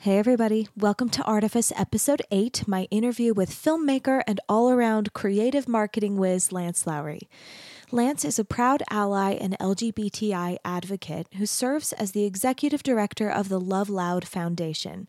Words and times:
Hey, 0.00 0.18
everybody. 0.18 0.68
Welcome 0.76 1.08
to 1.08 1.22
Artifice 1.24 1.72
Episode 1.74 2.22
8, 2.30 2.68
my 2.68 2.86
interview 2.90 3.32
with 3.32 3.50
filmmaker 3.50 4.22
and 4.26 4.38
all 4.48 4.70
around 4.70 5.14
creative 5.14 5.66
marketing 5.66 6.16
whiz 6.16 6.52
Lance 6.52 6.86
Lowry. 6.86 7.28
Lance 7.92 8.24
is 8.24 8.40
a 8.40 8.44
proud 8.44 8.82
ally 8.90 9.34
and 9.34 9.56
LGBTI 9.60 10.56
advocate 10.64 11.28
who 11.34 11.46
serves 11.46 11.92
as 11.92 12.10
the 12.10 12.24
executive 12.24 12.82
director 12.82 13.30
of 13.30 13.48
the 13.48 13.60
Love 13.60 13.88
Loud 13.88 14.26
Foundation. 14.26 15.06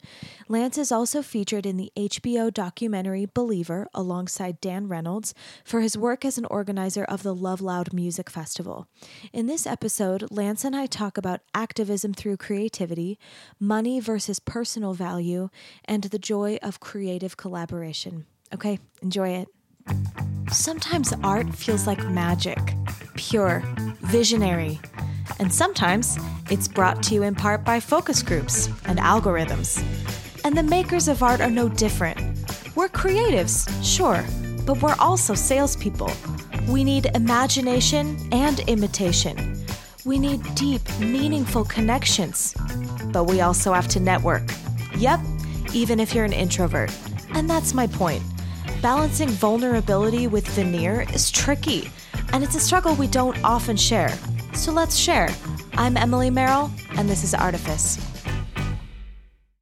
Lance 0.48 0.78
is 0.78 0.92
also 0.92 1.24
featured 1.24 1.66
in 1.66 1.78
the 1.78 1.92
HBO 1.98 2.54
documentary 2.54 3.25
Believer 3.25 3.88
alongside 3.96 4.61
Dan 4.61 4.88
Reynolds 4.88 5.34
for 5.66 5.82
his 5.82 5.98
work 5.98 6.24
as 6.24 6.38
an 6.38 6.46
organizer 6.46 7.04
of 7.04 7.24
the 7.24 7.34
Love 7.34 7.61
Loud 7.61 7.93
Music 7.93 8.29
Festival. 8.29 8.88
In 9.34 9.48
this 9.48 9.66
episode, 9.66 10.30
Lance 10.30 10.64
and 10.64 10.75
I 10.75 10.86
talk 10.86 11.18
about 11.18 11.41
activism 11.55 12.14
through 12.14 12.38
creativity, 12.38 13.18
money 13.59 14.00
versus 14.00 14.39
personal 14.39 14.94
value, 14.94 15.50
and 15.86 16.04
the 16.04 16.19
joy 16.19 16.60
of 16.61 16.80
creative 16.80 17.38
collaboration. 17.38 18.28
Okay, 18.54 18.78
enjoy 19.02 19.30
it. 19.30 19.47
Sometimes 20.51 21.14
art 21.23 21.54
feels 21.54 21.87
like 21.87 22.04
magic, 22.09 22.59
pure, 23.15 23.64
visionary. 24.01 24.79
And 25.39 25.54
sometimes 25.54 26.18
it's 26.50 26.68
brought 26.68 27.04
to 27.04 27.13
you 27.13 27.23
in 27.23 27.36
part 27.36 27.63
by 27.63 27.79
focus 27.79 28.23
groups 28.23 28.68
and 28.86 28.97
algorithms. 29.00 29.83
And 30.43 30.57
the 30.57 30.63
makers 30.63 31.07
of 31.07 31.21
art 31.21 31.41
are 31.41 31.50
no 31.50 31.68
different. 31.68 32.17
We're 32.75 32.89
creatives, 32.89 33.67
sure, 33.83 34.23
but 34.66 34.81
we're 34.81 34.95
also 35.00 35.33
salespeople. 35.33 36.11
We 36.67 36.83
need 36.83 37.08
imagination 37.16 38.17
and 38.31 38.59
imitation. 38.61 39.66
We 40.05 40.19
need 40.19 40.44
deep, 40.55 40.81
meaningful 40.99 41.66
connections. 41.66 42.55
But 43.11 43.25
we 43.25 43.41
also 43.41 43.73
have 43.73 43.88
to 43.89 43.99
network. 43.99 44.44
Yep, 44.97 45.19
even 45.73 45.99
if 45.99 46.16
you're 46.16 46.25
an 46.25 46.33
introvert. 46.33 46.95
And 47.33 47.49
that's 47.49 47.73
my 47.73 47.88
point. 47.88 48.23
Balancing 48.81 49.30
vulnerability 49.30 50.28
with 50.28 50.47
veneer 50.50 51.03
is 51.11 51.31
tricky, 51.31 51.89
and 52.31 52.44
it's 52.44 52.56
a 52.56 52.59
struggle 52.59 52.94
we 52.94 53.08
don't 53.08 53.44
often 53.44 53.75
share. 53.75 54.14
So 54.53 54.72
let's 54.72 54.95
share. 54.95 55.30
I'm 55.73 55.97
Emily 55.97 56.30
Merrill, 56.30 56.69
and 56.95 57.09
this 57.09 57.23
is 57.23 57.34
Artifice. 57.34 57.97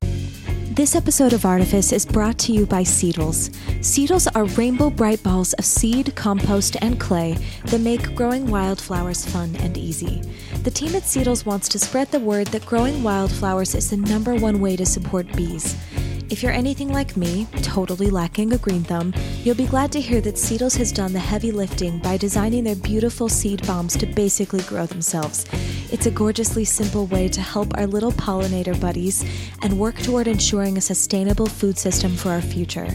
This 0.02 0.96
episode 0.98 1.32
of 1.32 1.46
Artifice 1.46 1.94
is 1.94 2.06
brought 2.06 2.38
to 2.40 2.52
you 2.52 2.66
by 2.66 2.82
Seedles. 2.82 3.52
Seedles 3.80 4.28
are 4.36 4.44
rainbow 4.58 4.90
bright 4.90 5.24
balls 5.24 5.54
of 5.54 5.64
seed, 5.64 6.14
compost, 6.16 6.76
and 6.82 7.00
clay 7.00 7.38
that 7.68 7.80
make 7.80 8.14
growing 8.16 8.52
wildflowers 8.52 9.26
fun 9.26 9.56
and 9.62 9.78
easy. 9.78 10.22
The 10.64 10.72
team 10.72 10.94
at 10.94 11.04
Seedles 11.04 11.46
wants 11.46 11.70
to 11.70 11.80
spread 11.80 12.12
the 12.12 12.20
word 12.20 12.48
that 12.48 12.66
growing 12.66 13.02
wildflowers 13.02 13.76
is 13.76 13.90
the 13.90 13.98
number 13.98 14.36
one 14.36 14.60
way 14.60 14.76
to 14.76 14.86
support 14.86 15.32
bees. 15.38 15.78
If 16.28 16.42
you're 16.42 16.52
anything 16.52 16.92
like 16.92 17.16
me, 17.16 17.46
totally 17.62 18.10
lacking 18.10 18.52
a 18.54 18.58
green 18.58 18.84
thumb, 18.84 19.14
you'll 19.44 19.54
be 19.54 19.68
glad 19.68 19.92
to 19.92 20.02
hear 20.02 20.22
that 20.22 20.36
Seedles 20.36 20.76
has 20.78 20.92
done 20.92 21.14
the 21.14 21.20
heavy 21.20 21.52
lifting 21.52 22.00
by 22.00 22.18
designing 22.18 22.64
their 22.64 22.76
beautiful 22.76 23.30
seed 23.30 23.66
bombs 23.68 23.96
to 23.98 24.08
basically 24.08 24.64
grow 24.64 24.88
themselves. 24.88 25.46
It's 25.92 26.08
a 26.08 26.12
gorgeously 26.12 26.66
simple 26.66 27.06
way 27.06 27.28
to 27.28 27.42
help 27.42 27.78
our 27.78 27.86
little 27.86 28.12
pollinator 28.12 28.80
buddies 28.82 29.24
and 29.62 29.80
work 29.80 29.98
toward 30.00 30.28
ensuring 30.28 30.78
a 30.78 30.82
sustainable 30.82 31.46
food 31.46 31.78
system 31.78 32.16
for 32.16 32.30
our 32.30 32.42
future. 32.42 32.88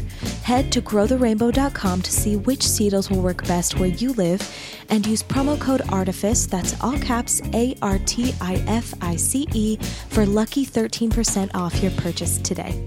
Head 0.42 0.72
to 0.72 0.82
growtherainbow.com 0.82 2.02
to 2.02 2.12
see 2.12 2.34
which 2.34 2.60
Seedles 2.60 3.10
will 3.10 3.22
work 3.22 3.46
best 3.46 3.78
where 3.78 3.88
you 3.88 4.12
live 4.14 4.42
and 4.88 5.06
use 5.06 5.22
promo 5.22 5.58
code 5.58 5.82
ARTIFICE, 5.88 6.46
that's 6.46 6.78
all 6.82 6.98
caps 6.98 7.40
A 7.54 7.76
R 7.80 8.00
T 8.00 8.34
I 8.40 8.62
F 8.66 8.92
I 9.00 9.14
C 9.14 9.46
E, 9.52 9.76
for 10.08 10.26
lucky 10.26 10.66
13% 10.66 11.54
off 11.54 11.80
your 11.80 11.92
purchase 11.92 12.38
today. 12.38 12.84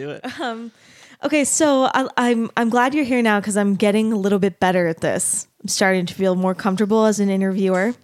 Do 0.00 0.10
it. 0.10 0.24
Um, 0.40 0.72
okay, 1.22 1.44
so 1.44 1.90
I, 1.92 2.08
I'm 2.16 2.50
I'm 2.56 2.70
glad 2.70 2.94
you're 2.94 3.04
here 3.04 3.20
now 3.20 3.38
because 3.38 3.56
I'm 3.56 3.74
getting 3.74 4.12
a 4.12 4.16
little 4.16 4.38
bit 4.38 4.58
better 4.58 4.86
at 4.86 5.02
this. 5.02 5.46
I'm 5.60 5.68
starting 5.68 6.06
to 6.06 6.14
feel 6.14 6.34
more 6.34 6.54
comfortable 6.54 7.04
as 7.04 7.20
an 7.20 7.28
interviewer. 7.28 7.94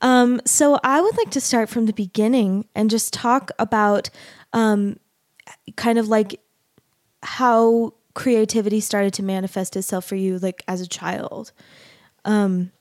Um, 0.00 0.40
so 0.46 0.78
I 0.82 1.02
would 1.02 1.16
like 1.18 1.30
to 1.32 1.40
start 1.40 1.68
from 1.68 1.84
the 1.84 1.92
beginning 1.92 2.66
and 2.74 2.88
just 2.88 3.12
talk 3.12 3.50
about 3.58 4.08
um, 4.54 4.98
kind 5.76 5.98
of 5.98 6.08
like 6.08 6.40
how 7.22 7.92
creativity 8.14 8.80
started 8.80 9.12
to 9.14 9.22
manifest 9.22 9.76
itself 9.76 10.06
for 10.06 10.16
you, 10.16 10.38
like 10.38 10.62
as 10.66 10.80
a 10.80 10.86
child. 10.88 11.52
Um, 12.24 12.72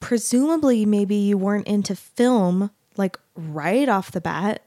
presumably, 0.00 0.86
maybe 0.86 1.16
you 1.16 1.36
weren't 1.36 1.66
into 1.66 1.94
film 1.94 2.70
like 2.96 3.18
right 3.34 3.88
off 3.88 4.12
the 4.12 4.20
bat. 4.22 4.62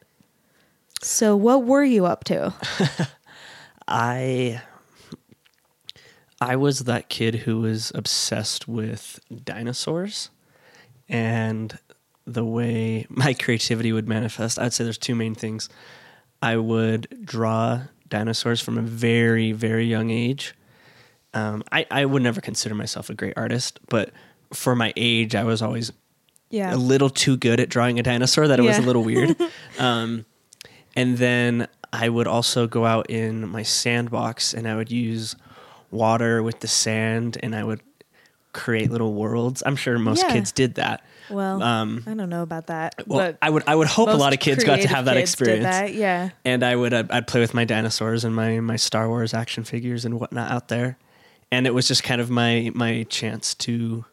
So, 1.02 1.36
what 1.36 1.64
were 1.64 1.84
you 1.84 2.06
up 2.06 2.24
to? 2.26 2.54
I 3.88 4.62
I 6.42 6.56
was 6.56 6.80
that 6.82 7.10
kid 7.10 7.36
who 7.36 7.62
was 7.62 7.92
obsessed 7.96 8.68
with 8.68 9.20
dinosaurs 9.44 10.30
and 11.10 11.78
the 12.26 12.44
way 12.44 13.06
my 13.10 13.34
creativity 13.34 13.92
would 13.94 14.08
manifest. 14.08 14.60
I'd 14.60 14.74
say 14.74 14.84
there's 14.84 14.98
two 14.98 15.16
main 15.16 15.34
things. 15.36 15.70
I 16.42 16.58
would 16.58 17.08
draw 17.24 17.84
dinosaurs 18.10 18.60
from 18.62 18.78
a 18.78 18.82
very, 18.82 19.52
very 19.54 19.86
young 19.86 20.10
age. 20.10 20.54
Um, 21.34 21.64
I, 21.72 21.86
I 21.90 22.06
would 22.06 22.22
never 22.22 22.42
consider 22.42 22.76
myself 22.76 23.10
a 23.10 23.14
great 23.14 23.34
artist, 23.38 23.80
but 23.90 24.12
for 24.54 24.76
my 24.76 24.94
age, 24.96 25.34
I 25.36 25.44
was 25.44 25.62
always 25.62 25.92
Yeah. 26.50 26.74
a 26.74 26.78
little 26.78 27.10
too 27.10 27.38
good 27.38 27.60
at 27.60 27.70
drawing 27.70 28.00
a 28.00 28.04
dinosaur 28.04 28.48
that 28.48 28.60
it 28.60 28.64
was 28.64 28.78
a 28.78 28.82
little 28.82 29.04
weird. 29.04 29.36
um, 29.80 30.26
and 30.98 31.18
then 31.18 31.68
I 31.94 32.10
would 32.10 32.28
also 32.28 32.68
go 32.68 32.86
out 32.86 33.10
in 33.10 33.48
my 33.48 33.64
sandbox 33.64 34.54
and 34.54 34.68
I 34.68 34.76
would 34.76 34.92
use 34.92 35.36
water 35.92 36.44
with 36.44 36.60
the 36.60 36.68
sand 36.68 37.38
and 37.42 37.56
I 37.56 37.64
would 37.64 37.80
create 38.52 38.92
little 38.92 39.14
worlds. 39.14 39.64
I'm 39.66 39.76
sure 39.76 39.98
most 40.00 40.24
Yeah. 40.24 40.34
kids 40.34 40.52
did 40.52 40.76
that. 40.76 41.02
Well, 41.30 41.62
Um, 41.62 42.04
I 42.08 42.14
don't 42.14 42.30
know 42.30 42.42
about 42.42 42.68
that. 42.68 42.96
Well, 43.06 43.34
I 43.42 43.50
would 43.50 43.64
I 43.68 43.76
would 43.76 43.88
hope 43.88 44.10
a 44.10 44.14
lot 44.14 44.34
of 44.34 44.40
kids 44.40 44.64
got 44.64 44.80
to 44.82 44.88
have 44.88 45.06
that 45.06 45.18
experience. 45.18 45.64
that, 45.64 45.94
Yeah. 45.94 46.30
And 46.44 46.64
I 46.64 46.76
would 46.76 46.94
I'd, 46.94 47.12
I'd 47.12 47.28
play 47.28 47.40
with 47.42 47.54
my 47.54 47.66
dinosaurs 47.66 48.26
and 48.26 48.36
my 48.36 48.60
my 48.60 48.76
Star 48.78 49.08
Wars 49.08 49.34
action 49.34 49.64
figures 49.64 50.04
and 50.06 50.20
whatnot 50.20 50.50
out 50.52 50.68
there, 50.70 50.98
and 51.52 51.68
it 51.68 51.74
was 51.74 51.88
just 51.88 52.04
kind 52.04 52.20
of 52.22 52.30
my 52.30 52.72
my 52.74 53.04
chance 53.10 53.54
to 53.56 54.06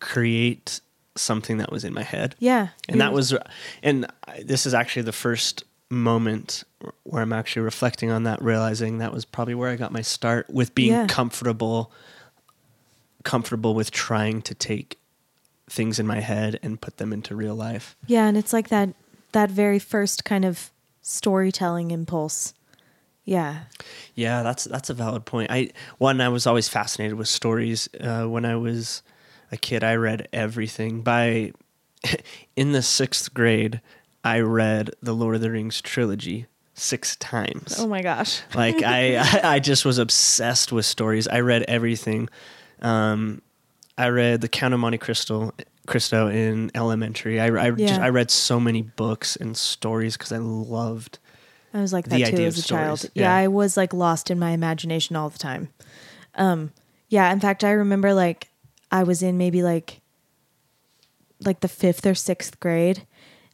create 0.00 0.80
something 1.16 1.58
that 1.58 1.72
was 1.72 1.84
in 1.84 1.94
my 1.94 2.02
head. 2.02 2.34
Yeah. 2.38 2.68
and 2.88 3.00
that 3.00 3.12
was 3.12 3.34
and 3.82 4.06
this 4.44 4.66
is 4.66 4.74
actually 4.74 5.02
the 5.02 5.12
first 5.12 5.64
moment 5.88 6.64
where 7.04 7.22
i'm 7.22 7.32
actually 7.32 7.62
reflecting 7.62 8.10
on 8.10 8.24
that 8.24 8.42
realizing 8.42 8.98
that 8.98 9.12
was 9.12 9.24
probably 9.24 9.54
where 9.54 9.70
i 9.70 9.76
got 9.76 9.92
my 9.92 10.02
start 10.02 10.48
with 10.50 10.74
being 10.74 10.92
Yeah. 10.92 11.06
comfortable 11.06 11.92
comfortable 13.22 13.74
with 13.74 13.90
trying 13.90 14.42
to 14.42 14.54
take 14.54 14.98
things 15.68 15.98
in 15.98 16.06
my 16.06 16.20
head 16.20 16.58
and 16.62 16.80
put 16.80 16.96
them 16.98 17.12
into 17.12 17.34
real 17.34 17.54
life 17.54 17.96
Yeah, 18.06 18.26
and 18.26 18.36
it's 18.36 18.52
like 18.52 18.68
that 18.68 18.90
that 19.32 19.50
very 19.50 19.78
first 19.78 20.24
kind 20.24 20.44
of 20.44 20.70
storytelling 21.02 21.90
impulse. 21.90 22.52
Yeah. 23.24 23.62
yeah 24.14 24.42
that's 24.44 24.64
that's 24.64 24.88
a 24.90 24.94
valid 24.94 25.24
point 25.24 25.50
i 25.50 25.70
one 25.98 26.20
i 26.20 26.28
was 26.28 26.46
always 26.46 26.68
fascinated 26.68 27.16
with 27.18 27.26
stories 27.28 27.88
uh, 28.00 28.24
when 28.24 28.44
i 28.44 28.54
was 28.54 29.02
a 29.50 29.56
kid 29.56 29.82
i 29.82 29.94
read 29.96 30.28
everything 30.32 31.02
by 31.02 31.52
in 32.56 32.70
the 32.72 32.82
sixth 32.82 33.34
grade 33.34 33.80
i 34.26 34.40
read 34.40 34.90
the 35.02 35.14
lord 35.14 35.34
of 35.34 35.40
the 35.40 35.50
rings 35.50 35.80
trilogy 35.80 36.46
six 36.74 37.16
times 37.16 37.78
Oh 37.78 37.86
my 37.86 38.02
gosh. 38.02 38.42
like 38.54 38.82
I, 38.84 39.40
I 39.42 39.58
just 39.60 39.84
was 39.86 39.98
obsessed 39.98 40.72
with 40.72 40.84
stories. 40.84 41.26
I 41.26 41.40
read 41.40 41.62
everything. 41.68 42.28
Um, 42.82 43.40
I 43.96 44.08
read 44.08 44.42
The 44.42 44.48
Count 44.48 44.74
of 44.74 44.80
Monte 44.80 44.98
Cristo, 44.98 45.52
Cristo 45.86 46.28
in 46.28 46.70
elementary. 46.74 47.40
I, 47.40 47.46
I, 47.46 47.70
just, 47.70 47.98
I 47.98 48.10
read 48.10 48.30
so 48.30 48.60
many 48.60 48.82
books 48.82 49.36
and 49.36 49.56
stories 49.56 50.18
because 50.18 50.32
I 50.32 50.36
loved. 50.38 51.18
I 51.72 51.80
was 51.80 51.94
like 51.94 52.10
that 52.10 52.26
too 52.26 52.42
as 52.44 52.58
a 52.58 52.62
child. 52.62 53.04
Yeah. 53.14 53.22
yeah. 53.22 53.34
I 53.34 53.48
was 53.48 53.78
like 53.78 53.94
lost 53.94 54.30
in 54.30 54.38
my 54.38 54.50
imagination 54.50 55.16
all 55.16 55.30
the 55.30 55.38
time. 55.38 55.70
Um 56.34 56.72
yeah, 57.08 57.32
in 57.32 57.40
fact 57.40 57.64
I 57.64 57.70
remember 57.70 58.12
like 58.12 58.50
I 58.92 59.02
was 59.04 59.22
in 59.22 59.38
maybe 59.38 59.62
like 59.62 60.02
like 61.44 61.60
the 61.60 61.68
5th 61.68 62.04
or 62.04 62.12
6th 62.12 62.60
grade 62.60 63.06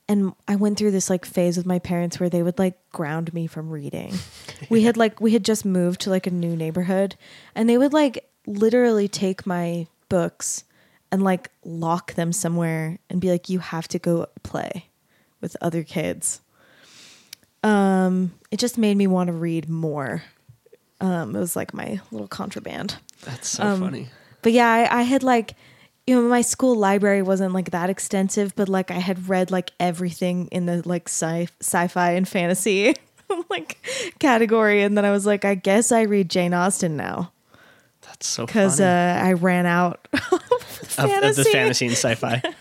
and 0.08 0.32
I 0.48 0.56
went 0.56 0.78
through 0.78 0.90
this 0.90 1.08
like 1.08 1.24
phase 1.24 1.56
with 1.56 1.66
my 1.66 1.78
parents 1.78 2.18
where 2.20 2.28
they 2.28 2.42
would 2.42 2.58
like 2.58 2.76
ground 2.90 3.32
me 3.32 3.46
from 3.46 3.70
reading. 3.70 4.14
We 4.70 4.82
had 4.82 4.96
like 4.96 5.20
we 5.20 5.32
had 5.32 5.44
just 5.44 5.64
moved 5.64 6.00
to 6.02 6.10
like 6.10 6.26
a 6.26 6.30
new 6.30 6.54
neighborhood 6.56 7.16
and 7.54 7.68
they 7.68 7.76
would 7.78 7.92
like 7.92 8.28
literally 8.46 9.08
take 9.08 9.44
my 9.46 9.86
books 10.08 10.64
and 11.10 11.22
like 11.22 11.50
lock 11.64 12.14
them 12.14 12.32
somewhere 12.32 12.98
and 13.10 13.20
be 13.20 13.28
like 13.30 13.48
you 13.48 13.58
have 13.58 13.88
to 13.88 13.98
go 13.98 14.26
play 14.44 14.86
with 15.40 15.56
other 15.60 15.82
kids 15.82 16.40
um 17.64 18.32
it 18.50 18.58
just 18.58 18.78
made 18.78 18.96
me 18.96 19.06
want 19.06 19.28
to 19.28 19.32
read 19.32 19.68
more 19.68 20.22
um 21.00 21.34
it 21.36 21.38
was 21.38 21.54
like 21.56 21.72
my 21.74 22.00
little 22.10 22.28
contraband 22.28 22.96
That's 23.24 23.48
so 23.48 23.64
Um, 23.64 23.80
funny. 23.80 24.08
but 24.42 24.52
yeah 24.52 24.68
I, 24.68 25.00
I 25.00 25.02
had 25.02 25.22
like 25.22 25.54
you 26.06 26.20
know, 26.20 26.28
my 26.28 26.40
school 26.40 26.74
library 26.74 27.22
wasn't 27.22 27.54
like 27.54 27.70
that 27.70 27.88
extensive, 27.90 28.54
but 28.56 28.68
like 28.68 28.90
I 28.90 28.98
had 28.98 29.28
read 29.28 29.50
like 29.50 29.72
everything 29.78 30.48
in 30.48 30.66
the 30.66 30.86
like 30.86 31.08
sci 31.08 31.46
sci-fi 31.60 32.12
and 32.12 32.26
fantasy 32.28 32.94
like 33.50 33.78
category, 34.18 34.82
and 34.82 34.96
then 34.96 35.04
I 35.04 35.10
was 35.10 35.26
like, 35.26 35.44
I 35.44 35.54
guess 35.54 35.92
I 35.92 36.02
read 36.02 36.28
Jane 36.28 36.54
Austen 36.54 36.96
now 36.96 37.32
That's 38.02 38.26
so 38.26 38.46
because 38.46 38.80
uh, 38.80 39.20
I 39.22 39.34
ran 39.34 39.66
out 39.66 40.06
of 40.12 40.32
of, 40.32 40.42
of 40.42 40.98
the 40.98 40.98
fantasy. 40.98 41.52
fantasy 41.52 41.86
and 41.86 41.96
sci-fi. 41.96 42.42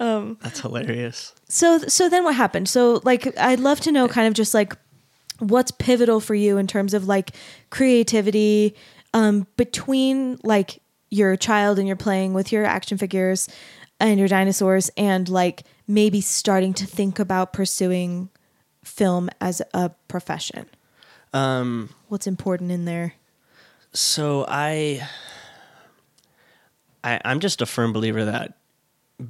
Um, 0.00 0.36
That's 0.42 0.58
hilarious. 0.58 1.32
So 1.48 1.78
so 1.78 2.08
then 2.08 2.24
what 2.24 2.34
happened? 2.34 2.68
So 2.68 3.00
like 3.04 3.38
I'd 3.38 3.60
love 3.60 3.78
to 3.82 3.92
know 3.92 4.08
kind 4.08 4.26
of 4.26 4.34
just 4.34 4.52
like 4.52 4.74
what's 5.38 5.70
pivotal 5.70 6.18
for 6.18 6.34
you 6.34 6.58
in 6.58 6.66
terms 6.66 6.92
of 6.92 7.06
like 7.06 7.30
creativity 7.70 8.74
um 9.14 9.46
between 9.56 10.40
like 10.42 10.81
your 11.12 11.36
child 11.36 11.78
and 11.78 11.86
you're 11.86 11.94
playing 11.94 12.32
with 12.32 12.50
your 12.50 12.64
action 12.64 12.96
figures 12.96 13.46
and 14.00 14.18
your 14.18 14.28
dinosaurs 14.28 14.90
and 14.96 15.28
like 15.28 15.62
maybe 15.86 16.20
starting 16.22 16.72
to 16.72 16.86
think 16.86 17.18
about 17.18 17.52
pursuing 17.52 18.30
film 18.82 19.28
as 19.38 19.60
a 19.74 19.90
profession. 20.08 20.66
Um, 21.34 21.90
What's 22.08 22.26
important 22.26 22.70
in 22.72 22.86
there? 22.86 23.14
so 23.94 24.46
I, 24.48 25.06
I, 27.04 27.20
I'm 27.26 27.40
just 27.40 27.60
a 27.60 27.66
firm 27.66 27.92
believer 27.92 28.24
that 28.24 28.54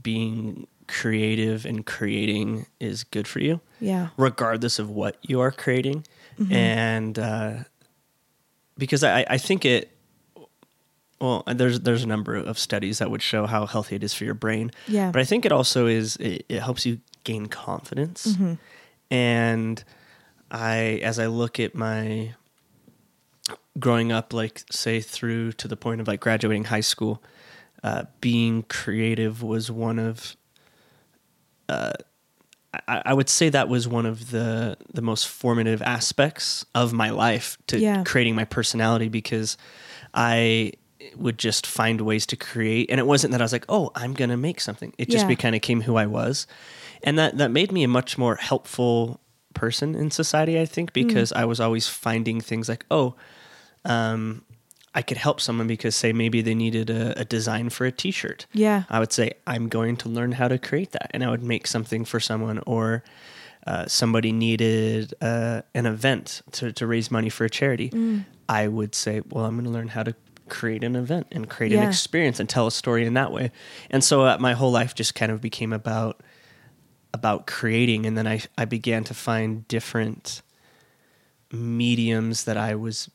being 0.03 0.69
creative 0.87 1.65
and 1.67 1.85
creating 1.85 2.67
is 2.79 3.03
good 3.03 3.27
for 3.27 3.41
you. 3.41 3.61
Yeah. 3.81 4.09
regardless 4.17 4.79
of 4.79 4.89
what 4.91 5.17
you 5.23 5.41
are 5.41 5.51
creating. 5.51 6.07
And 6.51 7.19
uh, 7.19 7.55
because 8.79 9.05
I, 9.05 9.25
I 9.29 9.39
think 9.39 9.65
it, 9.65 9.92
well, 11.23 11.45
there's 11.47 11.81
there's 11.81 12.03
a 12.03 12.07
number 12.09 12.35
of 12.35 12.59
studies 12.59 12.99
that 12.99 13.11
would 13.11 13.23
show 13.23 13.47
how 13.47 13.65
healthy 13.67 13.95
it 13.95 14.03
is 14.03 14.13
for 14.13 14.25
your 14.25 14.35
brain. 14.35 14.73
Yeah. 14.89 15.13
But 15.13 15.23
I 15.23 15.25
think 15.25 15.47
it 15.47 15.53
also 15.53 15.87
is 15.87 16.17
it, 16.17 16.45
it 16.49 16.61
helps 16.61 16.85
you 16.85 16.99
gain 17.25 17.47
confidence. 17.47 18.37
And 19.11 19.85
I, 20.51 21.01
as 21.05 21.19
I 21.19 21.27
look 21.27 21.61
at 21.61 21.75
my 21.75 22.35
growing 23.79 24.11
up, 24.11 24.33
like 24.33 24.63
say 24.71 25.01
through 25.01 25.53
to 25.53 25.69
the 25.69 25.77
point 25.77 26.01
of 26.01 26.09
like 26.09 26.21
graduating 26.21 26.65
high 26.65 26.81
school, 26.81 27.23
uh, 27.85 28.05
being 28.21 28.65
creative 28.65 29.43
was 29.43 29.71
one 29.71 29.99
of 30.01 30.37
I, 32.89 33.03
I 33.07 33.15
would 33.15 33.29
say 33.29 33.49
that 33.51 33.69
was 33.69 33.87
one 33.87 34.07
of 34.07 34.31
the 34.31 34.77
the 34.93 35.03
most 35.03 35.29
formative 35.29 35.83
aspects 35.83 36.65
of 36.75 36.93
my 36.93 37.11
life 37.11 37.59
to 37.69 37.79
Yeah. 37.79 38.03
creating 38.05 38.35
my 38.35 38.45
personality 38.45 39.09
because 39.09 39.57
I 40.15 40.73
would 41.17 41.39
just 41.39 41.67
find 41.67 42.01
ways 42.01 42.27
to 42.27 42.37
create 42.37 42.91
and 42.91 42.99
it 43.01 43.07
wasn't 43.07 43.33
that 43.33 43.41
I 43.41 43.45
was 43.45 43.53
like 43.53 43.65
oh 43.69 43.91
I'm 43.95 44.15
gonna 44.15 44.37
make 44.37 44.61
something 44.61 44.93
it 44.99 45.09
just 45.11 45.29
Yeah. 45.29 45.35
kind 45.37 45.55
of 45.55 45.63
came 45.63 45.81
who 45.83 45.97
I 45.97 46.07
was 46.07 46.47
and 47.03 47.19
that 47.19 47.39
that 47.39 47.51
made 47.51 47.71
me 47.73 47.83
a 47.85 47.89
much 47.89 48.17
more 48.19 48.37
helpful 48.37 49.21
person 49.55 49.95
in 49.95 50.11
society 50.11 50.59
I 50.61 50.67
think 50.67 50.91
Mm. 50.91 50.95
because 50.95 51.33
I 51.33 51.45
was 51.45 51.61
always 51.61 51.89
finding 51.89 52.41
things 52.41 52.69
like 52.69 52.85
oh 52.91 53.15
um 53.85 54.45
I 54.95 55.01
could 55.03 55.17
help 55.17 55.41
someone 55.41 55.67
because 55.67 55.97
say 55.97 56.13
maybe 56.13 56.43
they 56.43 56.55
needed 56.55 56.91
a, 56.91 57.21
a 57.21 57.25
design 57.25 57.71
for 57.71 57.87
a 57.87 57.93
t-shirt 57.93 58.47
Yeah. 58.53 58.83
I 58.91 58.99
would 58.99 59.11
say, 59.13 59.33
I'm 59.47 59.69
going 59.71 59.97
to 59.99 60.11
learn 60.11 60.33
how 60.33 60.49
to 60.49 60.59
create 60.59 60.93
that. 60.93 61.11
And 61.15 61.25
I 61.25 61.31
would 61.31 61.43
make 61.43 61.67
something 61.67 62.05
for 62.05 62.21
someone, 62.21 62.61
or 62.67 63.03
uh, 63.67 63.87
somebody 63.87 64.33
needed 64.33 65.15
uh, 65.23 65.63
an 65.75 65.87
event 65.87 66.43
to, 66.53 66.73
to 66.73 66.87
raise 66.87 67.11
money 67.11 67.31
for 67.31 67.47
a 67.47 67.49
charity. 67.49 67.89
Mm. 67.89 68.27
I 68.51 68.69
would 68.69 68.95
say, 68.95 69.23
well, 69.31 69.47
I'm 69.47 69.55
going 69.55 69.65
to 69.65 69.71
learn 69.71 69.89
how 69.89 70.03
to 70.03 70.15
create 70.53 70.85
an 70.85 70.95
event 70.95 71.27
and 71.33 71.49
create 71.49 71.73
an 71.73 71.89
experience 71.89 72.39
and 72.39 72.49
tell 72.49 72.67
a 72.67 72.71
story 72.71 73.07
in 73.07 73.15
that 73.15 73.33
way. 73.33 73.51
And 73.91 74.05
so 74.05 74.23
uh, 74.23 74.37
my 74.39 74.53
whole 74.53 74.71
life 74.71 74.95
just 74.95 75.15
kind 75.15 75.33
of 75.33 75.41
became 75.41 75.73
about 75.73 76.23
about 77.15 77.47
creating 77.47 78.07
and 78.07 78.17
then 78.17 78.27
I, 78.27 78.41
I 78.57 78.65
began 78.65 79.05
to 79.05 79.13
find 79.13 79.69
different 79.69 80.41
mediums 81.51 82.45
that 82.45 82.57
I 82.57 82.75
was 82.75 83.11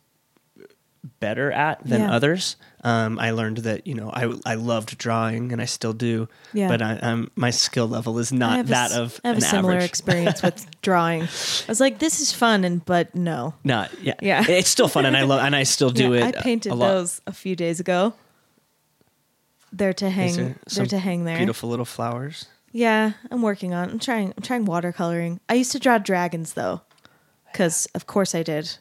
better 1.19 1.51
at 1.51 1.83
than 1.83 2.01
Yeah. 2.01 2.11
others. 2.11 2.55
Um, 2.83 3.19
I 3.19 3.31
learned 3.31 3.57
that 3.59 3.85
you 3.87 3.95
know 3.95 4.09
I 4.13 4.33
I 4.45 4.55
loved 4.55 4.97
drawing 4.97 5.51
and 5.51 5.61
I 5.61 5.65
still 5.65 5.93
do, 5.93 6.29
Yeah. 6.53 6.67
but 6.67 6.81
I, 6.81 6.97
um, 6.99 7.31
my 7.35 7.49
skill 7.49 7.87
level 7.87 8.19
is 8.19 8.31
not 8.31 8.57
have 8.57 8.65
a 8.67 8.69
that 8.69 8.91
of 8.93 9.19
I 9.23 9.29
have 9.29 9.37
a 9.37 9.41
similar 9.41 9.73
average. 9.73 9.89
experience 9.89 10.41
with 10.41 10.65
drawing. 10.81 11.23
I 11.23 11.25
was 11.67 11.79
like, 11.79 11.99
this 11.99 12.19
is 12.21 12.31
fun, 12.31 12.63
and 12.63 12.85
but 12.85 13.13
no. 13.15 13.55
Not 13.63 13.91
yeah 14.01 14.13
Yeah. 14.21 14.45
It's 14.47 14.69
still 14.69 14.87
fun 14.87 15.05
and 15.05 15.17
I 15.17 15.23
love 15.23 15.41
and 15.41 15.55
I 15.55 15.63
still 15.63 15.89
do 15.89 16.13
Yeah, 16.15 16.27
it. 16.27 16.37
I 16.37 16.41
painted 16.41 16.71
a 16.71 16.75
those 16.75 17.19
a 17.27 17.33
few 17.33 17.55
days 17.55 17.79
ago. 17.79 18.13
They're 19.73 19.93
to 19.93 20.09
hang. 20.09 20.35
There 20.35 20.55
They're 20.73 20.85
to 20.85 20.99
hang 20.99 21.25
there. 21.25 21.37
Beautiful 21.37 21.69
little 21.69 21.85
flowers. 21.85 22.45
Yeah, 22.71 23.13
I'm 23.31 23.41
working 23.41 23.73
on. 23.73 23.89
I'm 23.89 23.99
trying. 23.99 24.33
I'm 24.37 24.43
trying 24.43 24.65
watercoloring. 24.65 25.39
I 25.49 25.55
used 25.55 25.71
to 25.73 25.79
draw 25.79 25.97
dragons 25.97 26.53
though, 26.53 26.81
because 27.51 27.87
of 27.95 28.05
course 28.07 28.33
I 28.35 28.43
did. 28.43 28.77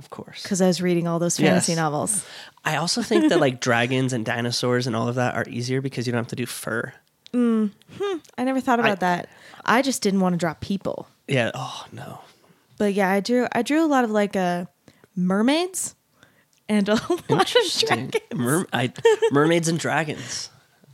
Of 0.00 0.08
course. 0.08 0.42
Because 0.42 0.62
I 0.62 0.66
was 0.66 0.80
reading 0.80 1.06
all 1.06 1.18
those 1.18 1.36
fantasy 1.36 1.72
Yes. 1.72 1.76
novels. 1.76 2.24
I 2.64 2.76
also 2.76 3.02
think 3.02 3.28
that 3.28 3.38
like 3.38 3.60
dragons 3.68 4.12
and 4.14 4.24
dinosaurs 4.24 4.86
and 4.86 4.96
all 4.96 5.08
of 5.08 5.14
that 5.16 5.34
are 5.34 5.44
easier 5.46 5.80
because 5.82 6.06
you 6.06 6.12
don't 6.12 6.20
have 6.20 6.28
to 6.28 6.36
do 6.36 6.46
fur. 6.46 6.92
I 7.34 7.68
never 8.44 8.60
thought 8.60 8.80
about 8.80 8.92
I- 9.02 9.06
that. 9.06 9.28
I 9.64 9.82
just 9.82 10.00
didn't 10.02 10.20
want 10.20 10.32
to 10.32 10.38
draw 10.38 10.54
people. 10.54 11.06
Yeah. 11.28 11.50
Oh 11.54 11.84
no. 11.92 12.20
But 12.78 12.94
yeah, 12.94 13.10
I 13.10 13.20
drew. 13.20 13.46
I 13.52 13.60
drew 13.62 13.84
a 13.84 13.86
lot 13.86 14.04
of 14.04 14.10
like 14.10 14.34
uh, 14.36 14.64
mermaids, 15.14 15.94
and 16.68 16.88
a 16.88 16.94
lot 17.28 17.54
of 17.54 17.78
dragons. 17.86 18.14
Mer- 18.34 18.66
I, 18.72 18.92
mermaids 19.32 19.68
and 19.68 19.78
dragons. 19.78 20.48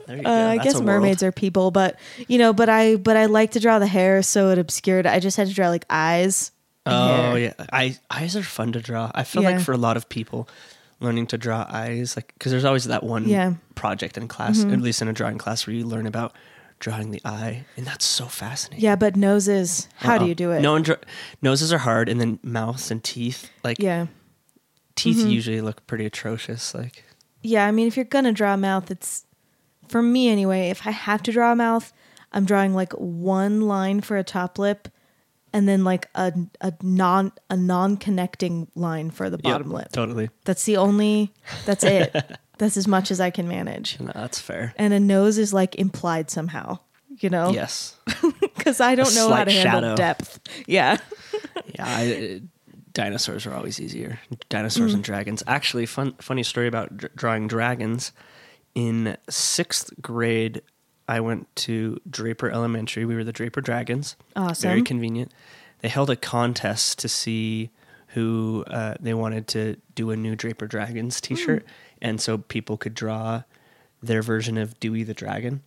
There 0.07 0.17
you 0.17 0.23
go. 0.25 0.31
Uh, 0.31 0.49
I 0.51 0.59
guess 0.59 0.75
a 0.75 0.79
world. 0.79 0.87
mermaids 0.87 1.23
are 1.23 1.33
people, 1.33 1.71
but 1.71 1.97
you 2.29 2.39
know, 2.39 2.53
but 2.53 2.69
I 2.69 2.97
but 2.97 3.17
I 3.17 3.27
like 3.27 3.53
to 3.53 3.61
draw 3.61 3.79
the 3.79 3.87
hair, 3.87 4.23
so 4.23 4.51
it 4.51 4.59
obscured. 4.59 5.07
I 5.07 5.21
just 5.21 5.37
had 5.37 5.47
to 5.49 5.55
draw 5.55 5.69
like 5.69 5.85
eyes. 5.89 6.51
Oh 6.87 7.31
hair. 7.35 7.39
yeah, 7.39 7.53
I, 7.73 7.99
eyes 8.11 8.37
are 8.37 8.43
fun 8.43 8.73
to 8.73 8.81
draw. 8.81 9.11
I 9.15 9.25
feel 9.25 9.43
Yeah. 9.43 9.51
like 9.51 9.61
for 9.61 9.73
a 9.73 9.77
lot 9.77 9.97
of 9.97 10.09
people, 10.09 10.49
learning 11.01 11.27
to 11.29 11.39
draw 11.39 11.67
eyes, 11.69 12.17
like 12.17 12.33
because 12.35 12.53
there's 12.53 12.65
always 12.65 12.85
that 12.85 13.03
one 13.03 13.29
Yeah. 13.29 13.55
project 13.75 14.17
in 14.17 14.29
class, 14.29 14.63
at 14.65 14.81
least 14.81 15.03
in 15.03 15.09
a 15.09 15.13
drawing 15.13 15.39
class, 15.39 15.67
where 15.67 15.75
you 15.77 15.85
learn 15.87 16.07
about 16.07 16.35
drawing 16.79 17.11
the 17.11 17.21
eye, 17.25 17.65
and 17.77 17.87
that's 17.87 18.05
so 18.05 18.27
fascinating. 18.27 18.85
Yeah, 18.85 18.97
but 18.97 19.17
noses. 19.17 19.89
How 19.97 20.19
do 20.19 20.25
Uh-uh. 20.25 20.29
you 20.29 20.35
do 20.35 20.51
it? 20.53 20.61
No 20.61 20.73
one 20.73 20.83
dra- 20.83 20.99
noses 21.43 21.73
are 21.73 21.79
hard, 21.79 22.09
and 22.09 22.21
then 22.21 22.39
mouths 22.43 22.91
and 22.91 23.03
teeth. 23.03 23.51
Like 23.65 23.79
Yeah. 23.79 24.07
teeth 24.95 25.19
Mm-hmm. 25.19 25.29
usually 25.31 25.61
look 25.61 25.87
pretty 25.87 26.07
atrocious. 26.07 26.75
Like 26.75 27.05
Yeah, 27.43 27.67
I 27.67 27.71
mean, 27.71 27.87
if 27.87 27.97
you're 27.97 28.05
gonna 28.05 28.33
draw 28.33 28.55
a 28.55 28.57
mouth, 28.57 28.91
it's 28.91 29.25
for 29.89 30.03
me 30.03 30.29
anyway. 30.29 30.69
If 30.71 30.87
I 30.87 30.91
have 30.91 31.23
to 31.25 31.33
draw 31.33 31.53
a 31.53 31.57
mouth, 31.57 31.93
I'm 32.33 32.45
drawing 32.45 32.75
like 32.75 32.93
one 32.95 33.61
line 33.63 34.01
for 34.01 34.17
a 34.17 34.25
top 34.25 34.59
lip, 34.59 34.89
and 35.57 35.67
then 35.69 35.85
like 35.85 36.09
a 36.15 36.33
a 36.61 36.73
non 36.83 37.33
a 37.49 37.57
non 37.57 37.97
connecting 37.97 38.69
line 38.75 39.11
for 39.11 39.31
the 39.31 39.39
yep, 39.43 39.53
bottom 39.55 39.71
lip. 39.71 39.89
totally. 39.93 40.29
That's 40.45 40.65
the 40.65 40.77
only. 40.77 41.33
That's 41.65 41.83
it. 41.85 42.15
that's 42.59 42.77
as 42.77 42.87
much 42.87 43.11
as 43.11 43.21
I 43.21 43.31
can 43.31 43.49
manage. 43.49 43.99
No, 44.01 44.13
that's 44.15 44.39
fair. 44.41 44.75
And 44.77 44.93
a 44.93 45.01
nose 45.01 45.39
is 45.39 45.53
like 45.55 45.75
implied 45.77 46.31
somehow. 46.31 46.79
You 47.21 47.31
know. 47.31 47.51
Yes. 47.51 47.97
Because 48.57 48.81
I 48.81 48.95
don't 48.97 49.13
A 49.13 49.15
know 49.15 49.29
how 49.31 49.45
to 49.45 49.51
slight 49.51 49.63
handle 49.65 49.81
shadow. 49.81 49.97
depth. 49.97 50.41
Yeah. 50.67 50.97
Yeah, 51.75 51.85
I, 51.87 52.41
dinosaurs 52.93 53.47
are 53.47 53.55
always 53.55 53.81
easier. 53.81 54.19
Dinosaurs 54.49 54.93
Mm. 54.93 54.95
and 54.97 55.05
dragons. 55.05 55.43
Actually, 55.47 55.87
fun 55.87 56.15
funny 56.21 56.43
story 56.43 56.67
about 56.69 56.97
dr- 56.97 57.15
drawing 57.15 57.49
dragons. 57.49 58.13
In 58.75 59.17
sixth 59.29 59.91
grade, 60.01 60.63
I 61.09 61.21
went 61.21 61.55
to 61.57 62.01
Draper 62.11 62.51
Elementary. 62.51 63.05
We 63.05 63.15
were 63.15 63.25
the 63.25 63.33
Draper 63.33 63.61
Dragons. 63.61 64.17
Awesome. 64.35 64.69
Very 64.69 64.83
convenient. 64.83 65.33
They 65.81 65.89
held 65.89 66.11
a 66.11 66.17
contest 66.17 66.99
to 67.01 67.09
see 67.09 67.71
who 68.09 68.65
uh, 68.69 68.95
they 68.99 69.15
wanted 69.15 69.47
to 69.49 69.77
do 69.95 70.11
a 70.11 70.17
new 70.17 70.35
Draper 70.35 70.67
Dragons 70.67 71.21
T-shirt, 71.21 71.63
Hmm. 71.63 71.69
and 72.03 72.21
so 72.21 72.39
people 72.39 72.77
could 72.77 72.95
draw 72.95 73.43
their 74.03 74.23
version 74.23 74.57
of 74.59 74.79
Dewey 74.81 75.03
the 75.03 75.15
Dragon. 75.15 75.63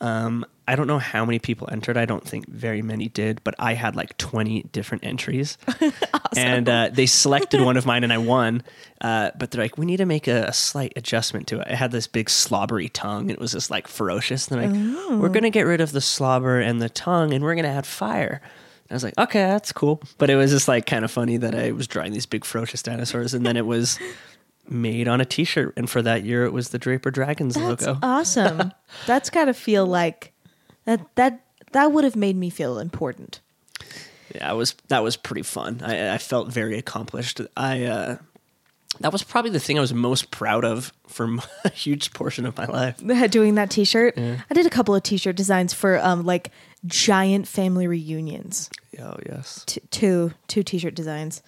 Um, 0.00 0.44
I 0.72 0.76
don't 0.76 0.86
know 0.86 0.98
how 0.98 1.26
many 1.26 1.38
people 1.38 1.68
entered. 1.70 1.98
I 1.98 2.06
don't 2.06 2.26
think 2.26 2.48
very 2.48 2.80
many 2.80 3.08
did, 3.08 3.44
but 3.44 3.54
I 3.58 3.74
had 3.74 3.94
like 3.94 4.16
20 4.16 4.62
different 4.72 5.04
entries. 5.04 5.58
And 6.34 6.66
uh, 6.66 6.88
they 6.90 7.04
selected 7.04 7.60
one 7.60 7.76
of 7.76 7.84
mine 7.84 8.04
and 8.04 8.12
I 8.12 8.16
won. 8.16 8.62
Uh, 9.02 9.32
but 9.38 9.50
they're 9.50 9.62
like, 9.62 9.76
we 9.76 9.84
need 9.84 9.98
to 9.98 10.06
make 10.06 10.26
a, 10.26 10.44
a 10.44 10.52
slight 10.54 10.94
adjustment 10.96 11.46
to 11.48 11.60
it. 11.60 11.68
It 11.68 11.74
had 11.74 11.90
this 11.92 12.06
big 12.06 12.30
slobbery 12.30 12.88
tongue. 12.88 13.28
It 13.28 13.38
was 13.38 13.52
just 13.52 13.70
like 13.70 13.86
ferocious. 13.86 14.48
And 14.48 14.58
they're 14.58 14.70
like, 14.70 15.20
we're 15.20 15.28
going 15.28 15.42
to 15.42 15.50
get 15.50 15.66
rid 15.66 15.82
of 15.82 15.92
the 15.92 16.00
slobber 16.00 16.58
and 16.58 16.80
the 16.80 16.88
tongue 16.88 17.34
and 17.34 17.44
we're 17.44 17.54
going 17.54 17.66
to 17.66 17.70
add 17.70 17.84
fire. 17.84 18.40
I 18.90 18.94
was 18.94 19.04
like, 19.04 19.18
okay, 19.18 19.40
that's 19.40 19.72
cool. 19.72 20.00
But 20.16 20.30
it 20.30 20.36
was 20.36 20.50
just 20.50 20.68
like 20.68 20.86
kind 20.86 21.04
of 21.04 21.10
funny 21.10 21.36
that 21.36 21.54
I 21.54 21.72
was 21.72 21.86
drawing 21.86 22.12
these 22.12 22.24
big 22.24 22.46
ferocious 22.46 22.82
dinosaurs 22.82 23.34
and 23.34 23.44
then 23.44 23.58
it 23.58 23.66
was 23.66 23.98
made 24.70 25.06
on 25.08 25.20
a 25.20 25.26
t 25.26 25.44
shirt. 25.44 25.74
And 25.76 25.90
for 25.90 26.00
that 26.00 26.24
year, 26.24 26.44
it 26.46 26.52
was 26.54 26.70
the 26.70 26.78
Draper 26.78 27.10
Dragons 27.10 27.56
That's 27.56 27.86
logo. 27.86 27.98
awesome. 28.02 28.72
That's 29.06 29.28
got 29.28 29.46
to 29.46 29.54
feel 29.54 29.84
like 29.84 30.31
that. 30.84 31.00
That 31.16 31.40
that 31.72 31.90
would 31.92 32.04
have 32.04 32.16
made 32.16 32.36
me 32.36 32.50
feel 32.50 32.78
important. 32.78 33.40
yeah, 34.34 34.52
it 34.52 34.56
was 34.56 34.74
that 34.88 35.02
was 35.02 35.16
pretty 35.16 35.42
fun. 35.42 35.80
I, 35.82 36.14
I 36.14 36.18
felt 36.18 36.52
very 36.52 36.78
accomplished. 36.78 37.40
I 37.56 37.84
uh, 37.84 38.16
that 39.00 39.10
was 39.12 39.22
probably 39.22 39.50
the 39.50 39.60
thing 39.60 39.78
I 39.78 39.80
was 39.80 39.94
most 39.94 40.30
proud 40.30 40.64
of 40.64 40.92
for 41.06 41.36
a 41.64 41.70
huge 41.70 42.12
portion 42.12 42.44
of 42.44 42.56
my 42.56 42.66
life. 42.66 42.98
Doing 43.30 43.54
that 43.54 43.70
T-shirt, 43.70 44.18
I 44.18 44.54
did 44.54 44.66
a 44.66 44.70
couple 44.70 44.94
of 44.94 45.02
T-shirt 45.02 45.34
designs 45.36 45.72
for 45.72 45.98
um 45.98 46.24
like 46.24 46.50
giant 46.86 47.48
family 47.48 47.86
reunions. 47.86 48.68
Oh 49.00 49.16
yes. 49.26 49.64
T- 49.66 49.80
two 49.90 50.32
two 50.46 50.62
T-shirt 50.62 50.94
designs 50.94 51.42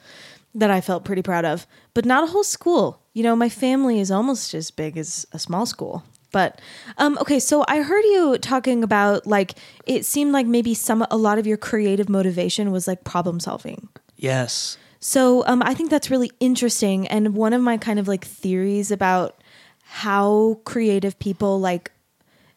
that 0.54 0.70
I 0.70 0.80
felt 0.80 1.04
pretty 1.04 1.22
proud 1.22 1.44
of, 1.44 1.66
but 1.94 2.04
not 2.04 2.24
a 2.24 2.28
whole 2.28 2.44
school. 2.44 3.00
You 3.12 3.24
know, 3.24 3.34
my 3.36 3.48
family 3.48 3.98
is 4.00 4.10
almost 4.10 4.54
as 4.54 4.70
big 4.70 4.96
as 4.96 5.26
a 5.32 5.38
small 5.38 5.66
school. 5.66 6.04
But 6.34 6.60
um, 6.98 7.16
okay, 7.20 7.38
so 7.38 7.64
I 7.68 7.82
heard 7.82 8.02
you 8.02 8.38
talking 8.38 8.82
about 8.82 9.24
like 9.24 9.54
it 9.86 10.04
seemed 10.04 10.32
like 10.32 10.46
maybe 10.46 10.74
some 10.74 11.06
a 11.08 11.16
lot 11.16 11.38
of 11.38 11.46
your 11.46 11.56
creative 11.56 12.08
motivation 12.08 12.72
was 12.72 12.88
like 12.88 13.04
problem 13.04 13.38
solving. 13.38 13.88
Yes. 14.16 14.76
So 14.98 15.46
um, 15.46 15.62
I 15.64 15.74
think 15.74 15.90
that's 15.90 16.10
really 16.10 16.32
interesting. 16.40 17.06
And 17.06 17.36
one 17.36 17.52
of 17.52 17.62
my 17.62 17.76
kind 17.76 18.00
of 18.00 18.08
like 18.08 18.24
theories 18.24 18.90
about 18.90 19.40
how 19.84 20.58
creative 20.64 21.16
people 21.20 21.60
like 21.60 21.92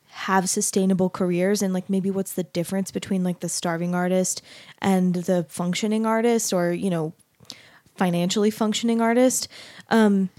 have 0.07 0.50
sustainable 0.50 1.12
careers 1.12 1.62
and 1.62 1.72
like 1.72 1.88
maybe 1.88 2.10
what's 2.10 2.34
the 2.34 2.43
difference 2.46 2.89
between 2.89 3.24
like 3.24 3.41
the 3.41 3.50
starving 3.50 3.93
artist 3.93 4.41
and 4.81 5.13
the 5.13 5.46
functioning 5.50 6.07
artist 6.07 6.51
or, 6.51 6.72
you 6.72 6.89
know, 6.89 7.13
financially 7.96 8.50
functioning 8.50 9.01
artist 9.01 9.48
um, 9.89 10.29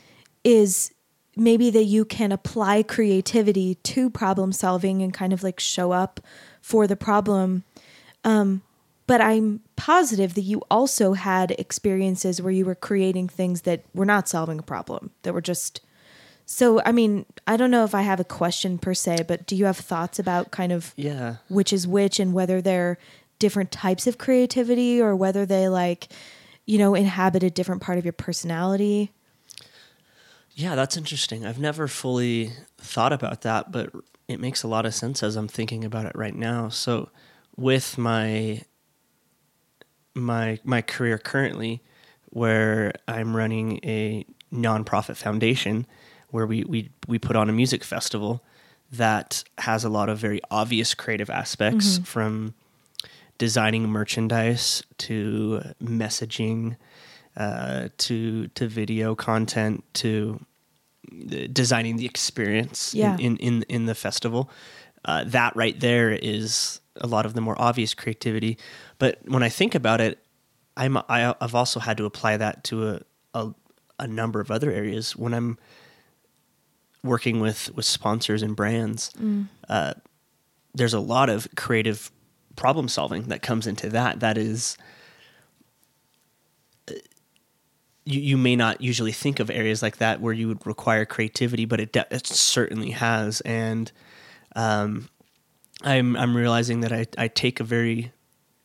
is 0.43 0.91
maybe 1.39 1.71
that 1.71 1.85
you 1.85 2.05
can 2.05 2.33
apply 2.33 2.83
creativity 2.83 3.77
to 3.77 4.11
problem 4.11 4.53
solving 4.53 5.03
and 5.03 5.15
kind 5.15 5.33
of 5.33 5.43
like 5.43 5.61
show 5.61 5.93
up 5.93 6.21
for 6.61 6.87
the 6.87 6.97
problem 6.97 7.65
um, 8.25 8.63
but 9.07 9.23
I'm 9.23 9.61
positive 9.75 10.35
that 10.35 10.43
you 10.43 10.63
also 10.71 11.15
had 11.15 11.53
experiences 11.53 12.43
where 12.43 12.53
you 12.53 12.67
were 12.67 12.75
creating 12.75 13.29
things 13.29 13.63
that 13.63 13.85
were 13.95 14.05
not 14.05 14.29
solving 14.29 14.59
a 14.59 14.63
problem, 14.63 15.11
that 15.23 15.33
were 15.33 15.41
just. 15.41 15.81
So, 16.45 16.83
I 16.85 16.93
mean, 16.93 17.25
I 17.47 17.57
don't 17.57 17.71
know 17.71 17.85
if 17.85 17.95
I 17.95 18.03
have 18.03 18.21
a 18.21 18.25
question 18.25 18.79
per 18.79 18.93
se, 18.93 19.25
but 19.27 19.47
do 19.47 19.57
you 19.57 19.65
have 19.65 19.79
thoughts 19.79 20.19
about 20.19 20.51
kind 20.51 20.73
of 20.73 20.93
Yeah. 20.97 21.37
which 21.49 21.73
is 21.73 21.87
which 21.87 22.21
and 22.21 22.35
whether 22.35 22.61
they're 22.61 22.99
different 23.39 23.71
types 23.71 24.07
of 24.07 24.19
creativity 24.19 25.01
or 25.01 25.17
whether 25.17 25.47
they 25.47 25.69
like, 25.69 26.09
you 26.67 26.77
know, 26.79 26.95
inhabit 26.95 27.43
a 27.43 27.51
different 27.51 27.81
part 27.81 27.97
of 27.97 28.05
your 28.05 28.13
personality? 28.13 29.11
Yeah, 30.59 30.75
that's 30.75 30.97
interesting. 30.97 31.47
I've 31.47 31.61
never 31.61 31.87
fully 31.87 32.51
thought 32.79 33.13
about 33.13 33.43
that, 33.43 33.71
but 33.71 33.93
it 34.27 34.41
makes 34.41 34.65
a 34.65 34.67
lot 34.67 34.87
of 34.87 34.93
sense 34.93 35.23
as 35.23 35.37
I'm 35.37 35.47
thinking 35.47 35.85
about 35.85 36.05
it 36.05 36.13
right 36.17 36.35
now. 36.35 36.69
So, 36.69 37.11
with 37.57 37.97
my 37.97 38.63
my 40.17 40.59
my 40.65 40.83
career 40.83 41.17
currently, 41.17 41.81
where 42.31 42.93
I'm 43.07 43.37
running 43.37 43.79
a 43.85 44.27
nonprofit 44.53 45.15
foundation, 45.15 45.87
where 46.31 46.45
we 46.45 46.65
we 46.65 46.91
we 47.07 47.21
put 47.21 47.37
on 47.37 47.49
a 47.49 47.53
music 47.53 47.85
festival 47.85 48.43
that 48.91 49.45
has 49.59 49.85
a 49.85 49.89
lot 49.89 50.09
of 50.09 50.19
very 50.19 50.41
obvious 50.51 50.93
creative 50.93 51.31
aspects 51.31 51.99
from 52.05 52.55
designing 53.39 53.89
merchandise 53.89 54.83
to 54.99 55.63
messaging 55.81 56.75
uh, 57.37 57.91
to 57.99 58.49
to 58.49 58.67
video 58.67 59.15
content 59.15 59.85
to 59.95 60.45
designing 61.53 61.97
the 61.97 62.07
experience 62.07 62.95
Yeah. 62.95 63.15
in, 63.19 63.37
in, 63.37 63.37
in 63.39 63.63
in 63.69 63.87
the 63.87 63.95
festival. 63.95 64.51
Uh, 65.05 65.25
that 65.25 65.55
right 65.57 65.79
there 65.81 66.11
is 66.11 66.81
a 67.01 67.07
lot 67.07 67.25
of 67.27 67.33
the 67.35 67.41
more 67.41 67.55
obvious 67.61 67.95
creativity. 67.95 68.59
But 68.99 69.19
when 69.27 69.43
I 69.43 69.49
think 69.49 69.75
about 69.75 70.01
it, 70.01 70.19
I'm 70.77 70.97
I, 70.97 71.35
I've 71.41 71.55
also 71.55 71.81
had 71.81 71.97
to 71.99 72.05
apply 72.05 72.37
that 72.39 72.65
to 72.65 72.89
a, 72.89 73.01
a 73.35 73.55
a 74.01 74.07
number 74.07 74.41
of 74.41 74.51
other 74.51 74.71
areas 74.71 75.17
when 75.17 75.35
I'm 75.35 75.59
working 77.03 77.41
with 77.41 77.71
with 77.75 77.85
sponsors 77.87 78.43
and 78.43 78.57
brands. 78.57 79.11
Uh, 79.69 79.95
there's 80.75 80.95
a 80.95 81.01
lot 81.01 81.29
of 81.29 81.49
creative 81.57 82.11
problem 82.57 82.89
solving 82.89 83.25
that 83.29 83.41
comes 83.43 83.67
into 83.67 83.89
that. 83.91 84.21
That 84.21 84.37
is 84.37 84.77
you, 88.11 88.21
you 88.21 88.37
may 88.37 88.57
not 88.57 88.81
usually 88.81 89.13
think 89.13 89.41
of 89.41 89.51
areas 89.51 89.83
like 89.83 89.99
that 89.99 90.21
where 90.21 90.33
you 90.33 90.49
would 90.49 90.67
require 90.67 91.05
creativity, 91.05 91.65
but 91.67 91.79
it, 91.81 91.93
de- 91.93 92.07
it 92.11 92.27
certainly 92.27 92.91
has. 92.93 93.41
And 93.43 93.91
um, 94.57 95.09
I'm 95.83 96.17
I'm 96.17 96.37
realizing 96.37 96.81
that 96.81 96.93
I, 96.93 97.07
I 97.17 97.29
take 97.29 97.61
a 97.61 97.65
very 97.65 98.13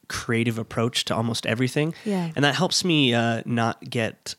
creative 0.07 0.57
approach 0.57 1.05
to 1.05 1.15
almost 1.15 1.45
everything, 1.45 1.93
Yeah. 2.05 2.31
and 2.35 2.43
that 2.45 2.55
helps 2.55 2.83
me 2.83 3.13
uh, 3.13 3.41
not 3.45 3.89
get. 3.89 4.35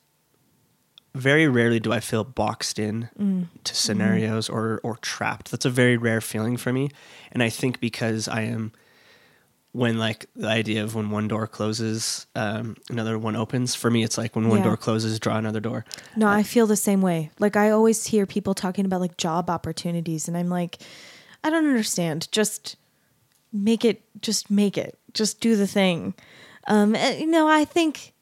Very 1.16 1.46
rarely 1.46 1.78
do 1.78 1.92
I 1.92 2.00
feel 2.00 2.24
boxed 2.24 2.76
in 2.80 3.48
to 3.62 3.74
scenarios 3.74 4.48
or 4.48 4.80
or 4.82 4.96
trapped. 4.96 5.52
That's 5.52 5.64
a 5.64 5.70
very 5.70 5.96
rare 5.96 6.20
feeling 6.20 6.56
for 6.56 6.72
me, 6.72 6.90
and 7.30 7.40
I 7.40 7.50
think 7.50 7.78
because 7.78 8.26
I 8.26 8.40
am 8.42 8.72
when 9.74 9.98
like 9.98 10.26
the 10.36 10.46
idea 10.46 10.84
of 10.84 10.94
when 10.94 11.10
one 11.10 11.26
door 11.26 11.48
closes, 11.48 12.26
um, 12.36 12.76
another 12.88 13.18
one 13.18 13.34
opens. 13.34 13.74
For 13.74 13.90
me, 13.90 14.04
it's 14.04 14.16
like 14.16 14.36
when 14.36 14.48
one 14.48 14.58
Yeah. 14.60 14.66
door 14.66 14.76
closes, 14.76 15.18
draw 15.18 15.36
another 15.36 15.58
door. 15.58 15.84
No, 16.14 16.28
I 16.28 16.44
feel 16.44 16.68
the 16.68 16.76
same 16.76 17.00
way. 17.02 17.32
Like 17.40 17.56
I 17.56 17.70
always 17.70 18.06
hear 18.06 18.24
people 18.24 18.54
talking 18.54 18.84
about 18.86 19.00
like 19.00 19.16
job 19.16 19.50
opportunities 19.50 20.28
and 20.28 20.36
I'm 20.36 20.48
like 20.48 20.78
I 21.42 21.50
don't 21.50 21.66
understand. 21.66 22.28
Just 22.30 22.76
make 23.52 23.84
it 23.84 24.00
just 24.22 24.48
make 24.48 24.78
it. 24.78 24.96
Just 25.12 25.40
do 25.40 25.56
the 25.56 25.66
thing. 25.66 26.14
Um 26.68 26.94
and, 26.94 27.18
you 27.18 27.26
know, 27.26 27.48
I 27.48 27.64
think 27.64 28.12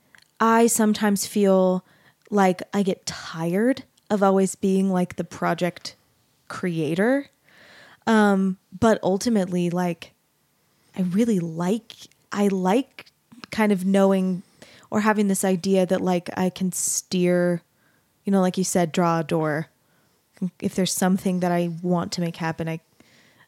I 0.41 0.67
sometimes 0.69 1.27
feel 1.27 1.85
like 2.31 2.63
I 2.73 2.83
get 2.83 3.05
tired 3.05 3.85
of 4.09 4.23
always 4.23 4.55
being 4.55 4.89
like 4.91 5.17
the 5.17 5.25
project 5.25 5.97
creator. 6.49 7.27
Um 8.07 8.57
but 8.81 8.99
ultimately 9.03 9.69
like 9.69 10.12
I 10.97 11.03
really 11.03 11.41
like 11.41 11.93
I 12.31 12.49
like 12.49 13.07
kind 13.51 13.73
of 13.73 13.85
knowing 13.85 14.43
or 14.91 15.01
having 15.01 15.29
this 15.29 15.45
idea 15.45 15.87
that 15.87 16.01
like 16.01 16.31
I 16.37 16.51
can 16.51 16.73
steer, 16.73 17.63
you 18.25 18.33
know, 18.33 18.41
like 18.41 18.59
you 18.59 18.65
said, 18.65 18.93
draw 18.93 19.21
a 19.21 19.25
door. 19.25 19.69
If 20.61 20.75
there's 20.75 20.93
something 20.93 21.41
that 21.41 21.53
I 21.53 21.71
want 21.83 22.13
to 22.13 22.21
make 22.21 22.37
happen, 22.37 22.69
I 22.69 22.81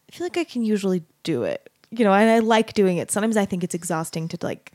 I 0.09 0.13
feel 0.13 0.27
like 0.27 0.37
I 0.37 0.45
can 0.45 0.65
usually 0.65 1.03
do 1.23 1.43
it. 1.43 1.71
You 1.91 2.05
know, 2.05 2.13
and 2.13 2.31
I 2.31 2.41
like 2.41 2.75
doing 2.75 2.99
it. 2.99 3.11
Sometimes 3.11 3.37
I 3.37 3.45
think 3.45 3.63
it's 3.63 3.75
exhausting 3.75 4.29
to 4.29 4.39
like 4.43 4.73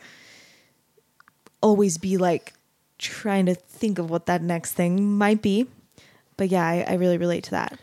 always 1.61 1.97
be 1.97 2.17
like 2.17 2.53
trying 2.97 3.45
to 3.45 3.55
think 3.55 3.99
of 3.99 4.09
what 4.09 4.25
that 4.27 4.41
next 4.41 4.73
thing 4.73 5.17
might 5.17 5.41
be. 5.41 5.67
But 6.37 6.49
yeah, 6.49 6.65
I, 6.65 6.85
I 6.87 6.93
really 6.93 7.17
relate 7.17 7.43
to 7.45 7.51
that. 7.51 7.77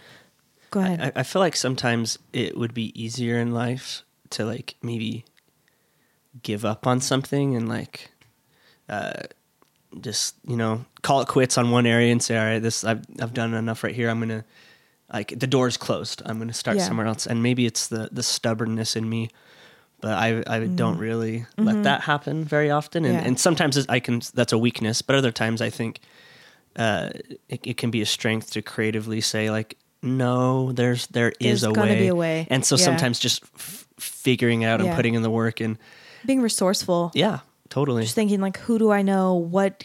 Go 0.70 0.80
ahead. 0.80 1.00
I, 1.00 1.20
I 1.20 1.22
feel 1.22 1.40
like 1.40 1.56
sometimes 1.56 2.18
it 2.32 2.56
would 2.56 2.72
be 2.72 2.98
easier 3.00 3.38
in 3.38 3.52
life 3.52 4.02
to 4.30 4.44
like 4.44 4.74
maybe 4.82 5.24
give 6.42 6.64
up 6.64 6.86
on 6.86 7.00
something 7.00 7.56
and 7.56 7.68
like 7.68 8.10
uh, 8.88 9.12
just 10.00 10.34
you 10.46 10.56
know 10.56 10.84
call 11.02 11.20
it 11.20 11.28
quits 11.28 11.56
on 11.58 11.70
one 11.70 11.86
area 11.86 12.12
and 12.12 12.22
say 12.22 12.36
all 12.38 12.44
right 12.44 12.58
this 12.60 12.84
I've 12.84 13.02
I've 13.20 13.32
done 13.34 13.54
enough 13.54 13.82
right 13.84 13.94
here 13.94 14.08
I'm 14.10 14.18
gonna 14.20 14.44
like 15.12 15.38
the 15.38 15.46
door's 15.46 15.76
closed 15.76 16.22
I'm 16.26 16.38
gonna 16.38 16.52
start 16.52 16.76
Yeah. 16.76 16.84
somewhere 16.86 17.06
else 17.06 17.26
and 17.26 17.42
maybe 17.42 17.64
it's 17.66 17.86
the 17.88 18.08
the 18.12 18.22
stubbornness 18.22 18.96
in 18.96 19.08
me 19.08 19.30
but 20.00 20.12
I 20.12 20.42
I 20.46 20.66
don't 20.66 20.98
really 20.98 21.46
let 21.56 21.84
that 21.84 22.02
happen 22.02 22.44
very 22.44 22.70
often 22.70 23.04
and, 23.04 23.14
Mm-hmm. 23.14 23.22
Yeah. 23.22 23.28
and 23.28 23.40
sometimes 23.40 23.86
I 23.88 24.00
can 24.00 24.20
that's 24.34 24.52
a 24.52 24.58
weakness 24.58 25.00
but 25.02 25.16
other 25.16 25.32
times 25.32 25.62
I 25.62 25.70
think 25.70 26.00
uh, 26.76 27.08
it, 27.48 27.60
it 27.66 27.76
can 27.78 27.90
be 27.90 28.02
a 28.02 28.06
strength 28.06 28.50
to 28.50 28.60
creatively 28.60 29.22
say 29.22 29.50
like 29.50 29.78
no 30.02 30.72
there's 30.72 31.06
there 31.06 31.32
is 31.40 31.62
There's 31.62 31.64
a 31.64 31.72
way. 31.80 31.98
be 31.98 32.08
a 32.08 32.14
way. 32.14 32.46
and 32.50 32.62
so 32.66 32.76
Yeah. 32.76 32.84
sometimes 32.84 33.18
just 33.18 33.42
f- 33.54 33.85
figuring 33.98 34.62
it 34.62 34.66
out 34.66 34.80
and 34.80 34.94
putting 34.94 35.14
in 35.14 35.22
the 35.22 35.30
work 35.30 35.60
and 35.60 35.78
Being 36.24 36.40
resourceful. 36.42 37.10
yeah 37.14 37.40
totally 37.68 38.02
Just 38.02 38.14
thinking 38.14 38.40
like 38.40 38.58
who 38.58 38.78
do 38.78 38.90
I 38.92 39.02
know? 39.02 39.34
What 39.34 39.84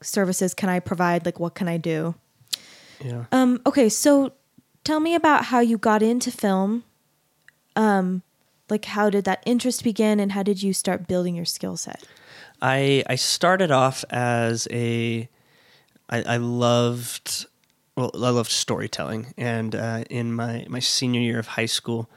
services 0.00 0.54
can 0.54 0.68
I 0.68 0.80
provide? 0.80 1.24
Like 1.24 1.38
what 1.38 1.54
can 1.54 1.68
I 1.68 1.76
do? 1.76 2.14
yeah 3.04 3.24
Um, 3.32 3.60
okay, 3.66 3.88
so 3.88 4.32
tell 4.84 5.00
me 5.00 5.14
about 5.14 5.44
how 5.46 5.60
you 5.60 5.78
got 5.78 6.02
into 6.02 6.30
film. 6.30 6.84
Um, 7.76 8.22
like 8.68 8.84
how 8.86 9.10
did 9.10 9.24
that 9.24 9.42
interest 9.46 9.84
begin 9.84 10.18
and 10.20 10.32
how 10.32 10.42
did 10.42 10.62
you 10.62 10.72
start 10.72 11.06
building 11.06 11.34
your 11.34 11.44
skill 11.44 11.76
set? 11.76 12.04
I 12.60 13.02
I 13.08 13.16
started 13.16 13.70
off 13.70 14.04
as 14.10 14.66
a 14.70 15.28
I, 16.08 16.22
I 16.22 16.36
loved 16.38 17.46
well 17.96 18.10
I 18.14 18.30
loved 18.30 18.50
storytelling 18.50 19.34
and 19.36 19.74
uh, 19.74 20.04
in 20.10 20.32
my 20.32 20.64
my 20.68 20.78
senior 20.80 21.20
year 21.20 21.38
of 21.38 21.46
high 21.48 21.66
school 21.66 22.08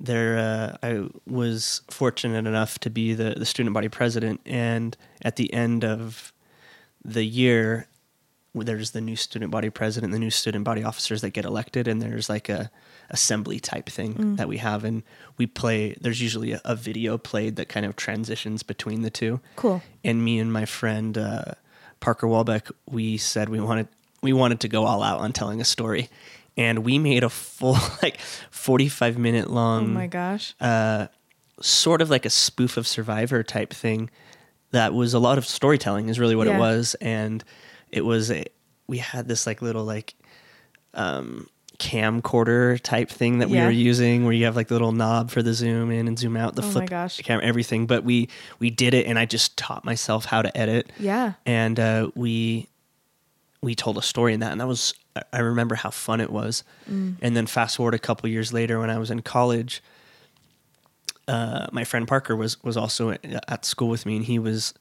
there 0.00 0.38
uh, 0.38 0.76
I 0.82 1.08
was 1.26 1.82
fortunate 1.90 2.46
enough 2.46 2.78
to 2.80 2.90
be 2.90 3.14
the 3.14 3.34
the 3.36 3.46
student 3.46 3.74
body 3.74 3.88
president. 3.88 4.40
And 4.46 4.96
at 5.22 5.36
the 5.36 5.52
end 5.52 5.84
of 5.84 6.32
the 7.04 7.24
year 7.24 7.86
there's 8.52 8.90
the 8.90 9.00
new 9.00 9.14
student 9.14 9.52
body 9.52 9.70
president 9.70 10.12
the 10.12 10.18
new 10.18 10.30
student 10.30 10.64
body 10.64 10.82
officers 10.82 11.20
that 11.20 11.30
get 11.30 11.44
elected 11.44 11.86
and 11.86 12.02
there's 12.02 12.28
like 12.28 12.48
a 12.48 12.68
assembly 13.10 13.60
type 13.60 13.88
thing 13.88 14.36
that 14.36 14.48
we 14.48 14.56
have. 14.56 14.84
And 14.84 15.02
we 15.36 15.46
play 15.46 15.96
there's 16.00 16.20
usually 16.20 16.52
a, 16.52 16.60
a 16.64 16.74
video 16.74 17.18
played 17.18 17.56
that 17.56 17.68
kind 17.68 17.84
of 17.84 17.94
transitions 17.94 18.62
between 18.62 19.02
the 19.02 19.10
two. 19.10 19.40
Cool. 19.56 19.82
and 20.02 20.24
me 20.24 20.38
and 20.38 20.52
my 20.52 20.64
friend 20.64 21.18
uh, 21.18 21.52
Parker 22.00 22.26
Walbeck, 22.26 22.70
we 22.86 23.18
said 23.18 23.48
we 23.48 23.60
wanted 23.60 23.88
we 24.22 24.32
wanted 24.32 24.60
to 24.60 24.68
go 24.68 24.84
all 24.84 25.02
out 25.02 25.20
on 25.20 25.32
telling 25.32 25.60
a 25.60 25.64
story, 25.64 26.08
and 26.56 26.80
we 26.80 26.98
made 26.98 27.22
a 27.24 27.28
full 27.30 27.76
like 28.02 28.18
forty 28.50 28.88
five 28.88 29.16
minute 29.18 29.50
long 29.50 29.84
Oh 29.84 29.88
my 29.88 30.06
gosh. 30.06 30.54
uh, 30.60 31.06
sort 31.60 32.00
of 32.02 32.10
like 32.10 32.24
a 32.26 32.30
spoof 32.30 32.76
of 32.76 32.86
Survivor 32.86 33.42
type 33.42 33.72
thing. 33.72 34.10
That 34.72 34.94
was 34.94 35.14
a 35.14 35.18
lot 35.18 35.36
of 35.38 35.46
storytelling, 35.46 36.08
is 36.08 36.18
really 36.20 36.36
what 36.36 36.46
Yeah. 36.46 36.56
it 36.56 36.60
was, 36.60 36.94
and 37.00 37.42
it 37.90 38.02
was 38.04 38.30
a. 38.30 38.44
We 38.86 38.98
had 38.98 39.26
this 39.28 39.46
like 39.46 39.62
little 39.62 39.84
like 39.84 40.14
um, 40.94 41.48
camcorder 41.78 42.80
type 42.80 43.10
thing 43.10 43.38
that 43.38 43.48
we 43.50 43.58
were 43.58 43.70
using, 43.70 44.24
where 44.24 44.32
you 44.32 44.44
have 44.44 44.54
like 44.56 44.68
the 44.68 44.74
little 44.74 44.92
knob 44.92 45.30
for 45.30 45.42
the 45.42 45.54
zoom 45.54 45.90
in 45.90 46.06
and 46.08 46.18
zoom 46.18 46.36
out, 46.36 46.54
the 46.56 46.62
Oh 46.62 46.66
my 46.66 46.72
flip 46.72 46.90
gosh. 46.90 47.18
camera, 47.18 47.44
everything. 47.44 47.86
But 47.86 48.04
we 48.04 48.28
we 48.58 48.70
did 48.70 48.94
it, 48.94 49.06
and 49.06 49.18
I 49.18 49.24
just 49.26 49.56
taught 49.56 49.84
myself 49.84 50.24
how 50.24 50.42
to 50.42 50.56
edit 50.56 50.90
Yeah. 50.98 51.32
and 51.46 51.78
uh, 51.80 52.10
we 52.14 52.68
we 53.62 53.74
told 53.74 53.98
a 53.98 54.02
story 54.02 54.34
in 54.34 54.40
that, 54.40 54.52
and 54.52 54.60
that 54.60 54.66
was 54.68 54.94
I- 55.32 55.38
I 55.38 55.40
remember 55.40 55.74
how 55.74 55.90
fun 55.90 56.20
it 56.20 56.30
was. 56.30 56.64
Mm. 56.90 57.16
And 57.22 57.36
then 57.36 57.46
fast 57.46 57.76
forward 57.76 57.94
a 57.94 57.98
couple 57.98 58.28
years 58.28 58.52
later, 58.52 58.78
when 58.80 58.90
I 58.90 58.98
was 58.98 59.10
in 59.10 59.20
college, 59.22 59.82
uh, 61.28 61.66
my 61.72 61.84
friend 61.84 62.06
Parker 62.08 62.34
was 62.34 62.62
was 62.62 62.76
also 62.76 63.10
at, 63.12 63.64
school 63.64 63.88
with 63.88 64.04
me, 64.06 64.16
and 64.16 64.24
he 64.24 64.38
was 64.38 64.74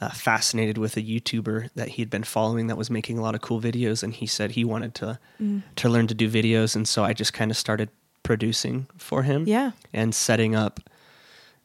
uh, 0.00 0.08
fascinated 0.10 0.78
with 0.78 0.96
a 0.96 1.02
YouTuber 1.02 1.70
that 1.74 1.88
he'd 1.90 2.10
been 2.10 2.24
following 2.24 2.66
that 2.68 2.76
was 2.76 2.90
making 2.90 3.18
a 3.18 3.22
lot 3.22 3.34
of 3.34 3.40
cool 3.40 3.60
videos, 3.60 4.02
and 4.02 4.14
he 4.14 4.26
said 4.26 4.52
he 4.52 4.64
wanted 4.64 4.94
to 4.96 5.18
Mm. 5.40 5.62
to 5.76 5.88
learn 5.88 6.06
to 6.06 6.14
do 6.14 6.30
videos, 6.30 6.74
and 6.76 6.88
so 6.88 7.04
I 7.04 7.12
just 7.12 7.32
kind 7.32 7.50
of 7.50 7.56
started 7.56 7.88
producing 8.22 8.86
for 8.96 9.22
him, 9.24 9.44
Yeah. 9.46 9.72
and 9.92 10.14
setting 10.14 10.54
up 10.54 10.80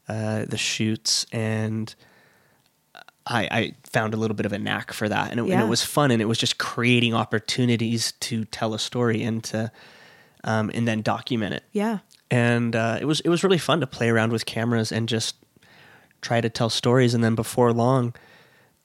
uh, 0.08 0.44
the 0.46 0.58
shoots 0.58 1.26
and. 1.32 1.94
I, 3.30 3.42
I 3.50 3.72
found 3.84 4.14
a 4.14 4.16
little 4.16 4.34
bit 4.34 4.46
of 4.46 4.52
a 4.54 4.58
knack 4.58 4.92
for 4.92 5.08
that, 5.08 5.30
and 5.30 5.38
it, 5.40 5.52
and 5.52 5.60
it 5.62 5.68
was 5.68 5.84
fun, 5.84 6.10
and 6.10 6.22
it 6.22 6.24
was 6.24 6.38
just 6.38 6.56
creating 6.58 7.12
opportunities 7.14 8.12
to 8.20 8.44
tell 8.46 8.72
a 8.72 8.78
story 8.78 9.22
and 9.22 9.44
to, 9.44 9.70
um, 10.44 10.70
and 10.72 10.88
then 10.88 11.02
document 11.02 11.52
it. 11.54 11.64
Yeah. 11.72 11.98
And 12.30 12.74
uh, 12.74 12.98
it 13.00 13.04
was 13.04 13.20
it 13.20 13.28
was 13.28 13.42
really 13.44 13.58
fun 13.58 13.80
to 13.80 13.86
play 13.86 14.08
around 14.08 14.32
with 14.32 14.46
cameras 14.46 14.92
and 14.92 15.08
just 15.08 15.36
try 16.22 16.40
to 16.40 16.48
tell 16.48 16.70
stories. 16.70 17.12
And 17.14 17.22
then 17.22 17.34
before 17.34 17.72
long, 17.72 18.14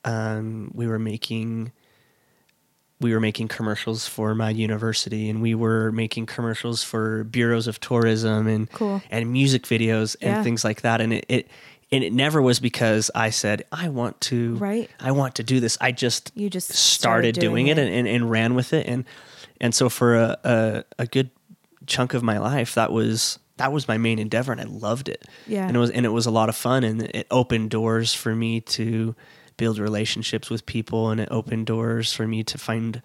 um, 0.05 0.71
we 0.73 0.88
were 0.88 1.00
making 1.00 1.71
we 3.00 3.13
were 3.13 3.19
making 3.19 3.50
commercials 3.50 4.07
for 4.07 4.33
my 4.33 4.50
university, 4.50 5.29
and 5.29 5.41
we 5.41 5.55
were 5.55 5.91
making 5.91 6.25
commercials 6.25 6.83
for 6.83 7.25
bureaus 7.25 7.67
of 7.67 7.79
tourism 7.81 8.47
and 8.47 8.71
Cool. 8.71 9.01
and 9.12 9.31
music 9.31 9.63
videos 9.63 10.15
and 10.21 10.38
Yeah. 10.38 10.43
things 10.43 10.63
like 10.63 10.81
that. 10.81 11.01
And 11.01 11.12
it, 11.13 11.25
it 11.27 11.47
and 11.93 12.03
it 12.03 12.12
never 12.12 12.41
was 12.41 12.59
because 12.59 13.09
I 13.15 13.29
said 13.29 13.63
I 13.71 13.88
want 13.89 14.19
to 14.21 14.55
Right. 14.55 14.89
I 15.00 15.12
want 15.12 15.35
to 15.35 15.43
do 15.43 15.59
this. 15.59 15.77
I 15.79 15.91
just 15.93 16.31
You 16.35 16.50
just 16.50 16.69
started, 16.69 17.35
started 17.35 17.35
doing, 17.35 17.65
doing 17.65 17.67
it, 17.67 17.77
it. 17.77 17.93
And, 17.93 18.07
and, 18.07 18.29
ran 18.29 18.55
with 18.55 18.73
it 18.73 18.88
and 18.88 19.05
and 19.62 19.73
so 19.73 19.88
for 19.89 20.15
a, 20.15 20.38
a 20.43 20.83
a 21.00 21.05
good 21.07 21.29
chunk 21.85 22.13
of 22.13 22.23
my 22.23 22.38
life 22.39 22.75
that 22.75 22.91
was 22.91 23.39
that 23.57 23.71
was 23.71 23.88
my 23.88 23.97
main 23.97 24.17
endeavor 24.19 24.51
and 24.51 24.59
I 24.59 24.65
loved 24.65 25.07
it. 25.09 25.23
Yeah. 25.47 25.67
And 25.67 25.75
it 25.77 25.79
was 25.79 25.91
and 25.91 26.05
it 26.05 26.09
was 26.09 26.25
a 26.25 26.31
lot 26.31 26.50
of 26.50 26.55
fun 26.55 26.83
and 26.83 27.01
it 27.03 27.27
opened 27.29 27.69
doors 27.69 28.13
for 28.13 28.33
me 28.35 28.62
to 28.62 29.15
build 29.57 29.77
relationships 29.77 30.50
with 30.50 30.65
people 30.65 31.12
and 31.12 31.21
it 31.21 31.29
opened 31.31 31.67
doors 31.67 32.12
for 32.12 32.27
me 32.27 32.43
to 32.43 32.57
find 32.57 33.01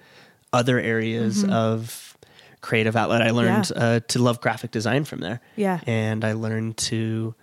other 0.52 0.80
areas 0.80 1.44
of 1.44 2.16
creative 2.62 2.96
outlet. 2.96 3.20
I 3.22 3.30
learned 3.30 3.66
Mm-hmm. 3.66 3.78
Yeah. 3.78 3.86
uh, 3.96 4.00
to 4.08 4.18
love 4.22 4.40
graphic 4.40 4.70
design 4.70 5.04
from 5.04 5.20
there. 5.20 5.40
Yeah. 5.56 5.80
And 5.86 6.24
I 6.24 6.32
learned 6.32 6.78
to 6.90 7.34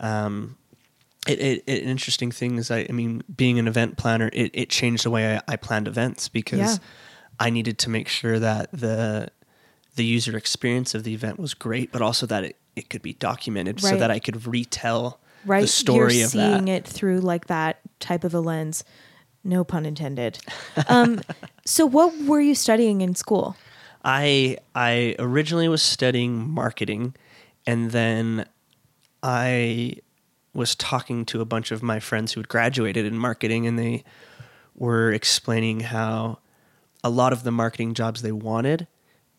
um 0.00 0.56
it, 1.28 1.38
it, 1.40 1.64
it 1.66 1.82
an 1.82 1.88
interesting 1.88 2.30
thing 2.32 2.56
is 2.58 2.70
I, 2.70 2.86
I 2.88 2.92
mean 2.92 3.22
being 3.36 3.58
an 3.58 3.68
event 3.68 3.96
planner 3.96 4.30
it, 4.32 4.50
it 4.54 4.70
changed 4.70 5.04
the 5.04 5.10
way 5.10 5.36
I, 5.36 5.40
I 5.46 5.56
planned 5.56 5.86
events 5.88 6.28
because 6.28 6.58
Yeah. 6.58 6.76
I 7.38 7.50
needed 7.50 7.78
to 7.78 7.90
make 7.90 8.08
sure 8.08 8.38
that 8.38 8.70
the 8.72 9.28
the 9.96 10.04
user 10.04 10.36
experience 10.36 10.94
of 10.94 11.04
the 11.04 11.14
event 11.14 11.38
was 11.38 11.54
great 11.54 11.92
but 11.92 12.02
also 12.02 12.26
that 12.26 12.44
it, 12.44 12.56
it 12.76 12.88
could 12.90 13.02
be 13.02 13.12
documented 13.14 13.80
so 13.80 13.96
that 13.96 14.10
I 14.10 14.18
could 14.18 14.46
retell 14.46 15.20
Right. 15.44 15.60
the 15.60 15.68
story 15.68 16.16
You're 16.16 16.24
of 16.26 16.30
seeing 16.32 16.64
that. 16.64 16.72
it 16.72 16.84
through 16.86 17.20
like 17.20 17.46
that 17.46 17.78
type 18.00 18.24
of 18.24 18.34
a 18.34 18.40
lens. 18.40 18.82
No 19.44 19.62
pun 19.64 19.86
intended. 19.86 20.38
Um, 20.88 21.20
so 21.64 21.86
what 21.86 22.12
were 22.24 22.40
you 22.40 22.54
studying 22.56 23.00
in 23.02 23.14
school? 23.14 23.56
I 24.04 24.58
I 24.74 25.14
originally 25.20 25.68
was 25.68 25.80
studying 25.80 26.50
marketing, 26.50 27.14
and 27.66 27.92
then 27.92 28.46
I 29.22 29.94
was 30.54 30.74
talking 30.74 31.24
to 31.26 31.40
a 31.40 31.44
bunch 31.44 31.70
of 31.70 31.82
my 31.82 32.00
friends 32.00 32.32
who 32.32 32.40
had 32.40 32.48
graduated 32.48 33.06
in 33.06 33.16
marketing, 33.18 33.66
and 33.66 33.78
they 33.78 34.04
were 34.74 35.12
explaining 35.12 35.80
how 35.80 36.38
a 37.04 37.10
lot 37.10 37.32
of 37.32 37.42
the 37.44 37.50
marketing 37.50 37.94
jobs 37.94 38.22
they 38.22 38.32
wanted, 38.32 38.86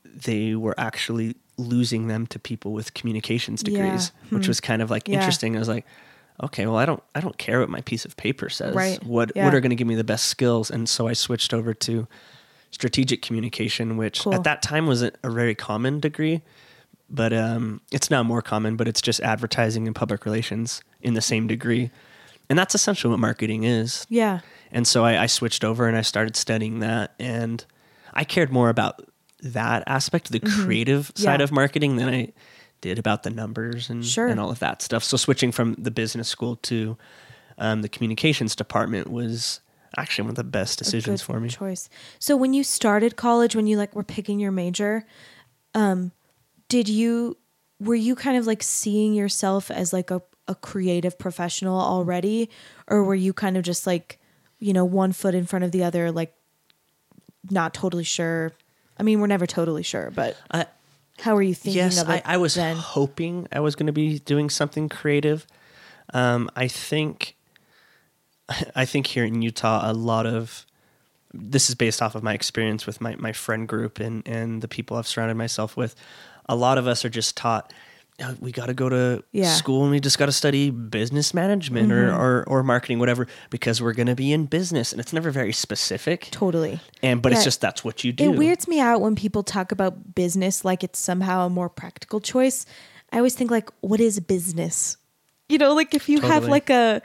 they 0.04 0.56
were 0.56 0.76
actually 0.78 1.36
losing 1.58 2.08
them 2.08 2.26
to 2.28 2.39
people 2.39 2.72
with 2.72 2.93
communications 2.93 3.63
Yeah. 3.65 3.84
degrees, 3.84 4.12
which 4.30 4.45
hmm. 4.45 4.50
was 4.50 4.62
kind 4.62 4.82
of 4.82 4.89
like 4.89 5.08
Yeah. 5.08 5.15
interesting. 5.15 5.56
I 5.56 5.60
was 5.60 5.67
like, 5.67 5.86
okay, 6.41 6.65
well, 6.65 6.78
I 6.78 6.86
don't 6.86 7.04
I 7.13 7.19
don't 7.19 7.38
care 7.38 7.60
what 7.60 7.69
my 7.69 7.82
piece 7.82 8.06
of 8.06 8.15
paper 8.15 8.50
says. 8.50 8.74
Right. 8.74 9.04
What 9.04 9.32
Yeah. 9.36 9.45
what 9.45 9.54
are 9.54 9.60
going 9.60 9.72
to 9.72 9.76
give 9.76 9.88
me 9.88 9.95
the 9.95 10.04
best 10.06 10.26
skills? 10.26 10.72
And 10.72 10.88
so 10.88 11.08
I 11.08 11.13
switched 11.13 11.54
over 11.54 11.74
to 11.74 12.08
strategic 12.72 13.22
communication, 13.22 13.98
which 13.98 14.22
Cool. 14.22 14.36
at 14.36 14.43
that 14.43 14.62
time 14.62 14.88
was 14.88 15.02
a, 15.02 15.12
a 15.24 15.30
very 15.30 15.56
common 15.56 16.00
degree, 16.00 16.41
but 17.10 17.34
um, 17.34 17.82
it's 17.91 18.10
now 18.10 18.24
more 18.24 18.41
common. 18.41 18.76
But 18.76 18.88
it's 18.88 19.02
just 19.02 19.19
advertising 19.22 19.88
and 19.88 19.95
public 19.95 20.26
relations 20.26 20.82
in 21.02 21.13
the 21.13 21.22
same 21.22 21.48
degree, 21.48 21.91
and 22.50 22.58
that's 22.60 22.76
essentially 22.76 23.12
what 23.12 23.19
marketing 23.19 23.63
is. 23.63 24.06
Yeah. 24.10 24.39
And 24.72 24.86
so 24.88 25.04
I, 25.04 25.24
I 25.24 25.26
switched 25.26 25.63
over 25.63 25.88
and 25.88 25.98
I 25.98 26.02
started 26.02 26.36
studying 26.36 26.80
that, 26.80 27.15
and 27.19 27.65
I 28.13 28.24
cared 28.24 28.52
more 28.52 28.69
about 28.69 29.02
that 29.41 29.84
aspect, 29.88 30.32
the 30.32 30.39
creative 30.39 31.08
side 31.15 31.34
Mm-hmm. 31.36 31.39
Yeah. 31.39 31.43
of 31.43 31.52
marketing, 31.52 31.95
than 31.95 32.10
I 32.10 32.34
did 32.82 33.00
about 33.00 33.24
the 33.24 33.30
numbers 33.30 33.89
and 33.89 34.06
Sure. 34.06 34.28
and 34.28 34.39
all 34.39 34.52
of 34.52 34.60
that 34.60 34.82
stuff. 34.82 35.04
So 35.04 35.17
switching 35.17 35.52
from 35.52 35.76
the 35.78 35.91
business 35.91 36.28
school 36.30 36.58
to 36.58 36.98
um, 37.58 37.82
the 37.82 37.89
communications 37.89 38.56
department 38.56 39.10
was 39.10 39.60
actually 39.98 40.24
one 40.24 40.30
of 40.32 40.36
the 40.36 40.43
best 40.43 40.78
decisions 40.78 41.22
for 41.22 41.39
me. 41.39 41.50
Choice. 41.50 41.89
So 42.19 42.38
when 42.38 42.54
you 42.54 42.63
started 42.63 43.15
college, 43.15 43.56
when 43.56 43.65
you 43.67 43.76
like 43.78 43.95
were 43.95 44.04
picking 44.04 44.39
your 44.39 44.52
major, 44.52 45.06
um, 45.74 46.12
did 46.69 46.88
you 46.88 47.38
were 47.79 47.95
you 47.95 48.15
kind 48.15 48.38
of 48.38 48.47
like 48.47 48.63
seeing 48.63 49.13
yourself 49.13 49.71
as 49.71 49.91
like 49.91 50.12
a, 50.12 50.21
a 50.47 50.55
creative 50.55 51.17
professional 51.17 51.79
already, 51.79 52.49
or 52.88 53.03
were 53.03 53.15
you 53.15 53.34
kind 53.34 53.58
of 53.58 53.63
just 53.63 53.88
like, 53.88 54.19
you 54.60 54.73
know, 54.73 54.86
one 54.86 55.12
foot 55.12 55.36
in 55.36 55.45
front 55.45 55.65
of 55.65 55.71
the 55.71 55.84
other, 55.84 56.12
like 56.12 56.34
not 57.49 57.73
totally 57.73 58.03
sure? 58.03 58.51
I 58.97 59.03
mean, 59.03 59.19
we're 59.19 59.27
never 59.27 59.47
totally 59.47 59.84
sure, 59.84 60.12
but 60.12 60.38
how 61.21 61.36
are 61.36 61.41
you 61.41 61.53
thinking 61.53 61.82
yes, 61.82 62.01
of 62.01 62.10
I, 62.10 62.17
it 62.17 62.23
I 62.25 62.38
was 62.38 62.55
then? 62.55 62.75
hoping 62.75 63.47
I 63.51 63.60
was 63.60 63.75
going 63.75 63.88
to 63.88 63.93
be 63.93 64.19
doing 64.19 64.49
something 64.49 64.89
creative. 64.89 65.47
Um, 66.13 66.49
I 66.55 66.67
think, 66.67 67.36
I 68.75 68.86
think 68.86 69.08
here 69.08 69.23
in 69.23 69.41
Utah, 69.41 69.89
a 69.89 69.93
lot 69.93 70.25
of 70.25 70.65
this 71.34 71.69
is 71.69 71.75
based 71.75 72.01
off 72.01 72.15
of 72.15 72.23
my 72.23 72.34
experience 72.34 72.88
with 72.88 72.99
my, 72.99 73.15
my 73.15 73.32
friend 73.32 73.67
group 73.67 73.99
and, 73.99 74.27
and 74.27 74.62
the 74.62 74.67
people 74.67 74.97
I've 74.97 75.08
surrounded 75.08 75.36
myself 75.36 75.77
with. 75.77 75.95
A 76.49 76.55
lot 76.55 76.77
of 76.77 76.88
us 76.88 77.05
are 77.05 77.09
just 77.09 77.38
taught 77.38 77.71
"Uh, 78.19 78.33
we 78.41 78.51
got 78.51 78.65
to 78.65 78.73
go 78.73 78.89
to 78.89 79.23
Yeah. 79.31 79.45
Mm-hmm. 79.45 79.53
school 79.55 79.81
and 79.83 79.91
we 79.91 79.99
just 80.01 80.17
got 80.17 80.25
to 80.25 80.31
study 80.33 80.71
business 80.71 81.33
management 81.33 81.91
or, 81.91 82.13
or, 82.13 82.43
or 82.47 82.63
marketing, 82.63 82.99
whatever, 82.99 83.27
because 83.49 83.81
we're 83.81 83.93
going 83.93 84.07
to 84.07 84.15
be 84.15 84.33
in 84.33 84.45
business. 84.45 84.91
And 84.91 84.99
it's 84.99 85.13
never 85.13 85.31
very 85.31 85.53
specific. 85.53 86.27
Totally. 86.31 86.81
And, 87.01 87.21
but 87.21 87.31
it's 87.31 87.45
just 87.45 87.62
that's 87.62 87.85
what 87.85 88.03
you 88.03 88.12
do. 88.12 88.33
It 88.33 88.38
weirds 88.38 88.67
me 88.67 88.81
out 88.81 88.99
when 88.99 89.15
people 89.15 89.43
talk 89.43 89.71
about 89.71 90.15
business 90.15 90.65
like 90.65 90.83
it's 90.83 90.99
somehow 90.99 91.45
a 91.45 91.49
more 91.49 91.69
practical 91.69 92.19
choice. 92.19 92.65
I 93.12 93.17
always 93.17 93.35
think 93.35 93.51
like, 93.51 93.69
what 93.79 94.01
is 94.01 94.19
business? 94.19 94.97
You 95.47 95.57
know, 95.57 95.73
like 95.73 95.93
if 95.95 96.09
you 96.09 96.19
have 96.21 96.45
like 96.47 96.69
a 96.69 97.01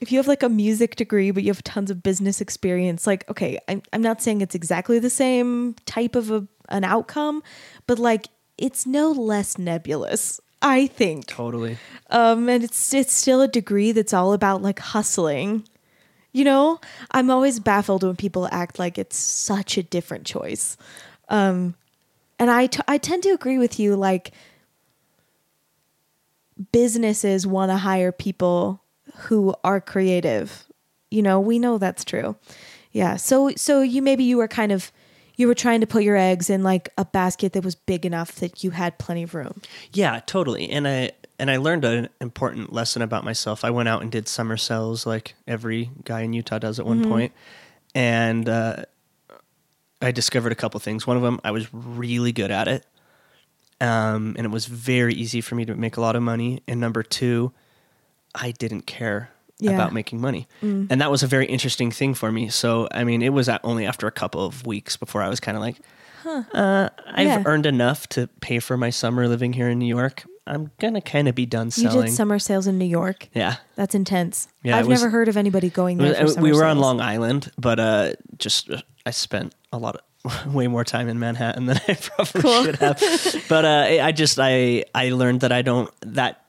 if 0.00 0.10
you 0.12 0.18
have 0.18 0.26
like 0.28 0.42
a 0.42 0.48
music 0.48 0.96
degree 0.96 1.30
but 1.30 1.42
you 1.42 1.50
have 1.50 1.62
tons 1.62 1.90
of 1.90 2.02
business 2.02 2.40
experience, 2.40 3.06
like 3.06 3.28
okay, 3.30 3.58
I'm 3.68 3.82
I'm 3.92 4.02
not 4.02 4.22
saying 4.22 4.40
it's 4.40 4.54
exactly 4.54 4.98
the 4.98 5.10
same 5.10 5.74
type 5.86 6.16
of 6.16 6.30
a, 6.30 6.46
an 6.70 6.84
outcome, 6.84 7.42
but 7.86 7.98
like 7.98 8.28
it's 8.58 8.86
no 8.86 9.10
less 9.10 9.56
nebulous. 9.56 10.40
I 10.60 10.88
think. 10.88 11.26
Totally. 11.26 11.78
Um, 12.10 12.48
and 12.48 12.64
it's 12.64 12.92
it's 12.92 13.12
still 13.12 13.40
a 13.40 13.48
degree 13.48 13.92
that's 13.92 14.12
all 14.12 14.32
about 14.32 14.60
like 14.60 14.80
hustling. 14.80 15.64
You 16.32 16.44
know, 16.44 16.80
I'm 17.10 17.30
always 17.30 17.60
baffled 17.60 18.02
when 18.02 18.16
people 18.16 18.48
act 18.50 18.78
like 18.78 18.98
it's 18.98 19.16
such 19.16 19.78
a 19.78 19.82
different 19.82 20.26
choice. 20.26 20.76
Um, 21.28 21.74
and 22.38 22.50
I 22.50 22.66
t- 22.66 22.82
I 22.88 22.98
tend 22.98 23.22
to 23.24 23.30
agree 23.30 23.58
with 23.58 23.78
you. 23.78 23.96
Like 23.96 24.32
businesses 26.72 27.46
want 27.46 27.70
to 27.70 27.76
hire 27.76 28.12
people 28.12 28.82
who 29.16 29.54
are 29.64 29.80
creative. 29.80 30.64
You 31.10 31.22
know, 31.22 31.40
we 31.40 31.58
know 31.58 31.78
that's 31.78 32.04
true. 32.04 32.36
Yeah. 32.92 33.16
So 33.16 33.52
so 33.56 33.82
you 33.82 34.02
maybe 34.02 34.24
you 34.24 34.36
were 34.36 34.48
kind 34.48 34.72
of 34.72 34.90
you 35.38 35.46
were 35.46 35.54
trying 35.54 35.80
to 35.80 35.86
put 35.86 36.02
your 36.02 36.16
eggs 36.16 36.50
in 36.50 36.62
like 36.62 36.90
a 36.98 37.04
basket 37.04 37.52
that 37.54 37.64
was 37.64 37.76
big 37.76 38.04
enough 38.04 38.34
that 38.36 38.62
you 38.62 38.72
had 38.72 38.98
plenty 38.98 39.22
of 39.22 39.34
room. 39.34 39.62
Yeah, 39.92 40.20
totally. 40.26 40.68
And 40.68 40.86
I 40.86 41.12
and 41.38 41.50
I 41.50 41.56
learned 41.56 41.84
an 41.84 42.08
important 42.20 42.72
lesson 42.72 43.00
about 43.00 43.24
myself. 43.24 43.64
I 43.64 43.70
went 43.70 43.88
out 43.88 44.02
and 44.02 44.10
did 44.10 44.28
summer 44.28 44.56
sales 44.56 45.06
like 45.06 45.34
every 45.46 45.90
guy 46.04 46.22
in 46.22 46.32
Utah 46.32 46.58
does 46.58 46.80
at 46.80 46.84
one 46.84 47.08
point. 47.08 47.32
and 47.94 48.48
uh, 48.48 48.84
I 50.02 50.10
discovered 50.10 50.50
a 50.50 50.56
couple 50.56 50.78
things. 50.80 51.06
One 51.06 51.16
of 51.16 51.22
them, 51.22 51.40
I 51.44 51.52
was 51.52 51.72
really 51.72 52.32
good 52.32 52.50
at 52.50 52.66
it, 52.66 52.84
um, 53.80 54.34
and 54.36 54.44
it 54.44 54.50
was 54.50 54.66
very 54.66 55.14
easy 55.14 55.40
for 55.40 55.54
me 55.54 55.64
to 55.66 55.74
make 55.76 55.96
a 55.96 56.00
lot 56.00 56.16
of 56.16 56.22
money. 56.22 56.62
And 56.66 56.80
number 56.80 57.04
two, 57.04 57.52
I 58.34 58.50
didn't 58.50 58.82
care 58.86 59.30
Yeah. 59.60 59.72
about 59.72 59.92
making 59.92 60.20
money, 60.20 60.46
and 60.62 61.00
that 61.00 61.10
was 61.10 61.22
a 61.22 61.26
very 61.26 61.46
interesting 61.46 61.90
thing 61.90 62.14
for 62.14 62.30
me. 62.30 62.48
So, 62.48 62.86
I 62.92 63.02
mean, 63.04 63.22
it 63.22 63.32
was 63.32 63.48
only 63.64 63.86
after 63.86 64.06
a 64.06 64.12
couple 64.12 64.44
of 64.46 64.64
weeks 64.66 64.96
before 64.96 65.20
I 65.22 65.28
was 65.28 65.40
kind 65.40 65.56
of 65.56 65.62
like, 65.62 65.76
uh, 66.54 66.88
I've 67.06 67.26
Yeah. 67.26 67.42
earned 67.44 67.66
enough 67.66 68.06
to 68.10 68.28
pay 68.40 68.58
for 68.60 68.76
my 68.76 68.90
summer 68.90 69.26
living 69.28 69.52
here 69.54 69.68
in 69.68 69.78
New 69.78 69.86
York. 69.86 70.24
I'm 70.46 70.70
gonna 70.80 71.00
kind 71.02 71.28
of 71.28 71.34
be 71.34 71.44
done 71.44 71.70
selling. 71.70 71.96
You 71.96 72.02
did 72.04 72.12
summer 72.12 72.38
sales 72.38 72.66
in 72.66 72.78
New 72.78 72.84
York. 72.86 73.28
yeah, 73.34 73.56
That's 73.76 73.94
intense. 73.94 74.48
Yeah, 74.62 74.78
I've 74.78 74.86
was- 74.86 75.00
never 75.00 75.10
heard 75.10 75.28
of 75.28 75.36
anybody 75.36 75.68
going 75.70 75.98
there. 75.98 76.14
For 76.14 76.22
we 76.24 76.30
summer 76.30 76.54
were 76.54 76.64
on. 76.64 76.78
Long 76.78 77.00
Island, 77.00 77.50
but 77.58 77.78
uh, 77.80 78.12
just 78.38 78.70
uh, 78.70 78.80
I 79.04 79.10
spent 79.10 79.54
a 79.72 79.78
lot 79.78 79.96
of 80.24 80.46
way 80.54 80.66
more 80.66 80.84
time 80.84 81.08
in 81.08 81.18
Manhattan 81.18 81.66
than 81.66 81.78
I 81.88 81.94
probably 82.00 82.40
Cool. 82.42 82.64
should 82.64 82.76
have. 82.76 82.98
but 83.48 83.64
uh, 83.64 83.68
I 83.88 84.00
I 84.08 84.12
just 84.12 84.38
I 84.40 84.84
I 84.94 85.10
learned 85.10 85.40
that 85.40 85.52
I 85.52 85.62
don't 85.62 85.90
that 86.02 86.44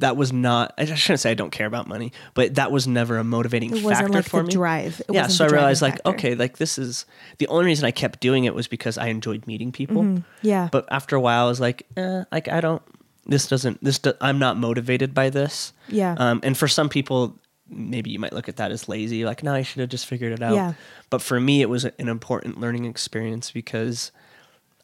that 0.00 0.16
was 0.16 0.32
not 0.32 0.74
I 0.76 0.86
shouldn't 0.86 1.20
say 1.20 1.30
I 1.30 1.34
don't 1.34 1.50
care 1.50 1.66
about 1.66 1.86
money, 1.86 2.12
but 2.34 2.56
that 2.56 2.72
was 2.72 2.86
never 2.86 3.18
a 3.18 3.24
motivating 3.24 3.70
It 3.70 3.82
wasn't 3.84 3.92
factor 3.94 4.12
like 4.12 4.24
for 4.24 4.42
the 4.42 4.48
me. 4.48 4.52
drive. 4.52 5.00
It 5.08 5.14
yeah, 5.14 5.28
so 5.28 5.44
I 5.44 5.48
realized 5.48 5.82
like 5.82 5.94
factor. 5.94 6.10
okay, 6.10 6.34
like 6.34 6.58
this 6.58 6.78
is 6.78 7.06
the 7.38 7.46
only 7.48 7.66
reason 7.66 7.84
I 7.84 7.90
kept 7.90 8.20
doing 8.20 8.44
it 8.44 8.54
was 8.54 8.66
because 8.66 8.98
I 8.98 9.06
enjoyed 9.06 9.46
meeting 9.46 9.70
people. 9.72 10.02
Mm-hmm. 10.02 10.22
Yeah. 10.42 10.68
But 10.72 10.86
after 10.90 11.14
a 11.16 11.20
while, 11.20 11.46
I 11.46 11.48
was 11.48 11.60
like, 11.60 11.86
eh, 11.96 12.24
like 12.32 12.48
I 12.48 12.60
don't. 12.60 12.82
This 13.26 13.46
doesn't. 13.48 13.82
This. 13.82 14.00
Do, 14.00 14.12
I'm 14.20 14.38
not 14.38 14.56
motivated 14.58 15.14
by 15.14 15.30
this. 15.30 15.72
Yeah. 15.88 16.14
Um, 16.18 16.40
and 16.42 16.58
for 16.58 16.68
some 16.68 16.88
people, 16.88 17.38
maybe 17.70 18.10
you 18.10 18.18
might 18.18 18.32
look 18.34 18.48
at 18.48 18.56
that 18.56 18.70
as 18.70 18.88
lazy. 18.88 19.24
Like, 19.24 19.42
no, 19.42 19.54
I 19.54 19.62
should 19.62 19.80
have 19.80 19.88
just 19.88 20.06
figured 20.06 20.32
it 20.32 20.42
out. 20.42 20.54
Yeah. 20.54 20.74
But 21.08 21.22
for 21.22 21.40
me, 21.40 21.62
it 21.62 21.70
was 21.70 21.84
an 21.84 22.08
important 22.08 22.60
learning 22.60 22.84
experience 22.84 23.50
because 23.50 24.12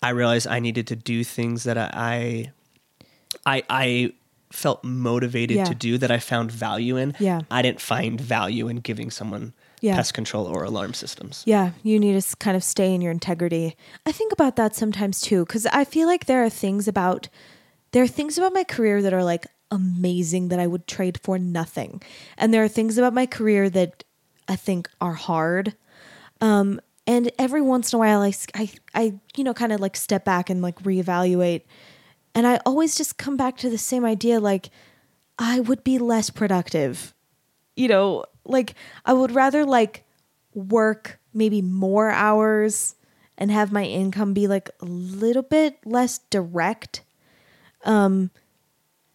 I 0.03 0.11
realized 0.11 0.47
I 0.47 0.61
needed 0.61 0.87
to 0.87 0.97
do 0.97 1.23
things 1.25 1.65
that 1.65 1.77
I, 1.77 2.53
I, 3.45 3.63
I 3.69 4.13
felt 4.53 4.83
motivated 4.85 5.57
Yeah. 5.57 5.65
to 5.65 5.75
do 5.75 5.99
that 5.99 6.11
I 6.11 6.19
found 6.19 6.51
value 6.51 6.97
in. 6.97 7.15
Yeah. 7.21 7.41
I 7.51 7.63
didn't 7.63 7.81
find 7.81 8.21
value 8.21 8.69
in 8.69 8.79
giving 8.81 9.11
someone 9.11 9.53
Yeah. 9.81 9.95
pest 9.97 10.13
control 10.13 10.47
or 10.47 10.65
alarm 10.65 10.93
systems. 10.95 11.43
Yeah, 11.47 11.71
you 11.83 11.99
need 11.99 12.21
to 12.21 12.37
kind 12.37 12.57
of 12.57 12.65
stay 12.65 12.93
in 12.95 13.01
your 13.01 13.13
integrity. 13.13 13.77
I 14.05 14.13
think 14.13 14.33
about 14.33 14.57
that 14.57 14.75
sometimes 14.75 15.21
too, 15.21 15.45
because 15.47 15.67
I 15.67 15.85
feel 15.85 16.07
like 16.09 16.27
there 16.27 16.43
are 16.45 16.51
things 16.51 16.87
about 16.89 17.29
there 17.93 18.03
are 18.05 18.09
things 18.09 18.39
about 18.39 18.53
my 18.53 18.63
career 18.65 19.03
that 19.03 19.13
are 19.13 19.25
like 19.25 19.47
amazing 19.73 20.49
that 20.49 20.59
I 20.61 20.67
would 20.67 20.87
trade 20.87 21.19
for 21.23 21.39
nothing, 21.39 22.03
and 22.37 22.53
there 22.53 22.63
are 22.63 22.69
things 22.69 22.99
about 22.99 23.15
my 23.15 23.27
career 23.27 23.71
that 23.71 24.05
I 24.49 24.57
think 24.57 24.89
are 25.01 25.15
hard. 25.15 25.75
Um, 26.41 26.81
and 27.07 27.31
every 27.39 27.63
once 27.63 27.93
in 27.93 27.97
a 27.97 28.01
while, 28.01 28.21
I 28.23 28.33
I, 28.55 28.71
I 28.95 29.15
you 29.37 29.45
know, 29.45 29.55
kind 29.55 29.73
of 29.73 29.81
like 29.81 29.97
step 29.97 30.25
back 30.25 30.51
and 30.51 30.61
like 30.63 30.79
reevaluate, 30.83 31.63
and 32.35 32.47
I 32.47 32.61
always 32.67 32.97
just 32.97 33.19
come 33.19 33.37
back 33.37 33.57
to 33.59 33.71
the 33.71 33.79
same 33.79 34.05
idea, 34.05 34.41
like 34.41 34.71
I 35.39 35.61
would 35.61 35.85
be 35.85 35.99
less 35.99 36.31
productive 36.31 37.15
you 37.81 37.89
know, 37.89 38.25
like 38.45 38.75
I 39.07 39.15
would 39.15 39.33
rather 39.33 39.65
like 39.65 40.05
work 40.55 41.19
maybe 41.33 41.63
more 41.63 42.11
hours 42.11 42.95
and 43.39 43.51
have 43.51 43.73
my 43.73 43.85
income 43.85 44.35
be 44.35 44.47
like 44.47 44.69
a 44.81 44.85
little 44.85 45.43
bit 45.43 45.79
less 45.87 46.19
direct 46.31 47.03
um 47.85 48.31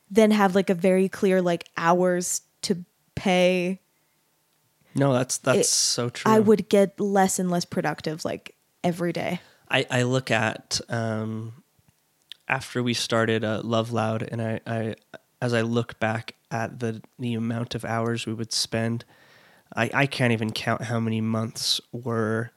than 0.10 0.32
have 0.32 0.56
like 0.56 0.72
a 0.72 0.74
very 0.74 1.08
clear 1.08 1.42
like 1.42 1.66
hours 1.78 2.42
to 2.64 2.84
pay. 3.14 3.80
No, 4.96 5.14
that's 5.14 5.38
that's 5.38 5.60
It- 5.60 5.66
so 5.66 6.10
true. 6.10 6.32
I 6.32 6.40
would 6.40 6.68
get 6.70 7.00
less 7.00 7.38
and 7.38 7.52
less 7.52 7.66
productive 7.66 8.26
like 8.26 8.56
every 8.84 9.14
day. 9.14 9.42
I, 9.70 9.86
I 9.90 10.04
look 10.04 10.30
at 10.32 10.80
um, 10.90 11.54
after 12.48 12.82
we 12.84 12.94
started 12.94 13.44
uh, 13.44 13.62
Love 13.64 13.92
Loud, 13.92 14.22
and 14.24 14.42
I, 14.42 14.60
I 14.68 14.96
as 15.42 15.54
I 15.54 15.62
look 15.62 16.00
back 16.00 16.36
at 16.52 16.80
the 16.80 17.02
the 17.20 17.34
amount 17.34 17.76
of 17.76 17.84
hours 17.86 18.26
we 18.26 18.34
would 18.34 18.54
spend, 18.54 19.06
I, 19.76 19.90
I 19.94 20.06
can't 20.06 20.32
even 20.34 20.52
count 20.52 20.84
how 20.84 21.00
many 21.00 21.22
months 21.22 21.82
were 21.92 22.52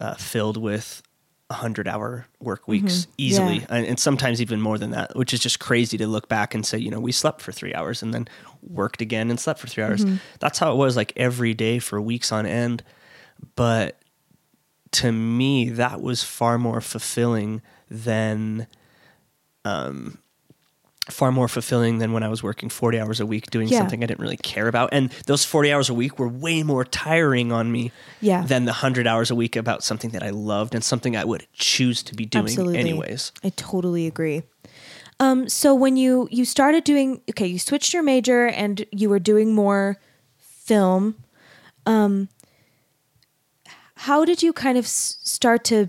uh, 0.00 0.14
filled 0.14 0.56
with 0.56 1.02
hundred 1.48 1.86
hour 1.86 2.26
work 2.40 2.66
weeks 2.66 3.06
easily, 3.16 3.58
Yeah. 3.60 3.66
and, 3.70 3.86
and 3.86 4.00
sometimes 4.00 4.42
even 4.42 4.60
more 4.60 4.78
than 4.78 4.90
that, 4.90 5.14
which 5.16 5.32
is 5.32 5.38
just 5.38 5.60
crazy 5.60 5.96
to 5.96 6.06
look 6.08 6.28
back 6.28 6.54
and 6.56 6.66
say, 6.66 6.76
you 6.76 6.90
know, 6.90 6.98
we 6.98 7.12
slept 7.12 7.40
for 7.40 7.52
three 7.52 7.72
hours 7.72 8.02
and 8.02 8.12
then 8.12 8.26
worked 8.62 9.00
again 9.00 9.30
and 9.30 9.38
slept 9.38 9.60
for 9.60 9.68
3 9.68 9.84
hours. 9.84 10.04
That's 10.40 10.58
how 10.58 10.72
it 10.72 10.76
was 10.76 10.96
like 10.96 11.12
every 11.16 11.54
day 11.54 11.78
for 11.78 12.00
weeks 12.00 12.32
on 12.32 12.46
end, 12.46 12.82
but 13.54 13.96
to 14.92 15.12
me 15.12 15.68
that 15.70 16.00
was 16.00 16.24
far 16.24 16.58
more 16.58 16.80
fulfilling 16.80 17.62
than 17.88 18.66
um 19.66 20.18
far 21.08 21.30
more 21.30 21.46
fulfilling 21.46 21.98
than 21.98 22.12
when 22.12 22.24
I 22.24 22.28
was 22.28 22.42
working 22.42 22.68
40 22.68 22.98
hours 22.98 23.20
a 23.20 23.26
week 23.26 23.48
doing 23.50 23.68
Yeah. 23.68 23.78
something 23.78 24.02
I 24.02 24.06
didn't 24.06 24.18
really 24.26 24.36
care 24.52 24.66
about 24.66 24.88
and 24.92 25.10
those 25.26 25.44
40 25.44 25.72
hours 25.72 25.88
a 25.88 25.94
week 25.94 26.18
were 26.18 26.26
way 26.28 26.64
more 26.64 26.84
tiring 26.84 27.52
on 27.52 27.70
me 27.70 27.92
Yeah. 28.20 28.42
than 28.44 28.64
the 28.64 28.72
100 28.72 29.06
hours 29.06 29.30
a 29.30 29.36
week 29.36 29.54
about 29.54 29.84
something 29.84 30.10
that 30.10 30.24
I 30.24 30.30
loved 30.30 30.74
and 30.74 30.82
something 30.82 31.16
I 31.16 31.24
would 31.24 31.46
choose 31.52 32.02
to 32.04 32.14
be 32.14 32.26
doing 32.26 32.46
Absolutely. 32.46 32.78
anyways 32.78 33.30
I 33.44 33.50
totally 33.50 34.06
agree. 34.08 34.42
Um, 35.20 35.48
so 35.48 35.74
when 35.74 35.96
you 35.96 36.28
you 36.30 36.44
started 36.44 36.82
doing 36.84 37.20
okay, 37.30 37.46
you 37.46 37.58
switched 37.58 37.94
your 37.94 38.02
major 38.02 38.48
and 38.48 38.84
you 38.90 39.08
were 39.08 39.20
doing 39.32 39.54
more 39.54 39.96
film. 40.38 41.14
Um, 41.86 42.28
how 43.94 44.24
did 44.24 44.42
you 44.42 44.52
kind 44.52 44.76
of 44.76 44.84
s- 44.84 45.16
start 45.22 45.64
to 45.64 45.88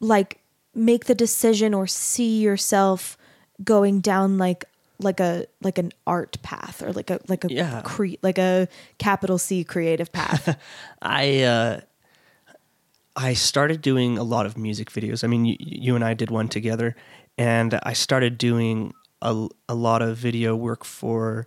like 0.00 0.38
make 0.74 1.04
the 1.06 1.14
decision 1.14 1.74
or 1.74 1.86
see 1.86 2.40
yourself 2.40 3.16
going 3.62 4.00
down 4.00 4.38
like 4.38 4.64
like 4.98 5.20
a 5.20 5.46
like 5.60 5.78
an 5.78 5.92
art 6.06 6.36
path 6.42 6.82
or 6.82 6.92
like 6.92 7.10
a 7.10 7.20
like 7.28 7.44
a 7.44 7.52
Yeah. 7.52 7.82
cre- 7.84 8.20
like 8.22 8.38
a 8.38 8.68
capital 8.98 9.38
C 9.38 9.64
creative 9.64 10.12
path? 10.12 10.58
I 11.02 11.42
uh, 11.42 11.80
I 13.14 13.34
started 13.34 13.82
doing 13.82 14.16
a 14.16 14.22
lot 14.22 14.46
of 14.46 14.56
music 14.56 14.90
videos. 14.90 15.22
I 15.22 15.26
mean, 15.26 15.44
you, 15.44 15.56
you 15.58 15.94
and 15.94 16.04
I 16.04 16.14
did 16.14 16.30
one 16.30 16.48
together, 16.48 16.96
and 17.36 17.78
I 17.82 17.92
started 17.92 18.38
doing 18.38 18.94
a, 19.20 19.48
a 19.68 19.74
lot 19.74 20.00
of 20.02 20.16
video 20.16 20.56
work 20.56 20.84
for 20.84 21.46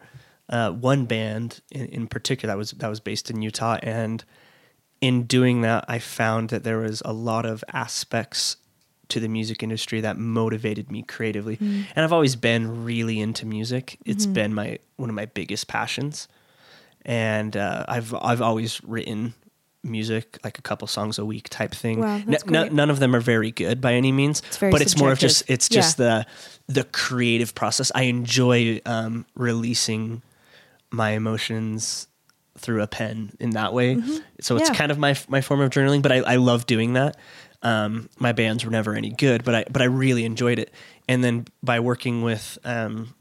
uh, 0.49 0.71
one 0.71 1.05
band 1.05 1.61
in, 1.71 1.85
in 1.88 2.07
particular 2.07 2.53
that 2.53 2.57
was 2.57 2.71
that 2.71 2.89
was 2.89 2.99
based 2.99 3.31
in 3.31 3.41
Utah. 3.41 3.79
And 3.81 4.23
in 5.01 5.23
doing 5.23 5.61
that, 5.61 5.85
I 5.88 5.99
found 5.99 6.49
that 6.49 6.63
there 6.63 6.79
was 6.79 7.01
a 7.03 7.13
lot 7.13 7.45
of 7.45 7.63
aspects 7.73 8.57
to 9.09 9.19
the 9.19 9.27
music 9.27 9.61
industry 9.63 10.01
that 10.01 10.17
motivated 10.17 10.91
me 10.91 11.01
creatively. 11.03 11.57
And 11.61 11.97
I've 11.97 12.13
always 12.13 12.35
been 12.35 12.83
really 12.85 13.19
into 13.19 13.45
music. 13.45 13.97
It's 14.05 14.25
been 14.25 14.53
my 14.53 14.79
one 14.97 15.09
of 15.09 15.15
my 15.15 15.25
biggest 15.25 15.67
passions 15.67 16.27
and 17.05 17.55
uh, 17.55 17.85
I've 17.87 18.13
I've 18.15 18.41
always 18.41 18.83
written 18.83 19.33
music 19.83 20.39
like 20.43 20.57
a 20.57 20.61
couple 20.63 20.87
songs 20.87 21.19
a 21.19 21.25
week 21.25 21.47
type 21.49 21.71
thing. 21.71 21.99
Wow, 21.99 22.15
N- 22.15 22.35
n- 22.55 22.75
none 22.75 22.89
of 22.89 22.99
them 22.99 23.15
are 23.15 23.19
very 23.19 23.51
good 23.51 23.79
by 23.81 23.93
any 23.93 24.11
means, 24.11 24.41
very 24.59 24.71
but 24.71 24.81
it's 24.81 24.97
more 24.97 25.11
of 25.11 25.19
just 25.19 25.43
it's 25.47 25.69
Yeah. 25.69 25.75
just 25.81 25.97
the 25.97 26.25
the 26.67 26.83
creative 26.85 27.53
process. 27.53 27.91
I 27.93 28.03
enjoy 28.03 28.81
um, 28.85 29.25
releasing 29.35 30.23
my 30.91 31.11
emotions 31.11 32.07
through 32.57 32.81
a 32.81 32.87
pen 32.87 33.33
in 33.39 33.51
that 33.51 33.73
way. 33.73 33.95
So 34.41 34.55
it's 34.55 34.63
Mm-hmm. 34.69 34.73
Yeah. 34.73 34.77
kind 34.77 34.91
of 34.91 34.97
my 34.97 35.15
my 35.27 35.41
form 35.41 35.61
of 35.61 35.69
journaling, 35.69 36.01
but 36.01 36.11
I, 36.11 36.17
I 36.21 36.35
love 36.37 36.65
doing 36.65 36.93
that. 36.93 37.17
Um, 37.65 38.10
my 38.19 38.32
bands 38.32 38.63
were 38.63 38.71
never 38.71 38.93
any 38.95 39.10
good, 39.10 39.43
but 39.43 39.56
I 39.56 39.65
but 39.69 39.82
I 39.82 39.86
really 39.86 40.23
enjoyed 40.23 40.60
it. 40.60 40.69
And 41.10 41.23
then 41.23 41.45
by 41.63 41.80
working 41.80 42.21
with 42.21 42.58
um, 42.63 43.13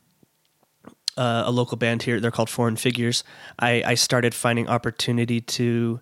uh, 1.16 1.44
a 1.46 1.50
local 1.50 1.76
band 1.76 2.02
here. 2.02 2.20
They're 2.20 2.30
called 2.32 2.50
Foreign 2.50 2.76
Figures. 2.76 3.24
I, 3.58 3.82
I 3.86 3.94
started 3.94 4.34
finding 4.34 4.68
opportunity 4.68 5.40
to 5.40 6.00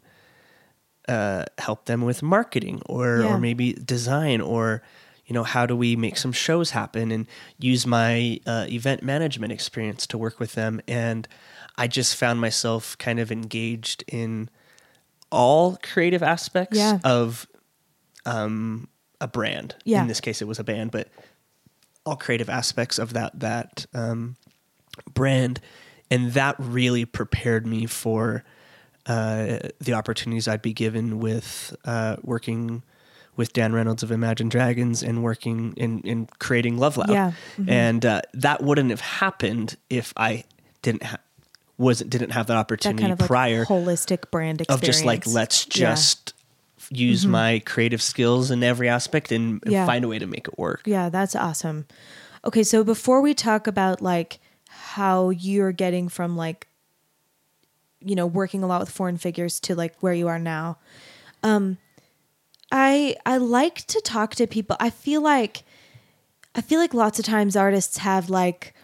uh, 1.08 1.44
help 1.58 1.84
them 1.86 2.02
with 2.02 2.22
marketing 2.22 2.80
or 2.86 3.20
Yeah. 3.20 3.26
or 3.34 3.38
maybe 3.38 3.72
design 3.74 4.40
or 4.40 4.82
you 5.26 5.34
know 5.34 5.44
how 5.44 5.66
do 5.66 5.76
we 5.76 5.96
make 5.96 6.16
some 6.16 6.32
shows 6.32 6.70
happen 6.70 7.10
and 7.12 7.26
use 7.58 7.86
my 7.86 8.40
uh, 8.46 8.66
event 8.68 9.02
management 9.02 9.52
experience 9.52 10.06
to 10.08 10.18
work 10.18 10.40
with 10.40 10.52
them. 10.54 10.80
And 10.88 11.28
I 11.76 11.86
just 11.88 12.16
found 12.16 12.40
myself 12.40 12.96
kind 12.98 13.20
of 13.20 13.30
engaged 13.30 14.04
in 14.08 14.48
all 15.30 15.78
creative 15.82 16.22
aspects 16.22 16.76
Yeah. 16.78 16.98
of 17.04 17.46
um, 18.26 18.88
a 19.20 19.28
brand. 19.28 19.74
Yeah. 19.84 20.02
In 20.02 20.08
this 20.08 20.20
case, 20.20 20.42
it 20.42 20.46
was 20.48 20.58
a 20.58 20.64
band, 20.64 20.90
but 20.90 21.08
all 22.04 22.16
creative 22.16 22.50
aspects 22.50 22.98
of 22.98 23.12
that 23.12 23.38
that 23.40 23.86
um, 23.94 24.36
brand, 25.14 25.60
and 26.10 26.32
that 26.32 26.56
really 26.58 27.04
prepared 27.04 27.66
me 27.66 27.86
for 27.86 28.44
uh, 29.06 29.58
the 29.80 29.92
opportunities 29.94 30.48
I'd 30.48 30.62
be 30.62 30.72
given 30.72 31.18
with 31.20 31.74
uh, 31.84 32.16
working 32.22 32.82
with 33.36 33.52
Dan 33.52 33.72
Reynolds 33.72 34.02
of 34.02 34.10
Imagine 34.12 34.48
Dragons 34.48 35.02
and 35.02 35.22
working 35.22 35.72
in 35.76 36.00
in 36.00 36.28
creating 36.38 36.78
Love 36.78 36.96
Loud. 36.96 37.10
Yeah. 37.10 37.32
Mhm. 37.56 37.68
And 37.70 38.06
uh, 38.06 38.20
that 38.34 38.62
wouldn't 38.62 38.90
have 38.90 39.00
happened 39.00 39.76
if 39.88 40.12
I 40.16 40.44
didn't 40.82 41.04
ha- 41.04 41.18
wasn't 41.78 42.10
didn't 42.10 42.30
have 42.30 42.46
that 42.48 42.54
that 42.54 42.58
opportunity 42.60 43.00
kind 43.02 43.12
of 43.12 43.20
like 43.20 43.26
prior 43.26 43.64
holistic 43.64 44.30
brand 44.30 44.60
experience 44.60 44.82
of 44.82 44.86
just 44.86 45.04
like 45.04 45.26
let's 45.26 45.66
Yeah. 45.76 45.94
Mm-hmm. 46.84 46.94
use 46.96 47.26
my 47.26 47.60
creative 47.64 48.02
skills 48.02 48.50
in 48.50 48.62
every 48.62 48.88
aspect 48.88 49.32
and, 49.32 49.62
and 49.64 49.72
Yeah. 49.72 49.86
find 49.86 50.04
a 50.04 50.08
way 50.08 50.18
to 50.18 50.26
make 50.26 50.46
it 50.48 50.58
work. 50.58 50.82
Yeah, 50.84 51.08
that's 51.08 51.34
awesome. 51.36 51.86
Okay, 52.44 52.62
so 52.62 52.82
before 52.84 53.20
we 53.20 53.34
talk 53.34 53.66
about 53.66 54.00
like 54.02 54.38
how 54.68 55.30
you're 55.30 55.72
getting 55.72 56.08
from 56.08 56.36
like 56.36 56.66
you 58.04 58.16
know, 58.16 58.26
working 58.26 58.64
a 58.64 58.66
lot 58.66 58.80
with 58.80 58.90
foreign 58.90 59.16
figures 59.16 59.60
to 59.60 59.76
like 59.76 59.94
where 60.02 60.12
you 60.12 60.26
are 60.28 60.38
now. 60.38 60.78
Um 61.44 61.78
I 62.72 63.16
I 63.24 63.36
like 63.36 63.86
to 63.86 64.00
talk 64.00 64.34
to 64.36 64.46
people. 64.46 64.76
I 64.80 64.90
feel 64.90 65.20
like 65.20 65.62
I 66.54 66.60
feel 66.60 66.80
like 66.80 66.94
lots 66.94 67.18
of 67.18 67.24
times 67.24 67.54
artists 67.56 67.98
have 67.98 68.28
like 68.28 68.74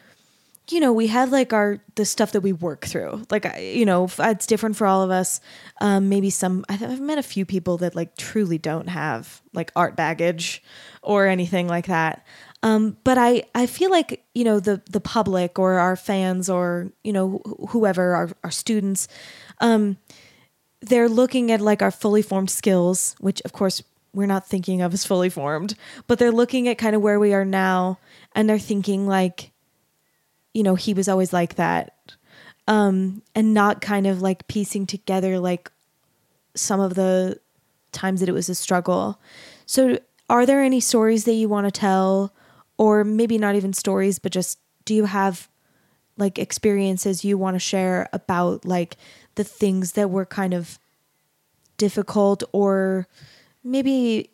you 0.71 0.81
know, 0.81 0.93
we 0.93 1.07
have 1.07 1.33
like 1.33 1.53
our 1.53 1.79
the 1.95 2.05
stuff 2.05 2.33
that 2.33 2.41
we 2.41 2.53
work 2.53 2.85
through. 2.85 3.23
Like 3.31 3.47
you 3.59 3.87
know, 3.87 4.09
it's 4.19 4.47
different 4.47 4.77
for 4.77 4.87
all 4.87 5.03
of 5.03 5.11
us. 5.11 5.41
Um, 5.81 6.09
maybe 6.09 6.31
some 6.31 6.65
I've, 6.69 6.83
I've 6.83 7.01
met 7.01 7.19
a 7.19 7.23
few 7.23 7.45
people 7.45 7.79
that 7.79 7.95
like 7.95 8.17
truly 8.17 8.59
don't 8.59 8.89
have 8.89 9.41
like 9.53 9.73
art 9.75 9.97
baggage 9.97 10.63
or 11.03 11.27
anything 11.27 11.69
like 11.69 11.87
that. 11.87 12.25
Um, 12.63 12.97
but 13.05 13.19
I 13.19 13.45
I 13.55 13.67
feel 13.67 13.91
like 13.91 14.25
you 14.35 14.45
know 14.45 14.61
the 14.61 14.83
the 14.91 15.01
public 15.01 15.59
or 15.59 15.75
our 15.75 15.97
fans 15.97 16.51
or 16.51 16.91
you 17.05 17.13
know 17.13 17.41
wh- 17.45 17.71
whoever 17.71 18.15
our 18.15 18.31
our 18.45 18.51
students, 18.51 19.09
um, 19.61 19.97
they're 20.81 21.09
looking 21.09 21.51
at 21.51 21.61
like 21.61 21.83
our 21.83 21.91
fully 21.91 22.23
formed 22.23 22.51
skills, 22.51 23.15
which 23.21 23.41
of 23.43 23.53
course 23.53 23.83
we're 24.13 24.27
not 24.27 24.47
thinking 24.47 24.83
of 24.83 24.93
as 24.93 25.05
fully 25.05 25.29
formed, 25.29 25.77
but 26.07 26.19
they're 26.19 26.33
looking 26.33 26.67
at 26.67 26.79
kind 26.79 26.97
of 26.97 27.03
where 27.03 27.21
we 27.21 27.33
are 27.33 27.45
now, 27.45 27.99
and 28.35 28.49
they're 28.49 28.59
thinking 28.59 29.07
like 29.07 29.53
you 30.59 30.65
know, 30.65 30.75
he 30.75 30.93
was 30.93 31.09
always 31.09 31.33
like 31.33 31.55
that. 31.55 31.95
Um, 32.67 33.23
and 33.33 33.55
not 33.55 33.81
kind 33.81 34.09
of 34.09 34.21
like 34.21 34.49
piecing 34.49 34.87
together 34.87 35.39
like 35.39 35.71
some 36.57 36.81
of 36.81 36.95
the 36.95 37.39
times 37.93 38.19
that 38.19 38.29
it 38.29 38.33
was 38.33 38.49
a 38.49 38.57
struggle. 38.57 39.21
So, 39.67 40.01
are 40.29 40.45
there 40.45 40.61
any 40.61 40.81
stories 40.81 41.25
that 41.25 41.35
you 41.35 41.49
want 41.49 41.67
to 41.67 41.71
tell, 41.71 42.35
or 42.77 43.05
maybe 43.05 43.39
not 43.39 43.55
even 43.55 43.73
stories, 43.73 44.19
but 44.19 44.33
just 44.33 44.59
do 44.85 44.95
you 44.95 45.05
have 45.05 45.49
like 46.17 46.41
experiences 46.41 47.25
you 47.25 47.39
want 47.39 47.55
to 47.55 47.61
share 47.61 48.09
about 48.13 48.65
like 48.65 48.97
the 49.37 49.45
things 49.45 49.93
that 49.93 50.11
were 50.11 50.27
kind 50.27 50.53
of 50.53 50.81
difficult, 51.77 52.43
or 52.53 53.07
maybe 53.63 54.29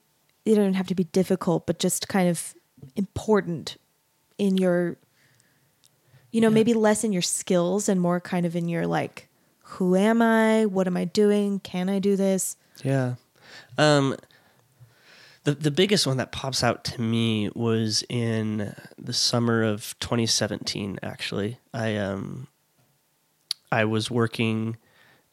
it 0.47 0.55
don't 0.55 0.75
have 0.75 0.89
to 0.89 0.95
be 0.95 1.05
difficult, 1.05 1.67
but 1.67 1.79
just 1.79 2.09
kind 2.09 2.31
of 2.31 2.55
important 2.97 3.77
in 4.39 4.57
your 4.57 4.97
you 6.35 6.41
know, 6.41 6.49
Yeah. 6.49 6.55
maybe 6.55 6.75
less 6.75 7.05
in 7.05 7.13
your 7.13 7.23
skills 7.23 7.89
and 7.89 8.01
more 8.01 8.21
kind 8.21 8.45
of 8.45 8.57
in 8.57 8.69
your 8.69 8.87
like, 8.87 9.29
who 9.79 9.95
am 9.95 10.21
I? 10.21 10.67
What 10.67 10.87
am 10.87 10.97
I 10.97 11.05
doing? 11.05 11.61
Can 11.61 11.89
I 11.89 11.99
do 12.01 12.17
this? 12.17 12.57
Yeah. 12.83 13.15
Um, 13.79 14.17
the 15.45 15.55
the 15.55 15.71
biggest 15.71 16.07
one 16.07 16.17
that 16.17 16.33
pops 16.33 16.65
out 16.65 16.83
to 16.85 17.01
me 17.01 17.51
was 17.55 18.03
in 18.09 18.75
the 18.99 19.13
summer 19.13 19.63
of 19.63 19.95
2017. 20.01 20.99
Actually, 21.03 21.59
I 21.73 21.97
um, 21.97 22.49
I 23.71 23.85
was 23.85 24.11
working 24.11 24.77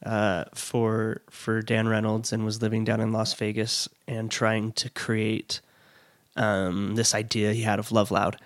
uh, 0.05 0.45
for 0.53 1.21
for 1.29 1.61
Dan 1.61 1.87
Reynolds 1.87 2.31
and 2.33 2.45
was 2.45 2.61
living 2.61 2.83
down 2.83 2.99
in 3.01 3.11
Las 3.11 3.33
Vegas 3.33 3.87
and 4.07 4.29
trying 4.29 4.71
to 4.73 4.89
create 4.89 5.61
um, 6.35 6.95
this 6.95 7.15
idea 7.15 7.53
he 7.53 7.61
had 7.63 7.79
of 7.79 7.91
Love 7.91 8.11
Loud. 8.11 8.37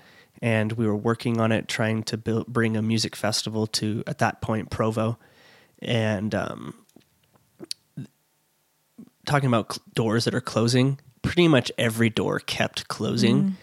And 0.41 0.73
we 0.73 0.85
were 0.85 0.95
working 0.95 1.39
on 1.39 1.51
it, 1.51 1.67
trying 1.67 2.03
to 2.03 2.17
build, 2.17 2.47
bring 2.47 2.75
a 2.75 2.81
music 2.81 3.15
festival 3.15 3.67
to, 3.67 4.03
at 4.05 4.19
that 4.19 4.41
point, 4.41 4.69
Provo. 4.69 5.17
And 5.79 6.35
um, 6.35 6.73
talking 9.25 9.47
about 9.47 9.73
cl- 9.73 9.83
doors 9.93 10.25
that 10.25 10.35
are 10.35 10.41
closing, 10.41 10.99
pretty 11.21 11.47
much 11.47 11.71
every 11.77 12.09
door 12.09 12.39
kept 12.39 12.87
closing, 12.87 13.57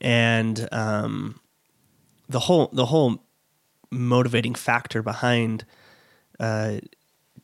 and 0.00 0.68
um, 0.72 1.40
the 2.28 2.40
whole 2.40 2.68
the 2.72 2.86
whole 2.86 3.24
motivating 3.90 4.54
factor 4.54 5.02
behind 5.02 5.64
uh, 6.40 6.78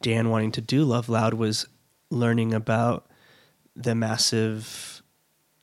Dan 0.03 0.31
wanting 0.31 0.53
to 0.53 0.61
do 0.61 0.85
Love 0.85 1.09
Loud 1.09 1.35
was 1.35 1.67
learning 2.11 2.53
about 2.53 3.07
the 3.77 3.95
massive 3.95 5.00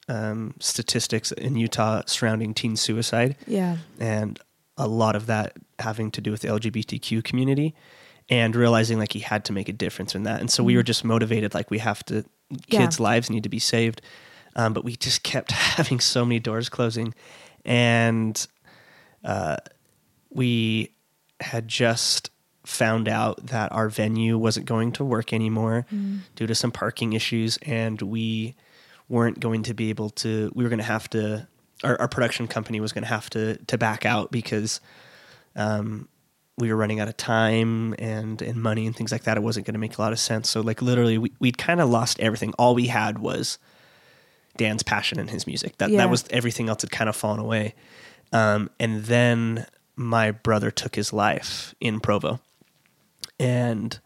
um, 0.09 0.53
statistics 0.59 1.31
in 1.33 1.55
Utah 1.57 2.01
surrounding 2.05 2.53
teen 2.53 2.75
suicide 2.75 3.35
Yeah. 3.45 3.77
and 3.99 4.39
a 4.77 4.87
lot 4.87 5.15
of 5.15 5.25
that 5.25 5.53
having 5.79 6.11
to 6.11 6.21
do 6.21 6.31
with 6.31 6.41
the 6.41 6.47
LGBTQ 6.49 7.23
community 7.23 7.75
and 8.29 8.55
realizing 8.55 8.99
like 8.99 9.13
he 9.13 9.19
had 9.19 9.43
to 9.45 9.53
make 9.53 9.67
a 9.69 9.73
difference 9.73 10.13
in 10.15 10.23
that. 10.23 10.39
And 10.39 10.49
so 10.51 10.63
we 10.63 10.75
were 10.75 10.83
just 10.83 11.03
motivated 11.03 11.53
like 11.53 11.69
we 11.71 11.79
have 11.79 12.03
to 12.05 12.23
Yeah. 12.67 12.79
kids' 12.79 12.99
lives 12.99 13.29
need 13.29 13.43
to 13.43 13.49
be 13.49 13.59
saved. 13.59 14.01
Um, 14.55 14.73
but 14.73 14.83
we 14.85 14.95
just 14.95 15.23
kept 15.23 15.51
having 15.77 15.99
so 15.99 16.23
many 16.25 16.39
doors 16.39 16.69
closing 16.69 17.13
and 17.65 18.47
uh, 19.23 19.57
we 20.29 20.93
had 21.41 21.67
just 21.67 22.29
found 22.65 23.07
out 23.07 23.47
that 23.47 23.71
our 23.71 23.89
venue 23.89 24.37
wasn't 24.37 24.65
going 24.65 24.91
to 24.93 25.03
work 25.05 25.31
anymore 25.33 25.85
due 26.35 26.47
to 26.47 26.53
some 26.55 26.71
parking 26.71 27.13
issues 27.13 27.57
and 27.63 28.01
we 28.01 28.55
weren't 29.09 29.39
going 29.39 29.63
to 29.63 29.73
be 29.73 29.89
able 29.89 30.09
to 30.09 30.51
we 30.55 30.63
were 30.63 30.69
going 30.69 30.79
to 30.79 30.85
have 30.85 31.09
to 31.09 31.47
our, 31.83 31.99
our 32.01 32.07
production 32.07 32.47
company 32.47 32.79
was 32.79 32.91
going 32.91 33.03
to 33.03 33.09
have 33.09 33.29
to 33.31 33.57
to 33.65 33.77
back 33.77 34.05
out 34.05 34.31
because 34.31 34.81
um, 35.55 36.07
we 36.57 36.71
were 36.71 36.77
running 36.77 36.99
out 36.99 37.07
of 37.07 37.17
time 37.17 37.93
and 37.99 38.41
and 38.41 38.61
money 38.61 38.85
and 38.85 38.95
things 38.95 39.11
like 39.11 39.23
that. 39.23 39.37
It 39.37 39.43
wasn't 39.43 39.65
going 39.65 39.73
to 39.73 39.79
make 39.79 39.97
a 39.97 40.01
lot 40.01 40.11
of 40.11 40.19
sense. 40.19 40.49
So 40.49 40.61
like 40.61 40.81
literally 40.81 41.17
we, 41.17 41.31
we'd 41.39 41.57
kind 41.57 41.79
of 41.79 41.89
lost 41.89 42.19
everything. 42.19 42.53
All 42.57 42.75
we 42.75 42.87
had 42.87 43.19
was 43.19 43.59
dan's 44.57 44.83
passion 44.83 45.19
and 45.19 45.29
his 45.29 45.45
music. 45.45 45.77
That 45.77 45.91
Yeah. 45.91 45.97
that 45.97 46.09
was 46.09 46.25
everything 46.31 46.67
else 46.69 46.81
had 46.81 46.91
kind 46.91 47.09
of 47.09 47.15
fallen 47.15 47.39
away. 47.39 47.75
Um, 48.33 48.69
and 48.79 49.05
then 49.05 49.67
my 49.95 50.31
brother 50.31 50.71
took 50.71 50.95
his 50.95 51.13
life 51.13 51.73
in 51.79 51.99
provo. 51.99 52.39
And 53.39 53.97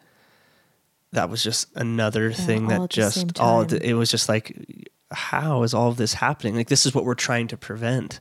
that 1.13 1.29
was 1.29 1.43
just 1.43 1.67
another 1.75 2.31
thing 2.31 2.67
that 2.67 2.81
at 2.81 2.89
the 2.89 3.11
same 3.11 3.27
just 3.27 3.39
all 3.39 3.61
it 3.61 3.93
was 3.93 4.11
just 4.11 4.29
like 4.29 4.89
how 5.11 5.63
is 5.63 5.73
all 5.73 5.89
of 5.89 5.97
this 5.97 6.13
happening? 6.13 6.55
Like 6.55 6.69
this 6.69 6.85
is 6.85 6.95
what 6.95 7.05
we're 7.05 7.15
trying 7.15 7.47
to 7.49 7.57
prevent. 7.57 8.19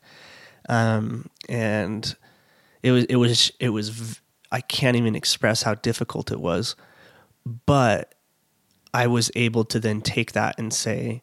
Um, 0.68 1.29
and 1.48 2.14
it 2.83 2.92
was 2.92 3.05
it 3.05 3.16
was 3.16 3.53
it 3.61 3.70
was 3.70 4.20
I 4.53 4.61
can't 4.61 4.96
even 4.96 5.14
express 5.14 5.62
how 5.62 5.74
difficult 5.74 6.31
it 6.31 6.40
was 6.40 6.76
but 7.66 8.14
I 8.92 9.07
was 9.07 9.31
able 9.37 9.64
to 9.66 9.81
then 9.81 10.00
take 10.00 10.33
that 10.33 10.59
and 10.59 10.72
say 10.72 11.22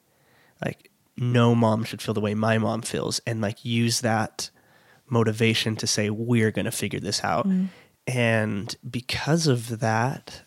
like 0.63 0.91
no 1.17 1.53
mom 1.53 1.83
should 1.83 2.01
feel 2.01 2.13
the 2.13 2.21
way 2.21 2.33
my 2.33 2.57
mom 2.57 2.81
feels 2.81 3.19
and 3.25 3.41
like 3.41 3.65
use 3.65 4.01
that 4.01 4.49
motivation 5.09 5.75
to 5.77 5.87
say 5.87 6.09
we're 6.09 6.51
going 6.51 6.65
to 6.65 6.71
figure 6.71 6.99
this 6.99 7.23
out. 7.23 7.45
And 8.07 8.75
because 8.89 9.47
of 9.47 9.79
that 9.79 10.43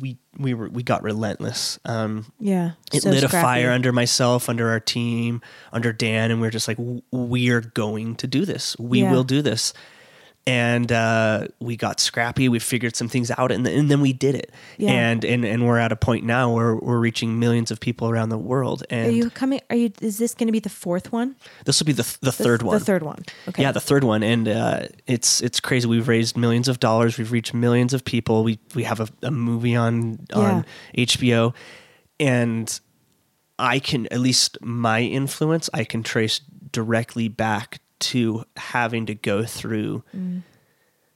we 0.00 0.18
we 0.38 0.54
were 0.54 0.68
we 0.68 0.82
got 0.82 1.02
relentless 1.02 1.78
um 1.84 2.26
Yeah. 2.38 2.72
it 2.92 3.02
So 3.02 3.10
lit 3.10 3.22
a 3.24 3.28
fire 3.28 3.70
under 3.70 3.92
myself, 3.92 4.48
under 4.48 4.70
our 4.70 4.80
team, 4.80 5.40
under 5.72 5.92
Dan, 5.92 6.30
and 6.30 6.40
we 6.40 6.46
are 6.48 6.50
just 6.50 6.68
like, 6.68 6.76
"W- 6.76 7.02
we're 7.12 7.60
going 7.60 8.16
to 8.16 8.26
do 8.26 8.44
this. 8.44 8.76
We 8.78 9.00
Yeah. 9.02 9.10
will 9.12 9.24
do 9.24 9.42
this. 9.42 9.72
And 10.46 10.90
uh, 10.90 11.48
we 11.60 11.76
got 11.76 12.00
scrappy. 12.00 12.48
We 12.48 12.58
figured 12.58 12.96
some 12.96 13.08
things 13.08 13.30
out, 13.30 13.52
and, 13.52 13.64
and 13.66 13.90
then 13.90 14.00
we 14.00 14.12
did 14.12 14.34
it. 14.34 14.52
Yeah. 14.78 14.90
And 14.90 15.24
and 15.24 15.44
and 15.44 15.66
we're 15.66 15.78
at 15.78 15.92
a 15.92 15.96
point 15.96 16.24
now 16.24 16.52
where 16.52 16.74
we're 16.74 16.98
reaching 16.98 17.38
millions 17.38 17.70
of 17.70 17.78
people 17.78 18.08
around 18.08 18.30
the 18.30 18.38
world. 18.38 18.82
And 18.90 19.08
Are 19.08 19.10
you 19.12 19.30
coming? 19.30 19.60
Are 19.68 19.76
you? 19.76 19.92
Is 20.00 20.16
this 20.18 20.34
going 20.34 20.46
to 20.48 20.52
be 20.52 20.58
the 20.58 20.70
fourth 20.70 21.12
one? 21.12 21.36
this 21.66 21.78
will 21.78 21.84
be 21.86 21.92
the 21.92 22.02
the 22.20 22.30
The- 22.30 22.32
third 22.32 22.62
one. 22.62 22.78
The 22.78 22.84
third 22.84 23.02
one. 23.02 23.22
Okay. 23.48 23.62
Yeah, 23.62 23.70
the 23.70 23.80
third 23.80 24.02
one, 24.02 24.22
and 24.22 24.48
uh, 24.48 24.86
it's 25.06 25.40
it's 25.42 25.60
crazy. 25.60 25.86
We've 25.86 26.08
raised 26.08 26.36
millions 26.38 26.68
of 26.68 26.80
dollars. 26.80 27.18
We've 27.18 27.30
reached 27.30 27.52
millions 27.54 27.92
of 27.92 28.04
people. 28.04 28.42
We 28.42 28.58
we 28.74 28.84
have 28.84 28.98
a, 28.98 29.08
a 29.22 29.30
movie 29.30 29.76
on 29.76 30.26
on 30.32 30.64
HBO, 30.96 31.54
and 32.18 32.80
I 33.58 33.78
can 33.78 34.06
at 34.06 34.20
least 34.20 34.56
my 34.62 35.02
influence 35.02 35.68
I 35.74 35.84
can 35.84 36.02
trace 36.02 36.40
directly 36.72 37.28
back 37.28 37.80
to 38.00 38.44
having 38.56 39.06
to 39.06 39.14
go 39.14 39.44
through 39.44 40.02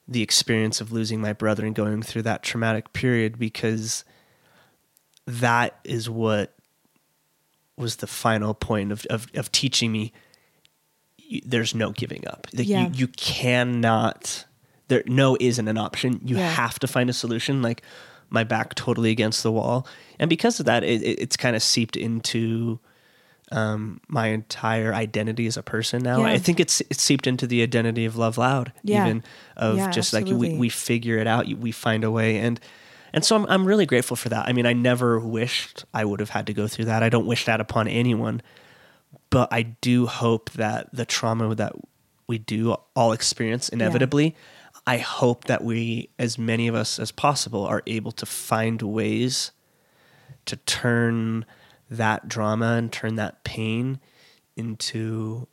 the 0.07 0.23
experience 0.23 0.81
of 0.81 0.93
losing 0.93 1.21
my 1.21 1.33
brother 1.33 1.65
and 1.65 1.75
going 1.75 2.03
through 2.03 2.23
that 2.23 2.43
traumatic 2.43 2.93
period 2.93 3.39
because 3.39 4.05
that 5.27 5.79
is 5.85 6.11
what 6.11 6.55
was 7.77 7.97
the 7.97 8.07
final 8.07 8.55
point 8.55 8.93
of 8.93 9.05
of, 9.07 9.27
of 9.35 9.51
teaching 9.51 9.91
me 9.91 10.13
there's 11.45 11.75
no 11.75 11.91
giving 11.91 12.27
up. 12.29 12.47
Like 12.53 12.69
Yeah. 12.69 12.89
you, 12.89 12.93
you 12.95 13.09
cannot. 13.09 14.45
There, 14.89 15.03
no 15.07 15.39
isn't 15.41 15.67
an 15.67 15.79
option. 15.79 16.21
You 16.23 16.37
Yeah. 16.37 16.51
have 16.51 16.79
to 16.81 16.87
find 16.87 17.09
a 17.09 17.15
solution. 17.15 17.63
Like 17.63 17.81
my 18.29 18.45
back 18.45 18.75
totally 18.75 19.11
against 19.11 19.43
the 19.43 19.51
wall, 19.51 19.87
and 20.19 20.29
because 20.29 20.61
of 20.61 20.67
that, 20.67 20.85
it, 20.85 21.03
it's 21.03 21.37
kind 21.37 21.57
of 21.57 21.63
seeped 21.63 21.97
into 21.97 22.79
um, 23.53 24.01
my 24.09 24.29
entire 24.29 24.95
identity 24.95 25.47
as 25.47 25.57
a 25.57 25.63
person 25.63 26.03
now. 26.03 26.21
Yeah. 26.21 26.33
I 26.33 26.39
think 26.39 26.61
it's 26.61 26.81
it's 26.91 27.03
seeped 27.03 27.27
into 27.27 27.47
the 27.47 27.63
identity 27.63 28.05
of 28.05 28.17
Love 28.17 28.39
Loud, 28.39 28.73
Yeah. 28.83 29.05
even 29.05 29.23
of 29.57 29.77
Yeah, 29.77 29.91
just 29.91 30.13
like 30.13 30.27
we, 30.27 30.57
we 30.57 30.69
figure 30.69 31.19
it 31.19 31.27
out, 31.27 31.47
we 31.47 31.73
find 31.73 32.05
a 32.05 32.11
way, 32.11 32.39
and 32.39 32.59
and 33.13 33.25
so 33.25 33.37
I'm 33.37 33.47
I'm 33.47 33.65
really 33.67 33.87
grateful 33.87 34.17
for 34.17 34.29
that. 34.31 34.49
I 34.49 34.53
mean, 34.53 34.67
I 34.67 34.73
never 34.73 35.19
wished 35.19 35.85
I 35.93 36.05
would 36.05 36.21
have 36.21 36.31
had 36.31 36.47
to 36.49 36.55
go 36.55 36.67
through 36.67 36.87
that. 36.87 37.03
I 37.03 37.09
don't 37.09 37.27
wish 37.27 37.45
that 37.45 37.61
upon 37.61 37.87
anyone, 37.89 38.43
but 39.31 39.53
I 39.53 39.63
do 39.63 40.07
hope 40.07 40.51
that 40.53 40.89
the 40.93 41.05
trauma 41.05 41.55
that 41.55 41.75
we 42.27 42.39
do 42.39 42.77
all 42.97 43.13
experience 43.13 43.69
inevitably. 43.69 44.35
I 44.87 44.99
hope 44.99 45.45
that 45.45 45.65
we, 45.65 46.11
as 46.19 46.37
many 46.39 46.69
of 46.69 46.75
us 46.75 46.99
as 46.99 47.11
possible, 47.11 47.65
are 47.65 47.83
able 47.87 48.13
to 48.13 48.27
find 48.27 48.83
ways 48.83 49.51
to 50.47 50.57
turn 50.57 51.47
that 51.95 52.29
drama 52.29 52.75
and 52.75 52.93
turn 52.93 53.15
that 53.17 53.45
pain 53.45 53.99
into 54.57 55.49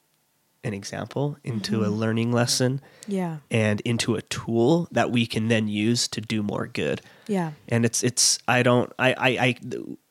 an 0.63 0.73
example, 0.75 1.37
into 1.43 1.83
a 1.83 1.87
learning 1.89 2.31
lesson, 2.31 2.81
Yeah. 3.07 3.37
and 3.49 3.81
into 3.81 4.13
a 4.15 4.21
tool 4.21 4.87
that 4.91 5.09
we 5.09 5.25
can 5.25 5.47
then 5.47 5.67
use 5.67 6.07
to 6.09 6.21
do 6.21 6.43
more 6.43 6.67
good. 6.67 7.01
Yeah. 7.27 7.53
And 7.67 7.83
it's 7.83 8.03
it's 8.03 8.37
I 8.47 8.61
don't 8.61 8.93
I 8.99 9.13
I, 9.13 9.29
I 9.45 9.55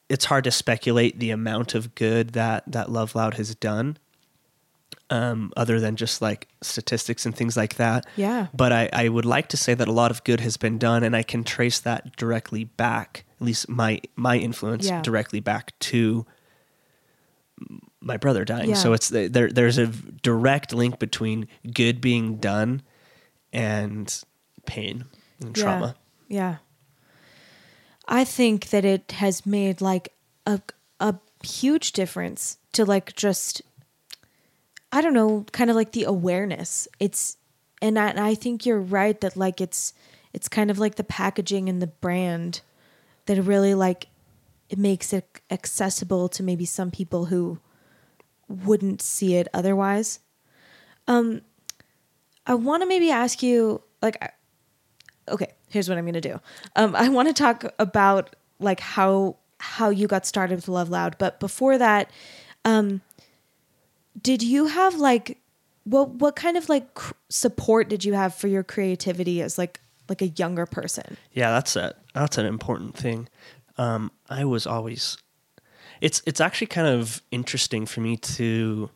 it's 0.09 0.25
hard 0.25 0.43
to 0.45 0.51
speculate 0.51 1.21
the 1.21 1.31
amount 1.31 1.77
of 1.77 1.95
good 1.95 2.31
that 2.31 2.65
that 2.73 2.91
Love 2.91 3.15
Loud 3.15 3.35
has 3.35 3.55
done. 3.55 3.97
Um, 5.09 5.53
other 5.57 5.81
than 5.81 5.97
just 5.97 6.23
like 6.23 6.47
statistics 6.63 7.27
and 7.27 7.35
things 7.35 7.57
like 7.57 7.77
that. 7.77 8.07
Yeah. 8.15 8.47
But 8.55 8.73
I, 8.73 8.89
I 8.93 9.09
would 9.09 9.25
like 9.25 9.49
to 9.49 9.57
say 9.57 9.75
that 9.75 9.89
a 9.89 9.93
lot 9.93 10.13
of 10.13 10.23
good 10.23 10.39
has 10.41 10.57
been 10.57 10.79
done, 10.79 11.03
and 11.03 11.17
I 11.17 11.25
can 11.25 11.43
trace 11.43 11.81
that 11.81 12.15
directly 12.17 12.63
back, 12.63 13.25
at 13.41 13.47
least 13.47 13.69
my 13.69 14.01
my 14.17 14.37
influence 14.37 14.87
Yeah. 14.87 15.03
directly 15.03 15.41
back 15.41 15.79
to 15.81 16.27
my 18.01 18.17
brother 18.17 18.45
dying. 18.45 18.71
Yeah. 18.71 18.75
So 18.77 18.93
it's 18.93 19.09
there. 19.09 19.29
There's 19.29 19.79
a 19.79 19.87
direct 19.87 20.73
link 20.73 20.99
between 20.99 21.49
good 21.73 22.01
being 22.01 22.37
done 22.37 22.83
and 23.53 24.23
pain 24.67 25.05
and 25.41 25.55
trauma. 25.55 25.95
Yeah. 26.29 26.57
I 28.09 28.25
think 28.25 28.71
that 28.71 28.85
it 28.85 29.13
has 29.13 29.45
made 29.47 29.81
like 29.81 30.13
a 30.47 30.61
a 30.99 31.15
huge 31.43 31.93
difference 31.93 32.59
to 32.73 32.85
like 32.85 33.15
just 33.17 33.63
I 34.93 35.01
don't 35.01 35.15
know, 35.15 35.45
kind 35.53 35.71
of 35.71 35.77
like 35.77 35.93
the 35.93 36.05
awareness. 36.05 36.89
It's 36.99 37.37
and 37.81 37.99
I, 37.99 38.09
and 38.11 38.21
I 38.21 38.35
think 38.35 38.67
you're 38.67 38.81
right 38.81 39.21
that 39.21 39.37
like 39.37 39.61
it's 39.61 39.93
it's 40.33 40.49
kind 40.49 40.71
of 40.71 40.79
like 40.79 40.95
the 40.97 41.05
packaging 41.05 41.69
and 41.69 41.81
the 41.83 41.87
brand 41.89 42.61
that 43.31 43.41
really 43.43 43.75
like 43.75 44.09
it 44.69 44.79
makes 44.79 45.13
it 45.13 45.41
accessible 45.51 46.29
to 46.29 46.43
maybe 46.43 46.65
some 46.65 46.91
people 46.91 47.27
who 47.27 47.61
wouldn't 48.49 49.01
see 49.01 49.37
it 49.37 49.47
otherwise. 49.55 50.19
Um 51.07 51.43
I 52.45 52.55
want 52.55 52.83
to 52.83 52.89
maybe 52.89 53.11
ask 53.11 53.41
you 53.43 53.83
like 54.03 54.21
okay, 55.29 55.53
here's 55.69 55.89
what 55.89 55.97
I'm 55.97 56.05
gonna 56.05 56.21
do. 56.21 56.41
Um, 56.75 56.97
I 56.97 57.09
want 57.09 57.29
to 57.29 57.35
talk 57.35 57.65
about 57.79 58.35
like 58.59 58.81
how 58.81 59.37
how 59.59 59.91
you 59.91 60.09
got 60.09 60.27
started 60.27 60.57
with 60.57 60.67
Love 60.67 60.89
Loud, 60.89 61.17
but 61.19 61.39
before 61.39 61.79
that, 61.79 62.11
um, 62.65 63.01
did 64.21 64.43
you 64.43 64.67
have 64.67 64.97
like 64.97 65.39
what 65.85 66.11
what 66.11 66.35
kind 66.35 66.57
of 66.57 66.69
like 66.69 66.95
cr- 66.95 67.15
support 67.29 67.89
did 67.89 68.05
you 68.05 68.15
have 68.15 68.35
for 68.35 68.49
your 68.49 68.65
creativity 68.65 69.41
as 69.41 69.57
like 69.57 69.81
like 70.11 70.21
a 70.21 70.29
younger 70.29 70.67
person? 70.67 71.17
Yeah, 71.33 71.51
that's 71.53 71.77
a 71.77 71.95
that's 72.13 72.37
an 72.37 72.45
important 72.45 72.95
thing. 72.95 73.29
Um, 73.79 74.11
I 74.29 74.45
was 74.45 74.67
always 74.67 75.17
it's 76.03 76.21
it's 76.27 76.41
actually 76.41 76.67
kind 76.67 76.89
of 76.89 77.23
interesting 77.31 77.87
for 77.87 78.01
me 78.01 78.19
to 78.19 78.91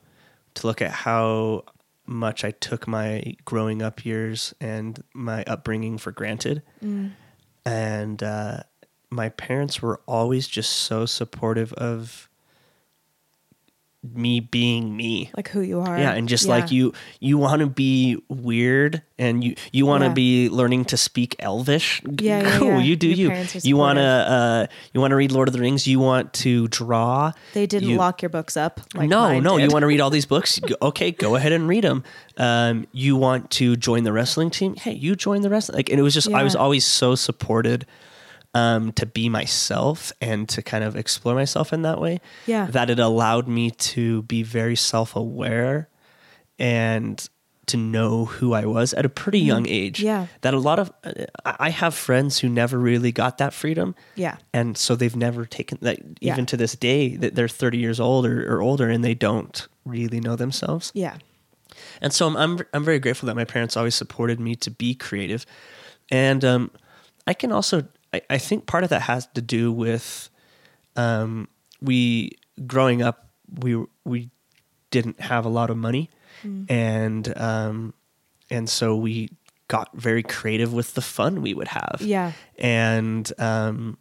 to 0.55 0.67
look 0.67 0.83
at 0.83 0.91
how 0.91 1.65
much 2.07 2.45
I 2.45 2.51
took 2.51 2.87
my 2.87 3.35
growing 3.47 3.81
up 3.81 4.05
years 4.05 4.55
and 4.61 5.03
my 5.15 5.43
upbringing 5.45 5.97
for 5.97 6.13
granted. 6.13 6.63
And 7.65 8.23
uh, 8.23 8.65
my 9.09 9.31
parents 9.31 9.81
were 9.81 10.03
always 10.07 10.47
just 10.47 10.71
so 10.71 11.07
supportive 11.07 11.73
of 11.75 12.29
me 14.13 14.41
being 14.41 14.97
me. 14.97 15.31
Like 15.37 15.49
who 15.49 15.61
you 15.61 15.81
are? 15.81 15.99
Yeah, 15.99 16.13
and 16.13 16.29
just 16.29 16.47
like 16.47 16.71
you, 16.71 16.93
you 17.21 17.39
want 17.39 17.61
to 17.61 17.67
be 17.67 18.23
weird, 18.29 19.03
and 19.19 19.43
you 19.43 19.55
you 19.73 19.87
want 19.87 20.03
to 20.03 20.09
Yeah. 20.09 20.15
be 20.15 20.49
learning 20.51 20.85
to 20.87 20.97
speak 20.97 21.37
Elvish. 21.39 22.03
Yeah, 22.05 22.43
yeah, 22.43 22.59
cool. 22.59 22.69
yeah. 22.69 22.79
You 22.81 22.97
do 22.97 23.09
Your 23.09 23.35
you. 23.35 23.47
You 23.63 23.77
want 23.77 23.97
to 23.99 24.03
uh, 24.03 24.67
you 24.93 25.01
want 25.01 25.13
to 25.13 25.17
read 25.17 25.33
Lord 25.33 25.49
of 25.49 25.55
the 25.55 25.61
Rings. 25.61 25.87
You 25.87 26.01
want 26.01 26.33
to 26.35 26.69
draw. 26.69 27.33
they 27.55 27.67
didn't 27.67 27.89
you- 27.89 27.97
lock 27.97 28.21
your 28.21 28.29
books 28.29 28.57
up. 28.57 28.81
Like 28.95 29.09
no, 29.09 29.41
no. 29.41 29.57
did. 29.59 29.65
You 29.65 29.73
want 29.73 29.83
to 29.85 29.87
read 29.87 30.01
all 30.01 30.11
these 30.11 30.27
books? 30.27 30.61
Okay, 30.83 31.13
go 31.13 31.35
ahead 31.37 31.53
and 31.53 31.67
read 31.67 31.85
them. 31.85 32.05
Um, 32.37 32.87
you 32.93 33.17
want 33.17 33.51
to 33.53 33.77
join 33.77 34.05
the 34.05 34.13
wrestling 34.13 34.51
team? 34.51 34.75
Hey, 34.75 34.93
you 34.93 35.15
join 35.17 35.41
the 35.41 35.49
wrestling. 35.49 35.77
Like, 35.77 35.89
and 35.89 35.99
it 35.99 36.03
was 36.03 36.13
just 36.13 36.31
I 36.31 36.43
was 36.43 36.55
always 36.55 36.85
so 36.85 37.15
supported 37.15 37.87
um, 38.55 38.93
to 38.93 39.05
be 39.07 39.29
myself 39.29 40.13
and 40.21 40.49
to 40.51 40.63
kind 40.63 40.85
of 40.85 40.97
explore 40.97 41.35
myself 41.35 41.73
in 41.73 41.83
that 41.83 42.01
way. 42.01 42.21
Yeah. 42.47 42.67
that 42.67 42.89
it 42.91 42.99
allowed 42.99 43.49
me 43.49 43.71
to 43.71 44.23
be 44.23 44.43
very 44.43 44.77
self 44.77 45.17
aware 45.17 45.89
and 46.59 47.29
to 47.67 47.77
know 47.79 48.27
who 48.27 48.53
I 48.53 48.67
was 48.67 48.93
at 48.93 49.07
a 49.07 49.09
pretty 49.09 49.39
young 49.41 49.67
age. 49.67 49.99
Mm-hmm. 49.99 50.07
Yeah. 50.07 50.27
that 50.43 50.53
a 50.55 50.59
lot 50.59 50.79
of 50.79 50.93
I 51.45 51.57
I 51.67 51.71
have 51.71 51.95
friends 51.95 52.39
who 52.39 52.49
never 52.49 52.79
really 52.79 53.11
got 53.13 53.39
that 53.39 53.55
freedom 53.55 53.95
Yeah. 54.17 54.37
and 54.53 54.77
so 54.77 54.95
they've 54.97 55.17
never 55.17 55.47
taken 55.47 55.79
that 55.81 55.99
Yeah. 56.21 56.35
even 56.35 56.47
to 56.47 56.57
this 56.57 56.77
day 56.77 57.17
that 57.17 57.35
they're 57.35 57.49
30 57.49 57.79
years 57.79 58.01
old 58.01 58.27
or, 58.27 58.55
or 58.57 58.61
older 58.63 58.89
and 58.91 59.03
they 59.03 59.15
don't 59.15 59.67
really 59.87 60.21
know 60.21 60.37
themselves 60.37 60.93
Yeah. 60.95 61.17
and 62.03 62.13
so 62.13 62.27
I'm, 62.27 62.37
I'm 62.37 62.59
i'm 62.75 62.85
very 62.85 62.99
grateful 62.99 63.27
that 63.29 63.35
my 63.37 63.45
parents 63.47 63.77
always 63.77 63.95
supported 63.95 64.39
me 64.41 64.55
to 64.57 64.71
be 64.71 64.95
creative 64.95 65.47
and 66.11 66.45
um, 66.45 66.71
i 67.27 67.33
can 67.35 67.51
also 67.53 67.85
I, 68.15 68.21
I 68.31 68.39
think 68.39 68.67
part 68.67 68.85
of 68.85 68.91
that 68.91 69.03
has 69.03 69.27
to 69.35 69.43
do 69.43 69.73
with 69.73 70.31
um, 70.97 71.49
we 71.81 72.33
growing 72.67 73.03
up 73.03 73.29
we 73.59 73.85
we 74.05 74.31
didn't 74.91 75.21
have 75.21 75.45
a 75.45 75.49
lot 75.49 75.71
of 75.71 75.77
money 75.77 76.09
and 76.69 77.33
um, 77.39 77.95
and 78.51 78.69
so 78.69 78.95
we 78.97 79.31
got 79.69 79.89
very 79.97 80.23
creative 80.23 80.73
with 80.75 80.93
the 80.95 81.01
fun 81.01 81.41
we 81.43 81.55
would 81.55 81.69
have 81.69 81.99
Yeah. 82.01 82.33
and 82.59 83.33
um, 83.39 83.97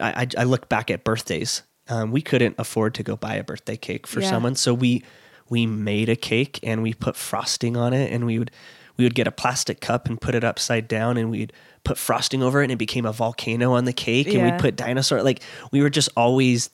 I, 0.00 0.22
I, 0.22 0.26
I 0.38 0.44
look 0.44 0.68
back 0.68 0.90
at 0.90 1.02
birthdays. 1.04 1.62
Um, 1.88 2.12
we 2.12 2.22
couldn't 2.22 2.54
afford 2.58 2.94
to 2.94 3.02
go 3.02 3.16
buy 3.16 3.34
a 3.34 3.44
birthday 3.44 3.76
cake 3.76 4.06
for 4.06 4.20
Yeah. 4.20 4.30
someone, 4.30 4.54
so 4.54 4.72
we 4.72 5.02
we 5.50 5.66
made 5.66 6.08
a 6.08 6.16
cake 6.16 6.60
and 6.62 6.80
we 6.82 6.94
put 6.94 7.16
frosting 7.16 7.76
on 7.76 7.92
it, 7.92 8.12
and 8.12 8.24
we 8.24 8.38
would 8.38 8.50
we 8.96 9.04
would 9.04 9.14
get 9.16 9.26
a 9.26 9.32
plastic 9.32 9.80
cup 9.80 10.08
and 10.08 10.20
put 10.20 10.34
it 10.36 10.44
upside 10.44 10.86
down, 10.88 11.16
and 11.16 11.28
we'd 11.30 11.52
put 11.84 11.98
frosting 11.98 12.42
over 12.42 12.60
it, 12.60 12.66
and 12.66 12.72
it 12.72 12.76
became 12.76 13.04
a 13.06 13.12
volcano 13.12 13.72
on 13.72 13.84
the 13.84 13.92
cake, 13.92 14.28
and 14.34 14.42
we'd 14.44 14.58
put 14.60 14.76
dinosaur. 14.76 15.22
Like 15.22 15.40
we 15.72 15.82
were 15.82 15.90
just 15.90 16.08
always 16.16 16.70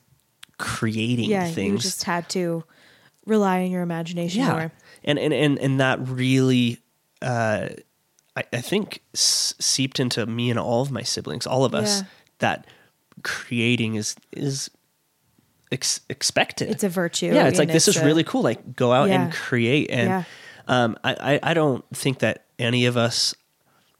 creating 0.58 1.30
Yeah. 1.30 1.46
You 1.48 1.54
things. 1.54 1.82
just 1.82 2.04
had 2.04 2.28
to 2.30 2.64
rely 3.26 3.62
on 3.64 3.70
your 3.70 3.82
imagination 3.82 4.40
yeah, 4.40 4.52
more. 4.52 4.72
and 5.04 5.18
and 5.18 5.32
and 5.34 5.58
and 5.58 5.80
that 5.80 6.06
really. 6.08 6.78
Uh, 7.22 7.68
I, 8.36 8.44
I 8.52 8.60
think 8.60 9.02
s- 9.14 9.54
seeped 9.58 9.98
into 9.98 10.24
me 10.26 10.50
and 10.50 10.58
all 10.58 10.82
of 10.82 10.92
my 10.92 11.02
siblings, 11.02 11.46
all 11.46 11.64
of 11.64 11.74
us, 11.74 12.00
Yeah. 12.02 12.06
that 12.38 12.66
creating 13.24 13.96
is 13.96 14.14
is 14.32 14.70
ex- 15.72 16.00
expected. 16.08 16.70
It's 16.70 16.84
a 16.84 16.88
virtue. 16.88 17.26
yeah, 17.34 17.48
it's 17.48 17.58
like 17.58 17.72
this 17.72 17.88
is 17.88 17.96
a- 17.96 18.04
really 18.04 18.22
cool. 18.24 18.42
Like 18.42 18.76
go 18.76 18.92
out 18.92 19.08
Yeah. 19.08 19.22
and 19.24 19.32
create. 19.32 19.90
And 19.90 20.08
Yeah. 20.08 20.24
um, 20.68 20.96
I, 21.02 21.16
I 21.42 21.50
I 21.50 21.54
don't 21.54 21.84
think 21.92 22.20
that 22.20 22.44
any 22.58 22.86
of 22.86 22.96
us, 22.96 23.34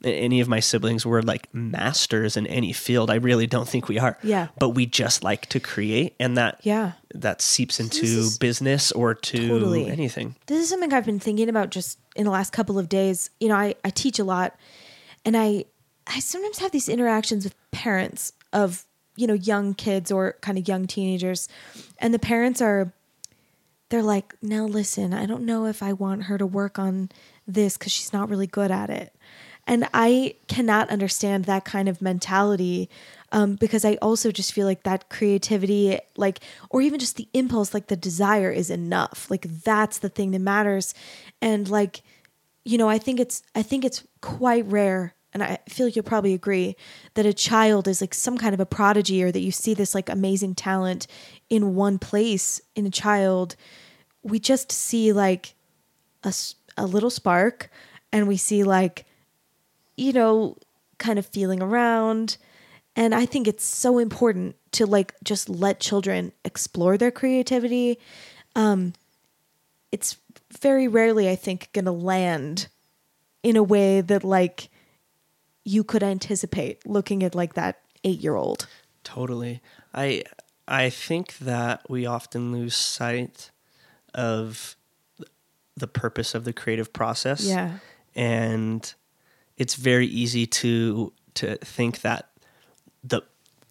any 0.04 0.40
of 0.40 0.48
my 0.48 0.60
siblings, 0.60 1.04
were 1.04 1.22
like 1.22 1.52
masters 1.52 2.36
in 2.36 2.46
any 2.46 2.72
field. 2.72 3.10
I 3.10 3.16
really 3.16 3.46
don't 3.46 3.68
think 3.68 3.88
we 3.88 3.98
are. 3.98 4.16
Yeah. 4.22 4.48
but 4.58 4.70
we 4.70 4.86
just 4.86 5.24
like 5.24 5.46
to 5.46 5.60
create, 5.60 6.14
and 6.20 6.36
that 6.36 6.60
Yeah. 6.62 6.92
that 7.14 7.42
seeps 7.42 7.80
into 7.80 8.28
business 8.38 8.92
or 8.92 9.14
to 9.14 9.48
Totally. 9.48 9.86
anything. 9.88 10.36
This 10.46 10.62
is 10.62 10.68
something 10.68 10.92
I've 10.92 11.04
been 11.06 11.18
thinking 11.20 11.48
about 11.48 11.70
just 11.70 11.98
in 12.16 12.24
the 12.24 12.30
last 12.30 12.52
couple 12.52 12.78
of 12.78 12.88
days. 12.88 13.30
You 13.40 13.48
know, 13.48 13.56
I, 13.56 13.74
I 13.84 13.90
teach 13.90 14.18
a 14.18 14.24
lot 14.24 14.54
and 15.24 15.36
I 15.36 15.64
I 16.06 16.20
sometimes 16.20 16.58
have 16.58 16.70
these 16.70 16.88
interactions 16.88 17.44
with 17.44 17.54
parents 17.70 18.32
of, 18.52 18.84
you 19.16 19.26
know, 19.26 19.34
young 19.34 19.74
kids 19.74 20.10
or 20.10 20.36
kind 20.40 20.56
of 20.56 20.66
young 20.68 20.86
teenagers. 20.86 21.48
And 21.98 22.14
the 22.14 22.18
parents 22.18 22.62
are 22.62 22.92
they're 23.90 24.02
like, 24.02 24.34
now 24.42 24.64
listen, 24.64 25.12
I 25.14 25.26
don't 25.26 25.44
know 25.44 25.66
if 25.66 25.82
I 25.82 25.92
want 25.94 26.24
her 26.24 26.36
to 26.38 26.46
work 26.46 26.78
on 26.78 27.10
this 27.46 27.76
because 27.78 27.90
she's 27.92 28.12
not 28.12 28.28
really 28.28 28.46
good 28.46 28.70
at 28.70 28.90
it. 28.90 29.14
And 29.68 29.86
I 29.92 30.34
cannot 30.48 30.88
understand 30.88 31.44
that 31.44 31.66
kind 31.66 31.90
of 31.90 32.00
mentality 32.00 32.88
um, 33.30 33.56
because 33.56 33.84
I 33.84 33.96
also 33.96 34.32
just 34.32 34.54
feel 34.54 34.66
like 34.66 34.84
that 34.84 35.10
creativity, 35.10 35.98
like, 36.16 36.40
or 36.70 36.80
even 36.80 36.98
just 36.98 37.16
the 37.16 37.28
impulse, 37.34 37.74
like 37.74 37.88
the 37.88 37.96
desire 37.96 38.50
is 38.50 38.70
enough. 38.70 39.30
Like, 39.30 39.46
that's 39.62 39.98
the 39.98 40.08
thing 40.08 40.30
that 40.30 40.38
matters. 40.38 40.94
And, 41.42 41.68
like, 41.68 42.00
you 42.64 42.78
know, 42.78 42.88
I 42.88 42.96
think 42.96 43.20
it's, 43.20 43.42
I 43.54 43.62
think 43.62 43.84
it's 43.84 44.04
quite 44.22 44.64
rare 44.66 45.14
and 45.34 45.42
I 45.42 45.58
feel 45.68 45.86
like 45.86 45.94
you'll 45.94 46.04
probably 46.04 46.32
agree 46.32 46.74
that 47.12 47.26
a 47.26 47.34
child 47.34 47.86
is 47.86 48.00
like 48.00 48.14
some 48.14 48.38
kind 48.38 48.54
of 48.54 48.60
a 48.60 48.66
prodigy 48.66 49.22
or 49.22 49.30
that 49.30 49.40
you 49.40 49.52
see 49.52 49.74
this 49.74 49.94
like 49.94 50.08
amazing 50.08 50.54
talent 50.54 51.06
in 51.50 51.74
one 51.74 51.98
place 51.98 52.62
in 52.74 52.86
a 52.86 52.90
child, 52.90 53.54
we 54.22 54.38
just 54.38 54.72
see 54.72 55.12
like 55.12 55.54
a, 56.24 56.32
a 56.78 56.86
little 56.86 57.10
spark 57.10 57.70
and 58.10 58.26
we 58.26 58.38
see 58.38 58.64
like, 58.64 59.04
you 59.98 60.12
know, 60.12 60.56
kind 60.98 61.18
of 61.18 61.26
feeling 61.26 61.62
around. 61.62 62.36
And 62.96 63.14
I 63.14 63.26
think 63.26 63.46
it's 63.46 63.64
so 63.64 63.98
important 63.98 64.56
to 64.72 64.86
like 64.86 65.14
just 65.22 65.48
let 65.48 65.80
children 65.80 66.32
explore 66.44 66.96
their 66.96 67.10
creativity. 67.10 67.98
Um, 68.56 68.94
it's 69.92 70.16
very 70.60 70.88
rarely, 70.88 71.28
I 71.28 71.36
think, 71.36 71.70
going 71.72 71.84
to 71.84 71.92
land 71.92 72.68
in 73.42 73.56
a 73.56 73.62
way 73.62 74.00
that 74.00 74.24
like 74.24 74.68
you 75.64 75.84
could 75.84 76.02
anticipate 76.02 76.86
looking 76.86 77.22
at 77.22 77.34
like 77.34 77.54
that 77.54 77.80
eight 78.04 78.20
year 78.20 78.34
old. 78.34 78.66
Totally. 79.04 79.60
I 79.94 80.24
I 80.66 80.90
think 80.90 81.38
that 81.38 81.88
we 81.88 82.04
often 82.06 82.52
lose 82.52 82.76
sight 82.76 83.50
of 84.14 84.76
the 85.76 85.86
purpose 85.86 86.34
of 86.34 86.44
the 86.44 86.52
creative 86.52 86.92
process. 86.92 87.44
Yeah. 87.44 87.78
And 88.14 88.92
it's 89.58 89.74
very 89.74 90.06
easy 90.06 90.46
to 90.46 91.12
to 91.34 91.56
think 91.56 92.00
that 92.00 92.30
the 93.04 93.22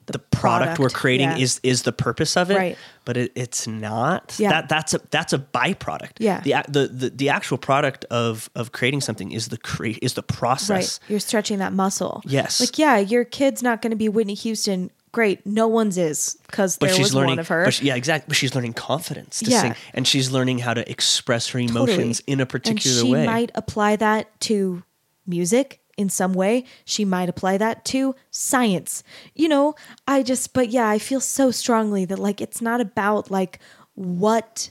the, 0.06 0.20
product, 0.20 0.80
we're 0.80 0.90
creating 0.90 1.30
yeah. 1.32 1.38
is 1.38 1.60
is 1.64 1.84
the 1.84 1.92
purpose 1.92 2.38
of 2.38 2.50
it, 2.50 2.56
Right. 2.56 2.78
but 3.04 3.18
it, 3.18 3.32
it's 3.36 3.68
not. 3.68 4.36
Yeah. 4.40 4.50
That 4.52 4.70
that's 4.70 4.94
a 4.94 5.02
that's 5.12 5.34
a 5.34 5.38
byproduct. 5.38 6.14
Yeah. 6.20 6.40
The, 6.42 6.64
the 6.70 6.88
the 6.88 7.10
the 7.10 7.30
actual 7.30 7.58
product 7.58 8.06
of 8.06 8.50
of 8.56 8.72
creating 8.72 9.02
something 9.02 9.34
is 9.34 9.50
the 9.50 9.58
create 9.58 10.00
is 10.02 10.14
the 10.14 10.24
process. 10.24 11.00
Right. 11.04 11.10
You're 11.10 11.20
stretching 11.20 11.60
that 11.60 11.74
muscle. 11.74 12.22
Yes. 12.26 12.62
Like, 12.62 12.80
yeah, 12.80 12.98
your 13.00 13.26
kid's 13.26 13.62
not 13.62 13.82
going 13.82 13.92
to 13.92 13.98
be 13.98 14.08
Whitney 14.08 14.36
Houston. 14.36 14.92
Great. 15.12 15.46
No 15.46 15.68
one's 15.68 15.98
is 15.98 16.38
because 16.48 16.78
there 16.78 16.98
was 16.98 17.14
learning 17.14 17.32
one 17.32 17.40
of 17.40 17.48
her. 17.50 17.66
But 17.66 17.74
she- 17.74 17.88
yeah, 17.88 17.96
exactly. 17.96 18.30
But 18.30 18.38
she's 18.38 18.56
learning 18.56 18.74
confidence 18.74 19.40
to 19.40 19.50
Yeah. 19.50 19.62
sing, 19.62 19.76
and 19.94 20.08
she's 20.08 20.32
learning 20.32 20.60
how 20.60 20.74
to 20.74 20.90
express 20.90 21.50
her 21.50 21.60
Totally. 21.60 21.94
emotions 21.94 22.22
in 22.28 22.40
a 22.40 22.46
particular 22.46 23.00
and 23.00 23.08
she 23.08 23.12
way. 23.12 23.26
might 23.26 23.52
apply 23.56 23.98
that 23.98 24.40
to 24.42 24.84
music 25.28 25.82
in 25.98 26.10
some 26.10 26.34
way. 26.34 26.64
She 26.86 27.04
might 27.06 27.30
apply 27.30 27.58
that 27.58 27.84
to 27.86 28.16
science. 28.32 29.04
You 29.36 29.50
know, 29.50 29.76
I 30.08 30.24
just, 30.24 30.54
but 30.54 30.70
yeah, 30.70 30.88
I 30.88 31.00
feel 31.00 31.20
so 31.20 31.52
strongly 31.52 32.06
that 32.06 32.20
like 32.20 32.42
it's 32.42 32.62
not 32.62 32.82
about 32.82 33.32
like 33.32 33.60
what 33.96 34.70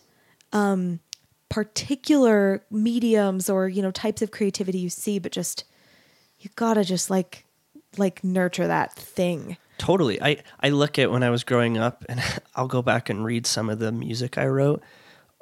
um 0.53 1.01
particular 1.49 2.65
mediums 2.71 3.49
or 3.49 3.69
you 3.69 3.83
know 3.83 3.91
types 3.91 4.23
of 4.23 4.31
creativity 4.31 4.79
you 4.79 4.91
see, 4.91 5.19
but 5.19 5.33
just 5.33 5.65
you 6.39 6.51
gotta 6.55 6.85
just 6.85 7.11
like 7.11 7.45
like 7.99 8.23
nurture 8.23 8.67
that 8.67 8.93
thing. 8.95 9.57
Totally. 9.79 10.21
I, 10.23 10.39
I 10.61 10.71
look 10.71 10.99
at 10.99 11.11
when 11.11 11.23
I 11.23 11.31
was 11.31 11.45
growing 11.45 11.77
up, 11.77 12.05
and 12.09 12.23
I'll 12.55 12.69
go 12.69 12.83
back 12.83 13.11
and 13.11 13.25
read 13.25 13.47
some 13.47 13.69
of 13.69 13.79
the 13.79 13.93
music 13.93 14.39
I 14.39 14.47
wrote. 14.47 14.83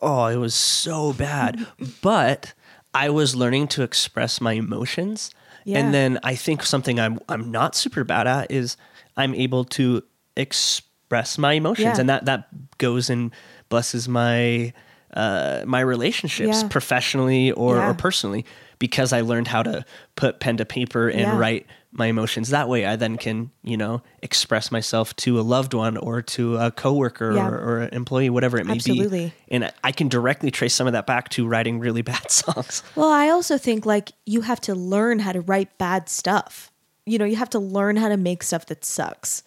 Oh, 0.00 0.26
it 0.26 0.36
was 0.36 0.54
so 0.54 1.12
bad. 1.12 1.66
but 2.02 2.52
I 2.94 3.10
was 3.10 3.34
learning 3.34 3.68
to 3.68 3.82
express 3.82 4.40
my 4.40 4.52
emotions. 4.52 5.30
Yeah. 5.64 5.78
And 5.78 5.92
then 5.94 6.18
I 6.22 6.34
think 6.36 6.62
something 6.62 7.00
I'm 7.00 7.18
I'm 7.28 7.50
not 7.50 7.74
super 7.74 8.04
bad 8.04 8.26
at 8.26 8.50
is 8.50 8.76
I'm 9.16 9.34
able 9.34 9.64
to 9.64 10.02
express 10.36 11.38
my 11.38 11.52
emotions, 11.54 11.84
Yeah. 11.86 12.00
and 12.00 12.08
that 12.08 12.24
that 12.26 12.48
goes 12.78 13.10
and 13.10 13.30
blesses 13.68 14.08
my 14.08 14.72
uh, 15.14 15.62
my 15.66 15.80
relationships 15.80 16.62
Yeah. 16.62 16.68
professionally 16.68 17.52
or, 17.52 17.80
or 17.80 17.94
personally 17.94 18.44
because 18.80 19.12
I 19.12 19.20
learned 19.20 19.46
how 19.46 19.62
to 19.62 19.84
put 20.16 20.40
pen 20.40 20.56
to 20.56 20.64
paper 20.64 21.08
and 21.08 21.38
write 21.38 21.66
my 21.96 22.06
emotions 22.06 22.50
that 22.50 22.68
way. 22.68 22.84
I 22.84 22.96
then 22.96 23.16
can 23.16 23.50
you 23.62 23.76
know 23.76 24.02
express 24.22 24.70
myself 24.72 25.14
to 25.16 25.38
a 25.38 25.42
loved 25.42 25.74
one 25.74 25.96
or 25.96 26.20
to 26.22 26.56
a 26.56 26.70
coworker 26.70 27.32
Yeah. 27.32 27.48
or, 27.48 27.54
or 27.58 27.80
an 27.82 27.94
employee, 27.94 28.30
whatever 28.30 28.58
it 28.58 28.66
may 28.66 28.74
Absolutely. 28.74 29.26
be. 29.26 29.32
And 29.48 29.64
I- 29.66 29.72
I 29.84 29.92
can 29.92 30.08
directly 30.08 30.50
trace 30.50 30.74
some 30.74 30.86
of 30.86 30.92
that 30.92 31.06
back 31.06 31.28
to 31.30 31.46
writing 31.46 31.78
really 31.78 32.02
bad 32.12 32.30
songs. 32.30 32.82
Well, 32.96 33.10
I 33.10 33.28
also 33.30 33.56
think 33.58 33.86
like 33.86 34.12
you 34.26 34.40
have 34.42 34.60
to 34.62 34.74
learn 34.74 35.20
how 35.20 35.32
to 35.32 35.40
write 35.40 35.78
bad 35.78 36.08
stuff. 36.08 36.70
You 37.06 37.18
know, 37.18 37.24
you 37.24 37.36
have 37.36 37.50
to 37.50 37.58
learn 37.58 37.96
how 37.96 38.08
to 38.08 38.16
make 38.16 38.42
stuff 38.42 38.66
that 38.66 38.84
sucks. 38.84 39.42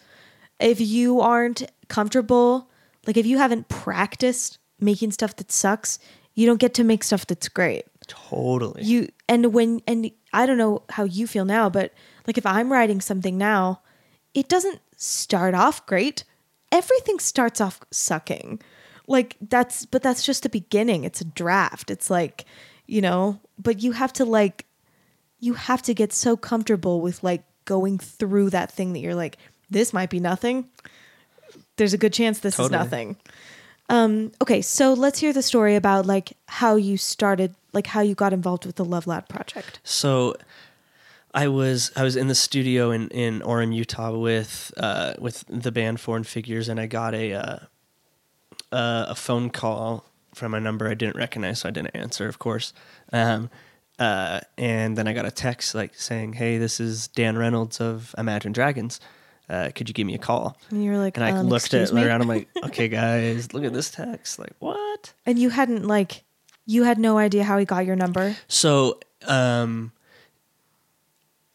If 0.60 0.80
you 0.80 1.20
aren't 1.22 1.64
comfortable, 1.88 2.70
like 3.06 3.18
if 3.18 3.26
you 3.26 3.38
haven't 3.38 3.68
practiced 3.70 4.58
making 4.80 5.12
stuff 5.12 5.36
that 5.38 5.52
sucks, 5.52 6.00
you 6.36 6.46
don't 6.46 6.60
get 6.60 6.74
to 6.76 6.84
make 6.84 7.04
stuff 7.04 7.26
that's 7.28 7.50
great. 7.50 7.86
Totally. 8.08 8.84
You 8.84 9.10
and 9.28 9.54
when 9.54 9.82
and 9.88 10.10
I 10.34 10.46
don't 10.46 10.58
know 10.58 10.84
how 10.90 11.04
you 11.04 11.28
feel 11.28 11.46
now, 11.46 11.70
but 11.70 11.92
like 12.28 12.38
if 12.38 12.46
I'm 12.46 12.72
writing 12.72 13.02
something 13.02 13.38
now, 13.38 13.82
it 14.34 14.50
doesn't 14.50 14.82
start 14.98 15.56
off 15.56 15.86
great. 15.86 16.24
Everything 16.72 17.18
starts 17.20 17.62
off 17.62 17.80
sucking. 17.90 18.62
Like 19.08 19.38
that's 19.42 19.86
but 19.86 20.04
that's 20.04 20.26
just 20.26 20.44
the 20.44 20.50
beginning. 20.50 21.06
It's 21.06 21.22
a 21.22 21.26
draft. 21.26 21.90
It's 21.90 22.10
like, 22.10 22.46
you 22.86 23.02
know, 23.02 23.40
but 23.58 23.82
you 23.82 23.94
have 23.94 24.12
to 24.14 24.26
like 24.26 24.66
you 25.40 25.54
have 25.54 25.82
to 25.84 25.94
get 25.94 26.12
so 26.12 26.36
comfortable 26.36 27.00
with 27.00 27.24
like 27.24 27.44
going 27.66 27.98
through 27.98 28.50
that 28.50 28.72
thing 28.72 28.94
that 28.94 29.00
you're 29.00 29.16
like 29.16 29.38
this 29.70 29.94
might 29.94 30.10
be 30.10 30.20
nothing. 30.20 30.70
There's 31.78 31.94
a 31.94 31.98
good 31.98 32.14
chance 32.14 32.40
this 32.40 32.58
Totally. 32.58 32.76
is 32.76 32.84
nothing. 32.84 33.18
Um 33.90 34.34
okay, 34.42 34.62
so 34.62 34.94
let's 34.94 35.20
hear 35.20 35.32
the 35.32 35.42
story 35.42 35.76
about 35.76 36.06
like 36.06 36.36
how 36.48 36.76
you 36.76 36.98
started 36.98 37.56
like 37.72 37.88
how 37.88 38.02
you 38.02 38.16
got 38.16 38.34
involved 38.34 38.66
with 38.66 38.76
the 38.76 38.84
Love 38.86 39.08
Loud 39.08 39.30
project. 39.30 39.80
So 39.86 40.36
I 41.38 41.50
was 41.50 41.92
I 41.96 42.02
was 42.02 42.16
in 42.16 42.30
the 42.30 42.34
studio 42.34 42.90
in, 42.90 43.10
in 43.10 43.42
Orem, 43.42 43.72
Utah 43.72 44.18
with 44.18 44.74
uh, 44.76 45.14
with 45.20 45.46
the 45.48 45.72
band 45.72 46.00
Foreign 46.00 46.24
Figures, 46.24 46.68
and 46.68 46.80
I 46.80 46.88
got 46.88 47.14
a 47.14 47.34
uh, 47.34 47.60
uh, 48.72 49.06
a 49.10 49.14
phone 49.14 49.52
call 49.52 50.04
from 50.34 50.56
a 50.56 50.60
number 50.60 50.90
I 50.90 50.96
didn't 50.96 51.16
recognize, 51.16 51.60
so 51.60 51.70
I 51.70 51.72
didn't 51.72 51.96
answer, 51.96 52.28
of 52.28 52.40
course. 52.40 52.74
Um, 53.14 53.52
uh, 54.00 54.40
and 54.58 54.98
then 54.98 55.08
I 55.08 55.14
got 55.14 55.26
a 55.26 55.32
text 55.32 55.76
like 55.76 55.94
saying, 55.94 56.34
"Hey, 56.34 56.58
this 56.58 56.80
is 56.80 57.08
Dan 57.08 57.38
Reynolds 57.38 57.80
of 57.80 58.16
Imagine 58.18 58.52
Dragons. 58.52 59.00
Uh, 59.48 59.70
could 59.76 59.88
you 59.88 59.94
give 59.94 60.08
me 60.08 60.16
a 60.16 60.20
call?" 60.20 60.58
And 60.72 60.84
you're 60.84 60.98
like, 60.98 61.18
And 61.18 61.24
I 61.24 61.34
um, 61.34 61.50
looked 61.50 61.72
at 61.76 61.94
me? 61.94 62.04
around. 62.04 62.22
I'm 62.22 62.28
like, 62.28 62.48
"Okay, 62.64 62.88
guys, 62.88 63.54
look 63.54 63.64
at 63.64 63.74
this 63.74 63.92
text. 63.92 64.40
Like, 64.40 64.54
what?" 64.58 65.14
And 65.24 65.38
you 65.38 65.52
hadn't 65.52 65.86
like 65.86 66.24
you 66.66 66.82
had 66.82 66.98
no 66.98 67.20
idea 67.20 67.44
how 67.44 67.60
he 67.60 67.66
got 67.66 67.86
your 67.86 67.96
number. 67.96 68.36
So, 68.48 69.00
um, 69.28 69.92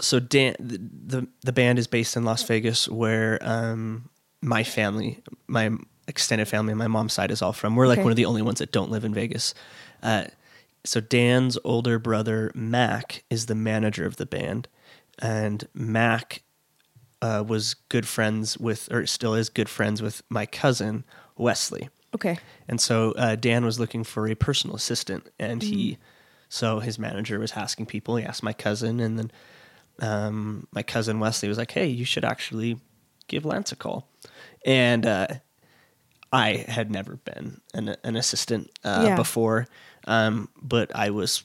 so 0.03 0.21
Dan, 0.21 0.55
the, 0.59 0.79
the 1.07 1.27
the 1.43 1.53
band 1.53 1.79
is 1.79 1.87
based 1.87 2.17
in 2.17 2.25
Las 2.25 2.43
Vegas, 2.43 2.89
where 2.89 3.39
um, 3.41 4.11
my 4.43 4.63
family, 4.65 5.23
my 5.47 5.71
extended 6.09 6.49
family, 6.49 6.75
my 6.75 6.89
mom's 6.89 7.13
side 7.15 7.31
is 7.31 7.41
all 7.41 7.53
from. 7.55 7.77
We're 7.77 7.87
like 7.87 7.99
Okay. 7.99 8.05
one 8.05 8.13
of 8.13 8.17
the 8.17 8.27
only 8.27 8.43
ones 8.43 8.59
that 8.59 8.73
don't 8.73 8.91
live 8.91 9.05
in 9.05 9.15
Vegas. 9.15 9.55
Uh, 10.03 10.25
so 10.85 11.01
Dan's 11.01 11.57
older 11.65 11.99
brother 12.01 12.51
Mac 12.55 13.23
is 13.31 13.47
the 13.47 13.55
manager 13.55 14.05
of 14.05 14.17
the 14.17 14.27
band, 14.27 14.67
and 15.21 15.67
Mac 15.73 16.43
uh, 17.23 17.45
was 17.47 17.75
good 17.89 18.07
friends 18.07 18.59
with, 18.59 18.91
or 18.93 19.07
still 19.07 19.35
is 19.35 19.49
good 19.49 19.69
friends 19.69 20.03
with 20.03 20.23
my 20.29 20.45
cousin 20.45 21.05
Wesley. 21.39 21.89
Okay. 22.15 22.37
And 22.69 22.81
so 22.81 23.13
uh, 23.13 23.37
Dan 23.37 23.65
was 23.65 23.79
looking 23.79 24.03
for 24.05 24.27
a 24.27 24.35
personal 24.35 24.75
assistant, 24.75 25.31
and 25.39 25.63
he, 25.63 25.99
so 26.49 26.81
his 26.81 26.99
manager 26.99 27.39
was 27.39 27.53
asking 27.53 27.87
people. 27.87 28.17
He 28.17 28.25
asked 28.25 28.43
my 28.43 28.53
cousin, 28.53 28.99
and 28.99 29.17
then 29.19 29.31
um, 30.03 30.67
my 30.73 30.83
cousin 30.83 31.19
Wesley 31.21 31.49
was 31.49 31.57
like, 31.59 31.71
"Hey, 31.71 31.87
you 31.87 32.05
should 32.05 32.25
actually 32.25 32.79
give 33.29 33.45
Lance 33.47 33.73
a 33.73 33.77
call." 33.77 34.09
And 34.67 35.07
uh, 35.07 35.29
I 36.33 36.65
had 36.69 36.91
never 36.91 37.17
been 37.17 37.61
an, 37.75 37.97
an 38.05 38.17
assistant 38.17 38.71
uh, 38.85 39.05
Yeah. 39.07 39.17
before, 39.17 39.67
um, 40.07 40.49
but 40.61 40.95
I 40.95 41.11
was 41.11 41.43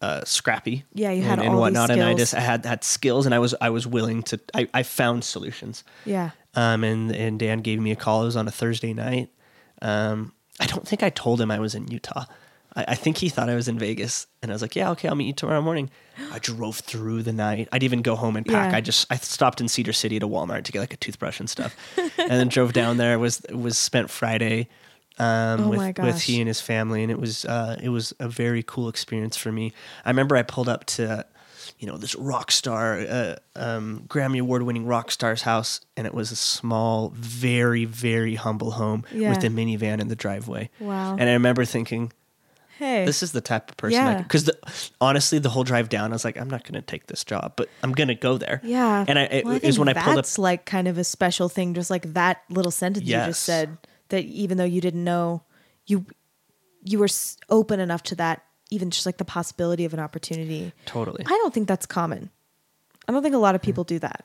uh, 0.00 0.22
scrappy, 0.24 0.84
Yeah, 0.94 1.10
you 1.10 1.22
had 1.22 1.38
and, 1.38 1.40
all 1.40 1.46
and 1.54 1.58
whatnot, 1.58 1.90
and 1.90 2.02
I 2.02 2.14
just 2.14 2.34
I 2.34 2.40
had 2.40 2.64
had 2.64 2.84
skills, 2.84 3.26
and 3.26 3.34
I 3.34 3.38
was 3.40 3.54
I 3.60 3.70
was 3.70 3.86
willing 3.86 4.22
to. 4.24 4.40
I, 4.54 4.68
I 4.72 4.82
found 4.84 5.24
solutions. 5.24 5.84
Yeah. 6.04 6.30
Um, 6.54 6.84
and 6.84 7.10
and 7.14 7.38
Dan 7.38 7.60
gave 7.60 7.80
me 7.80 7.90
a 7.92 7.96
call. 7.96 8.22
It 8.22 8.26
was 8.26 8.36
on 8.36 8.46
a 8.48 8.52
Thursday 8.52 8.94
night. 8.94 9.30
Um, 9.82 10.32
I 10.60 10.66
don't 10.66 10.86
think 10.86 11.02
I 11.02 11.10
told 11.10 11.40
him 11.40 11.50
I 11.50 11.58
was 11.58 11.74
in 11.74 11.88
Utah. 11.88 12.24
I, 12.78 12.84
I 12.88 12.94
think 12.94 13.18
he 13.18 13.28
thought 13.28 13.50
I 13.50 13.54
was 13.56 13.68
in 13.68 13.78
Vegas, 13.78 14.26
and 14.40 14.50
I 14.50 14.54
was 14.54 14.62
like, 14.62 14.76
"Yeah, 14.76 14.90
okay, 14.92 15.08
I'll 15.08 15.14
meet 15.16 15.26
you 15.26 15.32
tomorrow 15.34 15.60
morning." 15.60 15.90
I 16.32 16.38
drove 16.38 16.76
through 16.78 17.24
the 17.24 17.32
night. 17.32 17.68
I'd 17.72 17.82
even 17.82 18.00
go 18.02 18.14
home 18.16 18.36
and 18.36 18.46
pack. 18.46 18.70
Yeah. 18.72 18.78
I 18.78 18.80
just 18.80 19.06
I 19.10 19.16
stopped 19.16 19.60
in 19.60 19.68
Cedar 19.68 19.92
City 19.92 20.18
to 20.18 20.28
Walmart 20.28 20.64
to 20.64 20.72
get 20.72 20.80
like 20.80 20.94
a 20.94 20.96
toothbrush 20.96 21.40
and 21.40 21.50
stuff, 21.50 21.74
and 21.96 22.30
then 22.30 22.48
drove 22.48 22.72
down 22.72 22.96
there. 22.96 23.18
was 23.18 23.42
was 23.52 23.76
spent 23.78 24.10
Friday 24.10 24.68
um, 25.18 25.60
Oh 25.64 25.68
with 25.70 25.98
with 25.98 26.20
he 26.22 26.40
and 26.40 26.48
his 26.48 26.60
family, 26.60 27.02
and 27.02 27.10
it 27.10 27.18
was 27.20 27.44
uh, 27.44 27.76
it 27.82 27.88
was 27.90 28.14
a 28.20 28.28
very 28.28 28.62
cool 28.62 28.88
experience 28.88 29.36
for 29.36 29.50
me. 29.52 29.72
I 30.04 30.10
remember 30.10 30.36
I 30.36 30.42
pulled 30.42 30.68
up 30.68 30.84
to 30.86 31.26
you 31.78 31.86
know 31.86 31.96
this 31.98 32.14
rock 32.16 32.50
star 32.50 32.98
uh, 33.00 33.36
um, 33.54 34.04
grammy 34.08 34.40
award 34.40 34.62
winning 34.62 34.86
rock 34.86 35.10
star's 35.10 35.42
house 35.42 35.80
and 35.96 36.06
it 36.06 36.14
was 36.14 36.32
a 36.32 36.36
small 36.36 37.10
very 37.14 37.84
very 37.84 38.34
humble 38.36 38.72
home 38.72 39.04
Yeah. 39.12 39.30
with 39.30 39.44
a 39.44 39.48
minivan 39.48 40.00
in 40.00 40.08
the 40.08 40.16
driveway 40.16 40.70
Wow. 40.80 41.12
and 41.18 41.28
i 41.28 41.32
remember 41.34 41.64
thinking 41.66 42.10
Hey. 42.78 43.04
this 43.04 43.24
is 43.24 43.32
the 43.32 43.40
type 43.40 43.70
of 43.70 43.76
person. 43.76 44.00
Yeah. 44.00 44.22
Because 44.22 44.48
honestly, 45.00 45.40
the 45.40 45.48
whole 45.48 45.64
drive 45.64 45.88
down, 45.88 46.12
I 46.12 46.14
was 46.14 46.24
like, 46.24 46.38
I'm 46.38 46.48
not 46.48 46.62
going 46.62 46.74
to 46.74 46.82
take 46.82 47.08
this 47.08 47.24
job, 47.24 47.54
but 47.56 47.68
I'm 47.82 47.90
going 47.90 48.06
to 48.06 48.14
go 48.14 48.38
there. 48.38 48.60
Yeah. 48.62 49.04
And 49.08 49.18
I, 49.18 49.22
it 49.22 49.44
Well, 49.44 49.54
was 49.54 49.62
think 49.62 49.78
when 49.78 49.88
I 49.88 49.94
pulled 49.94 50.10
up. 50.10 50.14
That's 50.14 50.38
like 50.38 50.64
kind 50.64 50.86
of 50.86 50.96
a 50.96 51.02
special 51.02 51.48
thing, 51.48 51.74
just 51.74 51.90
like 51.90 52.14
that 52.14 52.44
little 52.48 52.70
sentence 52.70 53.04
you 53.04 53.16
just 53.16 53.42
said. 53.42 53.78
That 54.10 54.24
even 54.24 54.58
though 54.58 54.64
you 54.64 54.80
didn't 54.80 55.02
know, 55.02 55.42
you 55.86 56.06
you 56.84 57.00
were 57.00 57.08
open 57.50 57.80
enough 57.80 58.04
to 58.04 58.14
that, 58.14 58.44
even 58.70 58.90
just 58.90 59.06
like 59.06 59.18
the 59.18 59.24
possibility 59.24 59.84
of 59.84 59.92
an 59.92 60.00
opportunity. 60.00 60.72
Totally. 60.86 61.24
I 61.26 61.30
don't 61.30 61.52
think 61.52 61.66
that's 61.66 61.84
common. 61.84 62.30
I 63.08 63.12
don't 63.12 63.22
think 63.22 63.34
a 63.34 63.38
lot 63.38 63.54
of 63.56 63.60
hmm. 63.60 63.66
people 63.66 63.84
do 63.84 63.98
that. 63.98 64.24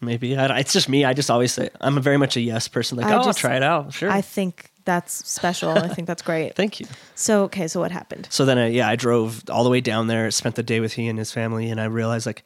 Maybe 0.00 0.36
I, 0.36 0.58
it's 0.58 0.72
just 0.72 0.88
me. 0.88 1.04
I 1.04 1.14
just 1.14 1.30
always 1.30 1.52
say 1.52 1.70
I'm 1.80 1.96
a 1.96 2.00
very 2.00 2.16
much 2.18 2.36
a 2.36 2.40
yes 2.40 2.68
person. 2.68 2.98
Like, 2.98 3.06
I 3.06 3.14
oh, 3.14 3.16
just- 3.18 3.28
I'll 3.28 3.34
try 3.34 3.56
it 3.56 3.62
out. 3.62 3.92
Sure. 3.92 4.10
I 4.10 4.20
think 4.20 4.70
that's 4.84 5.26
special. 5.28 5.70
I 5.70 5.88
think 5.88 6.06
that's 6.06 6.22
great. 6.22 6.54
Thank 6.56 6.78
you. 6.80 6.86
So 7.14 7.44
okay, 7.44 7.66
so 7.66 7.80
what 7.80 7.90
happened? 7.90 8.28
So 8.30 8.44
then, 8.44 8.58
I, 8.58 8.66
yeah, 8.68 8.88
I 8.88 8.94
drove 8.96 9.42
all 9.50 9.64
the 9.64 9.70
way 9.70 9.80
down 9.80 10.06
there, 10.06 10.30
spent 10.30 10.54
the 10.54 10.62
day 10.62 10.80
with 10.80 10.92
he 10.92 11.08
and 11.08 11.18
his 11.18 11.32
family, 11.32 11.70
and 11.70 11.80
I 11.80 11.84
realized 11.86 12.26
like, 12.26 12.44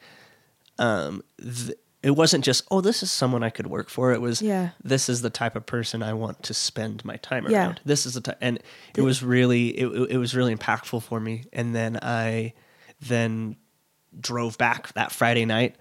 um, 0.79 1.21
th- 1.39 1.77
it 2.01 2.11
wasn't 2.11 2.43
just 2.43 2.63
oh, 2.71 2.81
this 2.81 3.03
is 3.03 3.11
someone 3.11 3.43
I 3.43 3.51
could 3.51 3.67
work 3.67 3.89
for. 3.89 4.11
It 4.11 4.21
was 4.21 4.41
Yeah. 4.41 4.69
this 4.83 5.07
is 5.07 5.21
the 5.21 5.29
type 5.29 5.55
of 5.55 5.65
person 5.67 6.01
I 6.01 6.13
want 6.13 6.41
to 6.43 6.53
spend 6.53 7.05
my 7.05 7.17
time 7.17 7.45
Yeah. 7.47 7.65
around. 7.65 7.81
This 7.85 8.05
is 8.07 8.15
the 8.15 8.21
type, 8.21 8.37
and 8.41 8.59
it 8.95 9.01
was 9.01 9.21
really 9.21 9.67
it, 9.77 9.87
it 10.11 10.17
was 10.17 10.33
really 10.35 10.55
impactful 10.55 11.03
for 11.03 11.19
me. 11.19 11.43
And 11.53 11.75
then 11.75 11.99
I 12.01 12.53
then 13.01 13.57
drove 14.19 14.57
back 14.57 14.93
that 14.93 15.11
Friday 15.11 15.45
night, 15.45 15.75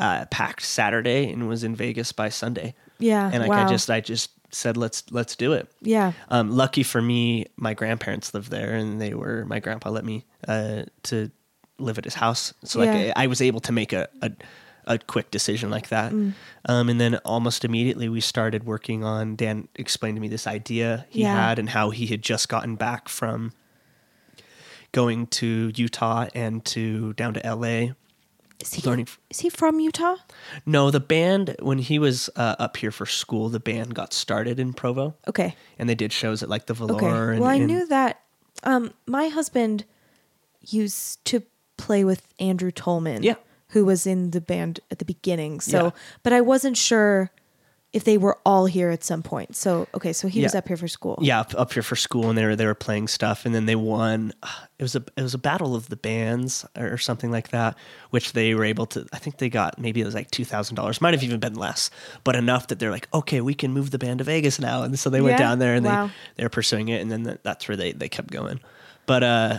uh, 0.00 0.24
packed 0.32 0.62
Saturday, 0.64 1.30
and 1.30 1.46
was 1.48 1.62
in 1.62 1.76
Vegas 1.76 2.10
by 2.10 2.28
Sunday. 2.30 2.74
Yeah, 2.98 3.30
and 3.32 3.40
like 3.42 3.50
wow. 3.50 3.66
I 3.66 3.68
just 3.68 3.88
I 3.88 4.00
just 4.00 4.30
said 4.52 4.76
let's 4.76 5.04
let's 5.12 5.36
do 5.36 5.52
it. 5.52 5.70
Yeah. 5.80 6.12
Um, 6.28 6.50
lucky 6.50 6.82
for 6.82 7.00
me, 7.00 7.46
my 7.56 7.74
grandparents 7.74 8.34
lived 8.34 8.50
there, 8.50 8.74
and 8.74 9.00
they 9.00 9.14
were 9.14 9.44
my 9.44 9.60
grandpa 9.60 9.90
let 9.90 10.04
me 10.04 10.24
uh, 10.48 10.82
to 11.04 11.30
live 11.78 11.96
at 11.98 12.04
his 12.04 12.14
house, 12.14 12.52
so 12.64 12.80
like 12.80 12.88
Yeah. 12.88 13.12
I, 13.16 13.24
I 13.24 13.26
was 13.28 13.40
able 13.40 13.60
to 13.60 13.72
make 13.72 13.92
a, 13.92 14.08
a 14.22 14.32
a 14.86 14.98
quick 14.98 15.30
decision 15.30 15.70
like 15.70 15.88
that. 15.90 16.10
Mm. 16.12 16.32
Um, 16.64 16.88
and 16.88 17.00
then 17.00 17.16
almost 17.24 17.64
immediately 17.64 18.08
we 18.08 18.20
started 18.20 18.64
working 18.64 19.04
on. 19.04 19.36
Dan 19.36 19.68
explained 19.76 20.16
to 20.16 20.20
me 20.20 20.28
this 20.28 20.46
idea 20.46 21.06
he 21.10 21.20
Yeah. 21.20 21.48
had 21.48 21.58
and 21.58 21.68
how 21.68 21.90
he 21.90 22.06
had 22.06 22.22
just 22.22 22.48
gotten 22.48 22.76
back 22.76 23.08
from 23.08 23.52
going 24.92 25.26
to 25.28 25.70
Utah 25.76 26.26
and 26.34 26.64
to 26.64 27.12
down 27.12 27.34
to 27.34 27.46
L.A. 27.46 27.94
Is 28.60 28.74
he 28.74 28.82
Learning- 28.88 29.08
is 29.30 29.40
he 29.40 29.48
from 29.50 29.80
Utah? 29.80 30.16
No, 30.66 30.90
the 30.90 31.00
band 31.00 31.56
when 31.60 31.78
he 31.78 31.98
was 31.98 32.28
uh, 32.36 32.56
up 32.58 32.76
here 32.76 32.90
for 32.90 33.06
school, 33.06 33.48
the 33.48 33.60
band 33.60 33.94
got 33.94 34.12
started 34.12 34.58
in 34.60 34.72
Provo, 34.74 35.14
Okay. 35.26 35.56
and 35.78 35.88
they 35.88 35.94
did 35.94 36.12
shows 36.12 36.42
at 36.42 36.48
like 36.48 36.66
the 36.66 36.74
Velour. 36.74 36.96
Okay. 36.96 37.32
And, 37.32 37.40
well, 37.40 37.48
I 37.50 37.54
and- 37.54 37.66
knew 37.66 37.86
that. 37.86 38.20
Um, 38.62 38.92
my 39.06 39.28
husband 39.28 39.84
used 40.68 41.24
to 41.26 41.42
play 41.76 42.04
with 42.04 42.22
Andrew 42.38 42.70
Tolman. 42.70 43.22
Yeah. 43.22 43.34
Who 43.68 43.84
was 43.84 44.06
in 44.06 44.32
the 44.32 44.40
band 44.40 44.80
at 44.90 44.98
the 44.98 45.04
beginning. 45.04 45.60
So, 45.60 45.84
Yeah. 45.84 45.90
but 46.22 46.32
I 46.32 46.40
wasn't 46.40 46.76
sure 46.76 47.30
if 47.92 48.04
they 48.04 48.16
were 48.16 48.38
all 48.46 48.66
here 48.66 48.90
at 48.90 49.02
some 49.02 49.20
point. 49.22 49.56
So, 49.56 49.88
okay. 49.94 50.12
So 50.12 50.28
he 50.28 50.42
was 50.44 50.54
up 50.54 50.68
here 50.68 50.76
for 50.76 50.86
school. 50.86 51.18
yeah 51.20 51.40
up, 51.40 51.52
up 51.58 51.72
here 51.72 51.82
for 51.82 51.96
school 51.96 52.28
and 52.28 52.38
they 52.38 52.44
were 52.44 52.54
they 52.54 52.66
were 52.66 52.74
playing 52.74 53.08
stuff 53.08 53.44
and 53.44 53.52
then 53.54 53.66
they 53.66 53.74
won 53.74 54.32
it 54.78 54.82
was 54.82 54.94
a 54.94 55.02
it 55.16 55.22
was 55.22 55.34
a 55.34 55.38
battle 55.38 55.74
of 55.74 55.88
the 55.88 55.96
bands 55.96 56.64
or 56.78 56.96
something 56.98 57.30
like 57.32 57.48
that 57.50 57.76
which 58.10 58.32
they 58.32 58.54
were 58.54 58.64
able 58.64 58.86
to 58.86 59.04
i 59.12 59.18
think 59.18 59.38
they 59.38 59.48
got 59.48 59.76
maybe 59.78 60.00
it 60.00 60.04
was 60.04 60.14
like 60.14 60.30
$2000 60.30 61.00
might 61.00 61.14
have 61.14 61.24
even 61.24 61.40
been 61.40 61.54
less 61.54 61.90
but 62.22 62.36
enough 62.36 62.68
that 62.68 62.78
they're 62.78 62.92
like 62.92 63.08
okay 63.12 63.40
we 63.40 63.54
can 63.54 63.72
move 63.72 63.90
the 63.90 63.98
band 63.98 64.18
to 64.18 64.24
vegas 64.24 64.60
now 64.60 64.82
and 64.84 64.96
so 64.98 65.10
they 65.10 65.20
went 65.20 65.32
Yeah? 65.38 65.48
down 65.48 65.58
there 65.58 65.74
and 65.74 65.84
Wow. 65.84 66.06
they 66.06 66.12
they 66.36 66.42
were 66.44 66.48
pursuing 66.50 66.88
it 66.88 67.00
and 67.02 67.10
then 67.10 67.24
that, 67.24 67.42
that's 67.42 67.66
where 67.68 67.76
they 67.76 67.90
they 67.92 68.08
kept 68.08 68.30
going 68.30 68.60
but 69.06 69.22
uh 69.24 69.58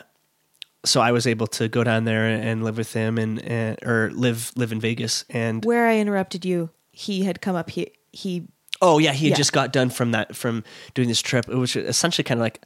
so 0.86 1.01
i 1.01 1.11
was 1.11 1.27
able 1.27 1.47
to 1.47 1.67
go 1.67 1.84
down 1.84 2.05
there 2.05 2.25
and 2.25 2.63
live 2.63 2.77
with 2.77 2.93
him 2.93 3.17
and, 3.17 3.41
and 3.43 3.77
or 3.84 4.09
live 4.13 4.51
live 4.55 4.71
in 4.71 4.79
vegas 4.79 5.25
and 5.29 5.65
Where 5.65 5.88
I 5.88 5.97
interrupted 5.99 6.45
you, 6.45 6.69
he 6.91 7.23
had 7.23 7.41
come 7.41 7.55
up. 7.55 7.69
He 7.71 7.91
he. 8.12 8.47
Oh 8.82 8.97
yeah, 8.97 9.12
he 9.14 9.26
had 9.28 9.32
Yeah. 9.32 9.38
just 9.38 9.53
got 9.53 9.72
done 9.72 9.89
from 9.89 10.12
that 10.12 10.36
from 10.36 10.64
doing 10.95 11.07
this 11.07 11.22
trip. 11.22 11.47
It 11.47 11.55
was 11.55 11.76
essentially 11.76 12.24
kind 12.24 12.39
of 12.39 12.43
like 12.43 12.66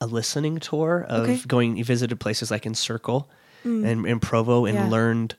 a 0.00 0.06
listening 0.06 0.58
tour 0.58 1.04
of 1.08 1.22
Okay. 1.24 1.34
Mm. 1.36 1.46
going. 1.48 1.76
He 1.76 1.82
visited 1.82 2.18
places 2.20 2.50
like 2.50 2.64
Encircle 2.66 3.28
and 3.64 4.06
in 4.06 4.20
Provo 4.20 4.64
and 4.66 4.74
Yeah. 4.74 4.88
learned 4.88 5.36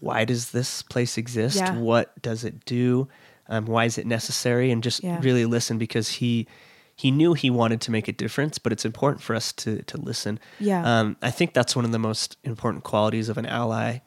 why 0.00 0.24
does 0.24 0.50
this 0.50 0.82
place 0.82 1.16
exist? 1.18 1.56
Yeah. 1.56 1.74
What 1.76 2.20
does 2.22 2.44
it 2.44 2.64
do? 2.66 3.08
Um, 3.48 3.64
why 3.66 3.84
is 3.86 3.96
it 3.98 4.06
necessary? 4.06 4.70
And 4.70 4.82
just 4.82 5.02
really 5.02 5.46
listen 5.46 5.78
because 5.78 6.08
he 6.20 6.46
he 6.94 7.10
knew 7.10 7.34
he 7.34 7.50
wanted 7.50 7.80
to 7.82 7.90
make 7.90 8.08
a 8.08 8.12
difference, 8.12 8.58
but 8.58 8.72
it's 8.72 8.84
important 8.86 9.22
for 9.22 9.34
us 9.36 9.52
to 9.52 9.82
to 9.82 9.98
listen. 9.98 10.38
Yeah. 10.60 10.82
Um, 11.00 11.16
I 11.22 11.30
think 11.30 11.52
that's 11.54 11.74
one 11.76 11.84
of 11.84 11.92
the 11.92 11.98
most 11.98 12.36
important 12.44 12.84
qualities 12.84 13.28
of 13.28 13.36
an 13.38 13.46
ally 13.46 13.98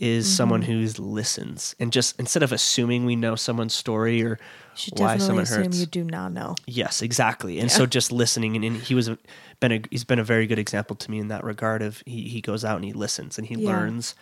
is 0.00 0.26
Mm-hmm. 0.26 0.36
someone 0.36 0.62
who 0.62 0.86
listens 0.98 1.76
and 1.78 1.92
just 1.92 2.18
instead 2.18 2.42
of 2.42 2.52
assuming 2.52 3.04
we 3.04 3.14
know 3.14 3.36
someone's 3.36 3.74
story 3.74 4.22
or 4.24 4.38
You 4.84 4.92
why 4.96 5.18
someone 5.18 5.44
assume 5.44 5.64
hurts. 5.64 5.78
you 5.80 5.86
do 5.86 6.02
not 6.04 6.32
know. 6.32 6.56
Yes, 6.66 7.02
exactly. 7.02 7.60
And 7.60 7.70
Yeah. 7.70 7.76
so 7.76 7.86
just 7.86 8.10
listening 8.10 8.56
and, 8.56 8.64
and 8.64 8.76
he 8.78 8.94
was 8.94 9.08
a, 9.08 9.18
been 9.60 9.72
a 9.72 9.80
he's 9.90 10.04
been 10.04 10.18
a 10.18 10.24
very 10.24 10.46
good 10.46 10.58
example 10.58 10.96
to 10.96 11.10
me 11.10 11.18
in 11.18 11.28
that 11.28 11.44
regard 11.44 11.82
of 11.82 12.02
he 12.06 12.28
he 12.28 12.40
goes 12.40 12.64
out 12.64 12.76
and 12.76 12.84
he 12.84 12.92
listens 12.94 13.36
and 13.38 13.46
he 13.46 13.56
Yeah. 13.56 13.66
learns. 13.68 14.14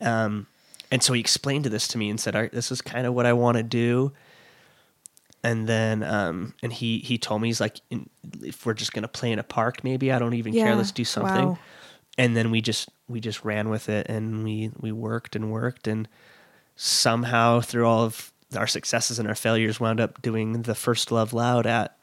Um 0.00 0.46
and 0.90 1.02
so 1.02 1.12
he 1.12 1.20
explained 1.20 1.66
this 1.66 1.86
to 1.88 1.98
me 1.98 2.10
and 2.10 2.18
said, 2.18 2.34
"All 2.34 2.42
right, 2.42 2.50
this 2.52 2.72
is 2.72 2.80
kind 2.82 3.06
of 3.06 3.14
what 3.14 3.26
I 3.26 3.32
want 3.34 3.56
to 3.58 3.62
do." 3.62 4.12
And 5.42 5.66
then 5.68 6.02
um 6.02 6.54
and 6.62 6.72
he 6.72 6.98
he 6.98 7.18
told 7.18 7.40
me 7.42 7.48
he's 7.48 7.60
like 7.60 7.80
in, 7.90 8.08
if 8.42 8.64
we're 8.66 8.74
just 8.74 8.92
going 8.92 9.02
to 9.02 9.08
play 9.08 9.32
in 9.32 9.38
a 9.38 9.42
park 9.42 9.82
maybe 9.84 10.12
I 10.12 10.18
don't 10.18 10.34
even 10.34 10.52
care 10.54 10.74
let's 10.76 10.92
do 10.92 11.04
something. 11.04 11.48
Wow. 11.50 11.58
And 12.18 12.36
then 12.36 12.50
we 12.50 12.60
just 12.60 12.88
we 13.10 13.20
just 13.20 13.44
ran 13.44 13.68
with 13.68 13.88
it 13.88 14.06
and 14.08 14.44
we 14.44 14.70
we 14.80 14.92
worked 14.92 15.34
and 15.36 15.50
worked 15.50 15.86
and 15.88 16.08
somehow 16.76 17.60
through 17.60 17.86
all 17.86 18.04
of 18.04 18.32
our 18.56 18.66
successes 18.66 19.18
and 19.18 19.28
our 19.28 19.34
failures 19.34 19.78
wound 19.80 20.00
up 20.00 20.22
doing 20.22 20.62
the 20.62 20.74
first 20.74 21.12
love 21.12 21.32
loud 21.32 21.66
at 21.66 21.96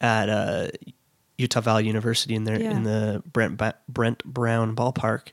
at 0.00 0.28
uh, 0.28 0.68
Utah 1.38 1.60
Valley 1.60 1.86
University 1.86 2.34
in 2.34 2.44
there 2.44 2.60
Yeah. 2.60 2.70
in 2.72 2.82
the 2.84 3.22
Brent 3.30 3.56
ba- 3.56 3.74
Brent 3.88 4.24
Brown 4.24 4.74
ballpark, 4.74 5.28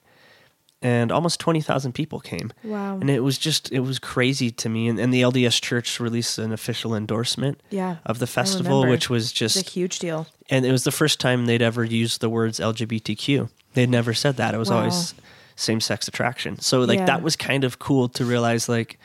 and 0.81 1.11
almost 1.11 1.39
twenty 1.39 1.61
thousand 1.61 1.93
people 1.93 2.19
came. 2.19 2.51
Wow. 2.63 2.97
And 2.99 3.09
it 3.09 3.21
was 3.21 3.37
just 3.37 3.71
it 3.71 3.79
was 3.81 3.99
crazy 3.99 4.51
to 4.51 4.69
me. 4.69 4.87
And, 4.87 4.99
and 4.99 5.13
the 5.13 5.21
LDS 5.21 5.61
Church 5.61 5.99
released 5.99 6.37
an 6.37 6.51
official 6.51 6.93
endorsement 6.95 7.61
Yeah, 7.69 7.97
of 8.05 8.19
the 8.19 8.27
festival, 8.27 8.85
which 8.87 9.09
was 9.09 9.31
just 9.31 9.55
a 9.55 9.69
huge 9.69 9.99
deal. 9.99 10.27
and 10.49 10.65
it 10.65 10.71
was 10.71 10.83
the 10.83 10.91
first 10.91 11.19
time 11.19 11.45
they'd 11.45 11.61
ever 11.61 11.83
used 11.83 12.21
the 12.21 12.29
words 12.29 12.59
LGBTQ. 12.59 13.49
They'd 13.73 13.89
never 13.89 14.13
said 14.13 14.37
that. 14.37 14.53
It 14.53 14.57
was 14.57 14.69
Wow. 14.69 14.77
always 14.79 15.13
same 15.55 15.79
sex 15.81 16.07
attraction. 16.07 16.59
So 16.59 16.81
like 16.81 16.99
Yeah. 16.99 17.05
that 17.05 17.21
was 17.21 17.35
kind 17.35 17.63
of 17.63 17.79
cool 17.79 18.09
to 18.09 18.25
realize 18.25 18.67
like 18.69 18.99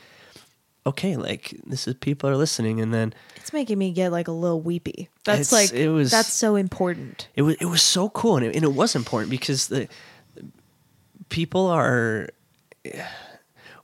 okay, 0.86 1.16
like 1.16 1.54
this 1.66 1.86
is 1.86 1.92
people 1.94 2.30
are 2.30 2.36
listening 2.36 2.80
and 2.80 2.94
then 2.94 3.12
It's 3.36 3.52
making 3.52 3.76
me 3.78 3.92
get 3.92 4.10
like 4.10 4.26
a 4.28 4.32
little 4.32 4.60
weepy. 4.62 5.10
That's 5.24 5.52
like 5.52 5.72
it 5.72 5.90
was- 5.90 6.10
that's 6.10 6.32
so 6.32 6.56
important. 6.56 7.28
it 7.34 7.42
was 7.42 7.56
it 7.60 7.66
was 7.66 7.82
so 7.82 8.08
cool 8.08 8.36
and 8.38 8.46
it, 8.46 8.54
and 8.54 8.64
it 8.64 8.72
was 8.72 8.96
important 8.96 9.30
because 9.30 9.68
the 9.68 9.86
people 11.28 11.66
are 11.66 12.28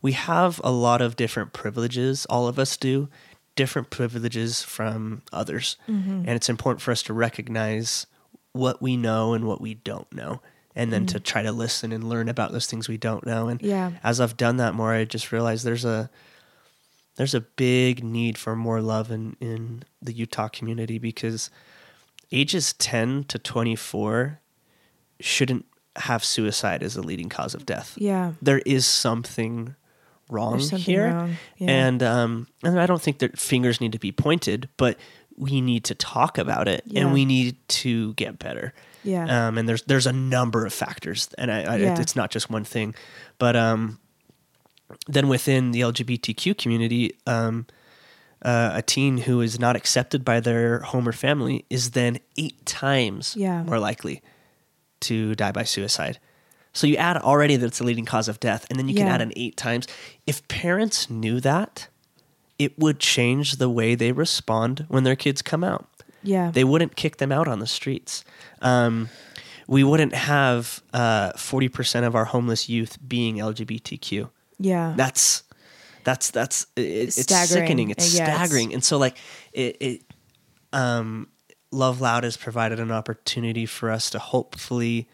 we 0.01 0.13
have 0.13 0.61
a 0.65 0.71
lot 0.71 1.03
of 1.03 1.17
different 1.17 1.53
privileges 1.53 2.25
all 2.27 2.47
of 2.49 2.59
us 2.59 2.77
do 2.77 3.09
different 3.57 3.91
privileges 3.91 4.63
from 4.63 5.21
others 5.33 5.77
mm-hmm. 5.89 6.11
and 6.27 6.31
it's 6.31 6.49
important 6.49 6.81
for 6.81 6.91
us 6.91 7.03
to 7.03 7.13
recognize 7.13 8.07
what 8.53 8.81
we 8.81 8.97
know 8.97 9.35
and 9.35 9.45
what 9.45 9.61
we 9.61 9.75
don't 9.75 10.11
know 10.13 10.41
and 10.77 10.93
then 10.93 11.07
to 11.07 11.21
try 11.21 11.43
to 11.43 11.53
listen 11.53 11.93
and 11.93 12.09
learn 12.09 12.29
about 12.29 12.51
those 12.53 12.67
things 12.67 12.89
we 12.89 12.97
don't 12.97 13.25
know 13.27 13.49
and 13.49 13.63
Yeah. 13.63 13.93
as 14.03 14.21
i've 14.21 14.37
done 14.37 14.57
that 14.59 14.75
more 14.75 14.93
i 14.93 15.05
just 15.05 15.31
realized 15.33 15.65
there's 15.65 15.85
a 15.85 16.11
there's 17.17 17.35
a 17.35 17.41
big 17.41 18.03
need 18.03 18.37
for 18.37 18.57
more 18.57 18.81
love 18.81 19.11
in 19.11 19.37
in 19.41 19.85
the 20.03 20.13
utah 20.13 20.49
community 20.49 20.99
because 20.99 21.51
ages 22.33 22.73
10 22.75 23.25
to 23.25 23.39
24 23.39 24.41
shouldn't 25.21 25.65
have 25.97 26.25
suicide 26.25 26.83
as 26.83 26.97
a 26.97 27.03
leading 27.03 27.29
cause 27.29 27.55
of 27.55 27.65
death. 27.65 27.95
Yeah. 27.97 28.33
There 28.43 28.59
is 28.67 28.85
something 28.85 29.77
wrong 30.29 30.59
something 30.59 30.79
here. 30.81 31.07
wrong, 31.13 31.37
yeah. 31.59 31.71
And 31.71 32.03
um 32.03 32.49
and 32.65 32.81
I 32.81 32.87
don't 32.87 33.01
think 33.01 33.19
that 33.21 33.39
fingers 33.39 33.81
need 33.81 33.93
to 33.93 33.99
be 34.01 34.11
pointed, 34.11 34.69
but 34.77 34.99
we 35.37 35.61
need 35.61 35.85
to 35.85 35.95
talk 35.95 36.37
about 36.37 36.67
it 36.67 36.83
Yeah. 36.87 37.03
and 37.03 37.13
we 37.13 37.25
need 37.25 37.57
to 37.69 38.15
get 38.15 38.41
better. 38.41 38.75
Yeah. 39.05 39.47
Um 39.49 39.59
and 39.59 39.69
there's 39.69 39.83
there's 39.83 40.07
a 40.07 40.13
number 40.13 40.67
of 40.67 40.73
factors 40.73 41.29
and 41.39 41.53
I, 41.53 41.63
I 41.63 41.77
Yeah. 41.77 42.01
it's 42.01 42.17
not 42.17 42.31
just 42.31 42.51
one 42.51 42.65
thing. 42.65 42.95
But 43.39 43.55
um 43.55 43.99
then 45.07 45.29
within 45.29 45.71
the 45.73 45.81
LGBTQ 45.81 46.57
community, 46.59 47.13
um, 47.27 47.67
uh, 48.43 48.73
a 48.75 48.83
teen 48.83 49.19
who 49.19 49.41
is 49.41 49.59
not 49.59 49.77
accepted 49.77 50.25
by 50.25 50.39
their 50.41 50.81
home 50.81 51.09
or 51.09 51.13
family 51.13 51.65
is 51.71 51.93
then 51.93 52.19
eight 52.37 52.65
times 52.67 53.35
Yeah. 53.37 53.63
more 53.63 53.79
likely 53.79 54.23
to 55.01 55.35
die 55.35 55.53
by 55.53 55.65
suicide. 55.65 56.19
So 56.73 56.87
you 56.87 56.97
add 56.97 57.17
already 57.17 57.57
that 57.57 57.67
it's 57.67 57.81
a 57.81 57.85
leading 57.85 58.05
cause 58.05 58.29
of 58.29 58.41
death, 58.41 58.67
and 58.69 58.79
then 58.79 58.89
you 58.89 58.95
can 58.97 59.07
add 59.07 59.21
an 59.23 59.33
eight 59.37 59.57
times. 59.57 59.87
If 60.27 60.47
parents 60.49 61.09
knew 61.09 61.41
that, 61.41 61.89
it 62.59 62.79
would 62.79 62.99
change 63.01 63.53
the 63.57 63.71
way 63.71 63.95
they 63.95 64.13
respond 64.13 64.85
when 64.89 65.05
their 65.05 65.17
kids 65.17 65.41
come 65.41 65.63
out. 65.65 65.89
Yeah. 66.25 66.51
They 66.51 66.65
wouldn't 66.65 66.97
kick 66.97 67.19
them 67.19 67.31
out 67.31 67.47
on 67.49 67.59
the 67.61 67.67
streets. 67.67 68.25
Um, 68.63 69.09
we 69.69 69.85
wouldn't 69.85 70.15
have 70.15 70.83
uh, 70.93 71.33
40% 71.35 72.07
of 72.07 72.15
our 72.15 72.25
homeless 72.25 72.69
youth 72.69 72.99
being 73.07 73.37
LGBTQ. 73.37 74.29
Yeah. 74.59 74.95
That's 74.97 75.43
that's 76.05 76.31
that's 76.31 76.67
it, 76.77 76.81
it's 76.83 77.21
Staggering. 77.23 77.47
sickening. 77.67 77.91
It's 77.91 78.05
Uh, 78.19 78.23
it's- 78.23 78.37
staggering. 78.37 78.75
And 78.75 78.85
so 78.85 78.99
like 78.99 79.17
it, 79.53 79.77
it 79.81 80.03
um 80.73 81.29
Love 81.71 82.01
Loud 82.01 82.25
has 82.25 82.37
provided 82.37 82.79
an 82.79 82.91
opportunity 82.93 83.67
for 83.67 83.91
us 83.91 84.11
to 84.11 84.19
hopefully 84.19 85.09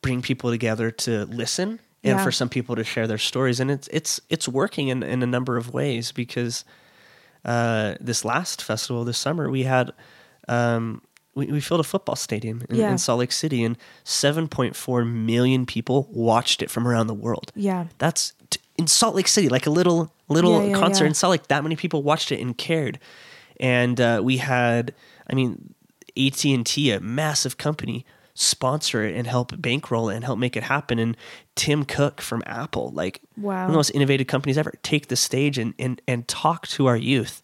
bring 0.00 0.22
people 0.22 0.50
together 0.50 0.90
to 0.90 1.24
listen 1.26 1.80
and 2.04 2.18
Yeah. 2.18 2.24
for 2.24 2.32
some 2.32 2.48
people 2.48 2.74
to 2.76 2.84
share 2.84 3.06
their 3.06 3.18
stories 3.18 3.60
and 3.60 3.70
it's 3.70 3.88
it's 3.92 4.20
it's 4.28 4.48
working 4.48 4.88
in, 4.88 5.02
in 5.02 5.22
a 5.22 5.26
number 5.26 5.56
of 5.56 5.72
ways 5.74 6.10
because 6.12 6.64
uh, 7.44 7.94
this 8.00 8.24
last 8.24 8.62
festival 8.62 9.04
this 9.04 9.18
summer 9.18 9.50
we 9.50 9.62
had 9.64 9.92
um, 10.48 11.02
we, 11.34 11.46
we 11.46 11.60
filled 11.60 11.80
a 11.80 11.84
football 11.84 12.16
stadium 12.16 12.62
in, 12.68 12.76
Yeah. 12.76 12.90
in 12.92 12.98
Salt 12.98 13.18
Lake 13.20 13.32
City 13.32 13.64
and 13.64 13.76
7.4 14.04 15.10
million 15.10 15.66
people 15.66 16.08
watched 16.12 16.62
it 16.62 16.70
from 16.70 16.86
around 16.86 17.06
the 17.06 17.14
world 17.14 17.52
Yeah. 17.54 17.86
that's 17.98 18.32
t- 18.50 18.60
in 18.78 18.86
Salt 18.86 19.14
Lake 19.14 19.28
City, 19.28 19.48
like 19.48 19.66
a 19.66 19.70
little 19.70 20.12
little 20.28 20.66
Yeah, 20.66 20.74
concert 20.78 21.04
yeah. 21.04 21.08
in 21.08 21.14
Salt 21.14 21.30
Lake. 21.32 21.48
That 21.48 21.62
many 21.62 21.76
people 21.76 22.02
watched 22.02 22.32
it 22.32 22.40
and 22.40 22.56
cared, 22.56 22.98
and 23.60 24.00
uh, 24.00 24.20
we 24.24 24.38
had, 24.38 24.94
I 25.30 25.34
mean, 25.34 25.74
AT 26.16 26.44
and 26.46 26.64
T, 26.64 26.90
a 26.90 26.98
massive 27.00 27.58
company, 27.58 28.06
sponsor 28.34 29.04
it 29.04 29.14
and 29.14 29.26
help 29.26 29.60
bankroll 29.60 30.08
it 30.08 30.16
and 30.16 30.24
help 30.24 30.38
make 30.38 30.56
it 30.56 30.62
happen. 30.62 30.98
And 30.98 31.16
Tim 31.54 31.84
Cook 31.84 32.20
from 32.22 32.42
Apple, 32.46 32.90
like 32.94 33.20
Wow. 33.36 33.54
one 33.54 33.64
of 33.66 33.72
the 33.72 33.76
most 33.78 33.90
innovative 33.90 34.26
companies 34.26 34.56
ever, 34.58 34.72
take 34.82 35.08
the 35.08 35.16
stage 35.16 35.58
and 35.58 35.74
and 35.78 36.00
and 36.08 36.26
talk 36.28 36.66
to 36.68 36.86
our 36.86 36.96
youth, 36.96 37.42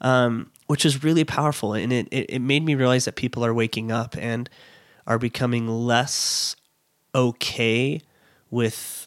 um, 0.00 0.50
which 0.66 0.84
is 0.86 1.04
really 1.04 1.24
powerful. 1.24 1.74
And 1.74 1.92
it, 1.92 2.08
it 2.10 2.26
it 2.30 2.38
made 2.40 2.64
me 2.64 2.74
realize 2.74 3.04
that 3.04 3.14
people 3.16 3.44
are 3.44 3.52
waking 3.54 3.92
up 3.92 4.16
and 4.16 4.48
are 5.06 5.18
becoming 5.18 5.68
less 5.68 6.56
okay 7.14 8.00
with 8.50 9.06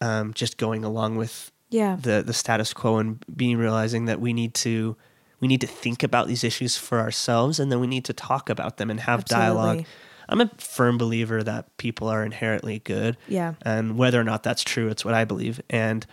um, 0.00 0.32
just 0.34 0.56
going 0.58 0.84
along 0.84 1.16
with 1.16 1.50
Yeah. 1.70 1.96
the 2.00 2.22
the 2.22 2.32
status 2.32 2.72
quo 2.72 2.98
and 2.98 3.24
being 3.36 3.58
realizing 3.58 4.06
that 4.06 4.20
we 4.20 4.32
need 4.32 4.54
to 4.54 4.96
we 5.40 5.48
need 5.48 5.60
to 5.60 5.66
think 5.66 6.02
about 6.02 6.26
these 6.26 6.44
issues 6.44 6.76
for 6.76 6.98
ourselves 7.00 7.58
and 7.60 7.70
then 7.70 7.80
we 7.80 7.86
need 7.86 8.04
to 8.06 8.12
talk 8.12 8.50
about 8.50 8.76
them 8.76 8.90
and 8.90 9.00
have 9.00 9.24
dialogue. 9.24 9.84
I'm 10.28 10.40
a 10.40 10.50
firm 10.58 10.98
believer 10.98 11.42
that 11.42 11.74
people 11.78 12.08
are 12.08 12.22
inherently 12.24 12.80
good. 12.80 13.16
Yeah. 13.28 13.54
And 13.62 13.96
whether 13.96 14.20
or 14.20 14.24
not 14.24 14.42
that's 14.42 14.62
true, 14.62 14.88
it's 14.88 15.04
what 15.04 15.14
I 15.14 15.24
believe. 15.24 15.60
And 15.70 16.06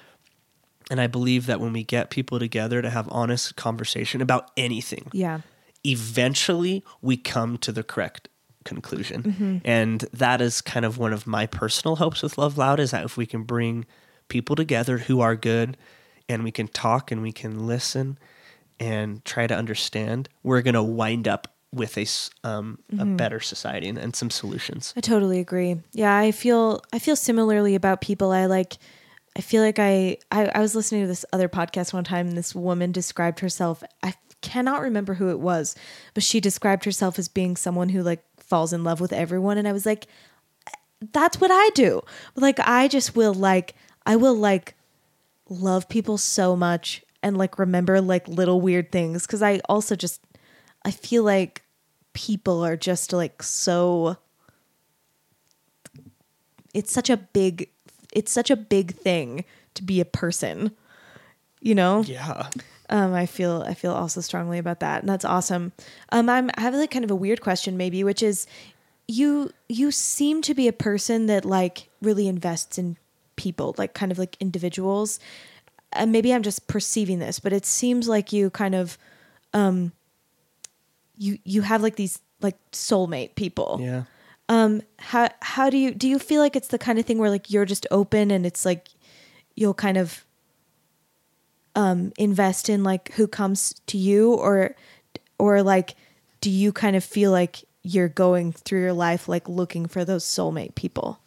and 0.91 1.01
I 1.01 1.07
believe 1.07 1.47
that 1.47 1.59
when 1.59 1.73
we 1.73 1.83
get 1.83 2.11
people 2.11 2.37
together 2.37 2.81
to 2.81 2.89
have 2.91 3.09
honest 3.11 3.55
conversation 3.55 4.21
about 4.21 4.51
anything, 4.55 5.07
Yeah. 5.13 5.39
eventually 5.83 6.83
we 7.01 7.17
come 7.17 7.57
to 7.59 7.71
the 7.71 7.83
correct 7.83 8.29
conclusion. 8.65 9.23
Mm-hmm. 9.23 9.57
And 9.65 10.01
that 10.13 10.41
is 10.41 10.61
kind 10.61 10.85
of 10.85 10.97
one 10.97 11.11
of 11.13 11.25
my 11.27 11.45
personal 11.47 11.95
hopes 11.97 12.21
with 12.21 12.37
Love 12.37 12.57
Loud 12.57 12.79
is 12.79 12.91
that 12.91 13.03
if 13.03 13.17
we 13.17 13.25
can 13.25 13.43
bring 13.43 13.85
people 14.27 14.55
together 14.55 14.99
who 14.99 15.21
are 15.21 15.35
good 15.35 15.75
and 16.29 16.43
we 16.43 16.51
can 16.51 16.67
talk 16.67 17.11
and 17.11 17.21
we 17.21 17.31
can 17.31 17.67
listen 17.67 18.17
and 18.79 19.23
try 19.25 19.47
to 19.47 19.55
understand, 19.55 20.29
we're 20.43 20.61
going 20.61 20.73
to 20.75 20.83
wind 20.83 21.27
up 21.27 21.47
with 21.73 21.97
a, 21.97 22.05
um, 22.47 22.79
a 22.91 22.95
Mm-hmm. 22.95 23.15
better 23.17 23.39
society 23.39 23.87
and, 23.89 23.97
and 23.97 24.15
some 24.15 24.29
solutions. 24.29 24.93
I 24.95 25.01
totally 25.01 25.39
agree. 25.39 25.77
Yeah, 25.93 26.15
I 26.17 26.31
feel 26.31 26.81
I 26.93 26.99
feel 26.99 27.15
similarly 27.17 27.75
about 27.75 27.99
people. 28.01 28.31
I 28.31 28.45
like 28.45 28.77
I 29.37 29.41
feel 29.41 29.61
like 29.61 29.77
I, 29.79 30.17
I 30.31 30.45
I 30.55 30.59
was 30.59 30.75
listening 30.75 31.01
to 31.01 31.07
this 31.07 31.25
other 31.33 31.49
podcast 31.49 31.91
one 31.93 32.05
time 32.05 32.27
and 32.29 32.37
this 32.37 32.55
woman 32.55 32.91
described 32.93 33.41
herself 33.41 33.83
I 34.03 34.13
cannot 34.41 34.81
remember 34.81 35.15
who 35.15 35.29
it 35.29 35.39
was, 35.39 35.75
but 36.13 36.23
she 36.23 36.39
described 36.39 36.85
herself 36.85 37.19
as 37.19 37.27
being 37.27 37.55
someone 37.57 37.89
who 37.89 38.01
like 38.03 38.23
falls 38.37 38.71
in 38.71 38.83
love 38.85 39.01
with 39.01 39.11
everyone 39.11 39.57
and 39.57 39.67
I 39.67 39.73
was 39.73 39.85
like 39.85 40.07
that's 41.11 41.41
what 41.41 41.51
I 41.51 41.69
do. 41.75 42.01
Like 42.35 42.59
I 42.61 42.87
just 42.87 43.15
will 43.17 43.33
like 43.33 43.75
I 44.05 44.15
will 44.15 44.35
like 44.35 44.75
love 45.49 45.89
people 45.89 46.17
so 46.17 46.55
much 46.55 47.03
and 47.25 47.37
like 47.37 47.57
remember 47.59 47.99
like 47.99 48.27
little 48.27 48.61
weird 48.61 48.91
things. 48.91 49.25
Cuz 49.27 49.41
I 49.41 49.59
also 49.67 49.95
just 49.95 50.21
I 50.85 50.91
feel 50.91 51.23
like 51.23 51.63
people 52.13 52.63
are 52.63 52.77
just 52.77 53.11
like 53.11 53.43
so 53.43 54.15
it's 56.73 56.93
such 56.93 57.09
a 57.09 57.17
big 57.17 57.69
it's 58.13 58.31
such 58.31 58.49
a 58.49 58.55
big 58.55 58.95
thing 58.95 59.43
to 59.73 59.83
be 59.83 59.99
a 59.99 60.05
person 60.05 60.71
you 61.59 61.75
know? 61.75 62.03
Yeah. 62.03 62.47
um 62.89 63.13
i 63.13 63.25
feel 63.25 63.63
i 63.67 63.73
feel 63.73 63.91
also 63.91 64.21
strongly 64.21 64.57
about 64.59 64.79
that 64.79 65.01
and 65.01 65.09
that's 65.09 65.25
awesome. 65.25 65.73
Um 66.13 66.29
i'm 66.29 66.49
i 66.55 66.61
have 66.61 66.73
like 66.73 66.91
kind 66.91 67.03
of 67.03 67.11
a 67.11 67.15
weird 67.15 67.41
question 67.41 67.75
maybe 67.75 68.03
which 68.03 68.23
is 68.23 68.47
you 69.07 69.51
you 69.67 69.91
seem 69.91 70.41
to 70.43 70.53
be 70.53 70.67
a 70.69 70.73
person 70.73 71.25
that 71.25 71.43
like 71.43 71.89
really 72.01 72.27
invests 72.27 72.77
in 72.77 72.95
people 73.35 73.75
like 73.77 73.93
kind 73.93 74.11
of 74.11 74.17
like 74.17 74.37
individuals 74.39 75.19
and 75.95 76.11
maybe 76.11 76.33
i'm 76.33 76.43
just 76.43 76.67
perceiving 76.67 77.19
this 77.19 77.39
but 77.39 77.51
it 77.53 77.65
seems 77.65 78.07
like 78.07 78.31
you 78.33 78.49
kind 78.49 78.75
of 78.75 78.97
um 79.53 79.91
you 81.17 81.37
you 81.43 81.61
have 81.61 81.81
like 81.81 81.95
these 81.95 82.19
like 82.41 82.57
soulmate 82.71 83.35
people 83.35 83.77
Yeah. 83.81 84.03
um 84.49 84.81
how 84.99 85.29
how 85.41 85.69
do 85.69 85.77
you 85.77 85.93
do 85.93 86.07
you 86.07 86.19
feel 86.19 86.41
like 86.41 86.55
it's 86.55 86.67
the 86.67 86.77
kind 86.77 86.99
of 86.99 87.05
thing 87.05 87.17
where 87.17 87.29
like 87.29 87.49
you're 87.49 87.65
just 87.65 87.87
open 87.91 88.31
and 88.31 88.45
it's 88.45 88.65
like 88.65 88.89
you'll 89.55 89.73
kind 89.73 89.97
of 89.97 90.25
um 91.75 92.11
invest 92.17 92.69
in 92.69 92.83
like 92.83 93.11
who 93.13 93.27
comes 93.27 93.73
to 93.87 93.97
you 93.97 94.33
or 94.33 94.75
or 95.37 95.61
like 95.63 95.95
do 96.41 96.49
you 96.49 96.71
kind 96.71 96.95
of 96.95 97.03
feel 97.03 97.31
like 97.31 97.63
you're 97.81 98.07
going 98.09 98.51
through 98.51 98.81
your 98.81 98.93
life 98.93 99.27
like 99.27 99.47
looking 99.49 99.85
for 99.85 100.03
those 100.05 100.23
soulmate 100.25 100.75
people 100.75 101.19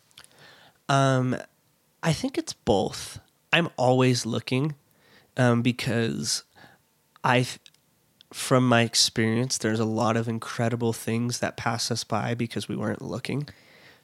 Um, 0.89 1.37
I 2.03 2.13
think 2.15 2.39
it's 2.39 2.53
both. 2.55 3.19
I'm 3.53 3.69
always 3.77 4.27
looking 4.27 4.75
um, 5.37 5.63
because 5.63 6.45
I, 7.25 7.47
from 8.33 8.69
my 8.69 8.83
experience, 8.83 9.59
there's 9.59 9.81
a 9.81 9.85
lot 9.85 10.17
of 10.17 10.29
incredible 10.29 10.93
things 10.93 11.39
that 11.41 11.57
pass 11.57 11.91
us 11.91 12.05
by 12.05 12.35
because 12.35 12.69
we 12.69 12.77
weren't 12.77 13.03
looking. 13.03 13.49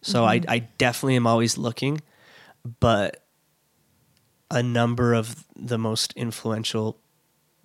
So 0.03 0.25
I, 0.25 0.43
I 0.49 0.59
definitely 0.59 1.17
am 1.17 1.27
always 1.27 1.57
looking, 1.57 2.03
but 2.81 3.25
a 4.51 4.63
number 4.63 5.15
of 5.15 5.47
the 5.57 5.79
most 5.79 6.13
influential 6.13 6.99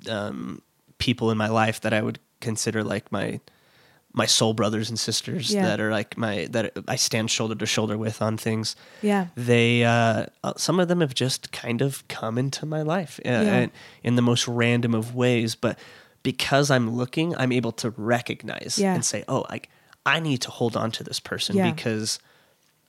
um, 0.09 0.61
people 0.97 1.31
in 1.31 1.37
my 1.37 1.49
life 1.49 1.81
that 1.81 1.93
I 1.93 2.01
would 2.01 2.19
consider 2.39 2.83
like 2.83 3.11
my 3.11 3.41
my 4.13 4.25
soul 4.25 4.53
brothers 4.53 4.89
and 4.89 4.99
sisters 4.99 5.53
Yeah. 5.53 5.63
that 5.67 5.79
are 5.79 5.91
like 5.91 6.17
my 6.17 6.47
that 6.51 6.73
I 6.87 6.95
stand 6.95 7.29
shoulder 7.29 7.55
to 7.55 7.65
shoulder 7.65 7.97
with 7.97 8.21
on 8.21 8.37
things 8.37 8.75
yeah 9.01 9.27
they 9.35 9.83
uh, 9.83 10.25
uh, 10.43 10.53
some 10.57 10.79
of 10.79 10.87
them 10.87 11.01
have 11.01 11.13
just 11.13 11.51
kind 11.51 11.81
of 11.81 12.07
come 12.07 12.37
into 12.39 12.65
my 12.65 12.81
life 12.81 13.19
uh, 13.25 13.29
Yeah. 13.29 13.67
in 14.03 14.15
the 14.15 14.21
most 14.23 14.47
random 14.47 14.95
of 14.95 15.13
ways 15.15 15.55
but 15.55 15.77
because 16.23 16.71
i'm 16.71 16.89
looking 16.95 17.35
i'm 17.35 17.51
able 17.51 17.71
to 17.73 17.91
recognize 17.97 18.77
Yeah. 18.79 18.95
and 18.95 19.05
say 19.05 19.23
oh 19.27 19.45
like 19.49 19.69
i 20.05 20.19
need 20.19 20.41
to 20.41 20.49
hold 20.51 20.75
on 20.75 20.91
to 20.91 21.03
this 21.03 21.19
person 21.19 21.55
because 21.71 22.19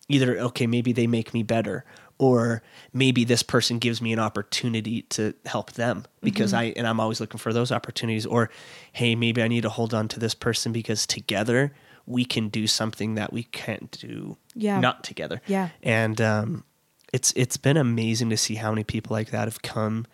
either 0.08 0.38
okay 0.38 0.66
maybe 0.66 0.92
they 0.92 1.06
make 1.06 1.32
me 1.34 1.42
better 1.42 1.84
or 2.20 2.62
maybe 2.92 3.24
this 3.24 3.42
person 3.42 3.78
gives 3.78 4.02
me 4.02 4.12
an 4.12 4.18
opportunity 4.18 5.02
to 5.02 5.32
help 5.46 5.72
them 5.72 6.04
because 6.22 6.52
Mm-hmm. 6.52 6.60
i 6.60 6.74
and 6.76 6.86
i'm 6.86 7.00
always 7.00 7.18
looking 7.20 7.38
for 7.38 7.52
those 7.52 7.72
opportunities 7.72 8.26
or 8.26 8.50
hey 8.92 9.14
maybe 9.14 9.42
i 9.42 9.48
need 9.48 9.62
to 9.62 9.70
hold 9.70 9.94
on 9.94 10.06
to 10.08 10.20
this 10.20 10.34
person 10.34 10.70
because 10.72 11.06
together 11.06 11.72
we 12.06 12.24
can 12.24 12.48
do 12.50 12.66
something 12.66 13.14
that 13.14 13.32
we 13.32 13.44
can't 13.44 13.90
do 14.00 14.36
Yeah. 14.54 14.80
not 14.80 15.02
together 15.04 15.40
Yeah. 15.46 15.68
and 15.82 16.20
um, 16.20 16.64
it's 17.12 17.32
it's 17.36 17.56
been 17.56 17.76
amazing 17.78 18.30
to 18.30 18.36
see 18.36 18.56
how 18.56 18.70
many 18.70 18.84
people 18.84 19.14
like 19.16 19.30
that 19.30 19.46
have 19.48 19.62
come 19.62 20.06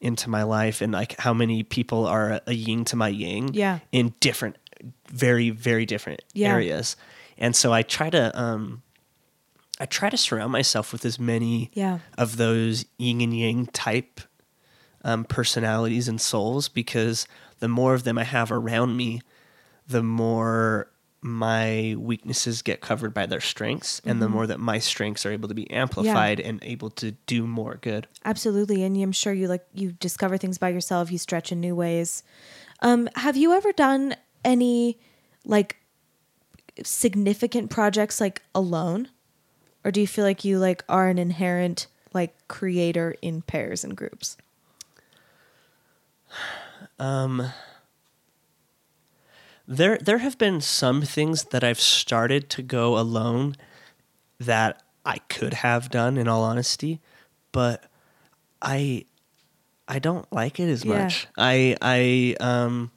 into 0.00 0.30
my 0.30 0.42
life 0.42 0.80
and 0.84 0.92
like 0.92 1.14
how 1.20 1.34
many 1.34 1.62
people 1.62 2.06
are 2.06 2.40
a 2.46 2.52
yin 2.54 2.84
to 2.86 2.96
my 2.96 3.08
yang 3.08 3.54
Yeah. 3.54 3.78
in 3.92 4.14
different 4.20 4.56
very 5.12 5.50
very 5.50 5.86
different 5.86 6.22
Yeah. 6.34 6.52
areas 6.54 6.96
and 7.38 7.54
so 7.54 7.72
i 7.72 7.82
try 7.82 8.10
to 8.10 8.22
um 8.38 8.82
i 9.80 9.86
try 9.86 10.08
to 10.10 10.16
surround 10.16 10.52
myself 10.52 10.92
with 10.92 11.04
as 11.04 11.18
many 11.18 11.70
Yeah. 11.74 11.98
of 12.18 12.36
those 12.36 12.84
yin 12.98 13.20
and 13.20 13.36
yang 13.36 13.66
type 13.66 14.20
um, 15.02 15.24
personalities 15.24 16.06
and 16.08 16.20
souls 16.20 16.68
because 16.68 17.26
the 17.58 17.68
more 17.68 17.94
of 17.94 18.04
them 18.04 18.18
i 18.18 18.24
have 18.24 18.52
around 18.52 18.96
me 18.96 19.22
the 19.88 20.02
more 20.02 20.90
my 21.22 21.94
weaknesses 21.98 22.62
get 22.62 22.80
covered 22.80 23.12
by 23.12 23.26
their 23.26 23.40
strengths 23.40 24.00
and 24.06 24.22
the 24.22 24.26
Mm-hmm. 24.26 24.34
more 24.34 24.46
that 24.46 24.60
my 24.60 24.78
strengths 24.78 25.26
are 25.26 25.32
able 25.32 25.48
to 25.48 25.54
be 25.54 25.70
amplified 25.70 26.40
and 26.40 26.58
able 26.62 26.88
to 26.90 27.10
do 27.26 27.46
more 27.46 27.76
good 27.82 28.06
Absolutely. 28.24 28.82
And 28.84 28.96
I'm 29.02 29.12
sure 29.12 29.32
you 29.32 29.48
like 29.48 29.64
you 29.74 29.92
discover 29.92 30.36
things 30.38 30.58
by 30.58 30.68
yourself, 30.70 31.10
you 31.10 31.16
stretch 31.18 31.52
in 31.52 31.60
new 31.60 31.74
ways. 31.74 32.22
Um, 32.80 33.08
have 33.16 33.36
you 33.36 33.52
ever 33.52 33.72
done 33.72 34.14
any 34.44 34.98
like 35.44 35.76
significant 36.82 37.70
projects 37.70 38.20
like 38.20 38.42
alone? 38.54 39.08
Or 39.84 39.90
do 39.90 40.00
you 40.00 40.06
feel 40.06 40.24
like 40.24 40.44
you 40.44 40.58
like 40.58 40.84
are 40.88 41.08
an 41.08 41.18
inherent 41.18 41.86
like 42.12 42.34
creator 42.48 43.14
in 43.22 43.42
pairs 43.42 43.84
and 43.84 43.96
groups? 43.96 44.36
Um 46.98 47.52
There 49.66 49.98
there 49.98 50.18
have 50.18 50.36
been 50.36 50.60
some 50.60 51.02
things 51.02 51.44
that 51.44 51.62
I've 51.62 51.80
started 51.80 52.50
to 52.50 52.62
go 52.62 52.98
alone 52.98 53.54
that 54.38 54.82
I 55.04 55.18
could 55.28 55.54
have 55.54 55.90
done 55.90 56.16
in 56.16 56.26
all 56.26 56.42
honesty, 56.42 57.00
but 57.52 57.84
I 58.60 59.04
I 59.86 59.98
don't 60.00 60.30
like 60.32 60.58
it 60.58 60.68
as 60.68 60.84
Yeah. 60.84 61.04
much. 61.04 61.28
I 61.38 61.76
I 61.80 62.36
um 62.40 62.90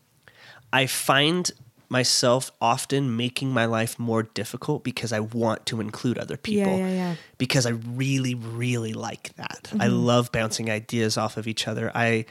I 0.71 0.87
find 0.87 1.51
myself 1.89 2.51
often 2.59 3.15
making 3.15 3.51
my 3.53 3.65
life 3.65 3.99
more 3.99 4.23
difficult 4.23 4.83
because 4.83 5.13
I 5.13 5.19
want 5.19 5.65
to 5.67 5.79
include 5.81 6.17
other 6.17 6.37
people. 6.37 6.77
Yeah, 6.77 6.87
yeah, 6.87 6.95
yeah. 6.95 7.15
Because 7.37 7.65
I 7.65 7.71
really, 7.71 8.33
really 8.35 8.93
like 8.93 9.35
that. 9.35 9.71
I 9.79 9.87
love 9.87 10.31
bouncing 10.31 10.69
ideas 10.69 11.17
off 11.17 11.37
of 11.37 11.47
each 11.47 11.67
other. 11.67 11.91
I, 11.93 12.25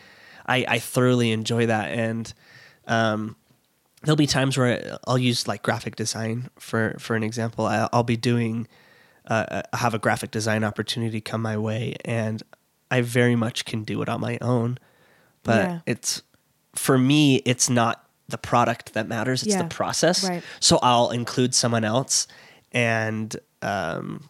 I, 0.47 0.65
I 0.69 0.79
thoroughly 0.79 1.31
enjoy 1.31 1.67
that, 1.67 1.91
and 1.91 2.33
um, 2.87 3.37
there'll 4.03 4.17
be 4.17 4.27
times 4.27 4.59
where 4.59 4.99
I'll 5.07 5.19
use 5.19 5.47
like 5.47 5.63
graphic 5.63 5.95
design 5.97 6.51
for 6.59 6.97
for 6.99 7.15
an 7.15 7.23
example. 7.23 7.67
I'll, 7.67 7.89
I'll 7.93 8.03
be 8.03 8.17
doing, 8.17 8.67
uh, 9.27 9.63
I 9.73 9.77
have 9.77 9.95
a 9.95 9.99
graphic 9.99 10.31
design 10.33 10.65
opportunity 10.65 11.21
come 11.21 11.43
my 11.43 11.57
way, 11.57 11.95
and 12.05 12.43
I 12.91 13.01
very 13.03 13.37
much 13.37 13.65
can 13.65 13.85
do 13.85 14.03
it 14.03 14.09
on 14.09 14.21
my 14.21 14.39
own, 14.41 14.79
but 15.45 15.69
Yeah. 15.69 15.81
it's 15.87 16.23
for 16.75 16.99
me, 16.99 17.37
it's 17.45 17.71
not 17.71 18.09
the 18.33 18.39
product 18.39 18.95
that 18.95 19.07
matters; 19.07 19.45
it's 19.45 19.55
Yeah. 19.55 19.63
the 19.63 19.69
process. 19.69 20.29
Right. 20.29 20.43
So 20.59 20.81
I'll 20.83 21.11
include 21.11 21.55
someone 21.55 21.85
else, 21.85 22.27
and 22.73 23.35
um, 23.63 24.29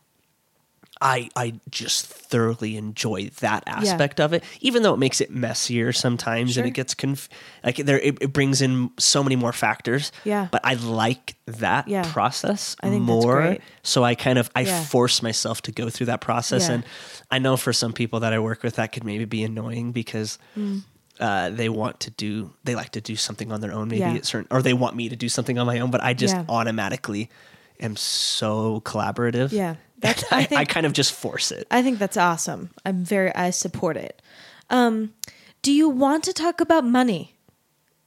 I 1.00 1.30
I 1.34 1.55
just 1.68 2.07
thoroughly 2.07 2.76
enjoy 2.76 3.30
that 3.40 3.64
aspect 3.66 4.20
of 4.20 4.32
it, 4.32 4.44
even 4.61 4.82
though 4.84 4.94
it 4.94 4.98
makes 4.98 5.20
it 5.20 5.30
messier 5.32 5.92
sometimes, 5.92 6.57
and 6.57 6.64
it 6.66 6.70
gets 6.72 6.94
conf- 6.94 7.28
like 7.64 7.76
there 7.76 7.98
it, 7.98 8.18
it 8.20 8.32
brings 8.32 8.62
in 8.62 8.90
so 9.00 9.22
many 9.24 9.34
more 9.34 9.53
factors. 9.53 10.12
Yeah. 10.24 10.46
but 10.53 10.61
I 10.64 10.74
like 10.74 11.34
that 11.46 11.88
Yeah. 11.88 12.05
process 12.12 12.76
I 12.80 12.88
think 12.90 13.03
that's 13.07 13.24
more. 13.24 13.40
great. 13.42 13.61
So 13.82 14.05
I 14.05 14.14
kind 14.14 14.38
of 14.38 14.48
I 14.55 14.61
Yeah. 14.61 14.84
force 14.84 15.22
myself 15.22 15.61
to 15.62 15.72
go 15.72 15.90
through 15.90 16.07
that 16.07 16.20
process, 16.20 16.68
Yeah. 16.68 16.74
and 16.74 16.84
I 17.32 17.38
know 17.40 17.57
for 17.57 17.72
some 17.72 17.92
people 17.92 18.20
that 18.20 18.32
I 18.32 18.38
work 18.38 18.62
with 18.62 18.76
that 18.76 18.92
could 18.92 19.03
maybe 19.05 19.24
be 19.24 19.42
annoying 19.42 19.90
because. 19.92 20.38
Mm. 20.57 20.82
Uh, 21.20 21.50
they 21.50 21.68
want 21.68 22.00
to 22.00 22.10
do 22.10 22.50
they 22.64 22.74
like 22.74 22.90
to 22.90 23.00
do 23.00 23.14
something 23.16 23.52
on 23.52 23.60
their 23.60 23.72
own 23.72 23.86
maybe 23.88 24.00
Yeah. 24.00 24.14
at 24.14 24.24
certain 24.24 24.48
or 24.50 24.62
they 24.62 24.72
want 24.72 24.96
me 24.96 25.08
to 25.10 25.14
do 25.16 25.28
something 25.28 25.58
on 25.58 25.66
my 25.66 25.78
own 25.78 25.90
but 25.90 26.02
i 26.02 26.14
just 26.14 26.34
Yeah. 26.34 26.44
automatically 26.48 27.28
am 27.78 27.96
so 27.96 28.80
collaborative 28.80 29.52
Yeah. 29.52 29.76
That's- 30.00 30.24
I 30.32 30.48
I, 30.50 30.60
I 30.62 30.64
kind 30.64 30.86
of 30.86 30.92
just 30.94 31.12
force 31.12 31.52
it 31.52 31.66
I 31.70 31.82
think 31.82 31.98
that's 31.98 32.16
awesome. 32.16 32.70
I'm 32.84 33.04
very 33.04 33.32
I 33.34 33.50
support 33.50 33.96
it. 33.96 34.20
Um, 34.70 35.12
do 35.60 35.70
you 35.70 35.88
want 35.88 36.24
to 36.24 36.32
talk 36.32 36.60
about 36.60 36.84
money? 36.84 37.34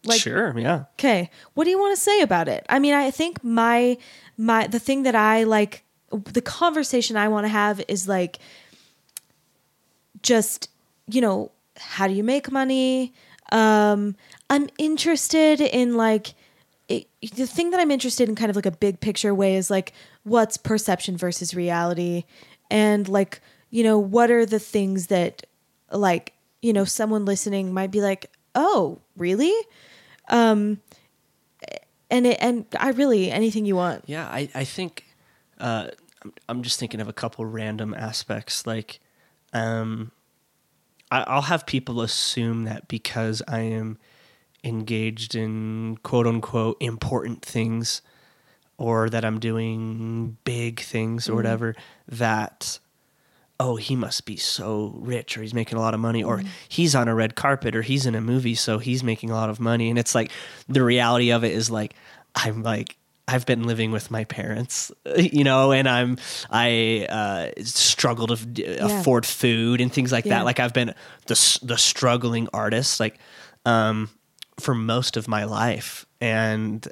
Like 0.03 0.19
sure 0.19 0.57
yeah 0.59 0.85
Okay. 0.99 1.29
What 1.53 1.63
do 1.65 1.69
you 1.69 1.79
want 1.79 1.95
to 1.95 2.01
say 2.01 2.21
about 2.21 2.47
it? 2.49 2.65
I 2.69 2.79
mean, 2.79 2.93
I 2.95 3.11
think 3.11 3.43
my 3.43 3.97
my 4.35 4.67
the 4.67 4.79
thing 4.79 5.03
that 5.03 5.15
I 5.15 5.43
like 5.43 5.83
the 6.11 6.41
conversation 6.41 7.15
I 7.17 7.27
want 7.29 7.45
to 7.45 7.49
have 7.49 7.81
is 7.87 8.07
like 8.07 8.39
just, 10.21 10.69
you 11.07 11.21
know, 11.21 11.51
how 11.77 12.07
do 12.07 12.13
you 12.13 12.23
make 12.23 12.51
money? 12.51 13.13
Um 13.51 14.15
I'm 14.49 14.67
interested 14.77 15.61
in 15.61 15.95
like 15.95 16.33
it, 16.87 17.07
the 17.35 17.47
thing 17.47 17.71
that 17.71 17.79
I'm 17.79 17.91
interested 17.91 18.29
in 18.29 18.35
kind 18.35 18.49
of 18.49 18.55
like 18.55 18.65
a 18.65 18.71
big 18.71 18.99
picture 18.99 19.33
way 19.33 19.55
is 19.55 19.69
like 19.69 19.93
what's 20.23 20.57
perception 20.57 21.17
versus 21.17 21.55
reality 21.55 22.25
and 22.69 23.07
like, 23.09 23.41
you 23.69 23.83
know, 23.83 23.97
what 23.97 24.29
are 24.29 24.45
the 24.45 24.59
things 24.59 25.07
that 25.07 25.45
like, 25.91 26.33
you 26.61 26.73
know, 26.73 26.85
someone 26.85 27.25
listening 27.25 27.73
might 27.73 27.91
be 27.91 28.01
like, 28.01 28.31
"Oh, 28.53 28.99
really?" 29.17 29.53
and 32.09 32.25
it, 32.27 32.37
and 32.39 32.65
I 32.79 32.89
really 32.89 33.31
anything 33.31 33.65
you 33.65 33.75
want. 33.75 34.03
Yeah, 34.07 34.27
I, 34.27 34.49
I 34.53 34.63
think 34.63 35.05
uh, 35.59 35.89
I'm, 36.47 36.63
just 36.63 36.79
thinking 36.79 37.01
of 37.01 37.07
a 37.07 37.13
couple 37.13 37.45
random 37.45 37.93
aspects. 37.93 38.65
Like, 38.65 38.99
um, 39.53 40.11
I'll 41.11 41.43
have 41.43 41.65
people 41.65 42.01
assume 42.01 42.65
that 42.65 42.87
because 42.87 43.41
I 43.47 43.59
am 43.59 43.97
engaged 44.63 45.35
in 45.35 45.97
quote 46.03 46.25
unquote 46.25 46.77
important 46.79 47.43
things 47.43 48.01
or 48.77 49.09
that 49.09 49.23
I'm 49.23 49.39
doing 49.39 50.37
big 50.43 50.79
things 50.79 51.27
or 51.27 51.31
mm-hmm. 51.31 51.37
whatever, 51.37 51.75
that, 52.09 52.79
oh, 53.59 53.75
he 53.75 53.95
must 53.95 54.25
be 54.25 54.35
so 54.35 54.93
rich 54.97 55.37
or 55.37 55.41
he's 55.41 55.53
making 55.53 55.77
a 55.77 55.81
lot 55.81 55.93
of 55.93 55.99
money 55.99 56.23
or 56.23 56.39
mm-hmm. 56.39 56.47
he's 56.67 56.95
on 56.95 57.07
a 57.07 57.15
red 57.15 57.35
carpet 57.35 57.75
or 57.75 57.83
he's 57.83 58.05
in 58.05 58.15
a 58.15 58.21
movie, 58.21 58.55
so 58.55 58.79
he's 58.79 59.03
making 59.03 59.29
a 59.29 59.35
lot 59.35 59.49
of 59.49 59.59
money. 59.59 59.89
And 59.89 59.99
it's 59.99 60.15
like 60.15 60.31
the 60.67 60.83
reality 60.83 61.31
of 61.31 61.43
it 61.43 61.53
is 61.53 61.69
like, 61.69 61.93
I'm 62.35 62.63
like, 62.63 62.97
I've 63.27 63.45
been 63.45 63.63
living 63.63 63.91
with 63.91 64.11
my 64.11 64.23
parents, 64.25 64.91
you 65.17 65.43
know, 65.43 65.71
and 65.71 65.87
I'm 65.89 66.17
I 66.49 67.07
uh, 67.09 67.61
struggle 67.63 68.27
to 68.27 68.45
d- 68.45 68.65
afford 68.77 69.25
food 69.25 69.81
and 69.81 69.91
things 69.91 70.11
like 70.11 70.25
Yeah. 70.25 70.35
that. 70.39 70.45
Like 70.45 70.59
I've 70.59 70.73
been 70.73 70.93
the 71.27 71.59
the 71.63 71.77
struggling 71.77 72.47
artist, 72.53 72.99
like 72.99 73.17
um, 73.65 74.09
for 74.59 74.75
most 74.75 75.17
of 75.17 75.27
my 75.27 75.43
life, 75.45 76.05
and 76.21 76.87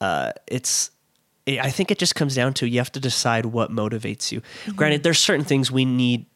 uh, 0.00 0.32
it's 0.46 0.90
it, 1.46 1.58
I 1.60 1.70
think 1.70 1.90
it 1.90 1.98
just 1.98 2.14
comes 2.14 2.34
down 2.34 2.54
to 2.54 2.68
you 2.68 2.78
have 2.78 2.92
to 2.92 3.00
decide 3.00 3.46
what 3.46 3.70
motivates 3.70 4.30
you. 4.30 4.40
Mm-hmm. 4.40 4.72
Granted, 4.76 5.02
there's 5.02 5.18
certain 5.18 5.44
things 5.44 5.70
we 5.70 5.84
need 5.84 6.26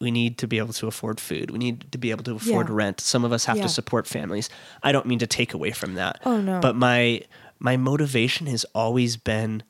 we 0.00 0.12
need 0.12 0.38
to 0.38 0.46
be 0.46 0.58
able 0.58 0.72
to 0.74 0.86
afford 0.86 1.18
food. 1.18 1.50
We 1.50 1.58
need 1.58 1.90
to 1.90 1.98
be 1.98 2.12
able 2.12 2.22
to 2.22 2.36
afford 2.36 2.68
Yeah. 2.68 2.74
rent. 2.76 3.00
Some 3.00 3.24
of 3.24 3.32
us 3.32 3.46
have 3.46 3.56
Yeah. 3.56 3.64
to 3.64 3.68
support 3.68 4.06
families. 4.06 4.48
I 4.80 4.92
don't 4.92 5.06
mean 5.06 5.18
to 5.18 5.26
take 5.26 5.54
away 5.54 5.72
from 5.72 5.94
that. 5.94 6.20
Oh, 6.24 6.40
no. 6.40 6.60
But 6.60 6.76
my 6.76 7.22
my 7.58 7.76
motivation 7.76 8.46
has 8.46 8.64
always 8.74 9.16
been 9.16 9.62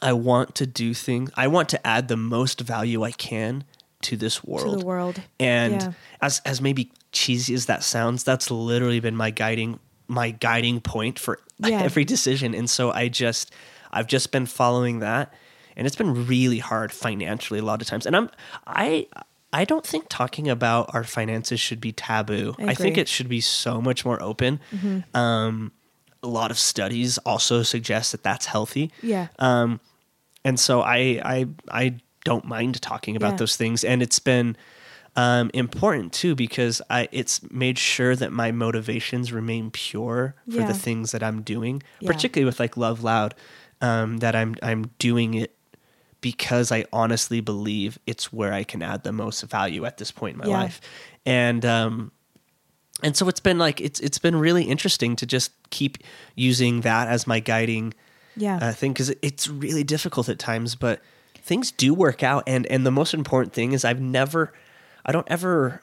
I 0.00 0.12
want 0.14 0.54
to 0.56 0.66
do 0.66 0.94
things. 0.94 1.30
I 1.36 1.46
want 1.46 1.68
to 1.70 1.86
add 1.86 2.08
the 2.08 2.16
most 2.16 2.60
value 2.60 3.04
I 3.04 3.12
can 3.12 3.64
to 4.02 4.16
this 4.16 4.42
world. 4.42 4.72
To 4.74 4.78
the 4.80 4.84
world. 4.84 5.22
And 5.38 5.74
Yeah. 5.74 5.92
as 6.20 6.40
as 6.44 6.60
maybe 6.60 6.90
cheesy 7.12 7.54
as 7.54 7.66
that 7.66 7.84
sounds, 7.84 8.24
that's 8.24 8.50
literally 8.50 8.98
been 9.00 9.16
my 9.16 9.30
guiding 9.30 9.78
my 10.08 10.30
guiding 10.32 10.80
point 10.80 11.18
for 11.18 11.38
Yeah. 11.58 11.80
every 11.82 12.04
decision. 12.04 12.54
And 12.54 12.68
so 12.68 12.90
I 12.90 13.08
just 13.08 13.52
I've 13.92 14.08
just 14.08 14.32
been 14.32 14.46
following 14.46 14.98
that 15.00 15.32
and 15.76 15.86
it's 15.86 15.96
been 15.96 16.26
really 16.26 16.58
hard 16.58 16.92
financially 16.92 17.60
a 17.60 17.64
lot 17.64 17.80
of 17.80 17.86
times. 17.86 18.04
And 18.06 18.16
I'm 18.16 18.30
I 18.66 19.06
I 19.52 19.64
don't 19.64 19.86
think 19.86 20.06
talking 20.08 20.48
about 20.48 20.92
our 20.94 21.04
finances 21.04 21.60
should 21.60 21.80
be 21.80 21.92
taboo. 21.92 22.56
I 22.58 22.68
I, 22.70 22.74
think 22.74 22.96
it 22.98 23.06
should 23.06 23.28
be 23.28 23.40
so 23.40 23.80
much 23.80 24.04
more 24.04 24.20
open. 24.22 24.58
Um, 25.14 25.70
a 26.22 26.28
lot 26.28 26.50
of 26.50 26.58
studies 26.58 27.18
also 27.18 27.62
suggest 27.62 28.12
that 28.12 28.22
that's 28.22 28.46
healthy. 28.46 28.92
Yeah. 29.02 29.28
Um, 29.38 29.80
and 30.44 30.58
so 30.58 30.80
I 30.80 31.20
I 31.24 31.46
I 31.70 31.96
don't 32.24 32.44
mind 32.44 32.80
talking 32.82 33.16
about 33.16 33.32
Yeah. 33.32 33.36
those 33.38 33.56
things, 33.56 33.84
and 33.84 34.02
it's 34.02 34.18
been 34.18 34.56
um, 35.14 35.50
important 35.52 36.12
too 36.12 36.34
because 36.34 36.80
I 36.88 37.08
it's 37.12 37.40
made 37.50 37.78
sure 37.78 38.16
that 38.16 38.32
my 38.32 38.50
motivations 38.52 39.32
remain 39.32 39.70
pure 39.70 40.34
for 40.48 40.60
Yeah. 40.60 40.66
the 40.66 40.74
things 40.74 41.12
that 41.12 41.22
I'm 41.22 41.42
doing, 41.42 41.82
Yeah. 42.00 42.06
particularly 42.06 42.46
with 42.46 42.58
like 42.60 42.76
Love 42.76 43.02
Loud, 43.02 43.34
um, 43.80 44.18
that 44.18 44.34
I'm 44.34 44.54
I'm 44.62 44.90
doing 44.98 45.34
it 45.34 45.54
because 46.20 46.70
I 46.70 46.84
honestly 46.92 47.40
believe 47.40 47.98
it's 48.06 48.32
where 48.32 48.52
I 48.52 48.62
can 48.64 48.80
add 48.80 49.02
the 49.02 49.12
most 49.12 49.42
value 49.42 49.84
at 49.84 49.98
this 49.98 50.12
point 50.12 50.34
in 50.34 50.38
my 50.38 50.46
life, 50.46 50.80
and 51.26 51.64
um, 51.66 52.12
and 53.02 53.16
so 53.16 53.28
it's 53.28 53.40
been 53.40 53.58
like 53.58 53.80
it's 53.80 54.00
it's 54.00 54.18
been 54.18 54.36
really 54.36 54.64
interesting 54.64 55.16
to 55.16 55.26
just 55.26 55.52
keep 55.70 55.98
using 56.34 56.82
that 56.82 57.08
as 57.08 57.26
my 57.26 57.40
guiding 57.40 57.94
Yeah. 58.36 58.58
uh, 58.60 58.72
thing 58.72 58.92
because 58.92 59.12
it's 59.22 59.48
really 59.48 59.84
difficult 59.84 60.28
at 60.28 60.38
times, 60.38 60.74
but 60.74 61.00
things 61.36 61.72
do 61.72 61.94
work 61.94 62.22
out. 62.22 62.44
And 62.46 62.66
and 62.66 62.84
the 62.86 62.90
most 62.92 63.14
important 63.14 63.52
thing 63.54 63.72
is 63.72 63.84
I've 63.84 64.00
never, 64.00 64.52
I 65.06 65.12
don't 65.12 65.26
ever. 65.30 65.82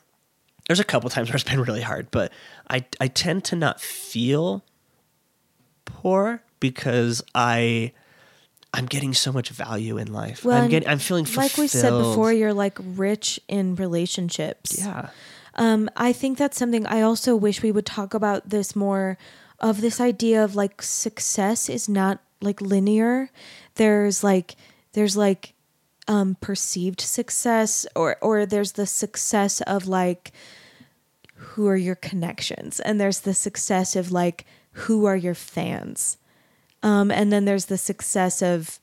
There's 0.67 0.79
a 0.79 0.83
couple 0.83 1.09
times 1.09 1.29
where 1.29 1.35
it's 1.35 1.43
been 1.49 1.61
really 1.61 1.81
hard, 1.81 2.09
but 2.11 2.31
I 2.69 2.85
I 3.01 3.07
tend 3.07 3.43
to 3.45 3.55
not 3.55 3.81
feel 3.81 4.63
poor 5.85 6.41
because 6.59 7.23
I. 7.35 7.91
I'm 8.71 8.85
getting 8.85 9.15
so 9.15 9.31
much 9.31 9.49
value 9.49 9.97
in 9.97 10.13
life. 10.13 10.45
I'm 10.45 10.69
getting. 10.69 10.87
I'm 10.87 10.99
feeling 10.99 11.25
fulfilled. 11.25 11.43
like 11.51 11.57
we 11.57 11.67
said 11.67 11.89
before, 11.89 12.31
you're 12.31 12.53
like 12.53 12.77
rich 12.79 13.39
in 13.47 13.73
relationships. 13.75 14.77
yeah. 14.77 15.09
Um, 15.55 15.89
I 15.95 16.13
think 16.13 16.37
that's 16.37 16.57
something 16.57 16.85
I 16.85 17.01
also 17.01 17.35
wish 17.35 17.61
we 17.61 17.71
would 17.71 17.85
talk 17.85 18.13
about 18.13 18.49
this 18.49 18.75
more 18.75 19.17
of 19.59 19.81
this 19.81 19.99
idea 19.99 20.43
of 20.43 20.55
like 20.55 20.81
success 20.81 21.69
is 21.69 21.89
not 21.89 22.19
like 22.41 22.61
linear. 22.61 23.29
There's 23.75 24.23
like 24.23 24.55
there's 24.93 25.17
like 25.17 25.53
um 26.07 26.37
perceived 26.39 27.01
success 27.01 27.85
or 27.95 28.17
or 28.21 28.45
there's 28.45 28.73
the 28.73 28.85
success 28.85 29.61
of 29.61 29.87
like 29.87 30.31
who 31.35 31.67
are 31.67 31.77
your 31.77 31.95
connections 31.95 32.79
and 32.79 32.99
there's 32.99 33.21
the 33.21 33.33
success 33.33 33.95
of 33.95 34.11
like 34.11 34.45
who 34.71 35.05
are 35.05 35.17
your 35.17 35.35
fans. 35.35 36.17
Um 36.81 37.11
and 37.11 37.31
then 37.31 37.45
there's 37.45 37.65
the 37.65 37.77
success 37.77 38.41
of 38.41 38.79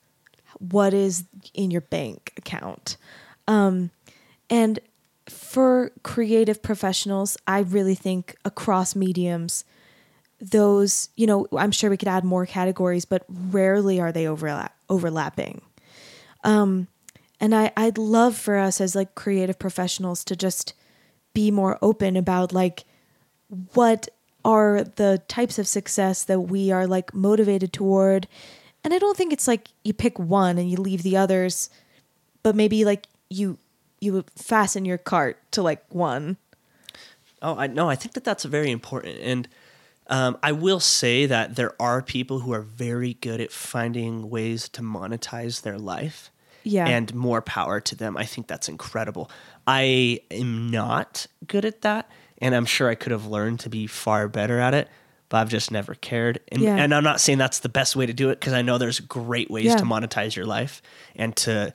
what 0.59 0.93
is 0.93 1.23
in 1.53 1.71
your 1.71 1.81
bank 1.81 2.33
account. 2.37 2.97
Um 3.47 3.91
and 4.49 4.79
for 5.29 5.91
creative 6.03 6.61
professionals, 6.61 7.37
I 7.47 7.59
really 7.59 7.95
think 7.95 8.35
across 8.45 8.95
mediums, 8.95 9.65
those, 10.39 11.09
you 11.15 11.25
know, 11.27 11.47
I'm 11.57 11.71
sure 11.71 11.89
we 11.89 11.97
could 11.97 12.07
add 12.07 12.23
more 12.23 12.45
categories, 12.45 13.05
but 13.05 13.25
rarely 13.27 13.99
are 13.99 14.11
they 14.11 14.27
overlap 14.27 14.75
overlapping. 14.89 15.61
Um, 16.43 16.87
and 17.39 17.53
I, 17.53 17.71
I'd 17.75 17.97
love 17.97 18.35
for 18.35 18.57
us 18.57 18.79
as 18.79 18.95
like 18.95 19.15
creative 19.15 19.59
professionals 19.59 20.23
to 20.25 20.35
just 20.35 20.73
be 21.33 21.51
more 21.51 21.77
open 21.81 22.15
about 22.15 22.53
like 22.53 22.85
what 23.73 24.07
are 24.45 24.83
the 24.83 25.21
types 25.27 25.59
of 25.59 25.67
success 25.67 26.23
that 26.23 26.39
we 26.41 26.71
are 26.71 26.87
like 26.87 27.13
motivated 27.13 27.73
toward. 27.73 28.27
And 28.83 28.93
I 28.93 28.99
don't 28.99 29.17
think 29.17 29.33
it's 29.33 29.47
like 29.47 29.67
you 29.83 29.93
pick 29.93 30.17
one 30.17 30.57
and 30.57 30.69
you 30.69 30.77
leave 30.77 31.03
the 31.03 31.17
others, 31.17 31.69
but 32.43 32.55
maybe 32.55 32.85
like 32.85 33.07
you 33.29 33.57
you 33.99 34.13
would 34.13 34.29
fasten 34.31 34.85
your 34.85 34.97
cart 34.97 35.37
to 35.51 35.61
like 35.61 35.83
one. 35.89 36.37
Oh, 37.41 37.55
I 37.57 37.67
no, 37.67 37.89
I 37.89 37.95
think 37.95 38.13
that 38.13 38.23
that's 38.23 38.43
very 38.45 38.71
important, 38.71 39.19
and 39.21 39.47
um, 40.07 40.37
I 40.41 40.53
will 40.53 40.79
say 40.79 41.25
that 41.25 41.55
there 41.55 41.73
are 41.81 42.01
people 42.01 42.39
who 42.39 42.53
are 42.53 42.61
very 42.61 43.15
good 43.15 43.41
at 43.41 43.51
finding 43.51 44.29
ways 44.29 44.69
to 44.69 44.81
monetize 44.81 45.61
their 45.61 45.77
life. 45.77 46.31
Yeah. 46.63 46.85
And 46.87 47.13
more 47.15 47.41
power 47.41 47.79
to 47.79 47.95
them. 47.95 48.17
I 48.17 48.25
think 48.25 48.47
that's 48.47 48.67
incredible. 48.67 49.31
I 49.65 50.19
am 50.29 50.69
not 50.69 51.25
good 51.47 51.63
at 51.63 51.81
that, 51.83 52.09
and 52.41 52.53
I'm 52.53 52.65
sure 52.65 52.89
I 52.89 52.95
could 52.95 53.13
have 53.13 53.25
learned 53.25 53.61
to 53.61 53.69
be 53.69 53.87
far 53.87 54.27
better 54.27 54.59
at 54.59 54.73
it, 54.73 54.89
but 55.29 55.37
I've 55.37 55.49
just 55.49 55.71
never 55.71 55.95
cared. 55.95 56.41
And, 56.51 56.61
Yeah. 56.61 56.75
and 56.75 56.93
I'm 56.93 57.05
not 57.05 57.21
saying 57.21 57.37
that's 57.37 57.59
the 57.59 57.69
best 57.69 57.95
way 57.95 58.05
to 58.05 58.11
do 58.13 58.31
it 58.31 58.39
because 58.41 58.51
I 58.51 58.63
know 58.63 58.77
there's 58.77 58.99
great 58.99 59.49
ways 59.49 59.65
Yeah. 59.67 59.75
to 59.77 59.83
monetize 59.85 60.35
your 60.35 60.45
life 60.45 60.81
and 61.15 61.33
to, 61.37 61.73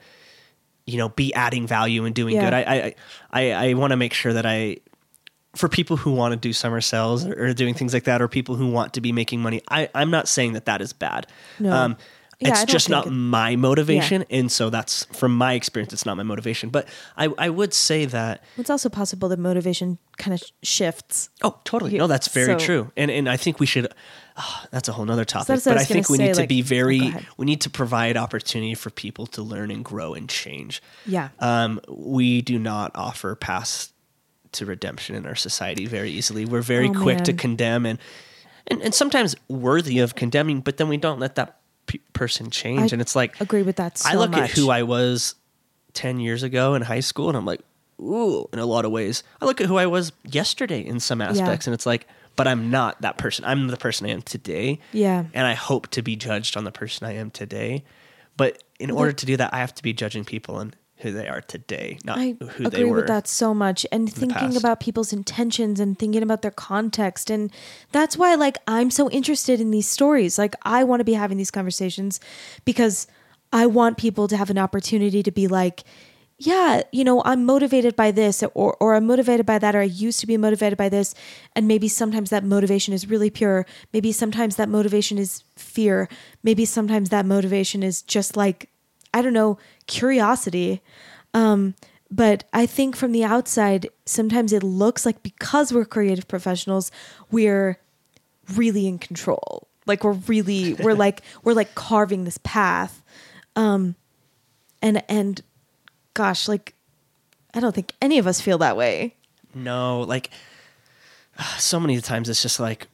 you 0.86 0.98
know, 0.98 1.08
be 1.10 1.32
adding 1.34 1.66
value 1.66 2.04
and 2.04 2.14
doing 2.14 2.34
Yeah. 2.34 2.44
good. 2.44 2.54
I 2.54 2.60
I 2.60 2.94
I, 3.32 3.68
I 3.70 3.74
want 3.74 3.92
to 3.92 3.96
make 3.96 4.12
sure 4.14 4.32
that 4.32 4.46
I 4.46 4.78
for 5.54 5.68
people 5.68 5.98
who 5.98 6.12
want 6.12 6.32
to 6.32 6.36
do 6.36 6.52
summer 6.52 6.80
sales 6.80 7.26
or, 7.26 7.48
or 7.48 7.52
doing 7.52 7.74
things 7.74 7.92
like 7.92 8.04
that, 8.04 8.22
or 8.22 8.28
people 8.28 8.54
who 8.54 8.70
want 8.70 8.94
to 8.94 9.00
be 9.00 9.12
making 9.12 9.40
money, 9.40 9.60
I, 9.68 9.88
I'm 9.94 10.10
not 10.10 10.26
saying 10.26 10.54
that 10.54 10.64
that 10.64 10.80
is 10.80 10.92
bad. 10.94 11.26
No. 11.58 11.72
Um, 11.72 11.96
Yeah, 12.48 12.62
it's 12.62 12.72
just 12.72 12.88
not 12.90 13.06
it- 13.06 13.10
my 13.10 13.56
motivation, 13.56 14.24
and 14.30 14.50
so 14.50 14.70
that's 14.70 15.04
from 15.12 15.36
my 15.36 15.54
experience. 15.54 15.92
It's 15.92 16.06
not 16.06 16.16
my 16.16 16.22
motivation, 16.22 16.70
but 16.70 16.88
I, 17.16 17.28
I 17.38 17.48
would 17.48 17.72
say 17.74 18.04
that 18.06 18.42
It's 18.56 18.70
also 18.70 18.88
possible 18.88 19.28
that 19.30 19.38
motivation 19.38 19.98
kind 20.18 20.34
of 20.34 20.42
shifts. 20.62 21.30
oh, 21.42 21.58
totally, 21.64 21.96
no, 21.98 22.06
that's 22.06 22.28
very 22.28 22.58
so- 22.58 22.66
true, 22.66 22.92
and 22.96 23.10
and 23.10 23.28
I 23.28 23.36
think 23.36 23.60
we 23.60 23.66
should. 23.66 23.88
ah, 24.36 24.66
that's 24.70 24.88
a 24.88 24.92
whole 24.92 25.04
nother 25.04 25.24
topic, 25.24 25.46
that's 25.48 25.66
what 25.66 25.72
I 25.72 25.74
but 25.76 25.82
I 25.82 25.84
think 25.84 26.08
we 26.08 26.18
need 26.18 26.36
say, 26.36 26.42
to 26.42 26.48
be 26.48 26.60
oh, 26.62 26.64
very. 26.64 27.14
we 27.36 27.46
need 27.46 27.60
to 27.62 27.70
provide 27.70 28.16
opportunity 28.16 28.74
for 28.74 28.90
people 28.90 29.26
to 29.28 29.42
learn 29.42 29.70
and 29.70 29.84
grow 29.84 30.14
and 30.14 30.28
change. 30.28 30.82
Yeah. 31.06 31.28
Um, 31.38 31.80
we 31.88 32.40
do 32.42 32.58
not 32.58 32.92
offer 32.94 33.34
paths 33.34 33.92
to 34.52 34.66
redemption 34.66 35.16
in 35.16 35.24
our 35.26 35.34
society 35.34 35.86
very 35.86 36.10
easily. 36.10 36.44
We're 36.44 36.60
very 36.62 36.88
Oh, 36.88 36.92
quick 36.92 37.22
to 37.24 37.32
condemn 37.32 37.86
and, 37.86 37.98
and 38.66 38.82
and 38.82 38.94
sometimes 38.94 39.34
worthy 39.48 39.98
of 40.00 40.14
condemning, 40.14 40.60
but 40.60 40.76
then 40.76 40.88
we 40.88 40.96
don't 40.98 41.18
let 41.18 41.34
that 41.36 41.58
pe- 41.86 41.98
person 42.12 42.50
change. 42.50 42.92
I 42.92 42.94
and 42.94 43.00
it's 43.00 43.16
like 43.16 43.40
agree 43.40 43.62
with 43.62 43.76
that 43.76 43.98
so 43.98 44.10
I 44.10 44.14
look 44.14 44.30
much. 44.30 44.40
at 44.40 44.50
who 44.50 44.70
I 44.70 44.82
was 44.82 45.34
ten 45.92 46.20
years 46.20 46.42
ago 46.42 46.74
in 46.74 46.82
high 46.82 47.00
school, 47.00 47.28
and 47.28 47.36
I'm 47.36 47.44
like, 47.44 47.60
ooh, 48.00 48.48
in 48.52 48.58
a 48.58 48.66
lot 48.66 48.84
of 48.84 48.90
ways. 48.90 49.22
I 49.40 49.44
look 49.44 49.60
at 49.60 49.66
who 49.66 49.76
I 49.76 49.86
was 49.86 50.12
yesterday 50.24 50.80
in 50.80 51.00
some 51.00 51.20
aspects, 51.20 51.66
and 51.66 51.74
it's 51.74 51.86
like, 51.86 52.06
but 52.36 52.48
I'm 52.48 52.70
not 52.70 53.00
that 53.02 53.18
person. 53.18 53.44
I'm 53.44 53.68
the 53.68 53.76
person 53.76 54.06
I 54.06 54.10
am 54.10 54.22
today. 54.22 54.78
Yeah. 54.92 55.24
and 55.34 55.46
I 55.46 55.54
hope 55.54 55.88
to 55.88 56.02
be 56.02 56.16
judged 56.16 56.56
on 56.56 56.64
the 56.64 56.72
person 56.72 57.06
I 57.06 57.12
am 57.14 57.30
today. 57.30 57.84
But 58.36 58.62
in 58.80 58.90
order 58.90 59.12
to 59.12 59.26
do 59.26 59.36
that, 59.36 59.52
I 59.52 59.58
have 59.58 59.74
to 59.74 59.82
be 59.82 59.92
judging 59.92 60.24
people 60.24 60.56
on 60.56 60.74
who 61.02 61.12
they 61.12 61.28
are 61.28 61.40
today, 61.40 61.98
not 62.04 62.18
I 62.18 62.36
who 62.40 62.70
they 62.70 62.80
agree 62.80 62.90
were. 62.90 62.96
with 62.96 63.06
that 63.08 63.26
so 63.28 63.52
much 63.52 63.84
and 63.92 64.12
thinking 64.12 64.56
about 64.56 64.80
people's 64.80 65.12
intentions 65.12 65.80
and 65.80 65.98
thinking 65.98 66.22
about 66.22 66.42
their 66.42 66.50
context 66.52 67.28
and 67.30 67.50
that's 67.90 68.16
why 68.16 68.34
like 68.36 68.58
I'm 68.66 68.90
so 68.90 69.10
interested 69.10 69.60
in 69.60 69.70
these 69.70 69.88
stories. 69.88 70.38
Like 70.38 70.54
I 70.62 70.84
want 70.84 71.00
to 71.00 71.04
be 71.04 71.14
having 71.14 71.38
these 71.38 71.50
conversations 71.50 72.20
because 72.64 73.06
I 73.52 73.66
want 73.66 73.98
people 73.98 74.28
to 74.28 74.36
have 74.36 74.50
an 74.50 74.58
opportunity 74.58 75.22
to 75.22 75.30
be 75.30 75.46
like 75.48 75.84
yeah 76.38 76.82
you 76.90 77.04
know 77.04 77.22
I'm 77.24 77.44
motivated 77.44 77.94
by 77.94 78.10
this 78.10 78.42
or 78.54 78.76
or 78.80 78.94
I'm 78.94 79.06
motivated 79.06 79.46
by 79.46 79.58
that 79.58 79.76
or 79.76 79.80
I 79.80 79.84
used 79.84 80.20
to 80.20 80.26
be 80.26 80.36
motivated 80.36 80.76
by 80.78 80.88
this 80.88 81.14
and 81.54 81.68
maybe 81.68 81.88
sometimes 81.88 82.30
that 82.30 82.44
motivation 82.44 82.94
is 82.94 83.08
really 83.08 83.30
pure. 83.30 83.66
Maybe 83.92 84.12
sometimes 84.12 84.56
that 84.56 84.68
motivation 84.68 85.18
is 85.18 85.44
fear. 85.56 86.08
Maybe 86.42 86.64
sometimes 86.64 87.10
that 87.10 87.26
motivation 87.26 87.82
is 87.82 88.02
just 88.02 88.36
like 88.36 88.68
I 89.14 89.22
don't 89.22 89.32
know, 89.32 89.58
curiosity. 89.86 90.82
Um, 91.34 91.74
but 92.10 92.44
I 92.52 92.66
think 92.66 92.94
from 92.94 93.12
the 93.12 93.24
outside, 93.24 93.88
sometimes 94.04 94.52
it 94.52 94.62
looks 94.62 95.06
like 95.06 95.22
because 95.22 95.72
we're 95.72 95.84
creative 95.84 96.28
professionals, 96.28 96.90
we're 97.30 97.78
really 98.54 98.86
in 98.86 98.98
control. 98.98 99.68
Like 99.86 100.04
we're 100.04 100.12
really, 100.12 100.74
we're 100.74 100.94
like, 100.94 101.22
we're 101.44 101.54
like 101.54 101.74
carving 101.74 102.24
this 102.24 102.38
path. 102.38 103.02
Um, 103.56 103.96
and, 104.82 105.02
and 105.08 105.40
gosh, 106.14 106.48
like, 106.48 106.74
I 107.54 107.60
don't 107.60 107.74
think 107.74 107.92
any 108.00 108.18
of 108.18 108.26
us 108.26 108.40
feel 108.40 108.58
that 108.58 108.76
way. 108.76 109.16
No, 109.54 110.00
like 110.00 110.30
so 111.58 111.80
many 111.80 112.00
times 112.00 112.28
it's 112.28 112.42
just 112.42 112.60
like 112.60 112.88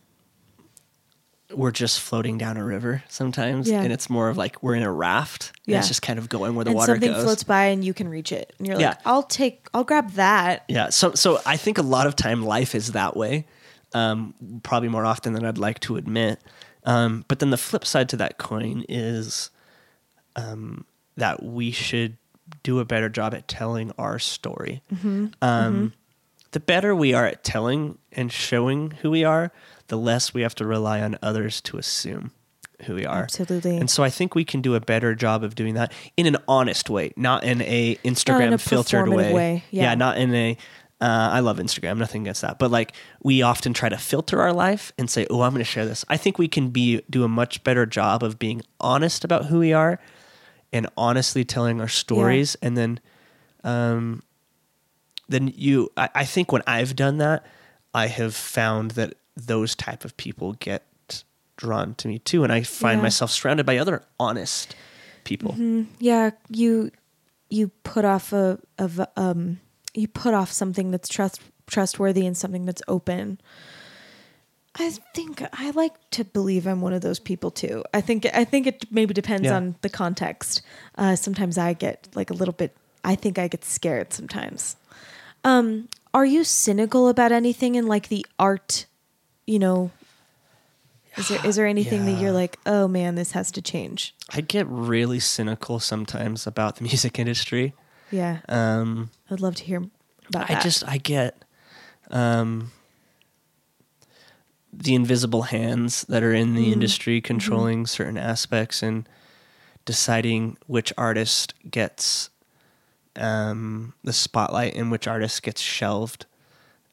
we're 1.54 1.70
just 1.70 2.00
floating 2.00 2.36
down 2.38 2.56
a 2.56 2.64
river 2.64 3.02
sometimes, 3.08 3.68
Yeah. 3.70 3.80
and 3.82 3.92
it's 3.92 4.10
more 4.10 4.28
of 4.28 4.36
like 4.36 4.62
we're 4.62 4.74
in 4.74 4.82
a 4.82 4.92
raft. 4.92 5.52
Yeah. 5.64 5.78
it's 5.78 5.88
just 5.88 6.02
kind 6.02 6.18
of 6.18 6.28
going 6.28 6.54
where 6.54 6.64
the 6.64 6.70
and 6.70 6.76
water 6.76 6.92
something 6.94 7.12
goes. 7.12 7.24
floats 7.24 7.42
by 7.42 7.64
and 7.66 7.84
you 7.84 7.94
can 7.94 8.08
reach 8.08 8.32
it. 8.32 8.54
And 8.58 8.66
you're 8.66 8.78
Yeah. 8.80 8.88
like, 8.90 8.98
I'll 9.06 9.22
take, 9.22 9.66
I'll 9.72 9.84
grab 9.84 10.10
that. 10.12 10.64
Yeah. 10.68 10.90
So 10.90 11.14
so 11.14 11.40
I 11.46 11.56
think 11.56 11.78
a 11.78 11.82
lot 11.82 12.06
of 12.06 12.16
time 12.16 12.44
life 12.44 12.74
is 12.74 12.92
that 12.92 13.16
way. 13.16 13.46
Um, 13.94 14.34
probably 14.62 14.90
more 14.90 15.06
often 15.06 15.32
than 15.32 15.44
I'd 15.46 15.56
like 15.58 15.80
to 15.80 15.96
admit. 15.96 16.40
Um, 16.84 17.24
but 17.28 17.38
then 17.38 17.48
the 17.50 17.56
flip 17.56 17.84
side 17.86 18.08
to 18.10 18.16
that 18.18 18.36
coin 18.38 18.84
is 18.88 19.50
um, 20.36 20.84
that 21.16 21.42
we 21.42 21.70
should 21.70 22.16
do 22.62 22.78
a 22.80 22.84
better 22.84 23.08
job 23.08 23.34
at 23.34 23.48
telling 23.48 23.92
our 23.98 24.18
story. 24.18 24.82
Um, 25.42 25.92
The 26.52 26.60
better 26.60 26.94
we 26.94 27.14
are 27.14 27.26
at 27.26 27.44
telling 27.44 27.98
and 28.12 28.32
showing 28.32 28.92
who 29.02 29.10
we 29.10 29.24
are, 29.24 29.52
the 29.88 29.98
less 29.98 30.32
we 30.32 30.42
have 30.42 30.54
to 30.56 30.66
rely 30.66 31.00
on 31.00 31.18
others 31.22 31.60
to 31.62 31.78
assume 31.78 32.32
who 32.84 32.94
we 32.94 33.04
are. 33.04 33.22
Absolutely. 33.22 33.76
And 33.76 33.90
so 33.90 34.04
I 34.04 34.10
think 34.10 34.34
we 34.34 34.44
can 34.44 34.60
do 34.60 34.74
a 34.74 34.80
better 34.80 35.14
job 35.14 35.42
of 35.42 35.54
doing 35.54 35.74
that 35.74 35.92
in 36.16 36.26
an 36.26 36.36
honest 36.46 36.88
way, 36.88 37.12
not 37.16 37.44
in 37.44 37.60
a 37.62 37.96
Instagram 38.04 38.52
a 38.52 38.58
filtered 38.58 39.08
way. 39.08 39.32
way, 39.32 39.64
yeah. 39.70 39.94
not 39.94 40.18
in 40.18 40.34
a. 40.34 40.56
Uh, 41.00 41.30
I 41.32 41.40
love 41.40 41.58
Instagram, 41.58 41.98
nothing 41.98 42.22
against 42.22 42.42
that, 42.42 42.58
but 42.58 42.72
like 42.72 42.92
we 43.22 43.42
often 43.42 43.72
try 43.72 43.88
to 43.88 43.96
filter 43.96 44.40
our 44.40 44.52
life 44.52 44.92
and 44.98 45.08
say, 45.08 45.28
"Oh, 45.30 45.42
I'm 45.42 45.52
going 45.52 45.60
to 45.60 45.64
share 45.64 45.86
this." 45.86 46.04
I 46.08 46.16
think 46.16 46.38
we 46.38 46.48
can 46.48 46.70
be 46.70 47.02
do 47.08 47.22
a 47.22 47.28
much 47.28 47.62
better 47.62 47.86
job 47.86 48.24
of 48.24 48.36
being 48.36 48.62
honest 48.80 49.24
about 49.24 49.46
who 49.46 49.60
we 49.60 49.72
are, 49.72 50.00
and 50.72 50.88
honestly 50.96 51.44
telling 51.44 51.80
our 51.80 51.86
stories, 51.86 52.56
and 52.62 52.76
then, 52.76 52.98
um, 53.62 54.24
then 55.28 55.52
you. 55.56 55.90
I, 55.96 56.08
I 56.14 56.24
think 56.24 56.52
when 56.52 56.62
I've 56.66 56.96
done 56.96 57.18
that, 57.18 57.44
I 57.94 58.06
have 58.06 58.34
found 58.34 58.92
that 58.92 59.14
those 59.36 59.74
type 59.74 60.04
of 60.04 60.16
people 60.16 60.54
get 60.54 60.84
drawn 61.56 61.94
to 61.96 62.08
me 62.08 62.18
too, 62.20 62.44
and 62.44 62.52
I 62.52 62.62
find 62.62 62.98
Yeah. 62.98 63.02
myself 63.02 63.30
surrounded 63.30 63.66
by 63.66 63.78
other 63.78 64.02
honest 64.18 64.74
people. 65.24 65.54
yeah 65.98 66.30
you 66.48 66.90
you 67.50 67.68
put 67.82 68.04
off 68.04 68.32
a 68.32 68.58
of 68.78 69.00
um 69.16 69.58
you 69.94 70.08
put 70.08 70.32
off 70.34 70.50
something 70.50 70.90
that's 70.90 71.08
trust 71.08 71.40
trustworthy 71.66 72.26
and 72.26 72.34
something 72.36 72.64
that's 72.64 72.80
open 72.88 73.38
i 74.76 74.90
think 75.14 75.42
i 75.52 75.70
like 75.70 75.92
to 76.10 76.24
believe 76.24 76.66
i'm 76.66 76.80
one 76.80 76.92
of 76.94 77.02
those 77.02 77.18
people 77.18 77.50
too 77.50 77.82
i 77.92 78.00
think 78.00 78.26
i 78.34 78.44
think 78.44 78.66
it 78.66 78.86
maybe 78.90 79.12
depends 79.12 79.44
Yeah. 79.46 79.56
on 79.56 79.74
the 79.82 79.88
context 79.90 80.62
uh 80.96 81.14
sometimes 81.16 81.58
i 81.58 81.72
get 81.74 82.08
like 82.14 82.30
a 82.30 82.34
little 82.34 82.54
bit 82.54 82.74
i 83.04 83.14
think 83.14 83.38
i 83.38 83.48
get 83.48 83.64
scared 83.64 84.12
sometimes 84.12 84.76
um 85.44 85.88
are 86.14 86.24
you 86.26 86.44
cynical 86.44 87.08
about 87.08 87.32
anything 87.32 87.74
in 87.74 87.86
like 87.86 88.08
the 88.08 88.24
art 88.38 88.86
you 89.46 89.58
know 89.58 89.90
is 91.16 91.28
there 91.28 91.40
is 91.44 91.56
there 91.56 91.66
anything 91.76 92.04
that 92.06 92.12
you're 92.20 92.32
like 92.32 92.58
oh 92.66 92.88
man 92.88 93.14
this 93.14 93.32
has 93.32 93.50
to 93.52 93.62
change 93.62 94.14
I 94.30 94.40
get 94.42 94.66
really 94.68 95.20
cynical 95.20 95.80
sometimes 95.80 96.46
about 96.46 96.76
the 96.76 96.82
music 96.90 97.18
industry. 97.18 97.72
yeah 98.10 98.40
Um, 98.48 99.10
I'd 99.30 99.40
love 99.40 99.54
to 99.56 99.64
hear 99.64 99.82
about 100.28 100.50
I 100.50 100.54
that. 100.54 100.62
just 100.62 100.86
I 100.86 100.98
get 100.98 101.42
um, 102.10 102.70
the 104.72 104.94
invisible 104.94 105.42
hands 105.42 106.02
that 106.08 106.22
are 106.22 106.32
in 106.34 106.54
the 106.54 106.62
Mm-hmm. 106.64 106.72
industry 106.72 107.20
controlling 107.20 107.86
certain 107.86 108.18
aspects 108.18 108.82
and 108.82 109.08
deciding 109.86 110.58
which 110.66 110.92
artist 110.98 111.54
gets 111.70 112.28
um, 113.18 113.94
the 114.04 114.12
spotlight 114.12 114.74
in 114.74 114.90
which 114.90 115.06
artist 115.06 115.42
gets 115.42 115.60
shelved. 115.60 116.26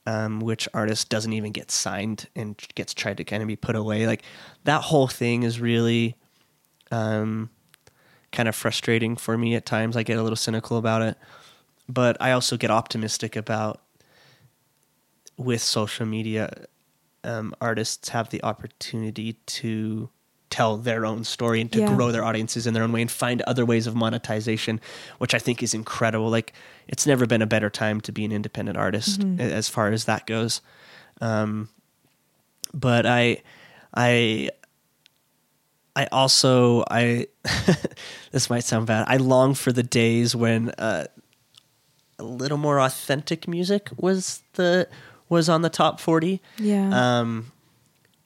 Um, 0.08 0.40
which 0.40 0.70
artist 0.72 1.10
doesn't 1.10 1.34
even 1.34 1.52
get 1.52 1.72
signed 1.72 2.28
and 2.36 2.56
gets 2.76 2.94
tried 2.94 3.18
to 3.18 3.24
kind 3.24 3.42
of 3.42 3.48
be 3.48 3.56
put 3.56 3.76
away. 3.76 4.06
Like 4.06 4.22
that 4.64 4.84
whole 4.84 5.08
thing 5.08 5.42
is 5.42 5.60
really 5.60 6.16
um, 6.92 7.50
kind 8.32 8.48
of 8.48 8.56
frustrating 8.56 9.16
for 9.16 9.36
me 9.36 9.56
at 9.56 9.66
times. 9.66 9.98
I 9.98 10.04
get 10.04 10.20
a 10.20 10.22
little 10.22 10.36
cynical 10.36 10.78
about 10.78 11.02
it, 11.02 11.18
but 11.90 12.18
I 12.22 12.34
also 12.34 12.56
get 12.56 12.70
optimistic 12.70 13.36
about 13.36 13.82
with 15.38 15.64
social 15.64 16.06
media 16.06 16.68
um, 17.26 17.56
artists 17.60 18.10
have 18.10 18.30
the 18.30 18.44
opportunity 18.44 19.34
to 19.48 20.10
tell 20.50 20.78
their 20.78 21.06
own 21.06 21.24
story 21.24 21.60
and 21.62 21.72
to 21.72 21.80
Yeah. 21.80 21.88
grow 21.96 22.12
their 22.12 22.24
audiences 22.24 22.68
in 22.68 22.74
their 22.74 22.84
own 22.84 22.92
way 22.92 23.02
and 23.02 23.12
find 23.12 23.42
other 23.44 23.66
ways 23.66 23.88
of 23.88 23.96
monetization, 23.96 24.80
which 25.18 25.34
I 25.34 25.40
think 25.40 25.62
is 25.64 25.74
incredible. 25.74 26.30
Like 26.30 26.54
it's 26.88 27.06
never 27.08 27.26
been 27.26 27.42
a 27.42 27.48
better 27.48 27.70
time 27.70 28.00
to 28.02 28.12
be 28.12 28.24
an 28.26 28.32
independent 28.32 28.78
artist 28.78 29.20
Mm-hmm. 29.22 29.42
as 29.42 29.68
far 29.70 29.92
as 29.92 30.06
that 30.06 30.26
goes. 30.28 30.62
Um, 31.22 31.70
but 32.74 33.06
I, 33.06 33.42
I, 33.94 34.50
I 35.96 36.08
also 36.12 36.84
I 36.92 37.28
this 38.32 38.50
might 38.50 38.64
sound 38.66 38.86
bad. 38.88 39.06
I 39.08 39.18
long 39.18 39.54
for 39.56 39.72
the 39.72 39.84
days 39.84 40.36
when 40.36 40.70
uh, 40.72 41.06
a 42.20 42.24
little 42.24 42.58
more 42.58 42.80
authentic 42.80 43.48
music 43.48 43.90
was 43.98 44.44
the 44.54 44.88
was 45.30 45.48
on 45.50 45.62
the 45.62 45.70
top 45.70 46.00
forty. 46.02 46.42
Yeah. 46.58 47.20
Um, 47.20 47.52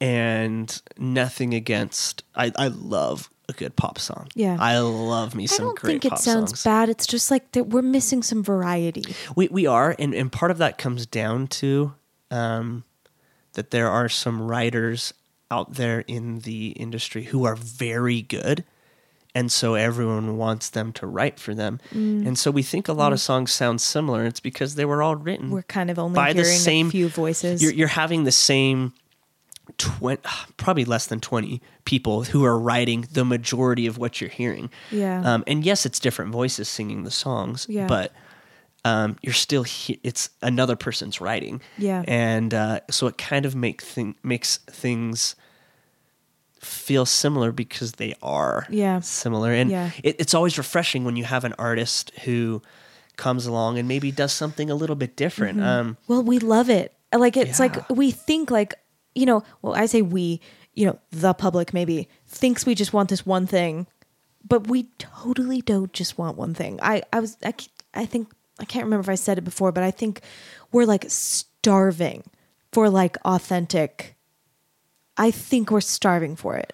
and 0.00 0.80
nothing 0.98 1.54
against. 1.54 2.24
I 2.34 2.52
I 2.56 2.68
love 2.68 3.30
a 3.48 3.52
good 3.52 3.76
pop 3.76 3.98
song. 3.98 4.28
Yeah. 4.34 4.56
I 4.60 4.78
love 4.78 5.34
me 5.34 5.46
some. 5.46 5.64
I 5.64 5.68
don't 5.68 5.80
think 5.80 6.04
it 6.04 6.18
sounds 6.18 6.50
songs. 6.50 6.64
bad. 6.64 6.88
It's 6.88 7.06
just 7.06 7.30
like 7.30 7.52
that 7.52 7.64
we're 7.68 7.82
missing 7.82 8.22
some 8.22 8.42
variety. 8.42 9.02
We 9.36 9.48
we 9.48 9.66
are, 9.66 9.94
and 9.98 10.14
and 10.14 10.30
part 10.32 10.50
of 10.50 10.58
that 10.58 10.78
comes 10.78 11.06
down 11.06 11.48
to 11.48 11.94
um, 12.30 12.84
that 13.54 13.70
there 13.70 13.88
are 13.90 14.08
some 14.08 14.42
writers 14.42 15.12
out 15.50 15.74
there 15.74 16.00
in 16.06 16.40
the 16.40 16.68
industry 16.68 17.24
who 17.24 17.44
are 17.44 17.56
very 17.56 18.22
good, 18.22 18.62
and 19.34 19.50
so 19.50 19.74
everyone 19.74 20.36
wants 20.36 20.70
them 20.70 20.92
to 20.92 21.06
write 21.08 21.40
for 21.40 21.54
them, 21.56 21.80
Mm. 21.92 22.24
and 22.24 22.38
so 22.38 22.52
we 22.52 22.62
think 22.62 22.86
a 22.86 22.92
lot 22.92 23.12
of 23.12 23.20
songs 23.20 23.50
sound 23.50 23.80
similar. 23.80 24.24
It's 24.24 24.38
because 24.38 24.76
they 24.76 24.84
were 24.84 25.02
all 25.02 25.16
written 25.16 25.50
We're 25.50 25.62
kind 25.62 25.90
of 25.90 25.98
only 25.98 26.14
by 26.14 26.32
the 26.32 26.44
same 26.44 26.86
a 26.86 26.90
few 26.90 27.08
voices. 27.08 27.60
You're, 27.60 27.72
you're 27.72 27.88
having 27.88 28.22
the 28.24 28.32
same. 28.32 28.92
20, 29.78 30.22
probably 30.56 30.84
less 30.84 31.06
than 31.06 31.20
20 31.20 31.60
people 31.84 32.24
who 32.24 32.44
are 32.44 32.58
writing 32.58 33.06
the 33.12 33.24
majority 33.24 33.86
of 33.86 33.98
what 33.98 34.20
you're 34.20 34.30
hearing. 34.30 34.70
Yeah. 34.90 35.22
Um, 35.24 35.44
and 35.46 35.64
yes, 35.64 35.84
it's 35.86 35.98
different 35.98 36.32
voices 36.32 36.68
singing 36.68 37.04
the 37.04 37.10
songs, 37.10 37.66
Yeah. 37.68 37.86
but 37.86 38.12
um, 38.84 39.16
you're 39.22 39.34
still 39.34 39.62
he- 39.62 40.00
it's 40.02 40.30
another 40.42 40.74
person's 40.76 41.20
writing. 41.20 41.60
Yeah. 41.78 42.02
And 42.06 42.54
uh, 42.54 42.80
so 42.90 43.06
it 43.06 43.18
kind 43.18 43.44
of 43.46 43.54
make 43.54 43.82
thing- 43.82 44.14
makes 44.22 44.56
things 44.58 45.36
feel 46.60 47.06
similar 47.06 47.52
because 47.52 47.92
they 47.92 48.14
are 48.22 48.66
Yeah. 48.70 49.00
similar. 49.00 49.52
And 49.52 49.70
Yeah. 49.70 49.90
it, 50.02 50.16
it's 50.18 50.34
always 50.34 50.58
refreshing 50.58 51.04
when 51.04 51.16
you 51.16 51.24
have 51.24 51.44
an 51.44 51.54
artist 51.58 52.12
who 52.24 52.62
comes 53.16 53.46
along 53.46 53.78
and 53.78 53.86
maybe 53.88 54.10
does 54.10 54.32
something 54.32 54.70
a 54.70 54.74
little 54.74 54.96
bit 54.96 55.16
different. 55.16 55.58
Mm-hmm. 55.58 55.66
Um, 55.68 55.96
Well, 56.06 56.22
we 56.22 56.38
love 56.38 56.68
it. 56.70 56.94
Like 57.14 57.36
it's 57.36 57.58
Yeah. 57.58 57.66
like 57.66 57.90
we 57.90 58.10
think 58.10 58.50
like 58.50 58.74
you 59.14 59.26
know. 59.26 59.42
Well, 59.62 59.74
I 59.74 59.86
say 59.86 60.02
we. 60.02 60.40
You 60.72 60.86
know, 60.86 60.98
the 61.10 61.34
public 61.34 61.74
maybe 61.74 62.08
thinks 62.26 62.64
we 62.64 62.76
just 62.76 62.92
want 62.92 63.10
this 63.10 63.26
one 63.26 63.44
thing, 63.46 63.88
but 64.46 64.68
we 64.68 64.84
totally 64.98 65.60
don't 65.60 65.92
just 65.92 66.16
want 66.16 66.38
one 66.38 66.54
thing. 66.54 66.78
I 66.80 67.02
I 67.12 67.20
was 67.20 67.36
I, 67.42 67.52
I 67.92 68.06
think 68.06 68.32
I 68.60 68.64
can't 68.64 68.84
remember 68.84 69.02
if 69.02 69.08
I 69.08 69.16
said 69.16 69.36
it 69.36 69.42
before, 69.42 69.72
but 69.72 69.82
I 69.82 69.90
think 69.90 70.20
we're 70.70 70.86
like 70.86 71.04
starving 71.08 72.22
for 72.72 72.88
like 72.88 73.16
authentic. 73.24 74.16
I 75.16 75.30
think 75.30 75.70
we're 75.70 75.80
starving 75.80 76.36
for 76.36 76.56
it. 76.56 76.72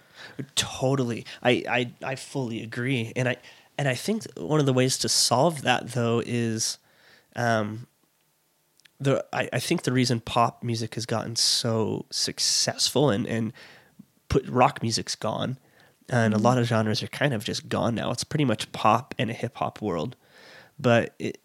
Totally. 0.55 1.24
I, 1.43 1.64
I 1.68 1.93
I 2.03 2.14
fully 2.16 2.62
agree. 2.62 3.12
And 3.16 3.28
I 3.28 3.37
and 3.78 3.89
I 3.89 3.95
think 3.95 4.24
one 4.37 4.61
of 4.61 4.66
the 4.66 4.72
ways 4.72 4.99
to 4.99 5.09
solve 5.09 5.62
that 5.62 5.93
though 5.93 6.22
is 6.24 6.78
um 7.34 7.87
the 8.99 9.24
I, 9.32 9.49
I 9.53 9.59
think 9.59 9.82
the 9.82 9.92
reason 9.92 10.20
pop 10.20 10.62
music 10.62 10.94
has 10.94 11.07
gotten 11.07 11.36
so 11.36 12.07
successful 12.11 13.11
and, 13.11 13.26
and 13.26 13.53
put 14.28 14.47
rock 14.49 14.82
music's 14.82 15.14
gone 15.14 15.59
and 16.09 16.32
a 16.32 16.36
mm-hmm. 16.36 16.44
lot 16.44 16.59
of 16.59 16.66
genres 16.66 17.03
are 17.03 17.09
kind 17.09 17.34
of 17.34 17.44
just 17.44 17.68
gone 17.68 17.94
now. 17.94 18.11
It's 18.11 18.24
pretty 18.24 18.44
much 18.44 18.70
pop 18.72 19.14
and 19.18 19.30
a 19.30 19.32
hip 19.32 19.57
hop 19.57 19.82
world. 19.82 20.16
But 20.78 21.14
it 21.18 21.38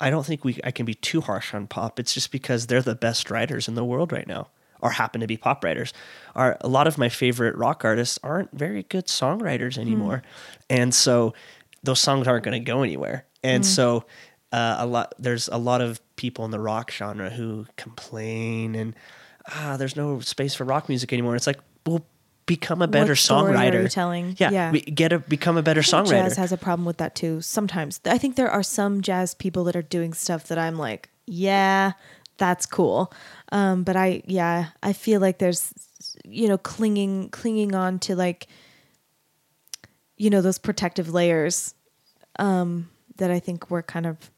I 0.00 0.10
don't 0.10 0.24
think 0.24 0.44
we 0.44 0.58
I 0.62 0.70
can 0.70 0.86
be 0.86 0.94
too 0.94 1.20
harsh 1.20 1.54
on 1.54 1.66
pop. 1.66 1.98
It's 1.98 2.14
just 2.14 2.30
because 2.30 2.66
they're 2.66 2.82
the 2.82 2.94
best 2.94 3.30
writers 3.30 3.68
in 3.68 3.74
the 3.74 3.84
world 3.84 4.12
right 4.12 4.26
now, 4.26 4.48
or 4.80 4.90
happen 4.90 5.20
to 5.20 5.26
be 5.26 5.36
pop 5.36 5.64
writers. 5.64 5.92
Are 6.34 6.56
a 6.60 6.68
lot 6.68 6.86
of 6.86 6.98
my 6.98 7.08
favorite 7.08 7.56
rock 7.56 7.84
artists 7.84 8.18
aren't 8.22 8.52
very 8.52 8.84
good 8.84 9.06
songwriters 9.06 9.74
hmm. 9.74 9.82
anymore, 9.82 10.22
and 10.68 10.94
so 10.94 11.34
those 11.82 12.00
songs 12.00 12.28
aren't 12.28 12.44
going 12.44 12.60
to 12.60 12.64
go 12.64 12.82
anywhere. 12.82 13.24
And 13.42 13.64
hmm. 13.64 13.68
so 13.68 14.04
uh, 14.52 14.76
a 14.78 14.86
lot 14.86 15.14
there's 15.18 15.48
a 15.48 15.58
lot 15.58 15.80
of 15.80 16.00
people 16.16 16.44
in 16.44 16.50
the 16.50 16.60
rock 16.60 16.90
genre 16.90 17.30
who 17.30 17.66
complain 17.76 18.74
and 18.74 18.94
ah, 19.54 19.76
there's 19.78 19.96
no 19.96 20.20
space 20.20 20.54
for 20.54 20.64
rock 20.64 20.88
music 20.88 21.12
anymore. 21.12 21.36
It's 21.36 21.46
like 21.46 21.60
well. 21.86 22.04
Become 22.46 22.80
a 22.80 22.88
better 22.88 23.12
songwriter. 23.12 23.90
telling? 23.90 24.34
Yeah, 24.38 24.50
Yeah. 24.50 24.70
be- 24.70 24.80
get 24.80 25.12
a 25.12 25.18
become 25.18 25.58
a 25.58 25.62
better 25.62 25.82
songwriter. 25.82 26.24
Jazz 26.24 26.36
has 26.38 26.50
a 26.50 26.56
problem 26.56 26.86
with 26.86 26.96
that 26.96 27.14
too. 27.14 27.42
Sometimes 27.42 28.00
I 28.06 28.16
think 28.16 28.36
there 28.36 28.50
are 28.50 28.62
some 28.62 29.02
jazz 29.02 29.34
people 29.34 29.64
that 29.64 29.76
are 29.76 29.82
doing 29.82 30.14
stuff 30.14 30.44
that 30.46 30.56
I'm 30.56 30.78
like, 30.78 31.10
yeah, 31.26 31.92
that's 32.38 32.64
cool. 32.64 33.12
Um, 33.52 33.82
but 33.84 33.96
I, 33.96 34.22
yeah, 34.24 34.68
I 34.82 34.94
feel 34.94 35.20
like 35.20 35.36
there's, 35.40 35.74
you 36.24 36.48
know, 36.48 36.56
clinging, 36.56 37.28
clinging 37.28 37.74
on 37.74 37.98
to 37.98 38.16
like, 38.16 38.46
you 40.16 40.30
know, 40.30 40.40
those 40.40 40.56
protective 40.58 41.10
layers, 41.12 41.74
um, 42.38 42.88
that 43.16 43.30
I 43.30 43.40
think 43.40 43.70
we're 43.70 43.82
kind 43.82 44.06
of. 44.06 44.30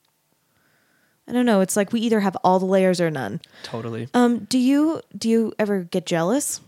I 1.30 1.32
don't 1.32 1.46
know. 1.46 1.60
It's 1.60 1.76
like 1.76 1.92
we 1.92 2.00
either 2.00 2.18
have 2.20 2.36
all 2.42 2.58
the 2.58 2.66
layers 2.66 3.00
or 3.00 3.08
none. 3.10 3.40
totally. 3.62 4.08
Um, 4.12 4.40
do 4.50 4.58
you 4.58 5.00
do 5.16 5.28
you 5.30 5.52
ever 5.58 5.84
get 5.84 6.04
jealous? 6.04 6.60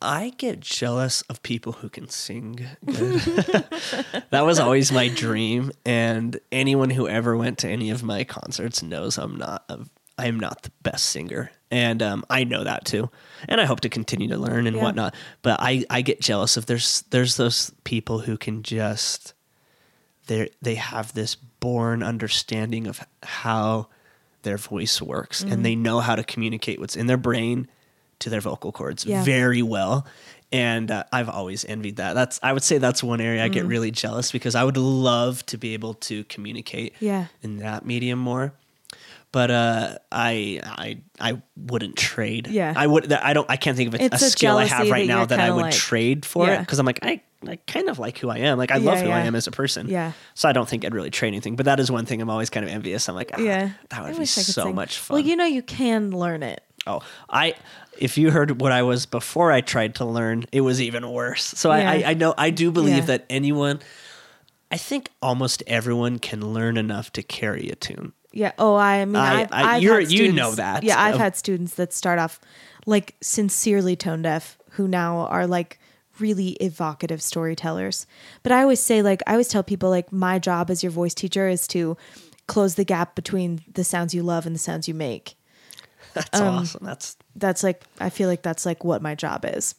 I 0.00 0.32
get 0.36 0.60
jealous 0.60 1.22
of 1.22 1.42
people 1.42 1.72
who 1.72 1.88
can 1.88 2.08
sing 2.08 2.66
good. 2.84 3.20
that 4.30 4.44
was 4.44 4.58
always 4.58 4.90
my 4.92 5.08
dream, 5.08 5.70
and 5.86 6.38
anyone 6.50 6.90
who 6.90 7.06
ever 7.08 7.36
went 7.36 7.58
to 7.58 7.68
any 7.68 7.90
of 7.90 8.02
my 8.02 8.24
concerts 8.24 8.82
knows 8.82 9.16
I'm 9.18 9.36
not 9.36 9.64
a, 9.68 9.80
I'm 10.18 10.40
not 10.40 10.62
the 10.62 10.70
best 10.82 11.06
singer, 11.06 11.52
and 11.70 12.02
um, 12.02 12.24
I 12.28 12.42
know 12.44 12.64
that 12.64 12.84
too. 12.84 13.10
And 13.48 13.60
I 13.60 13.64
hope 13.64 13.80
to 13.80 13.88
continue 13.88 14.28
to 14.28 14.36
learn 14.38 14.66
and 14.66 14.76
Yeah. 14.76 14.82
whatnot. 14.82 15.14
But 15.42 15.58
I 15.60 15.84
I 15.90 16.02
get 16.02 16.20
jealous 16.20 16.56
of 16.56 16.66
there's 16.66 17.02
there's 17.10 17.36
those 17.36 17.70
people 17.84 18.18
who 18.20 18.36
can 18.36 18.62
just 18.64 19.34
they 20.26 20.50
they 20.62 20.74
have 20.76 21.12
this 21.14 21.36
born 21.60 22.02
understanding 22.02 22.86
of 22.86 23.00
how 23.22 23.88
their 24.42 24.56
voice 24.56 25.02
works, 25.02 25.42
Mm-hmm. 25.42 25.52
and 25.52 25.64
they 25.64 25.74
know 25.74 26.00
how 26.00 26.14
to 26.16 26.22
communicate 26.24 26.78
what's 26.80 26.96
in 26.96 27.06
their 27.06 27.16
brain 27.16 27.68
to 28.20 28.30
their 28.30 28.40
vocal 28.40 28.72
cords 28.72 29.04
Yeah. 29.04 29.22
very 29.24 29.62
well. 29.62 30.06
And 30.50 30.90
uh, 30.90 31.04
I've 31.12 31.28
always 31.28 31.64
envied 31.66 31.96
that. 31.96 32.14
That's 32.14 32.40
I 32.42 32.52
would 32.52 32.62
say 32.62 32.78
that's 32.78 33.02
one 33.02 33.20
area 33.20 33.44
I 33.44 33.48
get 33.48 33.64
Mm. 33.66 33.68
really 33.68 33.90
jealous 33.90 34.32
because 34.32 34.54
I 34.54 34.64
would 34.64 34.76
love 34.78 35.44
to 35.46 35.58
be 35.58 35.74
able 35.74 35.94
to 35.94 36.24
communicate 36.24 36.94
Yeah. 37.00 37.26
in 37.42 37.58
that 37.58 37.84
medium 37.84 38.18
more. 38.18 38.54
But 39.30 39.50
uh, 39.50 39.98
I 40.10 40.60
I 40.64 40.98
I 41.20 41.42
wouldn't 41.54 41.96
trade. 41.96 42.46
Yeah. 42.46 42.72
I 42.74 42.86
would. 42.86 43.12
I 43.12 43.34
don't. 43.34 43.48
I 43.50 43.56
can't 43.56 43.76
think 43.76 43.92
of 43.94 44.00
a, 44.00 44.04
a 44.04 44.08
a 44.12 44.18
skill 44.18 44.56
I 44.56 44.64
have 44.64 44.88
right 44.88 45.06
now 45.06 45.26
that 45.26 45.38
I 45.38 45.50
would 45.50 45.62
like- 45.64 45.74
trade 45.74 46.24
for 46.24 46.48
it 46.48 46.60
because 46.60 46.78
I'm 46.78 46.86
like 46.86 47.00
I 47.02 47.20
I 47.46 47.56
kind 47.68 47.88
of 47.88 47.98
like 47.98 48.18
who 48.18 48.28
I 48.30 48.38
am. 48.38 48.58
Like 48.58 48.70
I 48.72 48.78
love 48.78 48.98
Yeah, 48.98 49.04
who 49.04 49.10
I 49.10 49.20
am 49.20 49.34
as 49.36 49.46
a 49.46 49.50
person. 49.52 49.88
Yeah. 49.88 50.12
So 50.34 50.48
I 50.48 50.52
don't 50.52 50.68
think 50.68 50.84
I'd 50.84 50.94
really 50.94 51.10
trade 51.10 51.28
anything. 51.28 51.54
But 51.56 51.66
that 51.66 51.78
is 51.78 51.90
one 51.90 52.04
thing 52.04 52.20
I'm 52.20 52.30
always 52.30 52.50
kind 52.50 52.64
of 52.66 52.72
envious. 52.72 53.08
I'm 53.08 53.14
like, 53.14 53.30
ah, 53.34 53.40
Yeah, 53.40 53.70
that 53.90 54.02
would 54.02 54.08
be 54.10 54.14
I 54.16 54.18
could 54.18 54.28
so 54.28 54.64
sing. 54.64 54.74
much 54.74 54.98
fun. 54.98 55.16
Well, 55.16 55.24
you 55.24 55.36
know, 55.36 55.44
you 55.44 55.62
can 55.62 56.10
learn 56.10 56.42
it. 56.42 56.62
Oh, 56.86 57.00
I 57.30 57.54
if 57.98 58.18
you 58.18 58.30
heard 58.30 58.60
what 58.60 58.72
I 58.72 58.82
was 58.82 59.06
before 59.06 59.52
I 59.52 59.60
tried 59.60 59.96
to 59.96 60.04
learn, 60.04 60.46
it 60.52 60.62
was 60.62 60.80
even 60.80 61.08
worse. 61.10 61.44
So 61.44 61.70
I, 61.70 61.78
Yeah. 61.80 61.90
I, 62.08 62.10
I 62.10 62.14
know 62.14 62.34
I 62.36 62.50
do 62.50 62.70
believe 62.72 62.96
Yeah. 62.98 63.04
that 63.06 63.26
anyone 63.30 63.80
I 64.70 64.76
think 64.76 65.10
almost 65.22 65.62
everyone 65.66 66.18
can 66.18 66.52
learn 66.52 66.76
enough 66.76 67.12
to 67.12 67.22
carry 67.22 67.70
a 67.70 67.74
tune. 67.76 68.12
Yeah. 68.32 68.52
Oh, 68.58 68.74
I 68.74 69.04
mean, 69.04 69.16
I- 69.16 69.40
I've, 69.42 69.48
I- 69.52 69.62
I've 69.76 69.82
you're- 69.82 70.02
had 70.04 70.12
you 70.12 70.32
know 70.32 70.54
that. 70.56 70.82
Yeah, 70.82 71.00
I've 71.00 71.14
Of- 71.14 71.20
had 71.20 71.36
students 71.36 71.74
that 71.74 71.92
start 71.92 72.18
off 72.18 72.40
like 72.84 73.14
sincerely 73.20 73.96
tone 73.96 74.22
deaf, 74.22 74.58
who 74.72 74.86
now 74.88 75.20
are 75.28 75.46
like 75.46 75.78
really 76.20 76.50
evocative 76.60 77.22
storytellers. 77.22 78.06
But 78.42 78.52
I 78.52 78.62
always 78.62 78.80
say, 78.80 79.02
like, 79.02 79.22
I 79.26 79.32
always 79.32 79.48
tell 79.48 79.62
people, 79.62 79.90
like, 79.90 80.12
my 80.12 80.38
job 80.38 80.70
as 80.70 80.82
your 80.82 80.92
voice 80.92 81.14
teacher 81.14 81.48
is 81.48 81.66
to 81.68 81.96
close 82.46 82.74
the 82.76 82.84
gap 82.84 83.14
between 83.14 83.62
the 83.72 83.84
sounds 83.84 84.14
you 84.14 84.22
love 84.22 84.46
and 84.46 84.54
the 84.54 84.60
sounds 84.60 84.88
you 84.88 84.94
make. 84.94 85.34
That's 86.14 86.40
Um, 86.40 86.54
awesome. 86.56 86.84
That's 86.84 87.16
That's 87.36 87.62
like, 87.62 87.84
I 88.00 88.10
feel 88.10 88.28
like 88.28 88.42
that's 88.42 88.66
like 88.66 88.82
what 88.84 89.02
my 89.02 89.14
job 89.14 89.44
is. 89.44 89.74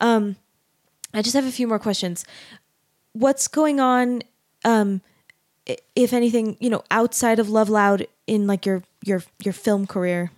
Um, 0.00 0.36
I 1.14 1.22
just 1.22 1.34
have 1.34 1.46
a 1.46 1.52
few 1.52 1.66
more 1.66 1.78
questions. 1.78 2.24
What's 3.12 3.48
going 3.48 3.80
on, 3.80 4.22
um, 4.64 5.00
if 5.94 6.12
anything, 6.12 6.56
you 6.60 6.70
know, 6.70 6.82
outside 6.90 7.38
of 7.38 7.48
Love 7.48 7.68
Loud 7.68 8.06
in 8.26 8.46
like 8.46 8.66
your 8.66 8.82
your 9.04 9.22
your 9.42 9.52
film 9.52 9.86
career? 9.86 10.30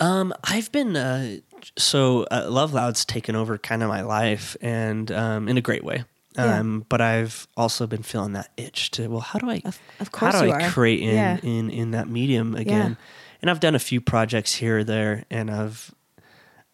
Um, 0.00 0.32
I've 0.42 0.72
been 0.72 0.96
uh, 0.96 1.36
so 1.76 2.24
uh, 2.30 2.46
Love 2.48 2.72
Loud's 2.74 3.04
taken 3.04 3.36
over 3.36 3.58
kind 3.58 3.82
of 3.82 3.88
my 3.88 4.02
life, 4.02 4.56
and 4.60 5.10
um, 5.12 5.48
in 5.48 5.56
a 5.56 5.60
great 5.62 5.84
way. 5.84 6.04
Yeah. 6.36 6.58
Um, 6.58 6.84
but 6.88 7.00
I've 7.00 7.46
also 7.56 7.86
been 7.86 8.02
feeling 8.02 8.32
that 8.32 8.50
itch 8.56 8.90
to 8.92 9.06
well, 9.08 9.20
how 9.20 9.38
do 9.38 9.48
I 9.50 9.62
Of- 9.64 9.78
of 10.00 10.10
course 10.10 10.34
how 10.34 10.42
do 10.42 10.50
I 10.50 10.64
are. 10.66 10.70
create 10.70 11.00
in, 11.00 11.14
Yeah. 11.14 11.38
in 11.42 11.70
in 11.70 11.90
that 11.92 12.08
medium 12.08 12.54
again? 12.56 12.96
and 13.40 13.50
I've 13.50 13.60
done 13.60 13.74
a 13.74 13.78
few 13.78 14.00
projects 14.00 14.54
here 14.54 14.78
or 14.78 14.84
there, 14.84 15.24
and 15.30 15.50
I've 15.50 15.94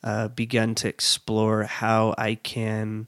uh, 0.02 0.28
begun 0.28 0.74
to 0.76 0.88
explore 0.88 1.64
how 1.64 2.14
I 2.16 2.36
can 2.36 3.06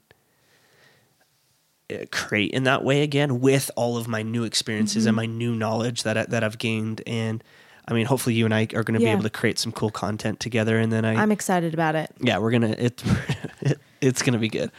uh, 1.91 2.05
create 2.11 2.51
in 2.51 2.63
that 2.63 2.83
way 2.83 3.01
again 3.01 3.39
with 3.41 3.69
all 3.75 3.97
of 3.97 4.07
my 4.07 4.21
new 4.21 4.43
experiences 4.43 5.05
and 5.05 5.15
my 5.15 5.25
new 5.25 5.55
knowledge 5.55 6.03
that 6.03 6.17
I, 6.17 6.25
that 6.25 6.43
I've 6.43 6.57
gained. 6.57 7.01
And 7.07 7.43
I 7.87 7.93
mean, 7.93 8.05
hopefully, 8.05 8.35
you 8.35 8.45
and 8.45 8.53
I 8.53 8.63
are 8.73 8.83
going 8.83 8.93
to 8.93 8.99
be 8.99 9.07
able 9.07 9.23
to 9.23 9.29
create 9.29 9.59
some 9.59 9.71
cool 9.71 9.91
content 9.91 10.39
together. 10.39 10.77
And 10.77 10.91
then 10.91 11.03
I, 11.03 11.15
I'm 11.15 11.31
excited 11.31 11.73
about 11.73 11.95
it. 11.95 12.11
yeah, 12.19 12.37
we're 12.37 12.51
gonna 12.51 12.75
it, 12.77 13.03
it 13.61 13.79
it's 14.01 14.21
gonna 14.21 14.39
be 14.39 14.49
good. 14.49 14.71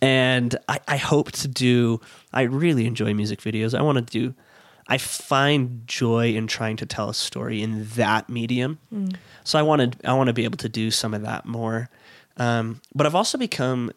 And 0.00 0.56
I, 0.68 0.80
I 0.86 0.96
hope 0.96 1.32
to 1.32 1.48
do. 1.48 2.00
I 2.32 2.42
really 2.42 2.86
enjoy 2.86 3.14
music 3.14 3.40
videos. 3.40 3.76
I 3.76 3.82
want 3.82 3.98
to 3.98 4.02
do. 4.02 4.34
I 4.86 4.98
find 4.98 5.82
joy 5.86 6.34
in 6.34 6.46
trying 6.46 6.76
to 6.76 6.86
tell 6.86 7.08
a 7.08 7.14
story 7.14 7.62
in 7.62 7.86
that 7.94 8.28
medium. 8.28 8.78
So 9.42 9.58
I 9.58 9.62
wanted. 9.62 9.96
I 10.04 10.12
want 10.14 10.28
to 10.28 10.34
be 10.34 10.44
able 10.44 10.58
to 10.58 10.68
do 10.68 10.90
some 10.90 11.14
of 11.14 11.22
that 11.22 11.46
more. 11.46 11.88
Um, 12.36 12.80
but 12.94 13.06
I've 13.06 13.14
also 13.14 13.38
become. 13.38 13.92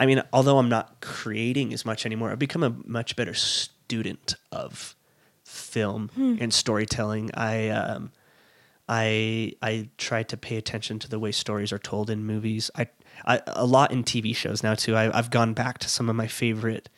I 0.00 0.06
mean, 0.06 0.22
although 0.32 0.58
I'm 0.58 0.68
not 0.68 1.00
creating 1.00 1.72
as 1.74 1.84
much 1.84 2.06
anymore, 2.06 2.30
I've 2.30 2.38
become 2.38 2.62
a 2.62 2.70
much 2.86 3.16
better 3.16 3.34
student 3.34 4.36
of 4.52 4.94
film 5.48 6.10
and 6.40 6.52
storytelling. 6.52 7.30
I 7.34 7.68
um, 7.70 8.12
I 8.88 9.52
I 9.62 9.88
try 9.98 10.22
to 10.24 10.36
pay 10.36 10.56
attention 10.56 10.98
to 11.00 11.08
the 11.08 11.18
way 11.18 11.32
stories 11.32 11.72
are 11.72 11.78
told 11.78 12.10
in 12.10 12.24
movies. 12.24 12.70
I, 12.76 12.88
I 13.24 13.40
a 13.46 13.66
lot 13.66 13.90
in 13.90 14.04
TV 14.04 14.34
shows 14.34 14.62
now 14.62 14.74
too. 14.74 14.94
I, 14.94 15.16
I've 15.16 15.30
gone 15.30 15.54
back 15.54 15.78
to 15.78 15.88
some 15.88 16.08
of 16.08 16.16
my 16.16 16.26
favorite 16.26 16.88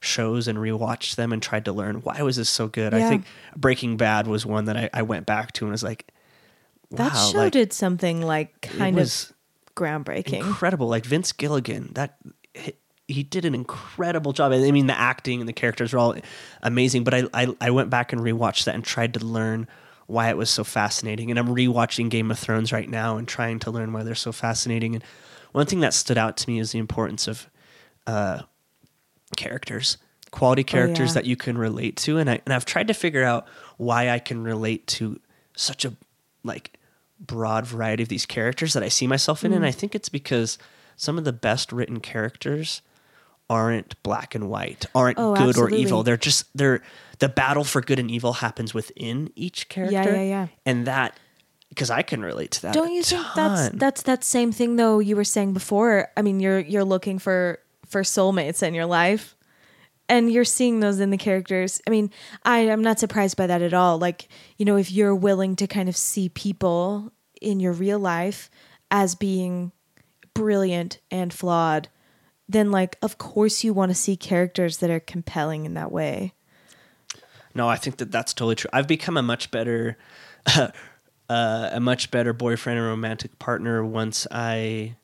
shows 0.00 0.48
and 0.48 0.58
rewatched 0.58 1.14
them 1.14 1.32
and 1.32 1.40
tried 1.40 1.64
to 1.66 1.72
learn 1.72 1.96
why 1.96 2.20
was 2.22 2.36
this 2.36 2.50
so 2.50 2.66
good. 2.66 2.92
I 2.92 3.08
think 3.08 3.24
Breaking 3.56 3.96
Bad 3.96 4.26
was 4.26 4.44
one 4.44 4.64
that 4.64 4.76
I, 4.76 4.90
I 4.92 5.02
went 5.02 5.26
back 5.26 5.52
to 5.52 5.64
and 5.64 5.70
was 5.70 5.84
like, 5.84 6.08
wow, 6.90 7.08
That 7.08 7.30
show 7.30 7.38
like, 7.38 7.52
did 7.52 7.72
something 7.72 8.20
like 8.20 8.62
kind 8.62 8.96
was 8.96 9.30
of 9.30 9.74
groundbreaking. 9.76 10.40
incredible. 10.40 10.88
Like 10.88 11.04
Vince 11.04 11.30
Gilligan, 11.32 11.92
that 11.94 12.16
he, 13.08 13.22
did 13.22 13.44
an 13.44 13.54
incredible 13.54 14.32
job. 14.32 14.52
I 14.52 14.70
mean, 14.70 14.86
the 14.86 14.98
acting 14.98 15.40
and 15.40 15.48
the 15.48 15.52
characters 15.52 15.92
were 15.92 15.98
all 15.98 16.14
amazing. 16.62 17.04
But 17.04 17.14
I, 17.14 17.24
I 17.34 17.46
I 17.60 17.70
went 17.70 17.90
back 17.90 18.12
and 18.12 18.22
rewatched 18.22 18.64
that 18.64 18.74
and 18.74 18.84
tried 18.84 19.14
to 19.14 19.20
learn 19.24 19.66
why 20.06 20.28
it 20.30 20.36
was 20.36 20.50
so 20.50 20.64
fascinating. 20.64 21.30
And 21.30 21.38
I'm 21.38 21.48
rewatching 21.48 22.10
Game 22.10 22.30
of 22.30 22.38
Thrones 22.38 22.72
right 22.72 22.88
now 22.88 23.16
and 23.16 23.26
trying 23.26 23.58
to 23.60 23.70
learn 23.70 23.92
why 23.92 24.02
they're 24.02 24.14
so 24.14 24.32
fascinating. 24.32 24.94
And 24.94 25.04
one 25.52 25.66
thing 25.66 25.80
that 25.80 25.94
stood 25.94 26.18
out 26.18 26.36
to 26.38 26.50
me 26.50 26.58
is 26.58 26.72
the 26.72 26.78
importance 26.78 27.28
of 27.28 27.48
uh, 28.06 28.42
characters, 29.36 29.98
quality 30.30 30.64
characters 30.64 31.10
yeah. 31.10 31.14
that 31.14 31.24
you 31.26 31.36
can 31.36 31.56
relate 31.58 31.96
to. 31.98 32.18
And 32.18 32.28
I 32.30 32.40
and 32.44 32.54
I've 32.54 32.64
tried 32.64 32.88
to 32.88 32.94
figure 32.94 33.24
out 33.24 33.46
why 33.76 34.10
I 34.10 34.18
can 34.18 34.42
relate 34.42 34.86
to 34.88 35.20
such 35.56 35.84
a 35.84 35.94
like 36.44 36.78
broad 37.20 37.66
variety 37.66 38.02
of 38.02 38.08
these 38.08 38.26
characters 38.26 38.72
that 38.72 38.82
I 38.82 38.88
see 38.88 39.06
myself 39.06 39.44
in. 39.44 39.52
And 39.52 39.64
I 39.64 39.70
Mm. 39.70 39.74
think 39.74 39.94
it's 39.94 40.08
because 40.08 40.58
some 40.96 41.18
of 41.18 41.24
the 41.24 41.32
best 41.32 41.72
written 41.72 42.00
characters 42.00 42.82
aren't 43.50 44.00
black 44.02 44.34
and 44.34 44.48
white, 44.48 44.86
aren't 44.94 45.18
Oh, 45.18 45.34
good 45.34 45.58
or 45.58 45.70
evil. 45.70 46.02
They're 46.02 46.16
just 46.16 46.46
they're 46.56 46.82
the 47.18 47.28
battle 47.28 47.64
for 47.64 47.80
good 47.80 47.98
and 47.98 48.10
evil 48.10 48.32
happens 48.34 48.72
within 48.74 49.30
each 49.36 49.68
character. 49.68 49.94
yeah, 49.94 50.10
yeah. 50.10 50.22
Yeah. 50.22 50.46
And 50.66 50.86
that 50.86 51.18
because 51.68 51.90
I 51.90 52.02
can 52.02 52.22
relate 52.22 52.50
to 52.52 52.62
that. 52.62 52.74
Don't 52.74 52.92
you 52.92 53.02
think 53.02 53.24
that's 53.34 53.68
that's 53.76 54.02
that 54.02 54.24
same 54.24 54.52
thing 54.52 54.76
though 54.76 54.98
you 54.98 55.16
were 55.16 55.24
saying 55.24 55.52
before? 55.52 56.08
I 56.16 56.22
mean, 56.22 56.40
you're 56.40 56.60
you're 56.60 56.84
looking 56.84 57.18
for 57.18 57.58
for 57.86 58.02
soulmates 58.02 58.62
in 58.62 58.72
your 58.74 58.86
life 58.86 59.36
and 60.08 60.32
you're 60.32 60.44
seeing 60.44 60.80
those 60.80 60.98
in 61.00 61.10
the 61.10 61.18
characters. 61.18 61.80
I 61.86 61.90
mean, 61.90 62.10
I 62.44 62.70
I'm 62.70 62.82
not 62.82 62.98
surprised 62.98 63.36
by 63.36 63.46
that 63.46 63.62
at 63.62 63.74
all. 63.74 63.98
Like, 63.98 64.28
you 64.56 64.64
know, 64.64 64.76
if 64.76 64.90
you're 64.90 65.14
willing 65.14 65.56
to 65.56 65.66
kind 65.66 65.88
of 65.88 65.96
see 65.96 66.28
people 66.30 67.12
in 67.40 67.60
your 67.60 67.72
real 67.72 67.98
life 67.98 68.50
as 68.90 69.14
being 69.14 69.72
brilliant 70.34 70.98
and 71.10 71.32
flawed, 71.32 71.88
then 72.52 72.70
like 72.70 72.96
of 73.02 73.18
course 73.18 73.64
you 73.64 73.72
want 73.72 73.90
to 73.90 73.94
see 73.94 74.16
characters 74.16 74.78
that 74.78 74.90
are 74.90 75.00
compelling 75.00 75.64
in 75.64 75.74
that 75.74 75.90
way. 75.90 76.32
No, 77.54 77.68
I 77.68 77.76
think 77.76 77.98
that 77.98 78.10
that's 78.10 78.32
totally 78.32 78.54
true. 78.54 78.70
I've 78.72 78.88
become 78.88 79.16
a 79.16 79.22
much 79.22 79.50
better, 79.50 79.98
uh, 80.46 80.70
a 81.28 81.80
much 81.80 82.10
better 82.10 82.32
boyfriend 82.32 82.78
and 82.78 82.88
romantic 82.88 83.38
partner 83.38 83.84
once 83.84 84.26
I 84.30 84.96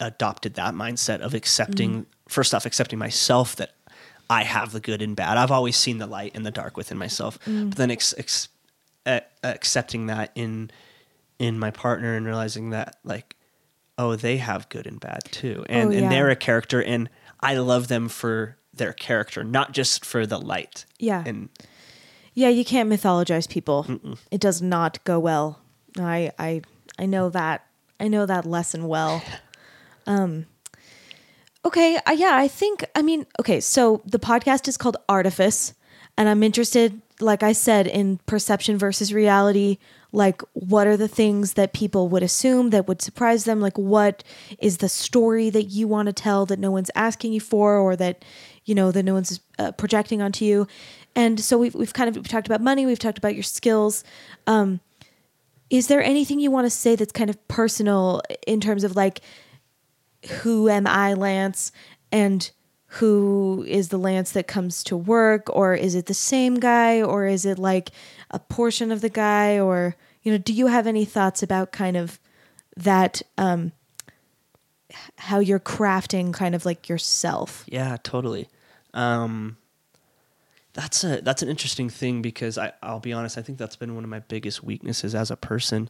adopted 0.00 0.54
that 0.54 0.74
mindset 0.74 1.20
of 1.20 1.34
accepting. 1.34 2.06
First 2.28 2.52
off, 2.54 2.66
accepting 2.66 2.98
myself 2.98 3.54
that 3.56 3.74
I 4.28 4.42
have 4.42 4.72
the 4.72 4.80
good 4.80 5.02
and 5.02 5.14
bad. 5.14 5.36
I've 5.36 5.52
always 5.52 5.76
seen 5.76 5.98
the 5.98 6.06
light 6.06 6.32
and 6.34 6.44
the 6.44 6.50
dark 6.50 6.76
within 6.76 6.98
myself, 6.98 7.38
but 7.44 7.76
then 7.76 7.92
ex- 7.92 8.14
ex- 8.18 8.48
uh, 9.06 9.20
accepting 9.44 10.06
that 10.06 10.32
in 10.34 10.70
in 11.38 11.58
my 11.58 11.70
partner 11.70 12.16
and 12.16 12.26
realizing 12.26 12.70
that 12.70 12.96
like, 13.04 13.35
oh, 13.98 14.16
they 14.16 14.36
have 14.38 14.68
good 14.68 14.86
and 14.86 15.00
bad 15.00 15.20
too, 15.30 15.64
and 15.68 15.88
Oh, 15.88 15.92
yeah. 15.92 15.98
and 16.00 16.12
they're 16.12 16.30
a 16.30 16.36
character, 16.36 16.82
and 16.82 17.08
I 17.40 17.54
love 17.56 17.88
them 17.88 18.08
for 18.08 18.56
their 18.74 18.92
character, 18.92 19.42
not 19.44 19.72
just 19.72 20.04
for 20.04 20.26
the 20.26 20.38
light. 20.38 20.84
Yeah. 20.98 21.22
and 21.26 21.48
Yeah, 22.34 22.48
you 22.50 22.64
can't 22.64 22.90
mythologize 22.90 23.48
people. 23.48 23.86
It 24.30 24.40
does 24.40 24.60
not 24.60 25.02
go 25.04 25.18
well. 25.18 25.60
I 25.98 26.32
I 26.38 26.62
I 26.98 27.06
know 27.06 27.30
that. 27.30 27.64
I 27.98 28.08
know 28.08 28.26
that 28.26 28.44
lesson 28.44 28.86
well. 28.88 29.22
Um 30.06 30.46
Okay, 31.64 31.96
uh, 32.06 32.12
yeah, 32.12 32.36
I 32.36 32.46
think 32.48 32.84
I 32.94 33.02
mean, 33.02 33.26
okay, 33.40 33.60
so 33.60 34.02
the 34.04 34.18
podcast 34.20 34.68
is 34.68 34.76
called 34.76 34.96
Artifice 35.08 35.74
and 36.16 36.28
I'm 36.28 36.42
interested 36.44 37.00
like 37.20 37.42
I 37.42 37.52
said 37.52 37.86
in 37.86 38.18
perception 38.26 38.78
versus 38.78 39.12
reality. 39.12 39.78
Like 40.12 40.42
what 40.52 40.86
are 40.86 40.96
the 40.96 41.08
things 41.08 41.54
that 41.54 41.72
people 41.72 42.08
would 42.08 42.22
assume 42.22 42.70
that 42.70 42.86
would 42.86 43.02
surprise 43.02 43.44
them? 43.44 43.60
Like 43.60 43.76
what 43.76 44.22
is 44.58 44.78
the 44.78 44.88
story 44.88 45.50
that 45.50 45.64
you 45.64 45.88
want 45.88 46.06
to 46.06 46.12
tell 46.12 46.46
that 46.46 46.58
no 46.58 46.70
one's 46.70 46.90
asking 46.94 47.32
you 47.32 47.40
for 47.40 47.76
or 47.76 47.96
that 47.96 48.24
you 48.64 48.74
know 48.74 48.90
that 48.92 49.04
no 49.04 49.14
one's 49.14 49.40
uh, 49.58 49.72
projecting 49.72 50.22
onto 50.22 50.44
you? 50.44 50.66
And 51.14 51.40
so 51.40 51.58
we've 51.58 51.74
we've 51.74 51.92
kind 51.92 52.08
of 52.08 52.16
we've 52.16 52.28
talked 52.28 52.46
about 52.46 52.60
money, 52.60 52.86
we've 52.86 52.98
talked 52.98 53.18
about 53.18 53.34
your 53.34 53.42
skills. 53.42 54.04
Um 54.46 54.80
is 55.68 55.88
there 55.88 56.02
anything 56.02 56.38
you 56.38 56.50
want 56.50 56.64
to 56.66 56.70
say 56.70 56.94
that's 56.94 57.12
kind 57.12 57.28
of 57.28 57.48
personal 57.48 58.22
in 58.46 58.60
terms 58.60 58.84
of 58.84 58.94
like 58.94 59.20
who 60.42 60.68
am 60.68 60.86
I, 60.86 61.14
Lance, 61.14 61.72
and 62.12 62.50
who 62.88 63.64
is 63.66 63.88
the 63.88 63.98
Lance 63.98 64.30
that 64.32 64.46
comes 64.46 64.84
to 64.84 64.96
work, 64.96 65.48
or 65.54 65.74
is 65.74 65.94
it 65.94 66.06
the 66.06 66.14
same 66.14 66.54
guy, 66.60 67.02
or 67.02 67.26
is 67.26 67.44
it 67.44 67.58
like 67.58 67.90
a 68.30 68.38
portion 68.38 68.92
of 68.92 69.00
the 69.00 69.08
guy, 69.08 69.58
or 69.58 69.96
you 70.22 70.32
know, 70.32 70.38
do 70.38 70.52
you 70.52 70.68
have 70.68 70.86
any 70.86 71.04
thoughts 71.04 71.42
about 71.42 71.72
kind 71.72 71.96
of 71.96 72.18
that, 72.76 73.22
um, 73.38 73.72
how 75.16 75.38
you're 75.38 75.60
crafting 75.60 76.32
kind 76.32 76.54
of 76.54 76.64
like 76.64 76.88
yourself? 76.88 77.64
Yeah, 77.68 77.96
totally. 78.02 78.48
Um, 78.94 79.56
that's 80.72 81.02
a 81.04 81.20
that's 81.22 81.42
an 81.42 81.48
interesting 81.48 81.88
thing 81.88 82.22
because 82.22 82.58
I 82.58 82.72
I'll 82.82 83.00
be 83.00 83.12
honest. 83.12 83.38
I 83.38 83.42
think 83.42 83.58
that's 83.58 83.76
been 83.76 83.94
one 83.94 84.04
of 84.04 84.10
my 84.10 84.20
biggest 84.20 84.62
weaknesses 84.62 85.14
as 85.14 85.30
a 85.30 85.36
person. 85.36 85.88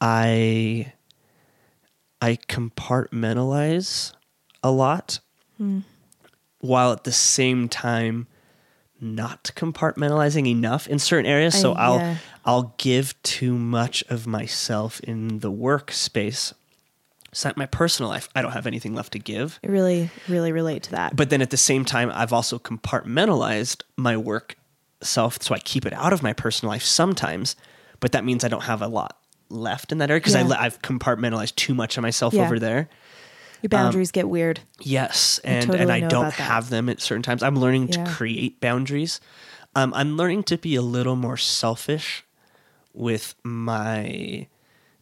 I 0.00 0.92
I 2.20 2.36
compartmentalize 2.48 4.12
a 4.62 4.70
lot, 4.70 5.20
while 6.62 6.90
at 6.92 7.04
the 7.04 7.12
same 7.12 7.68
time 7.68 8.26
not 9.00 9.50
compartmentalizing 9.56 10.48
enough 10.48 10.86
in 10.86 10.98
certain 10.98 11.26
areas. 11.26 11.60
So 11.60 11.72
I- 11.74 11.84
I'll 11.84 11.96
yeah. 11.96 12.16
I'll 12.44 12.74
give 12.78 13.20
too 13.22 13.54
much 13.56 14.02
of 14.08 14.26
myself 14.26 14.98
in 15.00 15.38
the 15.40 15.52
workspace. 15.52 16.54
So 17.34 17.48
that 17.48 17.56
my 17.56 17.66
personal 17.66 18.10
life, 18.10 18.28
I 18.34 18.42
don't 18.42 18.52
have 18.52 18.66
anything 18.66 18.94
left 18.94 19.12
to 19.14 19.18
give. 19.18 19.58
I 19.64 19.68
really, 19.68 20.10
really 20.28 20.52
relate 20.52 20.82
to 20.84 20.90
that. 20.92 21.16
But 21.16 21.30
then 21.30 21.40
at 21.40 21.50
the 21.50 21.56
same 21.56 21.84
time, 21.84 22.10
I've 22.12 22.32
also 22.32 22.58
compartmentalized 22.58 23.82
my 23.96 24.16
work 24.16 24.56
self, 25.02 25.38
so 25.42 25.54
I 25.54 25.58
keep 25.58 25.86
it 25.86 25.92
out 25.94 26.12
of 26.12 26.22
my 26.22 26.32
personal 26.32 26.70
life 26.72 26.82
sometimes. 26.84 27.56
But 28.00 28.12
that 28.12 28.24
means 28.24 28.44
I 28.44 28.48
don't 28.48 28.64
have 28.64 28.82
a 28.82 28.86
lot 28.88 29.16
left 29.48 29.92
in 29.92 29.98
that 29.98 30.10
area 30.10 30.20
because 30.20 30.34
Yeah. 30.34 30.56
I've 30.58 30.80
compartmentalized 30.82 31.54
too 31.56 31.74
much 31.74 31.96
of 31.96 32.02
myself 32.02 32.34
Yeah. 32.34 32.42
over 32.44 32.58
there. 32.58 32.88
Your 33.62 33.68
boundaries 33.68 34.10
get 34.10 34.28
weird. 34.28 34.60
Yes, 34.80 35.38
and 35.44 35.66
totally 35.66 35.82
and 35.82 35.92
I 35.92 36.00
don't 36.08 36.32
have 36.34 36.68
them 36.68 36.88
at 36.88 37.00
certain 37.00 37.22
times. 37.22 37.42
I'm 37.42 37.56
learning 37.56 37.88
Yeah. 37.88 38.04
to 38.04 38.10
create 38.10 38.60
boundaries. 38.60 39.20
Um, 39.74 39.94
I'm 39.94 40.16
learning 40.16 40.42
to 40.44 40.58
be 40.58 40.74
a 40.74 40.82
little 40.82 41.16
more 41.16 41.36
selfish 41.36 42.24
with 42.92 43.34
my 43.42 44.46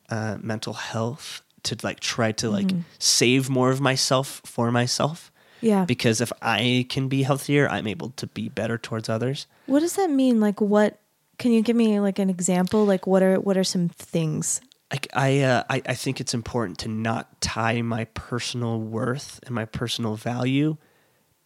uh, 0.09 0.37
mental 0.41 0.75
health 0.75 1.43
to 1.65 1.77
like 1.83 2.01
try 2.01 2.33
to 2.33 2.51
like 2.51 2.67
Mm-hmm. 2.67 2.81
save 2.99 3.51
more 3.51 3.71
of 3.71 3.81
myself 3.81 4.41
for 4.45 4.71
myself. 4.71 5.33
Yeah. 5.61 5.85
Because 5.85 6.21
if 6.21 6.33
I 6.41 6.87
can 6.89 7.09
be 7.09 7.23
healthier, 7.23 7.69
I'm 7.69 7.87
able 7.87 8.11
to 8.11 8.27
be 8.27 8.49
better 8.49 8.79
towards 8.79 9.09
others. 9.09 9.47
What 9.67 9.81
does 9.81 9.95
that 9.97 10.11
mean? 10.11 10.41
Like, 10.41 10.61
what? 10.61 10.99
Can 11.39 11.53
you 11.53 11.63
give 11.63 11.77
me 11.77 12.01
like 12.01 12.19
an 12.19 12.31
example? 12.31 12.85
Like, 12.87 13.07
what 13.07 13.23
are 13.23 13.41
what 13.41 13.57
are 13.57 13.65
some 13.65 13.89
things? 13.89 14.61
Like 14.91 15.09
I, 15.15 15.41
uh, 15.41 15.65
I, 15.71 15.83
I 15.87 15.95
think 15.95 16.21
it's 16.21 16.35
important 16.35 16.79
to 16.79 16.89
not 16.89 17.41
tie 17.41 17.81
my 17.83 18.07
personal 18.07 18.81
worth 18.81 19.41
and 19.45 19.55
my 19.55 19.65
personal 19.65 20.17
value 20.17 20.77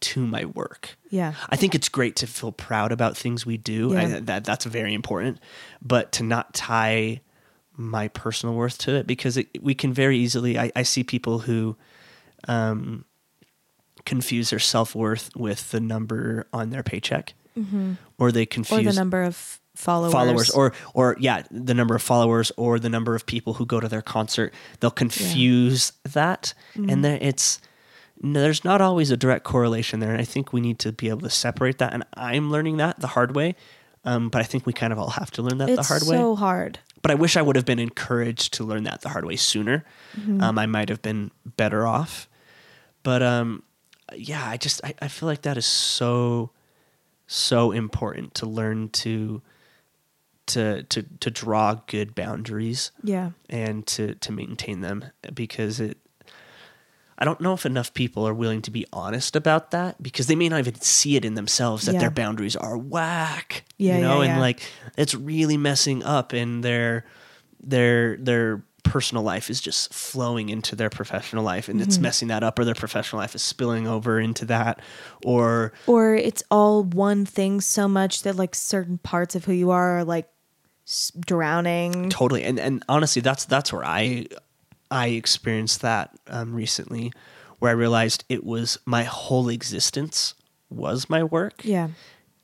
to 0.01 0.25
my 0.25 0.45
work. 0.45 0.97
Yeah. 1.09 1.33
I 1.49 1.55
think 1.55 1.75
it's 1.75 1.89
great 1.89 2.15
to 2.17 2.27
feel 2.27 2.51
proud 2.51 2.91
about 2.91 3.15
things 3.15 3.45
we 3.45 3.57
do. 3.57 3.91
Yeah. 3.93 4.01
I, 4.01 4.19
that 4.21 4.45
that's 4.45 4.65
very 4.65 4.93
important, 4.93 5.39
but 5.81 6.11
to 6.13 6.23
not 6.23 6.53
tie 6.53 7.21
my 7.77 8.07
personal 8.09 8.55
worth 8.55 8.77
to 8.79 8.95
it 8.95 9.07
because 9.07 9.37
it, 9.37 9.47
we 9.61 9.75
can 9.75 9.93
very 9.93 10.17
easily. 10.17 10.57
I, 10.57 10.71
I 10.75 10.83
see 10.83 11.03
people 11.03 11.39
who 11.39 11.75
um, 12.47 13.05
confuse 14.05 14.49
their 14.49 14.59
self 14.59 14.95
worth 14.95 15.35
with 15.35 15.71
the 15.71 15.79
number 15.79 16.47
on 16.53 16.69
their 16.69 16.83
paycheck, 16.83 17.33
or 18.17 18.31
they 18.31 18.45
confuse 18.45 18.79
Or 18.79 18.83
the 18.83 18.93
number 18.93 19.23
of 19.23 19.59
followers. 19.75 20.11
followers 20.13 20.49
or 20.51 20.73
or 20.93 21.15
yeah 21.19 21.43
the 21.51 21.73
number 21.73 21.95
of 21.95 22.01
followers 22.01 22.51
or 22.57 22.79
the 22.79 22.89
number 22.89 23.13
of 23.15 23.25
people 23.25 23.53
who 23.55 23.65
go 23.65 23.79
to 23.79 23.87
their 23.87 24.01
concert 24.01 24.53
they'll 24.79 24.89
confuse 24.91 25.91
that 26.03 26.53
Mm-hmm. 26.75 26.89
and 26.89 27.05
there 27.05 27.17
it's 27.21 27.59
no, 28.21 28.39
there's 28.41 28.63
not 28.63 28.79
always 28.81 29.11
a 29.11 29.17
direct 29.17 29.43
correlation 29.43 29.99
there 29.99 30.11
and 30.11 30.21
i 30.21 30.25
think 30.25 30.53
we 30.53 30.61
need 30.61 30.79
to 30.79 30.91
be 30.91 31.09
able 31.09 31.21
to 31.21 31.29
separate 31.29 31.77
that 31.79 31.93
and 31.93 32.03
i'm 32.15 32.49
learning 32.51 32.77
that 32.77 32.99
the 32.99 33.07
hard 33.07 33.35
way 33.35 33.55
um, 34.05 34.29
but 34.29 34.39
i 34.41 34.43
think 34.45 34.65
we 34.65 34.71
kind 34.73 34.93
of 34.93 34.99
all 34.99 35.09
have 35.11 35.29
to 35.31 35.41
learn 35.41 35.57
that 35.57 35.69
it's 35.69 35.77
the 35.81 35.83
hard 35.93 36.01
so 36.01 36.09
way 36.11 36.17
so 36.17 36.35
hard. 36.35 36.79
but 37.01 37.11
i 37.11 37.15
wish 37.15 37.35
i 37.35 37.41
would 37.41 37.55
have 37.57 37.65
been 37.65 37.79
encouraged 37.79 38.53
to 38.53 38.63
learn 38.63 38.83
that 38.83 39.01
the 39.01 39.09
hard 39.09 39.25
way 39.25 39.35
sooner 39.35 39.83
Mm-hmm. 40.17 40.41
um, 40.41 40.57
i 40.57 40.65
might 40.65 40.87
have 40.89 41.01
been 41.01 41.31
better 41.57 41.85
off 41.85 42.27
but 43.03 43.21
um, 43.21 43.63
yeah 44.15 44.47
i 44.47 44.55
just 44.57 44.79
I, 44.83 44.93
I 45.01 45.07
feel 45.09 45.27
like 45.27 45.41
that 45.43 45.57
is 45.57 45.65
so 45.65 46.51
so 47.27 47.71
important 47.71 48.33
to 48.35 48.45
learn 48.45 48.89
to 48.89 49.41
to 50.47 50.83
to 50.83 51.03
to 51.19 51.31
draw 51.31 51.75
good 51.87 52.13
boundaries 52.15 52.91
Yeah. 53.03 53.31
and 53.49 53.85
to 53.87 54.15
to 54.15 54.31
maintain 54.31 54.81
them 54.81 55.05
because 55.33 55.79
it 55.79 55.97
I 57.17 57.23
don't 57.23 57.39
know 57.39 57.53
if 57.53 57.65
enough 57.65 57.93
people 57.93 58.27
are 58.27 58.33
willing 58.33 58.61
to 58.63 58.71
be 58.71 58.85
honest 58.91 59.37
about 59.37 59.71
that 59.71 60.03
because 60.03 60.27
they 60.27 60.35
may 60.35 60.49
not 60.49 60.59
even 60.59 60.75
see 60.81 61.15
it 61.15 61.23
in 61.23 61.35
themselves 61.35 61.85
that 61.85 61.93
Yeah. 61.93 61.99
their 62.01 62.11
boundaries 62.11 62.57
are 62.57 62.77
whack. 62.77 63.63
Yeah, 63.77 63.95
you 63.95 64.01
know, 64.01 64.21
yeah, 64.21 64.31
and 64.33 64.41
like 64.41 64.61
it's 64.97 65.15
really 65.15 65.55
messing 65.57 66.03
up 66.03 66.33
and 66.33 66.61
their 66.63 67.05
their 67.63 68.17
their 68.17 68.63
personal 68.83 69.23
life 69.23 69.49
is 69.49 69.59
just 69.61 69.91
flowing 69.93 70.49
into 70.49 70.75
their 70.75 70.91
professional 70.91 71.43
life 71.43 71.67
and 71.69 71.79
Mm-hmm. 71.79 71.87
it's 71.89 71.97
messing 71.97 72.27
that 72.27 72.43
up 72.43 72.59
or 72.59 72.65
their 72.65 72.75
professional 72.75 73.19
life 73.19 73.33
is 73.33 73.41
spilling 73.41 73.87
over 73.87 74.19
into 74.19 74.45
that 74.45 74.79
or 75.23 75.73
Or 75.87 76.13
it's 76.15 76.43
all 76.51 76.83
one 76.83 77.25
thing 77.25 77.61
so 77.61 77.87
much 77.87 78.21
that 78.23 78.35
like 78.35 78.53
certain 78.53 78.99
parts 78.99 79.33
of 79.35 79.45
who 79.45 79.53
you 79.53 79.71
are 79.71 79.99
are 79.99 80.03
like 80.03 80.27
drowning. 81.19 82.09
totally 82.09 82.43
and 82.43 82.59
and 82.59 82.83
honestly 82.87 83.21
that's 83.21 83.45
that's 83.45 83.73
where 83.73 83.83
i 83.83 84.25
i 84.91 85.07
experienced 85.07 85.81
that 85.81 86.11
um, 86.27 86.53
recently 86.53 87.11
where 87.59 87.71
i 87.71 87.73
realized 87.73 88.23
it 88.29 88.43
was 88.43 88.77
my 88.85 89.03
whole 89.03 89.49
existence 89.49 90.33
was 90.69 91.09
my 91.09 91.23
work 91.23 91.63
Yeah. 91.63 91.89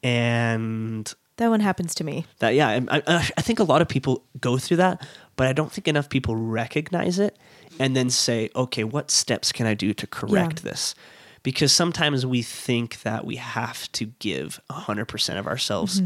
and 0.04 1.14
That 1.38 1.50
one 1.50 1.60
happens 1.60 1.96
to 1.96 2.04
me. 2.04 2.26
that 2.40 2.56
yeah 2.56 2.68
I, 2.90 3.02
I, 3.08 3.30
I 3.38 3.42
think 3.42 3.60
a 3.60 3.64
lot 3.64 3.82
of 3.82 3.88
people 3.88 4.24
go 4.40 4.58
through 4.58 4.78
that 4.78 5.06
but 5.36 5.48
i 5.48 5.54
don't 5.54 5.72
think 5.72 5.88
enough 5.88 6.10
people 6.10 6.36
recognize 6.36 7.20
it 7.20 7.38
and 7.80 7.96
then 7.96 8.10
say 8.10 8.50
okay 8.56 8.84
what 8.84 9.12
steps 9.12 9.52
can 9.52 9.66
i 9.68 9.74
do 9.74 9.94
to 9.94 10.08
correct 10.08 10.64
this 10.64 10.96
because 11.44 11.72
sometimes 11.72 12.26
we 12.26 12.42
think 12.44 13.02
that 13.02 13.26
we 13.26 13.36
have 13.38 13.92
to 13.94 14.06
give 14.20 14.60
100% 14.70 15.40
of 15.40 15.48
ourselves 15.48 16.02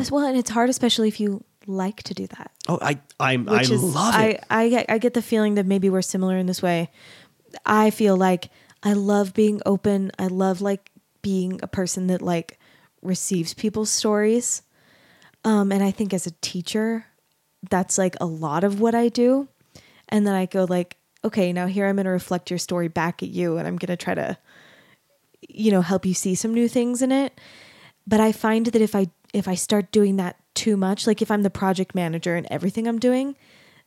As 0.00 0.10
well, 0.10 0.26
and 0.26 0.36
it's 0.36 0.50
hard, 0.50 0.70
especially 0.70 1.08
if 1.08 1.20
you 1.20 1.44
like 1.66 2.02
to 2.04 2.14
do 2.14 2.26
that. 2.26 2.50
oh 2.68 2.78
i 2.80 2.98
i, 3.20 3.32
I 3.34 3.36
Which 3.36 3.70
is, 3.70 3.82
love 3.82 4.14
I, 4.14 4.26
it 4.28 4.44
I 4.50 4.68
get, 4.70 4.86
I 4.88 4.98
get 4.98 5.14
the 5.14 5.22
feeling 5.22 5.54
that 5.56 5.66
maybe 5.66 5.90
we're 5.90 6.02
similar 6.02 6.36
in 6.36 6.46
this 6.46 6.62
way. 6.62 6.90
I 7.66 7.90
feel 7.90 8.16
like 8.16 8.50
I 8.82 8.94
love 8.94 9.34
being 9.34 9.60
open. 9.66 10.10
I 10.18 10.26
love 10.26 10.60
like 10.60 10.90
being 11.22 11.60
a 11.62 11.66
person 11.66 12.06
that 12.06 12.22
like 12.22 12.58
receives 13.02 13.54
people's 13.54 13.90
stories. 13.90 14.62
Um, 15.44 15.72
and 15.72 15.82
I 15.82 15.90
think 15.90 16.14
as 16.14 16.26
a 16.26 16.32
teacher, 16.40 17.06
that's 17.68 17.98
like 17.98 18.16
a 18.20 18.26
lot 18.26 18.64
of 18.64 18.80
what 18.80 18.94
I 18.94 19.08
do. 19.08 19.48
And 20.08 20.26
then 20.26 20.34
I 20.34 20.46
go 20.46 20.64
like, 20.64 20.96
okay, 21.24 21.52
now 21.52 21.66
here 21.66 21.86
I'm 21.86 21.96
going 21.96 22.04
to 22.04 22.10
reflect 22.10 22.50
your 22.50 22.58
story 22.58 22.88
back 22.88 23.22
at 23.22 23.28
you, 23.28 23.58
and 23.58 23.66
I'm 23.66 23.76
going 23.76 23.96
to 23.96 24.02
try 24.02 24.14
to, 24.14 24.38
you 25.48 25.70
know, 25.70 25.82
help 25.82 26.06
you 26.06 26.14
see 26.14 26.34
some 26.34 26.54
new 26.54 26.68
things 26.68 27.02
in 27.02 27.12
it. 27.12 27.38
But 28.06 28.20
I 28.20 28.32
find 28.32 28.66
that 28.66 28.80
if 28.80 28.94
I 28.94 29.08
if 29.32 29.48
I 29.48 29.54
start 29.54 29.92
doing 29.92 30.16
that 30.16 30.36
too 30.54 30.76
much, 30.76 31.06
like 31.06 31.22
if 31.22 31.30
I'm 31.30 31.42
the 31.42 31.50
project 31.50 31.94
manager 31.94 32.36
and 32.36 32.46
everything 32.50 32.86
I'm 32.86 32.98
doing, 32.98 33.36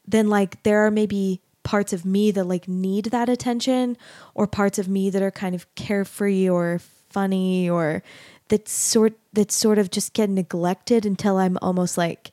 then 0.07 0.29
like 0.29 0.63
there 0.63 0.85
are 0.85 0.91
maybe 0.91 1.41
parts 1.63 1.93
of 1.93 2.05
me 2.05 2.31
that 2.31 2.43
like 2.43 2.67
need 2.67 3.05
that 3.05 3.29
attention 3.29 3.97
or 4.33 4.47
parts 4.47 4.77
of 4.77 4.87
me 4.87 5.09
that 5.09 5.21
are 5.21 5.31
kind 5.31 5.55
of 5.55 5.73
carefree 5.75 6.49
or 6.49 6.79
funny 7.09 7.69
or 7.69 8.03
that 8.49 8.67
sort 8.67 9.13
that 9.31 9.51
sort 9.51 9.77
of 9.77 9.89
just 9.89 10.13
get 10.13 10.29
neglected 10.29 11.05
until 11.05 11.37
I'm 11.37 11.57
almost 11.61 11.97
like 11.97 12.31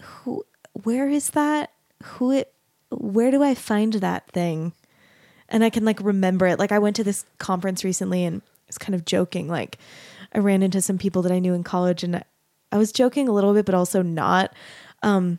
who 0.00 0.44
where 0.84 1.08
is 1.08 1.30
that? 1.30 1.70
Who 2.04 2.32
it 2.32 2.52
where 2.90 3.30
do 3.30 3.42
I 3.42 3.54
find 3.54 3.92
that 3.94 4.28
thing? 4.28 4.72
And 5.48 5.62
I 5.62 5.70
can 5.70 5.84
like 5.84 6.00
remember 6.02 6.46
it. 6.46 6.58
Like 6.58 6.72
I 6.72 6.78
went 6.78 6.96
to 6.96 7.04
this 7.04 7.24
conference 7.38 7.84
recently 7.84 8.24
and 8.24 8.40
it's 8.68 8.78
kind 8.78 8.94
of 8.94 9.04
joking 9.04 9.48
like 9.48 9.78
I 10.34 10.38
ran 10.38 10.62
into 10.62 10.80
some 10.80 10.98
people 10.98 11.22
that 11.22 11.32
I 11.32 11.38
knew 11.38 11.54
in 11.54 11.62
college 11.64 12.02
and 12.02 12.16
I, 12.70 12.76
was 12.76 12.90
joking 12.90 13.28
a 13.28 13.32
little 13.32 13.52
bit 13.52 13.66
but 13.66 13.74
also 13.74 14.02
not. 14.02 14.54
Um 15.02 15.38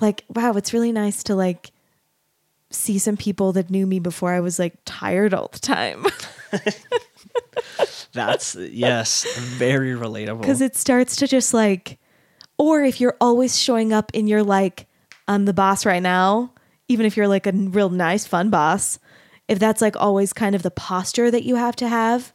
like 0.00 0.24
wow, 0.28 0.52
it's 0.52 0.72
really 0.72 0.92
nice 0.92 1.22
to 1.24 1.34
like 1.34 1.70
see 2.70 2.98
some 2.98 3.16
people 3.16 3.52
that 3.52 3.70
knew 3.70 3.86
me 3.86 3.98
before 3.98 4.32
I 4.32 4.40
was 4.40 4.58
like 4.58 4.74
tired 4.84 5.34
all 5.34 5.48
the 5.52 5.58
time. 5.58 6.06
that's 8.12 8.56
yes 8.56 9.24
very 9.38 9.92
relatable 9.92 10.40
because 10.40 10.60
it 10.60 10.76
starts 10.76 11.16
to 11.16 11.26
just 11.26 11.54
like 11.54 11.98
or 12.58 12.82
if 12.82 13.00
you're 13.00 13.16
always 13.20 13.58
showing 13.58 13.92
up 13.92 14.10
in 14.14 14.26
your 14.26 14.42
like 14.42 14.86
i'm 15.28 15.44
the 15.44 15.52
boss 15.52 15.86
right 15.86 16.02
now 16.02 16.52
even 16.88 17.06
if 17.06 17.16
you're 17.16 17.28
like 17.28 17.46
a 17.46 17.52
real 17.52 17.90
nice 17.90 18.26
fun 18.26 18.50
boss 18.50 18.98
if 19.48 19.58
that's 19.58 19.80
like 19.80 19.96
always 19.96 20.32
kind 20.32 20.54
of 20.54 20.62
the 20.62 20.70
posture 20.70 21.30
that 21.30 21.44
you 21.44 21.56
have 21.56 21.76
to 21.76 21.88
have 21.88 22.32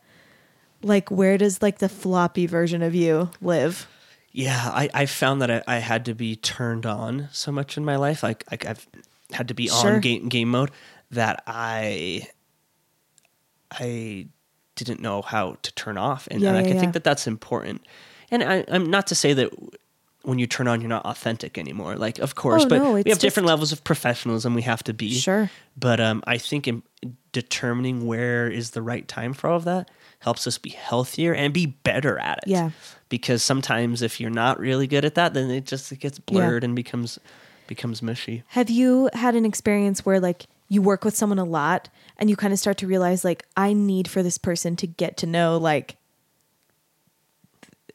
like 0.86 1.10
where 1.10 1.38
does 1.38 1.62
like 1.62 1.80
the 1.80 1.90
floppy 1.90 2.46
version 2.46 2.82
of 2.82 2.94
you 2.96 3.30
live 3.42 3.88
Yeah, 4.32 4.60
I, 4.74 4.90
I 4.94 5.06
found 5.08 5.42
that 5.42 5.50
I, 5.50 5.64
I 5.68 5.78
had 5.80 6.06
to 6.06 6.14
be 6.14 6.36
turned 6.36 6.86
on 6.86 7.30
so 7.32 7.52
much 7.52 7.78
in 7.78 7.84
my 7.86 7.96
life. 7.96 8.22
Like, 8.22 8.44
like 8.52 8.66
I've 8.66 8.86
had 9.32 9.48
to 9.48 9.54
be 9.54 9.68
Sure. 9.68 9.96
on 9.96 10.02
game 10.02 10.30
game 10.30 10.50
mode 10.52 10.72
that 11.12 11.42
I 11.48 12.28
I 13.72 14.28
didn't 14.76 15.00
know 15.00 15.22
how 15.22 15.58
to 15.62 15.74
turn 15.74 15.98
off, 15.98 16.28
and, 16.30 16.42
Yeah, 16.42 16.50
and 16.50 16.58
I 16.58 16.62
yeah, 16.62 16.68
can 16.68 16.76
yeah. 16.76 16.82
think 16.82 16.94
that 16.94 17.04
that's 17.04 17.28
important. 17.28 17.82
And 18.32 18.44
I, 18.44 18.66
I'm 18.68 18.90
not 18.90 19.08
to 19.08 19.16
say 19.16 19.34
that 19.34 19.52
when 20.26 20.40
you 20.40 20.48
turn 20.48 20.68
on, 20.68 20.82
you're 20.82 20.90
not 20.90 21.06
authentic 21.06 21.58
anymore. 21.58 21.96
Like, 21.96 22.20
of 22.20 22.36
course, 22.36 22.64
Oh, 22.66 22.70
but 22.70 22.78
no, 22.80 22.92
we 22.94 23.04
have 23.10 23.20
different 23.20 23.48
levels 23.48 23.72
of 23.72 23.84
professionalism 23.84 24.54
we 24.56 24.64
have 24.64 24.84
to 24.84 24.94
be. 24.94 25.12
Sure. 25.14 25.50
But 25.78 26.00
um, 26.00 26.24
I 26.28 26.38
think 26.38 26.68
in 26.68 26.84
determining 27.32 28.06
where 28.08 28.50
is 28.50 28.72
the 28.72 28.82
right 28.82 29.08
time 29.08 29.34
for 29.34 29.50
all 29.50 29.58
of 29.58 29.66
that 29.66 29.90
helps 30.20 30.48
us 30.48 30.58
be 30.58 30.70
healthier 30.72 31.34
and 31.34 31.54
be 31.54 31.66
better 31.68 32.18
at 32.18 32.40
it. 32.40 32.48
Yeah. 32.48 32.72
Because 33.10 33.44
sometimes 33.44 34.02
if 34.02 34.20
you're 34.20 34.32
not 34.32 34.60
really 34.60 34.88
good 34.88 35.06
at 35.06 35.16
that, 35.16 35.34
then 35.34 35.52
it 35.52 35.66
just 35.66 35.92
it 35.92 36.00
gets 36.00 36.18
blurred 36.18 36.64
and 36.64 36.76
becomes 36.76 37.20
becomes 37.68 38.02
mushy. 38.04 38.44
have 38.50 38.70
you 38.70 39.10
had 39.14 39.34
an 39.36 39.44
experience 39.44 40.06
where 40.06 40.20
like 40.20 40.46
you 40.70 40.82
work 40.84 41.04
with 41.04 41.16
someone 41.16 41.40
a 41.40 41.44
lot 41.44 41.90
and 42.18 42.30
you 42.30 42.36
kind 42.36 42.54
of 42.54 42.60
start 42.60 42.78
to 42.78 42.86
realize 42.86 43.24
like 43.26 43.44
i 43.58 43.74
need 43.74 44.08
for 44.08 44.22
this 44.22 44.38
person 44.38 44.76
to 44.76 44.86
get 44.86 45.18
to 45.18 45.26
know 45.26 45.58
like 45.58 45.98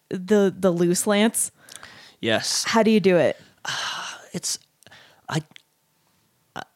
the 0.09 0.53
the 0.59 0.73
loose 0.73 1.07
lance 1.07 1.53
Yes. 2.21 2.65
how 2.65 2.83
do 2.83 2.91
you 2.91 3.01
do 3.01 3.17
it 3.17 3.37
It's 4.33 4.59
I 5.29 5.41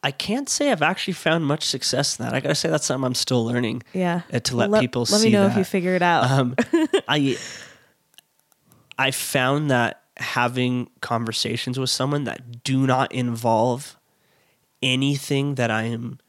I 0.03 0.11
can't 0.11 0.47
say 0.49 0.71
I've 0.71 0.81
actually 0.81 1.13
found 1.13 1.45
much 1.45 1.63
success 1.65 2.17
in 2.19 2.25
that. 2.25 2.33
I 2.33 2.39
gotta 2.39 2.55
say 2.55 2.69
that's 2.69 2.85
something 2.85 3.05
I'm 3.05 3.13
still 3.15 3.45
learning. 3.45 3.83
Yeah. 3.93 4.21
uh, 4.33 4.39
to 4.39 4.55
let 4.55 4.69
Let- 4.69 4.81
people 4.81 5.01
let 5.01 5.07
see 5.09 5.15
Let 5.15 5.23
me 5.25 5.29
know 5.31 5.43
that. 5.43 5.51
if 5.51 5.57
you 5.57 5.63
figure 5.63 5.95
it 5.95 6.01
out. 6.01 6.29
um, 6.31 6.55
I 7.07 7.37
I 8.97 9.11
found 9.11 9.69
that 9.71 10.01
having 10.17 10.89
conversations 11.01 11.77
with 11.77 11.89
someone 11.89 12.23
that 12.23 12.63
do 12.63 12.85
not 12.87 13.11
involve 13.11 13.97
anything 14.81 15.55
that 15.55 15.69
I 15.71 15.83
am 15.83 16.19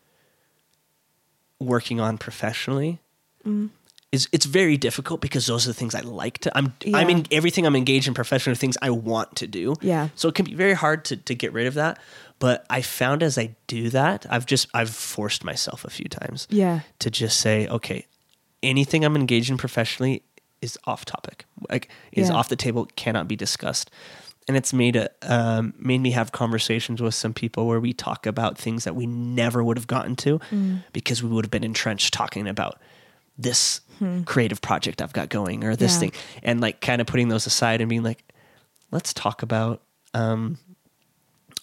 working 1.60 2.00
on 2.00 2.18
professionally 2.18 3.00
Mm. 3.46 3.70
Is 4.12 4.28
it's 4.32 4.46
very 4.46 4.76
difficult 4.76 5.20
because 5.20 5.46
those 5.46 5.66
are 5.66 5.70
the 5.70 5.74
things 5.74 5.94
I 5.94 6.00
like 6.00 6.38
to 6.38 6.56
I'm 6.56 6.72
I'm 6.94 7.10
in 7.10 7.26
everything 7.30 7.66
I'm 7.66 7.74
engaged 7.76 8.06
in 8.08 8.14
professionally 8.14 8.56
things 8.56 8.76
I 8.80 8.90
want 8.90 9.36
to 9.36 9.46
do. 9.46 9.74
Yeah. 9.80 10.08
So 10.14 10.28
it 10.28 10.34
can 10.34 10.44
be 10.44 10.54
very 10.54 10.74
hard 10.74 11.04
to, 11.06 11.16
to 11.16 11.34
get 11.34 11.52
rid 11.52 11.66
of 11.66 11.74
that. 11.74 11.98
But 12.38 12.64
I 12.70 12.82
found 12.82 13.22
as 13.22 13.36
I 13.38 13.56
do 13.66 13.90
that, 13.90 14.24
I've 14.30 14.46
just 14.46 14.68
I've 14.74 14.90
forced 14.90 15.42
myself 15.44 15.84
a 15.84 15.90
few 15.90 16.06
times 16.08 16.46
Yeah. 16.50 16.80
to 17.00 17.10
just 17.10 17.40
say, 17.40 17.66
okay, 17.68 18.06
anything 18.62 19.04
I'm 19.04 19.16
engaged 19.16 19.50
in 19.50 19.56
professionally 19.58 20.22
is 20.62 20.78
off 20.84 21.04
topic, 21.04 21.44
like 21.68 21.88
is 22.12 22.28
Yeah. 22.28 22.34
off 22.36 22.48
the 22.48 22.56
table, 22.56 22.88
cannot 22.96 23.26
be 23.28 23.36
discussed. 23.36 23.90
And 24.48 24.56
it's 24.56 24.72
made 24.72 24.94
a, 24.94 25.10
um, 25.22 25.74
made 25.76 26.00
me 26.00 26.12
have 26.12 26.30
conversations 26.30 27.02
with 27.02 27.14
some 27.14 27.34
people 27.34 27.66
where 27.66 27.80
we 27.80 27.92
talk 27.92 28.26
about 28.26 28.56
things 28.56 28.84
that 28.84 28.94
we 28.94 29.04
never 29.06 29.64
would 29.64 29.76
have 29.76 29.88
gotten 29.88 30.14
to 30.16 30.38
Mm. 30.52 30.84
because 30.92 31.22
we 31.22 31.28
would 31.30 31.44
have 31.44 31.50
been 31.50 31.64
entrenched 31.64 32.14
talking 32.14 32.46
about 32.46 32.78
this 33.38 33.80
creative 34.26 34.60
project 34.60 35.00
I've 35.02 35.12
got 35.12 35.28
going 35.28 35.64
or 35.64 35.76
this 35.76 35.96
Hmm. 35.96 36.04
Yeah. 36.04 36.10
thing, 36.10 36.20
and 36.42 36.60
like 36.60 36.80
kind 36.80 37.00
of 37.00 37.06
putting 37.06 37.28
those 37.28 37.46
aside 37.46 37.80
and 37.80 37.88
being 37.88 38.02
like, 38.02 38.22
let's 38.90 39.12
talk 39.14 39.42
about 39.42 39.82
um, 40.14 40.58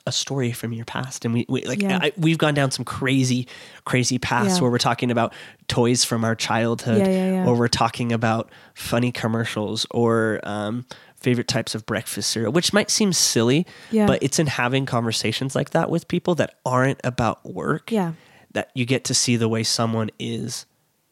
a 0.05 0.11
story 0.11 0.51
from 0.51 0.73
your 0.73 0.83
past. 0.85 1.23
And 1.23 1.33
we, 1.33 1.45
we 1.47 1.63
like 1.63 1.81
Yeah. 1.81 1.99
I, 2.01 2.11
we've 2.17 2.37
gone 2.37 2.53
down 2.53 2.71
some 2.71 2.83
crazy, 2.83 3.47
crazy 3.85 4.17
paths 4.19 4.55
Yeah. 4.57 4.61
where 4.61 4.71
we're 4.71 4.77
talking 4.77 5.11
about 5.11 5.33
toys 5.69 6.03
from 6.03 6.25
our 6.25 6.35
childhood, 6.35 7.07
Yeah, 7.07 7.45
or 7.47 7.55
we're 7.57 7.69
talking 7.69 8.11
about 8.11 8.51
funny 8.73 9.11
commercials 9.13 9.85
or 9.91 10.41
um, 10.43 10.85
favorite 11.21 11.47
types 11.47 11.73
of 11.73 11.85
breakfast 11.85 12.31
cereal, 12.31 12.51
which 12.51 12.73
might 12.73 12.89
seem 12.91 13.13
silly, 13.13 13.65
Yeah. 13.91 14.05
but 14.05 14.21
it's 14.21 14.39
in 14.39 14.47
having 14.47 14.85
conversations 14.85 15.55
like 15.55 15.69
that 15.69 15.89
with 15.89 16.09
people 16.09 16.35
that 16.35 16.55
aren't 16.65 16.99
about 17.05 17.45
work 17.45 17.89
Yeah. 17.89 18.11
that 18.51 18.71
you 18.75 18.85
get 18.85 19.05
to 19.05 19.13
see 19.13 19.37
the 19.37 19.47
way 19.47 19.63
someone 19.63 20.09
is 20.19 20.65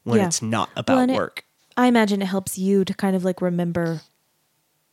when 0.03 0.19
Yeah. 0.19 0.27
it's 0.27 0.41
not 0.41 0.69
about 0.75 0.93
Well, 0.95 1.03
and 1.03 1.11
it- 1.11 1.15
work. 1.15 1.45
I 1.77 1.87
imagine 1.87 2.21
it 2.21 2.25
helps 2.25 2.57
you 2.57 2.83
to 2.85 2.93
kind 2.93 3.15
of 3.15 3.23
like 3.23 3.41
remember 3.41 4.01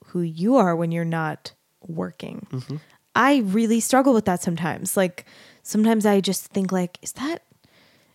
who 0.06 0.20
you 0.22 0.56
are 0.56 0.76
when 0.76 0.92
you're 0.92 1.04
not 1.04 1.52
working. 1.86 2.46
Mm-hmm. 2.52 2.76
I 3.16 3.38
really 3.38 3.80
struggle 3.80 4.14
with 4.14 4.26
that 4.26 4.42
sometimes. 4.42 4.96
Like 4.96 5.26
sometimes 5.64 6.06
I 6.06 6.20
just 6.20 6.46
think 6.46 6.70
like, 6.70 6.98
is 7.02 7.12
that 7.14 7.42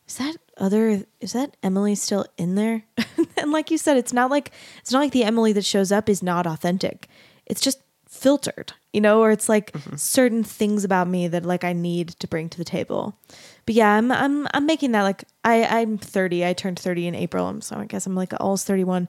is 0.08 0.16
that 0.18 0.38
other 0.58 1.04
is 1.20 1.34
that 1.34 1.58
Emily 1.62 1.96
still 1.96 2.26
in 2.38 2.56
there? 2.56 2.84
and 3.38 3.52
like 3.52 3.70
you 3.70 3.78
said, 3.78 3.98
it's 3.98 4.14
not 4.14 4.32
like 4.32 4.52
it's 4.80 4.92
not 4.94 5.00
like 5.00 5.12
the 5.12 5.26
Emily 5.26 5.52
that 5.54 5.66
shows 5.66 5.92
up 5.92 6.08
is 6.08 6.24
not 6.24 6.48
authentic. 6.48 7.10
It's 7.46 7.62
just 7.62 7.82
filtered, 8.14 8.74
you 8.94 9.02
know, 9.02 9.22
or 9.22 9.32
it's 9.32 9.50
like 9.50 9.76
certain 9.96 10.44
things 10.44 10.84
about 10.86 11.08
me 11.08 11.28
that 11.28 11.44
like 11.46 11.64
I 11.64 11.74
need 11.74 12.10
to 12.10 12.28
bring 12.28 12.48
to 12.50 12.58
the 12.58 12.64
table. 12.64 13.18
But 13.66 13.76
yeah, 13.76 13.90
I'm 13.96 14.12
I'm 14.12 14.48
I'm 14.54 14.66
making 14.66 14.92
that 14.92 15.02
like 15.04 15.24
I 15.44 15.66
I'm 15.82 15.98
30. 15.98 16.46
I 16.46 16.54
turned 16.54 16.80
30 16.80 17.08
in 17.08 17.16
April. 17.16 17.48
I'm 17.48 17.62
so 17.62 17.76
I 17.78 17.86
guess 17.86 18.06
I'm 18.06 18.16
like 18.16 18.34
almost 18.40 18.68
31. 18.68 19.08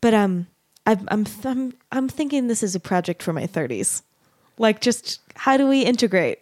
But 0.00 0.14
um 0.14 0.46
I'm 0.86 1.06
I'm 1.08 1.26
I'm 1.44 1.74
I'm 1.92 2.08
thinking 2.08 2.48
this 2.48 2.62
is 2.62 2.74
a 2.74 2.80
project 2.80 3.22
for 3.22 3.32
my 3.32 3.46
30s. 3.46 4.02
Like 4.58 4.80
just 4.80 5.20
how 5.34 5.56
do 5.56 5.68
we 5.68 5.82
integrate? 5.82 6.38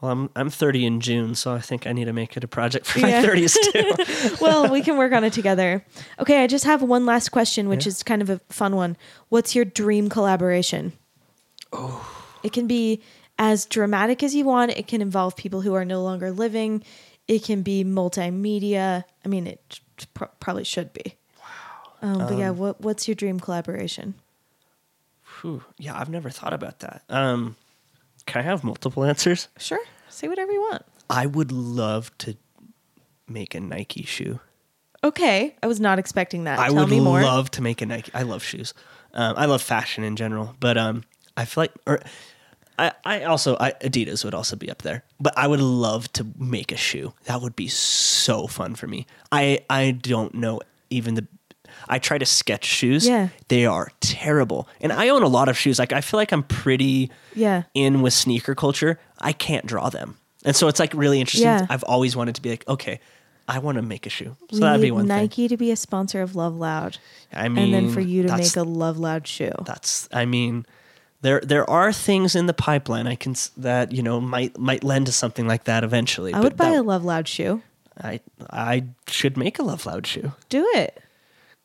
Well, 0.00 0.12
I'm 0.12 0.30
I'm 0.36 0.48
30 0.50 0.86
in 0.86 1.00
June, 1.00 1.34
so 1.34 1.52
I 1.52 1.58
think 1.60 1.88
I 1.88 1.92
need 1.92 2.04
to 2.04 2.12
make 2.12 2.36
it 2.36 2.44
a 2.44 2.48
project 2.48 2.86
for 2.86 3.00
Yeah. 3.00 3.20
my 3.20 3.28
30s 3.28 3.56
too. 3.72 4.36
well, 4.40 4.70
we 4.70 4.80
can 4.80 4.96
work 4.96 5.12
on 5.12 5.24
it 5.24 5.32
together. 5.32 5.84
Okay, 6.20 6.44
I 6.44 6.46
just 6.46 6.66
have 6.66 6.82
one 6.82 7.04
last 7.04 7.30
question, 7.30 7.68
which 7.68 7.84
Yeah. 7.84 7.88
is 7.90 8.04
kind 8.04 8.22
of 8.22 8.30
a 8.30 8.38
fun 8.48 8.76
one. 8.76 8.96
What's 9.28 9.56
your 9.56 9.64
dream 9.64 10.08
collaboration? 10.08 10.92
Oh. 11.72 12.24
It 12.42 12.52
can 12.52 12.66
be 12.66 13.02
as 13.38 13.66
dramatic 13.66 14.22
as 14.22 14.34
you 14.34 14.44
want. 14.44 14.72
It 14.72 14.86
can 14.86 15.00
involve 15.02 15.36
people 15.36 15.60
who 15.60 15.74
are 15.74 15.84
no 15.84 16.02
longer 16.02 16.30
living. 16.30 16.82
It 17.26 17.44
can 17.44 17.62
be 17.62 17.84
multimedia. 17.84 19.04
I 19.24 19.28
mean, 19.28 19.46
it 19.46 19.80
pr- 20.14 20.24
probably 20.40 20.64
should 20.64 20.92
be. 20.92 21.14
Wow. 21.38 21.44
Um, 22.02 22.18
but 22.28 22.38
yeah, 22.38 22.50
what 22.50 22.80
what's 22.80 23.06
your 23.08 23.14
dream 23.14 23.38
collaboration? 23.40 24.14
Whew. 25.40 25.62
Yeah, 25.78 25.98
I've 25.98 26.08
never 26.08 26.30
thought 26.30 26.52
about 26.52 26.80
that. 26.80 27.02
Um, 27.08 27.56
can 28.26 28.40
I 28.40 28.44
have 28.44 28.64
multiple 28.64 29.04
answers? 29.04 29.48
Sure, 29.58 29.78
say 30.08 30.28
whatever 30.28 30.52
you 30.52 30.60
want. 30.60 30.84
I 31.10 31.26
would 31.26 31.52
love 31.52 32.16
to 32.18 32.36
make 33.28 33.54
a 33.54 33.60
Nike 33.60 34.02
shoe. 34.04 34.40
Okay, 35.04 35.54
I 35.62 35.66
was 35.66 35.78
not 35.80 35.98
expecting 35.98 36.44
that. 36.44 36.58
I 36.58 36.68
Tell 36.68 36.76
would 36.76 36.88
me 36.88 37.00
more. 37.00 37.22
love 37.22 37.50
to 37.52 37.62
make 37.62 37.80
a 37.82 37.86
Nike. 37.86 38.10
I 38.14 38.22
love 38.22 38.42
shoes. 38.42 38.74
Um, 39.14 39.34
I 39.36 39.46
love 39.46 39.62
fashion 39.62 40.02
in 40.02 40.16
general, 40.16 40.56
but 40.60 40.76
um, 40.76 41.04
I 41.38 41.44
feel 41.44 41.62
like, 41.62 41.72
or 41.86 42.00
I, 42.78 42.92
I 43.04 43.22
also, 43.24 43.56
I, 43.58 43.72
Adidas 43.82 44.24
would 44.24 44.34
also 44.34 44.56
be 44.56 44.70
up 44.70 44.82
there. 44.82 45.02
But 45.20 45.34
I 45.36 45.46
would 45.46 45.60
love 45.60 46.12
to 46.14 46.26
make 46.38 46.72
a 46.72 46.76
shoe. 46.76 47.12
That 47.24 47.40
would 47.42 47.56
be 47.56 47.68
so 47.68 48.46
fun 48.46 48.74
for 48.74 48.86
me. 48.86 49.06
I, 49.32 49.60
I 49.70 49.92
don't 49.92 50.34
know 50.34 50.60
even 50.90 51.14
the. 51.14 51.26
I 51.88 51.98
try 51.98 52.18
to 52.18 52.26
sketch 52.26 52.64
shoes. 52.64 53.06
Yeah. 53.06 53.28
they 53.48 53.64
are 53.66 53.88
terrible, 54.00 54.68
and 54.80 54.92
I 54.92 55.10
own 55.10 55.22
a 55.22 55.28
lot 55.28 55.48
of 55.48 55.56
shoes. 55.56 55.78
Like 55.78 55.92
I 55.92 56.00
feel 56.00 56.18
like 56.18 56.32
I'm 56.32 56.42
pretty 56.42 57.10
Yeah. 57.34 57.64
in 57.74 58.02
with 58.02 58.14
sneaker 58.14 58.54
culture. 58.54 58.98
I 59.20 59.32
can't 59.32 59.64
draw 59.66 59.88
them, 59.90 60.16
and 60.44 60.56
so 60.56 60.66
it's 60.68 60.80
like 60.80 60.92
really 60.94 61.20
interesting. 61.20 61.46
Yeah. 61.48 61.66
I've 61.70 61.84
always 61.84 62.16
wanted 62.16 62.34
to 62.36 62.42
be 62.42 62.50
like, 62.50 62.66
okay, 62.68 63.00
I 63.46 63.58
want 63.60 63.76
to 63.76 63.82
make 63.82 64.06
a 64.06 64.10
shoe. 64.10 64.36
So 64.50 64.56
we 64.56 64.60
that'd 64.60 64.80
be 64.82 64.90
one 64.90 65.06
thing. 65.06 65.16
Nike 65.16 65.46
to 65.48 65.56
be 65.56 65.70
a 65.70 65.76
sponsor 65.76 66.20
of 66.22 66.34
Love 66.34 66.56
Loud, 66.56 66.98
I 67.32 67.48
mean, 67.48 67.64
and 67.64 67.74
then 67.74 67.92
for 67.94 68.00
you 68.00 68.22
to 68.24 68.36
make 68.36 68.56
a 68.56 68.62
Love 68.62 68.98
Loud 68.98 69.26
shoe. 69.26 69.52
that's 69.64 70.08
i 70.12 70.24
mean 70.24 70.64
there 71.22 71.40
there 71.40 71.68
are 71.68 71.92
things 71.92 72.34
in 72.36 72.46
the 72.46 72.54
pipeline 72.54 73.06
i 73.06 73.14
can 73.14 73.34
that 73.56 73.92
you 73.92 74.02
know 74.02 74.20
might 74.20 74.56
might 74.58 74.84
lend 74.84 75.06
to 75.06 75.12
something 75.12 75.46
like 75.46 75.64
that 75.64 75.82
eventually 75.84 76.32
I 76.32 76.40
would 76.40 76.56
buy 76.56 76.70
that, 76.70 76.78
a 76.80 76.82
Love 76.82 77.04
Loud 77.04 77.26
shoe. 77.28 77.62
I 78.00 78.20
i 78.50 78.84
should 79.08 79.36
make 79.36 79.58
a 79.58 79.62
love 79.62 79.84
loud 79.86 80.06
shoe 80.06 80.32
Do 80.48 80.68
it. 80.74 81.02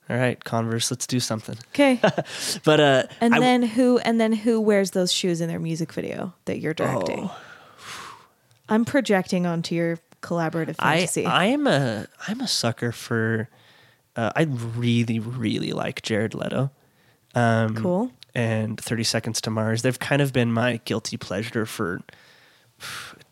all 0.10 0.18
right 0.18 0.44
converse 0.44 0.90
let's 0.92 1.06
do 1.08 1.20
something 1.20 1.58
Okay. 1.70 2.00
but 2.66 2.80
uh 2.80 3.04
And 3.22 3.36
I 3.36 3.40
then 3.40 3.62
who 3.64 4.00
and 4.00 4.20
then 4.20 4.34
who 4.34 4.60
wears 4.60 4.92
those 4.92 5.12
shoes 5.12 5.42
in 5.42 5.48
their 5.48 5.60
music 5.60 5.94
video 5.94 6.34
that 6.46 6.60
you're 6.60 6.74
directing? 6.74 7.30
Oh. 7.32 7.38
I'm 8.70 8.86
projecting 8.86 9.46
onto 9.46 9.76
your 9.76 10.00
collaborative 10.22 10.76
i 10.80 11.00
fantasy. 11.00 11.26
i'm 11.28 11.68
a 11.68 12.08
i'm 12.30 12.40
a 12.40 12.48
sucker 12.48 12.92
for 12.94 13.50
uh, 14.16 14.32
i 14.38 14.44
really 14.44 15.20
really 15.20 15.74
like 15.74 16.02
jared 16.02 16.34
leto 16.34 16.72
um 17.36 17.76
cool. 17.76 18.10
And 18.36 18.80
30 18.80 19.04
Seconds 19.04 19.42
to 19.42 19.50
Mars. 19.50 19.82
They've 19.82 20.00
kind 20.00 20.22
of 20.22 20.34
been 20.34 20.52
my 20.52 20.80
guilty 20.86 21.18
pleasure 21.18 21.66
for 21.66 22.02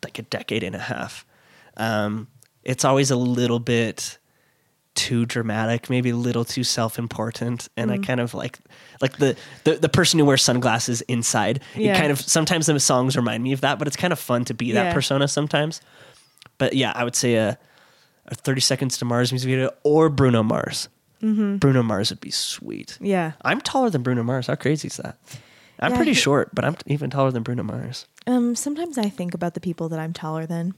like 0.03 0.19
a 0.19 0.23
decade 0.23 0.64
and 0.64 0.76
a 0.76 0.80
half. 0.80 1.26
Um, 1.78 2.28
it's 2.64 2.86
always 2.86 3.11
a 3.11 3.15
little 3.15 3.60
bit 3.60 4.18
too 4.94 5.26
dramatic, 5.26 5.90
maybe 5.90 6.10
a 6.10 6.15
little 6.15 6.44
too 6.45 6.64
self-important, 6.65 7.69
and 7.78 7.91
I 7.91 7.98
Mm. 7.98 8.06
kind 8.06 8.19
of 8.19 8.34
like 8.34 8.60
like 9.02 9.18
the, 9.18 9.36
the 9.64 9.76
the 9.76 9.90
person 9.90 10.19
who 10.19 10.26
wears 10.26 10.44
sunglasses 10.44 11.02
inside. 11.03 11.61
Yeah. 11.76 11.94
It 11.94 11.98
kind 11.98 12.11
of 12.11 12.19
sometimes 12.19 12.65
the 12.65 12.80
songs 12.80 13.15
remind 13.15 13.41
me 13.44 13.53
of 13.53 13.61
that, 13.61 13.80
but 13.80 13.88
it's 13.88 13.95
kind 13.95 14.11
of 14.14 14.19
fun 14.19 14.44
to 14.45 14.53
be 14.53 14.73
that 14.73 14.88
Yeah. 14.88 14.94
persona 14.94 15.28
sometimes. 15.28 15.82
But 16.57 16.73
yeah, 16.76 16.91
I 16.94 17.03
would 17.06 17.15
say 17.15 17.36
a, 17.36 17.57
a 18.28 18.36
30 18.36 18.61
Seconds 18.61 18.98
to 18.99 19.06
Mars 19.06 19.32
music 19.32 19.49
video 19.49 19.72
or 19.84 20.10
Bruno 20.10 20.44
Mars. 20.44 20.90
Mm-hmm. 21.22 21.57
Bruno 21.57 21.84
Mars 21.84 22.10
would 22.10 22.19
be 22.22 22.31
sweet. 22.31 22.98
Yeah. 23.02 23.34
I'm 23.43 23.61
taller 23.61 23.89
than 23.89 24.02
Bruno 24.03 24.23
Mars. 24.23 24.48
How 24.48 24.56
crazy 24.56 24.88
is 24.88 24.98
that? 24.98 25.18
I'm 25.80 25.91
Yeah, 25.91 25.98
pretty 25.98 26.14
short, 26.14 26.53
but 26.53 26.64
I'm 26.65 26.76
even 26.85 27.10
taller 27.10 27.31
than 27.31 27.43
Bruno 27.43 27.64
Mars. 27.64 28.07
Um 28.27 28.56
sometimes 28.56 28.98
I 28.98 29.10
think 29.10 29.34
about 29.34 29.53
the 29.53 29.60
people 29.61 29.89
that 29.89 29.99
I'm 29.99 30.14
taller 30.14 30.45
than. 30.45 30.73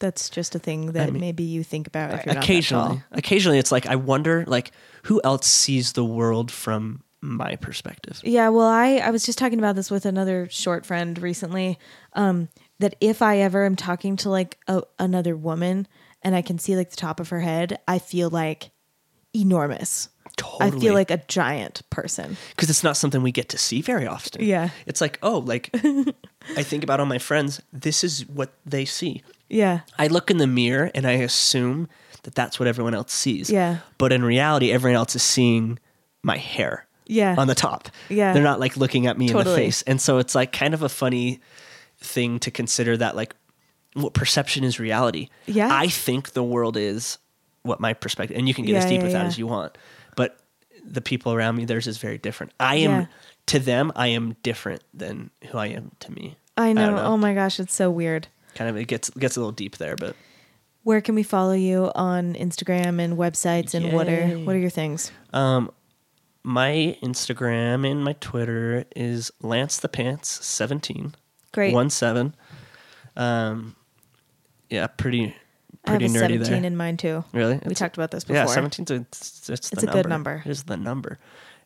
That's 0.00 0.30
just 0.30 0.54
a 0.54 0.60
thing 0.60 0.92
that 0.92 1.12
mean- 1.12 1.20
maybe 1.20 1.42
you 1.42 1.64
think 1.64 1.86
about 1.88 2.14
if 2.14 2.26
you're 2.26 2.38
occasionally, 2.38 3.02
occasionally, 3.10 3.58
it's 3.58 3.72
like 3.72 3.86
I 3.86 3.96
wonder, 3.96 4.44
like, 4.46 4.70
who 5.04 5.20
else 5.24 5.46
sees 5.46 5.94
the 5.94 6.04
world 6.04 6.52
from 6.52 7.02
my 7.20 7.56
perspective? 7.56 8.20
Yeah, 8.22 8.48
well, 8.50 8.68
I 8.68 8.98
I 8.98 9.10
was 9.10 9.26
just 9.26 9.38
talking 9.38 9.58
about 9.58 9.74
this 9.74 9.90
with 9.90 10.06
another 10.06 10.46
short 10.50 10.86
friend 10.86 11.18
recently. 11.20 11.80
Um, 12.12 12.48
that 12.78 12.94
if 13.00 13.22
I 13.22 13.38
ever 13.38 13.66
am 13.66 13.74
talking 13.74 14.14
to 14.18 14.30
like 14.30 14.56
a, 14.68 14.82
another 15.00 15.36
woman 15.36 15.88
and 16.22 16.36
I 16.36 16.42
can 16.42 16.60
see 16.60 16.76
like 16.76 16.90
the 16.90 16.96
top 16.96 17.18
of 17.18 17.30
her 17.30 17.40
head, 17.40 17.80
I 17.88 17.98
feel 17.98 18.30
like 18.30 18.70
enormous. 19.34 20.08
I 20.60 20.70
feel 20.70 20.94
like 20.94 21.10
a 21.10 21.16
giant 21.26 21.82
person. 21.90 22.36
because 22.50 22.70
it's 22.70 22.84
not 22.84 22.96
something 22.96 23.22
we 23.22 23.32
get 23.32 23.48
to 23.50 23.58
see 23.58 23.80
very 23.82 24.06
often. 24.06 24.44
Yeah. 24.44 24.70
it's 24.86 25.00
like, 25.00 25.18
oh, 25.22 25.38
like 25.38 25.70
I 26.56 26.62
think 26.62 26.84
about 26.84 27.00
all 27.00 27.06
my 27.06 27.18
friends. 27.18 27.60
This 27.72 28.04
is 28.04 28.26
what 28.28 28.52
they 28.64 28.84
see. 28.84 29.22
Yeah, 29.48 29.80
I 29.98 30.08
look 30.08 30.30
in 30.30 30.36
the 30.36 30.46
mirror 30.46 30.90
and 30.94 31.06
I 31.06 31.12
assume 31.12 31.88
that 32.22 32.34
that's 32.34 32.60
what 32.60 32.68
everyone 32.68 32.94
else 32.94 33.12
sees. 33.12 33.50
Yeah. 33.50 33.78
but 33.96 34.12
in 34.12 34.22
reality, 34.22 34.70
everyone 34.70 34.96
else 34.96 35.16
is 35.16 35.22
seeing 35.22 35.78
my 36.22 36.36
hair. 36.36 36.86
Yeah. 37.10 37.34
on 37.38 37.46
the 37.48 37.54
top. 37.54 37.88
Yeah. 38.10 38.34
they're 38.34 38.42
not 38.42 38.60
like 38.60 38.76
looking 38.76 39.06
at 39.06 39.16
me 39.16 39.30
in 39.30 39.36
the 39.36 39.44
face, 39.44 39.80
and 39.86 39.98
so 39.98 40.18
it's 40.18 40.34
like 40.34 40.52
kind 40.52 40.74
of 40.74 40.82
a 40.82 40.90
funny 40.90 41.40
thing 41.96 42.38
to 42.40 42.50
consider 42.50 42.98
that 42.98 43.16
like 43.16 43.34
what 43.94 44.12
perception 44.12 44.62
is 44.62 44.78
reality. 44.78 45.30
Yeah. 45.46 45.68
I 45.72 45.88
think 45.88 46.32
the 46.32 46.42
world 46.44 46.76
is 46.76 47.16
what 47.62 47.80
my 47.80 47.92
perspective, 47.92 48.36
and 48.36 48.48
you 48.48 48.54
can 48.54 48.64
get 48.64 48.76
as 48.76 48.84
deep 48.86 48.98
yeah, 48.98 49.04
with 49.04 49.12
that 49.12 49.26
as 49.26 49.38
you 49.38 49.46
want, 49.46 49.76
but 50.16 50.38
the 50.84 51.00
people 51.00 51.32
around 51.32 51.56
me, 51.56 51.64
theirs 51.64 51.86
is 51.86 51.98
very 51.98 52.18
different. 52.18 52.52
I 52.58 52.76
am 52.76 52.90
Yeah. 52.90 53.06
to 53.46 53.58
them, 53.58 53.92
I 53.94 54.08
am 54.08 54.36
different 54.42 54.82
than 54.94 55.30
who 55.50 55.58
I 55.58 55.66
am 55.66 55.92
to 56.00 56.12
me. 56.12 56.36
I 56.56 56.72
know. 56.72 56.86
don't 56.86 56.96
know. 56.96 57.04
Oh 57.04 57.16
my 57.16 57.34
gosh, 57.34 57.60
it's 57.60 57.74
so 57.74 57.90
weird. 57.90 58.28
Kind 58.54 58.70
of 58.70 58.76
it 58.76 58.86
gets 58.86 59.10
gets 59.10 59.36
a 59.36 59.40
little 59.40 59.52
deep 59.52 59.76
there, 59.76 59.96
but 59.96 60.16
Where 60.82 61.00
can 61.00 61.14
we 61.14 61.22
follow 61.22 61.52
you 61.52 61.92
on 61.94 62.34
Instagram 62.34 63.00
and 63.00 63.18
websites 63.18 63.74
and 63.74 63.92
what 63.92 64.08
are 64.08 64.26
what 64.38 64.56
are 64.56 64.58
your 64.58 64.70
things? 64.70 65.12
Um, 65.32 65.70
my 66.42 66.96
Instagram 67.02 67.88
and 67.88 68.02
my 68.02 68.14
Twitter 68.14 68.84
is 68.96 69.30
Lance 69.42 69.76
the 69.78 69.88
Pants 69.88 70.44
seventeen. 70.46 71.14
Great. 71.52 71.74
One 71.74 71.90
seven. 71.90 72.34
Um, 73.16 73.76
yeah, 74.70 74.86
pretty 74.86 75.34
I 75.88 75.92
have 75.92 76.02
a 76.02 76.04
nerdy 76.04 76.18
17 76.18 76.42
there. 76.42 76.64
in 76.64 76.76
mine 76.76 76.96
too. 76.96 77.24
really, 77.32 77.54
We 77.54 77.58
It's- 77.58 77.78
talked 77.78 77.96
about 77.96 78.10
this 78.10 78.24
before. 78.24 78.36
Yeah, 78.36 78.46
seventeen's 78.46 78.90
a, 78.90 78.94
it's, 78.96 79.48
it's, 79.50 79.70
the 79.70 79.74
It's 79.74 79.82
a 79.82 79.86
good 79.86 80.08
number. 80.08 80.42
It 80.44 80.50
is 80.50 80.64
the 80.64 80.76
number. 80.76 81.18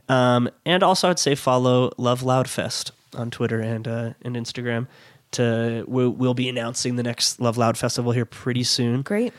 Um, 0.09 0.49
and 0.67 0.83
also 0.83 1.11
I'd 1.11 1.19
say 1.19 1.35
follow 1.35 1.93
Love 1.97 2.23
Loud 2.23 2.49
Fest 2.49 2.93
on 3.17 3.31
Twitter 3.31 3.61
and 3.61 3.87
uh, 3.87 4.13
and 4.23 4.37
Instagram. 4.37 4.87
To 5.33 5.85
we'll, 5.89 6.11
we'll 6.11 6.35
be 6.35 6.49
announcing 6.51 6.97
the 6.97 7.03
next 7.03 7.41
Love 7.41 7.57
Loud 7.57 7.79
Festival 7.79 8.13
here 8.13 8.27
pretty 8.27 8.65
soon. 8.65 9.01
Great. 9.03 9.33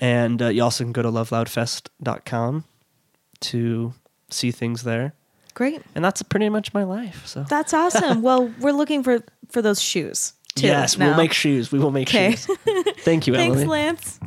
And 0.00 0.40
uh, 0.40 0.48
you 0.48 0.62
also 0.62 0.84
can 0.84 0.92
go 0.92 1.02
to 1.02 1.10
loveloudfest.com 1.10 2.64
to 3.40 3.94
see 4.30 4.50
things 4.50 4.82
there. 4.84 5.12
Great. 5.54 5.82
And 5.94 6.04
that's 6.04 6.22
pretty 6.22 6.48
much 6.48 6.74
my 6.74 6.82
life. 6.82 7.26
So 7.26 7.44
That's 7.48 7.72
awesome. 7.74 8.22
well, 8.28 8.50
we're 8.58 8.72
looking 8.72 9.02
for 9.02 9.22
for 9.50 9.62
those 9.62 9.80
shoes 9.80 10.32
too. 10.56 10.66
yes, 10.66 10.96
we'll 10.96 11.16
make 11.16 11.32
shoes. 11.32 11.72
We 11.72 11.78
will 11.78 11.90
make 11.90 12.08
Okay. 12.08 12.32
shoes. 12.32 12.46
Thank 13.00 13.26
you, 13.26 13.34
Thanks, 13.34 13.60
Emily. 13.60 13.66
Lance. 13.66 14.18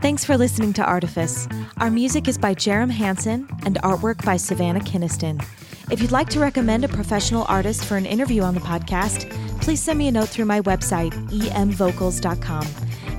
Thanks 0.00 0.24
for 0.24 0.36
listening 0.36 0.72
to 0.74 0.84
Artifice. 0.84 1.48
Our 1.78 1.90
music 1.90 2.28
is 2.28 2.38
by 2.38 2.54
Jerem 2.54 2.90
Hansen 2.90 3.48
and 3.64 3.76
artwork 3.82 4.24
by 4.24 4.36
Savannah 4.36 4.80
Kinniston. 4.80 5.44
If 5.90 6.00
you'd 6.00 6.12
like 6.12 6.28
to 6.30 6.40
recommend 6.40 6.84
a 6.84 6.88
professional 6.88 7.44
artist 7.48 7.84
for 7.84 7.96
an 7.96 8.06
interview 8.06 8.42
on 8.42 8.54
the 8.54 8.60
podcast, 8.60 9.28
please 9.60 9.82
send 9.82 9.98
me 9.98 10.06
a 10.08 10.12
note 10.12 10.28
through 10.28 10.44
my 10.44 10.60
website, 10.62 11.12
emvocals.com. 11.30 12.66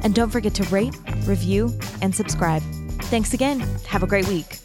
And 0.04 0.16
don't 0.16 0.30
forget 0.30 0.54
to 0.56 0.64
rate, 0.66 0.96
review, 1.26 1.78
and 2.02 2.16
subscribe. 2.16 2.62
Thanks 3.04 3.34
again. 3.34 3.60
Have 3.88 4.04
a 4.04 4.08
great 4.08 4.28
week. 4.28 4.60